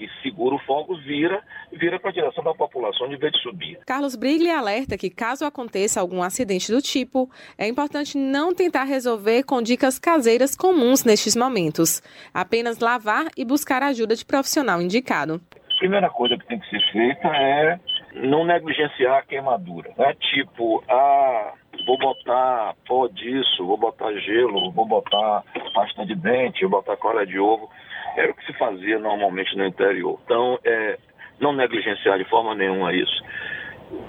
que 0.00 0.08
segura 0.22 0.54
o 0.54 0.58
fogo 0.60 0.96
vira 0.96 1.42
vira 1.70 2.00
para 2.00 2.08
a 2.08 2.12
direção 2.12 2.42
da 2.42 2.54
população 2.54 3.06
de 3.06 3.16
vez 3.16 3.32
de 3.32 3.42
subir. 3.42 3.78
Carlos 3.86 4.16
Brigli 4.16 4.50
alerta 4.50 4.96
que 4.96 5.10
caso 5.10 5.44
aconteça 5.44 6.00
algum 6.00 6.22
acidente 6.22 6.72
do 6.72 6.80
tipo, 6.80 7.30
é 7.58 7.68
importante 7.68 8.16
não 8.16 8.54
tentar 8.54 8.84
resolver 8.84 9.42
com 9.42 9.60
dicas 9.60 9.98
caseiras 9.98 10.56
comuns 10.56 11.04
nestes 11.04 11.36
momentos, 11.36 12.02
apenas 12.32 12.78
lavar 12.78 13.26
e 13.36 13.44
buscar 13.44 13.82
ajuda 13.82 14.16
de 14.16 14.24
profissional 14.24 14.80
indicado. 14.80 15.38
A 15.52 15.78
primeira 15.78 16.08
coisa 16.08 16.36
que 16.38 16.46
tem 16.46 16.58
que 16.58 16.70
ser 16.70 16.80
feita 16.92 17.28
é 17.28 17.78
não 18.14 18.44
negligenciar 18.44 19.18
a 19.18 19.22
queimadura, 19.22 19.92
né? 19.96 20.14
Tipo, 20.32 20.82
ah, 20.88 21.52
vou 21.86 21.98
botar 21.98 22.74
pó 22.86 23.06
disso, 23.08 23.66
vou 23.66 23.76
botar 23.76 24.12
gelo, 24.14 24.70
vou 24.72 24.86
botar 24.86 25.44
pasta 25.74 26.04
de 26.04 26.14
dente, 26.14 26.62
vou 26.62 26.80
botar 26.80 26.96
cola 26.96 27.26
de 27.26 27.38
ovo 27.38 27.68
era 28.16 28.30
o 28.30 28.34
que 28.34 28.46
se 28.46 28.52
fazia 28.54 28.98
normalmente 28.98 29.56
no 29.56 29.66
interior. 29.66 30.18
Então, 30.24 30.58
é, 30.64 30.98
não 31.38 31.52
negligenciar 31.52 32.18
de 32.18 32.24
forma 32.24 32.54
nenhuma 32.54 32.92
isso. 32.92 33.22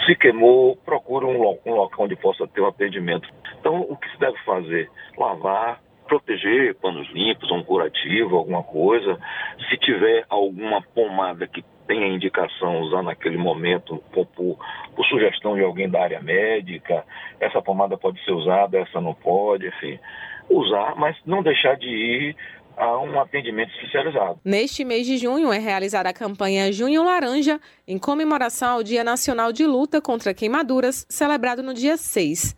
Se 0.06 0.16
queimou, 0.16 0.76
procura 0.78 1.26
um, 1.26 1.42
lo 1.42 1.60
um 1.66 1.74
local 1.74 2.06
onde 2.06 2.16
possa 2.16 2.48
ter 2.48 2.62
um 2.62 2.68
atendimento. 2.68 3.28
Então, 3.60 3.82
o 3.82 3.96
que 3.96 4.10
se 4.12 4.20
deve 4.20 4.38
fazer? 4.40 4.90
Lavar, 5.18 5.80
proteger 6.08 6.76
panos 6.76 7.10
limpos, 7.12 7.52
um 7.52 7.64
curativo, 7.64 8.38
alguma 8.38 8.64
coisa. 8.64 9.20
Se 9.70 9.78
tiver 9.78 10.26
alguma 10.30 10.82
pomada 10.82 11.48
que 11.48 11.64
tenha 11.92 12.08
indicação 12.08 12.80
usar 12.84 13.04
naquele 13.04 13.38
momento 13.38 14.02
por, 14.14 14.26
por, 14.28 14.58
por, 14.96 15.06
sugestão 15.08 15.56
de 15.56 15.62
alguém 15.62 15.90
da 15.90 16.02
área 16.02 16.22
médica, 16.22 17.04
essa 17.38 17.62
pomada 17.62 17.98
pode 17.98 18.24
ser 18.24 18.32
usada, 18.32 18.80
essa 18.80 19.02
não 19.02 19.14
pode, 19.14 19.68
enfim. 19.68 20.00
Usar, 20.50 20.96
mas 20.96 21.18
não 21.26 21.44
deixar 21.44 21.76
de 21.76 21.90
ir 21.90 22.36
a 22.78 22.98
um 22.98 23.20
atendimento 23.20 23.74
especializado. 23.76 24.40
Neste 24.46 24.86
mês 24.86 25.06
de 25.06 25.18
junho 25.18 25.52
é 25.52 25.60
realizada 25.60 26.08
a 26.08 26.14
campanha 26.14 26.72
Junho 26.72 27.04
Laranja, 27.04 27.60
em 27.86 28.00
comemoração 28.00 28.76
ao 28.76 28.84
Dia 28.84 29.04
Nacional 29.04 29.52
de 29.52 29.66
Luta 29.68 30.00
contra 30.00 30.34
Queimaduras, 30.34 31.06
celebrado 31.10 31.62
no 31.62 31.74
dia 31.74 31.98
6. 31.98 32.56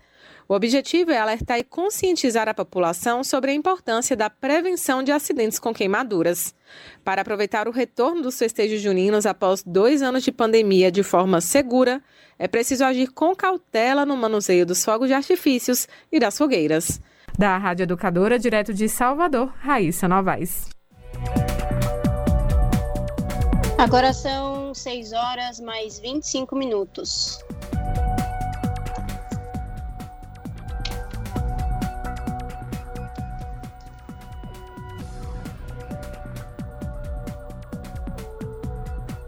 O 0.47 0.53
objetivo 0.53 1.11
é 1.11 1.17
alertar 1.17 1.57
e 1.57 1.63
conscientizar 1.63 2.49
a 2.49 2.53
população 2.53 3.23
sobre 3.23 3.51
a 3.51 3.53
importância 3.53 4.15
da 4.15 4.29
prevenção 4.29 5.01
de 5.01 5.11
acidentes 5.11 5.57
com 5.57 5.73
queimaduras. 5.73 6.53
Para 7.03 7.21
aproveitar 7.21 7.67
o 7.67 7.71
retorno 7.71 8.21
dos 8.21 8.37
festejos 8.37 8.81
juninos 8.81 9.25
após 9.25 9.63
dois 9.65 10.01
anos 10.01 10.23
de 10.23 10.31
pandemia 10.31 10.91
de 10.91 11.03
forma 11.03 11.39
segura, 11.39 12.01
é 12.37 12.47
preciso 12.47 12.83
agir 12.83 13.07
com 13.13 13.35
cautela 13.35 14.05
no 14.05 14.17
manuseio 14.17 14.65
dos 14.65 14.83
fogos 14.83 15.07
de 15.07 15.13
artifícios 15.13 15.87
e 16.11 16.19
das 16.19 16.37
fogueiras. 16.37 16.99
Da 17.37 17.57
Rádio 17.57 17.83
Educadora, 17.83 18.37
direto 18.37 18.73
de 18.73 18.87
Salvador, 18.89 19.51
Raíssa 19.59 20.07
Novaes. 20.07 20.69
Agora 23.77 24.13
são 24.13 24.73
6 24.73 25.13
horas 25.13 25.59
mais 25.59 25.99
25 25.99 26.55
minutos. 26.55 27.43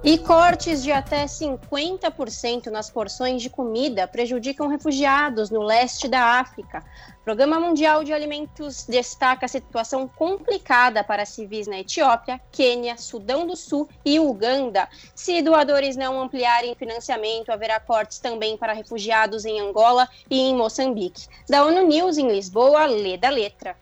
E 0.06 0.20
cortes 0.20 0.84
de 0.84 0.92
até 0.92 1.26
50% 1.26 2.68
nas 2.68 2.92
porções 2.92 3.42
de 3.42 3.50
comida 3.50 4.08
prejudicam 4.08 4.68
refugiados 4.68 5.50
no 5.50 5.64
leste 5.64 6.08
da 6.08 6.40
África. 6.40 6.86
O 7.22 7.24
Programa 7.24 7.60
Mundial 7.60 8.04
de 8.04 8.14
Alimentos 8.14 8.86
destaca 8.88 9.48
a 9.48 9.50
situação 9.50 10.08
complicada 10.08 11.04
para 11.04 11.26
civis 11.26 11.66
na 11.66 11.80
Etiópia, 11.80 12.40
Quênia, 12.52 12.98
Sudão 12.98 13.48
do 13.48 13.56
Sul 13.56 13.90
e 14.06 14.20
Uganda. 14.20 14.88
Se 15.16 15.42
doadores 15.42 15.96
não 15.96 16.22
ampliarem 16.22 16.76
financiamento, 16.76 17.50
haverá 17.50 17.80
cortes 17.80 18.20
também 18.20 18.56
para 18.56 18.74
refugiados 18.74 19.44
em 19.44 19.60
Angola 19.60 20.08
e 20.30 20.40
em 20.40 20.56
Moçambique. 20.56 21.26
Da 21.50 21.66
ONU 21.66 21.82
News 21.88 22.20
em 22.20 22.32
Lisboa, 22.32 22.86
lê 22.86 23.18
da 23.18 23.32
letra. 23.32 23.76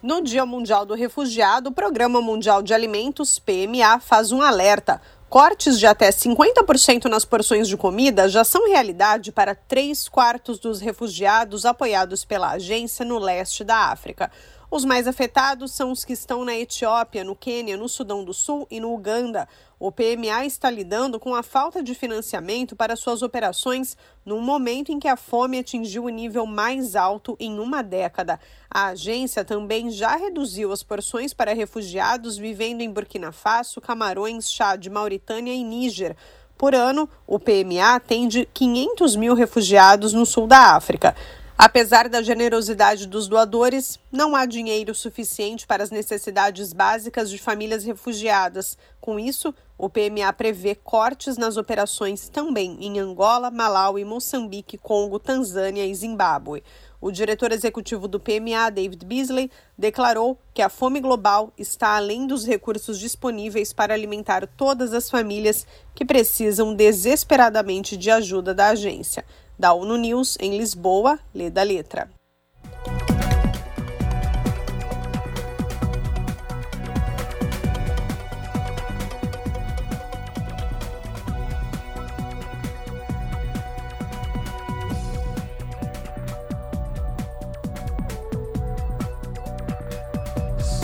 No 0.00 0.22
Dia 0.22 0.46
Mundial 0.46 0.86
do 0.86 0.94
Refugiado, 0.94 1.70
o 1.70 1.72
Programa 1.72 2.22
Mundial 2.22 2.62
de 2.62 2.72
Alimentos, 2.72 3.40
PMA, 3.40 3.98
faz 3.98 4.30
um 4.30 4.40
alerta. 4.40 5.02
Cortes 5.28 5.78
de 5.78 5.86
até 5.86 6.08
50% 6.08 7.04
nas 7.04 7.22
porções 7.22 7.68
de 7.68 7.76
comida 7.76 8.30
já 8.30 8.44
são 8.44 8.66
realidade 8.66 9.30
para 9.30 9.54
três 9.54 10.08
quartos 10.08 10.58
dos 10.58 10.80
refugiados 10.80 11.66
apoiados 11.66 12.24
pela 12.24 12.52
agência 12.52 13.04
no 13.04 13.18
leste 13.18 13.62
da 13.62 13.90
África. 13.90 14.30
Os 14.70 14.84
mais 14.84 15.08
afetados 15.08 15.72
são 15.72 15.90
os 15.90 16.04
que 16.04 16.12
estão 16.12 16.44
na 16.44 16.54
Etiópia, 16.54 17.24
no 17.24 17.34
Quênia, 17.34 17.74
no 17.74 17.88
Sudão 17.88 18.22
do 18.22 18.34
Sul 18.34 18.66
e 18.70 18.78
no 18.78 18.92
Uganda. 18.92 19.48
O 19.80 19.90
PMA 19.90 20.44
está 20.44 20.68
lidando 20.68 21.18
com 21.18 21.34
a 21.34 21.42
falta 21.42 21.82
de 21.82 21.94
financiamento 21.94 22.76
para 22.76 22.94
suas 22.94 23.22
operações 23.22 23.96
num 24.26 24.42
momento 24.42 24.92
em 24.92 24.98
que 24.98 25.08
a 25.08 25.16
fome 25.16 25.58
atingiu 25.58 26.04
o 26.04 26.10
nível 26.10 26.44
mais 26.44 26.94
alto 26.94 27.34
em 27.40 27.58
uma 27.58 27.82
década. 27.82 28.38
A 28.70 28.88
agência 28.88 29.42
também 29.42 29.90
já 29.90 30.16
reduziu 30.16 30.70
as 30.70 30.82
porções 30.82 31.32
para 31.32 31.54
refugiados 31.54 32.36
vivendo 32.36 32.82
em 32.82 32.90
Burkina 32.90 33.32
Faso, 33.32 33.80
Camarões, 33.80 34.52
Chad, 34.52 34.86
Mauritânia 34.88 35.54
e 35.54 35.64
Níger. 35.64 36.14
Por 36.58 36.74
ano, 36.74 37.08
o 37.26 37.38
PMA 37.38 37.94
atende 37.94 38.46
500 38.52 39.16
mil 39.16 39.32
refugiados 39.32 40.12
no 40.12 40.26
sul 40.26 40.46
da 40.46 40.74
África. 40.74 41.14
Apesar 41.60 42.08
da 42.08 42.22
generosidade 42.22 43.04
dos 43.04 43.26
doadores, 43.26 43.98
não 44.12 44.36
há 44.36 44.46
dinheiro 44.46 44.94
suficiente 44.94 45.66
para 45.66 45.82
as 45.82 45.90
necessidades 45.90 46.72
básicas 46.72 47.28
de 47.28 47.36
famílias 47.36 47.82
refugiadas. 47.82 48.78
Com 49.00 49.18
isso, 49.18 49.52
o 49.76 49.90
PMA 49.90 50.32
prevê 50.32 50.76
cortes 50.76 51.36
nas 51.36 51.56
operações 51.56 52.28
também 52.28 52.78
em 52.80 53.00
Angola, 53.00 53.50
Malau, 53.50 53.98
Moçambique, 54.06 54.78
Congo, 54.78 55.18
Tanzânia 55.18 55.84
e 55.84 55.92
Zimbábue. 55.92 56.62
O 57.00 57.10
diretor 57.10 57.50
executivo 57.50 58.06
do 58.06 58.20
PMA, 58.20 58.70
David 58.70 59.04
Beasley, 59.04 59.50
declarou 59.76 60.38
que 60.54 60.62
a 60.62 60.68
fome 60.68 61.00
global 61.00 61.52
está 61.58 61.96
além 61.96 62.24
dos 62.28 62.46
recursos 62.46 63.00
disponíveis 63.00 63.72
para 63.72 63.94
alimentar 63.94 64.46
todas 64.46 64.94
as 64.94 65.10
famílias 65.10 65.66
que 65.92 66.04
precisam 66.04 66.72
desesperadamente 66.72 67.96
de 67.96 68.12
ajuda 68.12 68.54
da 68.54 68.68
agência 68.68 69.24
da 69.58 69.72
ONU 69.72 69.96
News 69.96 70.38
em 70.40 70.56
Lisboa, 70.56 71.18
lê 71.34 71.50
da 71.50 71.62
letra. 71.62 72.08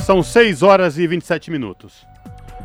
São 0.04 0.22
6 0.22 0.62
horas 0.62 0.98
e 0.98 1.06
27 1.06 1.50
minutos. 1.50 2.06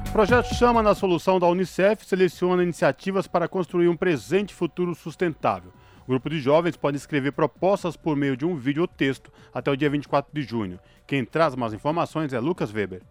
O 0.09 0.11
projeto 0.11 0.53
Chama 0.55 0.83
na 0.83 0.93
Solução 0.93 1.39
da 1.39 1.47
Unicef 1.47 2.05
seleciona 2.05 2.63
iniciativas 2.63 3.27
para 3.27 3.47
construir 3.47 3.87
um 3.87 3.95
presente 3.95 4.53
futuro 4.53 4.93
sustentável. 4.93 5.71
O 6.09 6.11
grupo 6.11 6.27
de 6.27 6.39
jovens 6.39 6.75
pode 6.75 6.97
escrever 6.97 7.33
propostas 7.33 7.95
por 7.95 8.15
meio 8.15 8.35
de 8.35 8.43
um 8.43 8.55
vídeo 8.55 8.81
ou 8.81 8.87
texto 8.87 9.31
até 9.53 9.69
o 9.69 9.75
dia 9.75 9.91
24 9.91 10.33
de 10.33 10.41
junho. 10.41 10.79
Quem 11.05 11.23
traz 11.23 11.53
mais 11.53 11.71
informações 11.71 12.33
é 12.33 12.39
Lucas 12.39 12.73
Weber. 12.73 13.03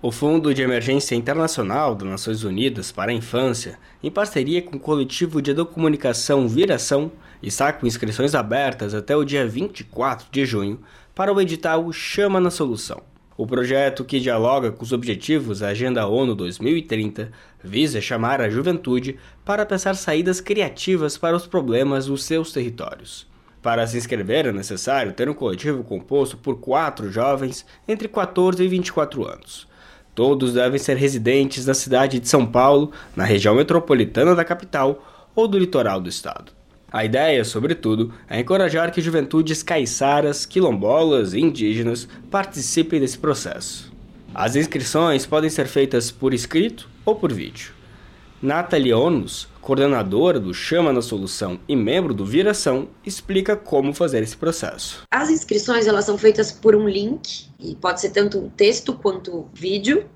O 0.00 0.10
Fundo 0.10 0.54
de 0.54 0.62
Emergência 0.62 1.14
Internacional 1.14 1.94
das 1.94 2.08
Nações 2.08 2.44
Unidas 2.44 2.90
para 2.90 3.10
a 3.10 3.14
Infância, 3.14 3.78
em 4.02 4.10
parceria 4.10 4.62
com 4.62 4.78
o 4.78 4.80
coletivo 4.80 5.42
de 5.42 5.50
Educomunicação 5.50 6.48
Viração, 6.48 7.12
está 7.42 7.70
com 7.70 7.86
inscrições 7.86 8.34
abertas 8.34 8.94
até 8.94 9.14
o 9.14 9.26
dia 9.26 9.46
24 9.46 10.28
de 10.32 10.46
junho 10.46 10.80
para 11.14 11.30
o 11.30 11.38
edital 11.42 11.92
Chama 11.92 12.40
na 12.40 12.50
Solução. 12.50 13.02
O 13.38 13.46
projeto, 13.46 14.04
que 14.04 14.18
dialoga 14.18 14.72
com 14.72 14.82
os 14.82 14.92
objetivos 14.92 15.60
da 15.60 15.68
Agenda 15.68 16.04
ONU 16.08 16.34
2030, 16.34 17.30
visa 17.62 18.00
chamar 18.00 18.40
a 18.40 18.50
juventude 18.50 19.16
para 19.44 19.64
pensar 19.64 19.94
saídas 19.94 20.40
criativas 20.40 21.16
para 21.16 21.36
os 21.36 21.46
problemas 21.46 22.06
dos 22.06 22.24
seus 22.24 22.50
territórios. 22.50 23.28
Para 23.62 23.86
se 23.86 23.96
inscrever 23.96 24.46
é 24.46 24.52
necessário 24.52 25.12
ter 25.12 25.28
um 25.28 25.34
coletivo 25.34 25.84
composto 25.84 26.36
por 26.36 26.58
quatro 26.58 27.12
jovens 27.12 27.64
entre 27.86 28.08
14 28.08 28.60
e 28.60 28.66
24 28.66 29.24
anos. 29.24 29.68
Todos 30.16 30.54
devem 30.54 30.80
ser 30.80 30.96
residentes 30.96 31.64
da 31.64 31.74
cidade 31.74 32.18
de 32.18 32.28
São 32.28 32.44
Paulo, 32.44 32.90
na 33.14 33.22
região 33.22 33.54
metropolitana 33.54 34.34
da 34.34 34.44
capital 34.44 35.30
ou 35.32 35.46
do 35.46 35.56
litoral 35.56 36.00
do 36.00 36.08
estado. 36.08 36.57
A 36.90 37.04
ideia, 37.04 37.44
sobretudo, 37.44 38.14
é 38.28 38.40
encorajar 38.40 38.90
que 38.90 39.02
juventudes 39.02 39.62
caiçaras, 39.62 40.46
quilombolas 40.46 41.34
e 41.34 41.40
indígenas 41.40 42.08
participem 42.30 42.98
desse 42.98 43.18
processo. 43.18 43.92
As 44.34 44.56
inscrições 44.56 45.26
podem 45.26 45.50
ser 45.50 45.66
feitas 45.66 46.10
por 46.10 46.32
escrito 46.32 46.88
ou 47.04 47.14
por 47.14 47.30
vídeo. 47.30 47.74
Nathalie 48.40 48.94
Onus, 48.94 49.48
coordenadora 49.60 50.40
do 50.40 50.54
Chama 50.54 50.92
na 50.92 51.02
Solução 51.02 51.58
e 51.68 51.76
membro 51.76 52.14
do 52.14 52.24
Viração, 52.24 52.88
explica 53.04 53.54
como 53.54 53.92
fazer 53.92 54.22
esse 54.22 54.36
processo. 54.36 55.02
As 55.10 55.28
inscrições 55.28 55.86
elas 55.86 56.06
são 56.06 56.16
feitas 56.16 56.50
por 56.50 56.74
um 56.74 56.88
link, 56.88 57.48
e 57.58 57.74
pode 57.74 58.00
ser 58.00 58.10
tanto 58.10 58.50
texto 58.56 58.94
quanto 58.94 59.46
vídeo. 59.52 60.06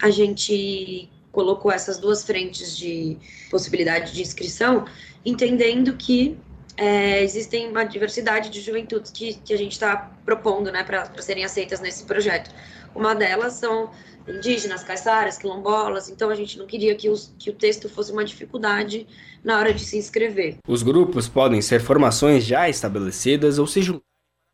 A 0.00 0.10
gente 0.10 1.10
colocou 1.32 1.72
essas 1.72 1.98
duas 1.98 2.22
frentes 2.22 2.76
de 2.76 3.16
possibilidade 3.50 4.12
de 4.12 4.22
inscrição, 4.22 4.84
entendendo 5.24 5.94
que 5.96 6.36
é, 6.76 7.22
existem 7.22 7.68
uma 7.68 7.84
diversidade 7.84 8.50
de 8.50 8.60
juventudes 8.60 9.10
que, 9.10 9.34
que 9.34 9.52
a 9.52 9.58
gente 9.58 9.72
está 9.72 10.10
propondo 10.24 10.70
né, 10.72 10.82
para 10.82 11.10
serem 11.20 11.44
aceitas 11.44 11.80
nesse 11.80 12.04
projeto. 12.04 12.50
Uma 12.94 13.14
delas 13.14 13.54
são 13.54 13.90
indígenas, 14.28 14.82
caiçaras, 14.82 15.38
quilombolas, 15.38 16.08
então 16.08 16.30
a 16.30 16.34
gente 16.34 16.58
não 16.58 16.66
queria 16.66 16.94
que, 16.94 17.08
os, 17.08 17.34
que 17.38 17.50
o 17.50 17.52
texto 17.52 17.88
fosse 17.88 18.12
uma 18.12 18.24
dificuldade 18.24 19.06
na 19.42 19.58
hora 19.58 19.74
de 19.74 19.84
se 19.84 19.96
inscrever. 19.96 20.58
Os 20.66 20.82
grupos 20.82 21.28
podem 21.28 21.60
ser 21.60 21.80
formações 21.80 22.44
já 22.44 22.68
estabelecidas 22.68 23.58
ou 23.58 23.66
se 23.66 23.82
juntar 23.82 24.12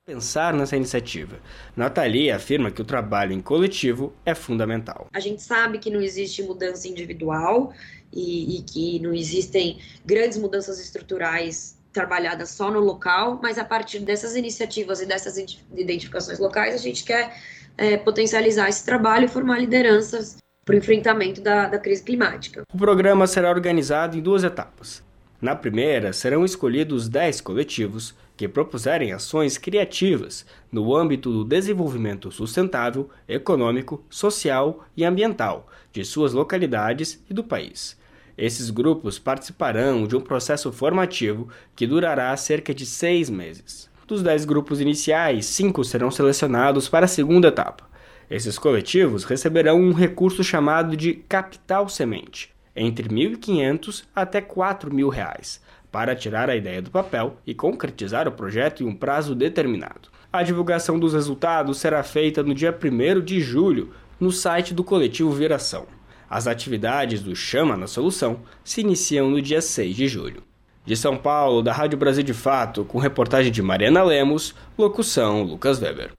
pensar 0.09 0.55
nessa 0.55 0.75
iniciativa. 0.75 1.39
Nathalie 1.77 2.31
afirma 2.31 2.71
que 2.71 2.81
o 2.81 2.85
trabalho 2.85 3.35
em 3.35 3.43
coletivo 3.43 4.11
é 4.25 4.35
fundamental. 4.35 5.07
A 5.13 5.21
gente 5.21 5.43
sabe 5.43 5.79
que 5.79 5.91
não 5.91 6.01
existe 6.01 6.43
mudança 6.43 6.89
individual 6.89 7.75
e, 8.13 8.59
e 8.59 8.63
que 8.63 8.99
não 9.01 9.15
existem 9.15 9.79
grandes 10.05 10.39
mudanças 10.39 10.81
estruturais 10.81 11.77
trabalhadas 11.93 12.51
só 12.51 12.71
no 12.71 12.81
local, 12.81 13.41
mas 13.43 13.59
a 13.59 13.65
partir 13.65 14.01
dessas 14.01 14.37
iniciativas 14.37 15.01
e 15.01 15.07
dessas 15.07 15.37
identificações 15.75 16.39
locais, 16.39 16.75
a 16.75 16.79
gente 16.79 17.05
quer 17.05 17.37
é, 17.77 17.97
potencializar 17.97 18.69
esse 18.69 18.85
trabalho 18.85 19.25
e 19.25 19.29
formar 19.29 19.59
lideranças 19.59 20.37
para 20.65 20.75
o 20.75 20.79
enfrentamento 20.79 21.41
da, 21.41 21.67
da 21.67 21.79
crise 21.79 22.03
climática. 22.03 22.63
O 22.73 22.79
programa 22.79 23.27
será 23.27 23.51
organizado 23.51 24.17
em 24.17 24.21
duas 24.21 24.45
etapas. 24.45 25.03
Na 25.41 25.55
primeira, 25.57 26.13
serão 26.13 26.45
escolhidos 26.45 27.09
10 27.09 27.41
coletivos 27.41 28.15
que 28.37 28.47
propuserem 28.47 29.13
ações 29.13 29.59
criativas 29.59 30.47
no 30.71 30.95
âmbito 30.95 31.33
do 31.33 31.45
desenvolvimento 31.45 32.31
sustentável, 32.31 33.11
econômico, 33.29 34.05
social 34.09 34.85
e 34.97 35.05
ambiental 35.05 35.69
de 35.93 36.05
suas 36.05 36.33
localidades 36.33 37.21
e 37.29 37.35
do 37.35 37.43
país. 37.43 37.98
Esses 38.39 38.71
grupos 38.71 39.19
participarão 39.19 40.07
de 40.07 40.15
um 40.15 40.21
processo 40.21 40.71
formativo 40.71 41.49
que 41.75 41.89
durará 41.89 42.37
cerca 42.37 42.73
de 42.73 42.87
seis 42.87 43.29
meses. 43.29 43.91
Dos 44.07 44.23
10 44.23 44.45
grupos 44.45 44.81
iniciais, 44.81 45.45
5 45.47 45.83
serão 45.83 46.09
selecionados 46.09 46.89
para 46.89 47.07
a 47.07 47.09
segunda 47.09 47.49
etapa. 47.49 47.91
Esses 48.31 48.57
coletivos 48.57 49.25
receberão 49.25 49.81
um 49.81 49.93
recurso 49.93 50.45
chamado 50.45 50.97
de 50.97 51.15
capital 51.15 51.89
semente, 51.89 52.55
entre 52.77 53.09
R$ 53.09 53.37
1.500 53.37 54.05
até 54.15 54.41
4.000 54.41 55.11
reais, 55.11 55.61
para 55.91 56.15
tirar 56.15 56.49
a 56.49 56.55
ideia 56.55 56.81
do 56.81 56.93
papel 56.93 57.39
e 57.45 57.53
concretizar 57.53 58.29
o 58.29 58.33
projeto 58.33 58.85
em 58.85 58.87
um 58.87 58.95
prazo 58.95 59.35
determinado. 59.35 60.11
A 60.33 60.45
divulgação 60.45 60.97
dos 60.97 61.13
resultados 61.13 61.79
será 61.79 62.05
feita 62.05 62.45
no 62.45 62.55
dia 62.55 62.73
1 62.73 63.21
de 63.21 63.41
julho 63.41 63.93
no 64.21 64.31
site 64.31 64.73
do 64.73 64.85
coletivo 64.85 65.33
Viração. 65.33 65.98
As 66.31 66.47
atividades 66.47 67.23
do 67.23 67.35
Chama 67.35 67.77
na 67.77 67.87
Solução 67.87 68.41
se 68.63 68.83
iniciam 68.83 69.31
no 69.31 69.41
dia 69.41 69.63
6 69.63 69.97
de 69.97 70.07
julho. 70.07 70.43
De 70.85 70.95
São 70.95 71.17
Paulo, 71.17 71.63
da 71.63 71.73
Rádio 71.73 71.99
Brasil 71.99 72.23
de 72.23 72.35
Fato, 72.35 72.85
com 72.85 72.99
reportagem 72.99 73.51
de 73.51 73.63
Mariana 73.63 74.03
Lemos, 74.03 74.55
locução 74.77 75.43
Lucas 75.43 75.81
Weber. 75.81 76.13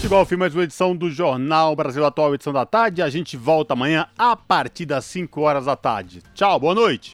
Chegou 0.00 0.18
ao 0.18 0.24
fim 0.24 0.36
mais 0.36 0.54
uma 0.54 0.62
edição 0.62 0.94
do 0.94 1.10
Jornal 1.10 1.74
Brasil 1.74 2.04
Atual, 2.04 2.34
edição 2.34 2.52
da 2.52 2.64
tarde. 2.64 3.02
A 3.02 3.10
gente 3.10 3.36
volta 3.36 3.74
amanhã 3.74 4.06
a 4.16 4.36
partir 4.36 4.86
das 4.86 5.04
5 5.04 5.40
horas 5.40 5.64
da 5.66 5.74
tarde. 5.74 6.22
Tchau, 6.34 6.58
boa 6.58 6.74
noite. 6.74 7.06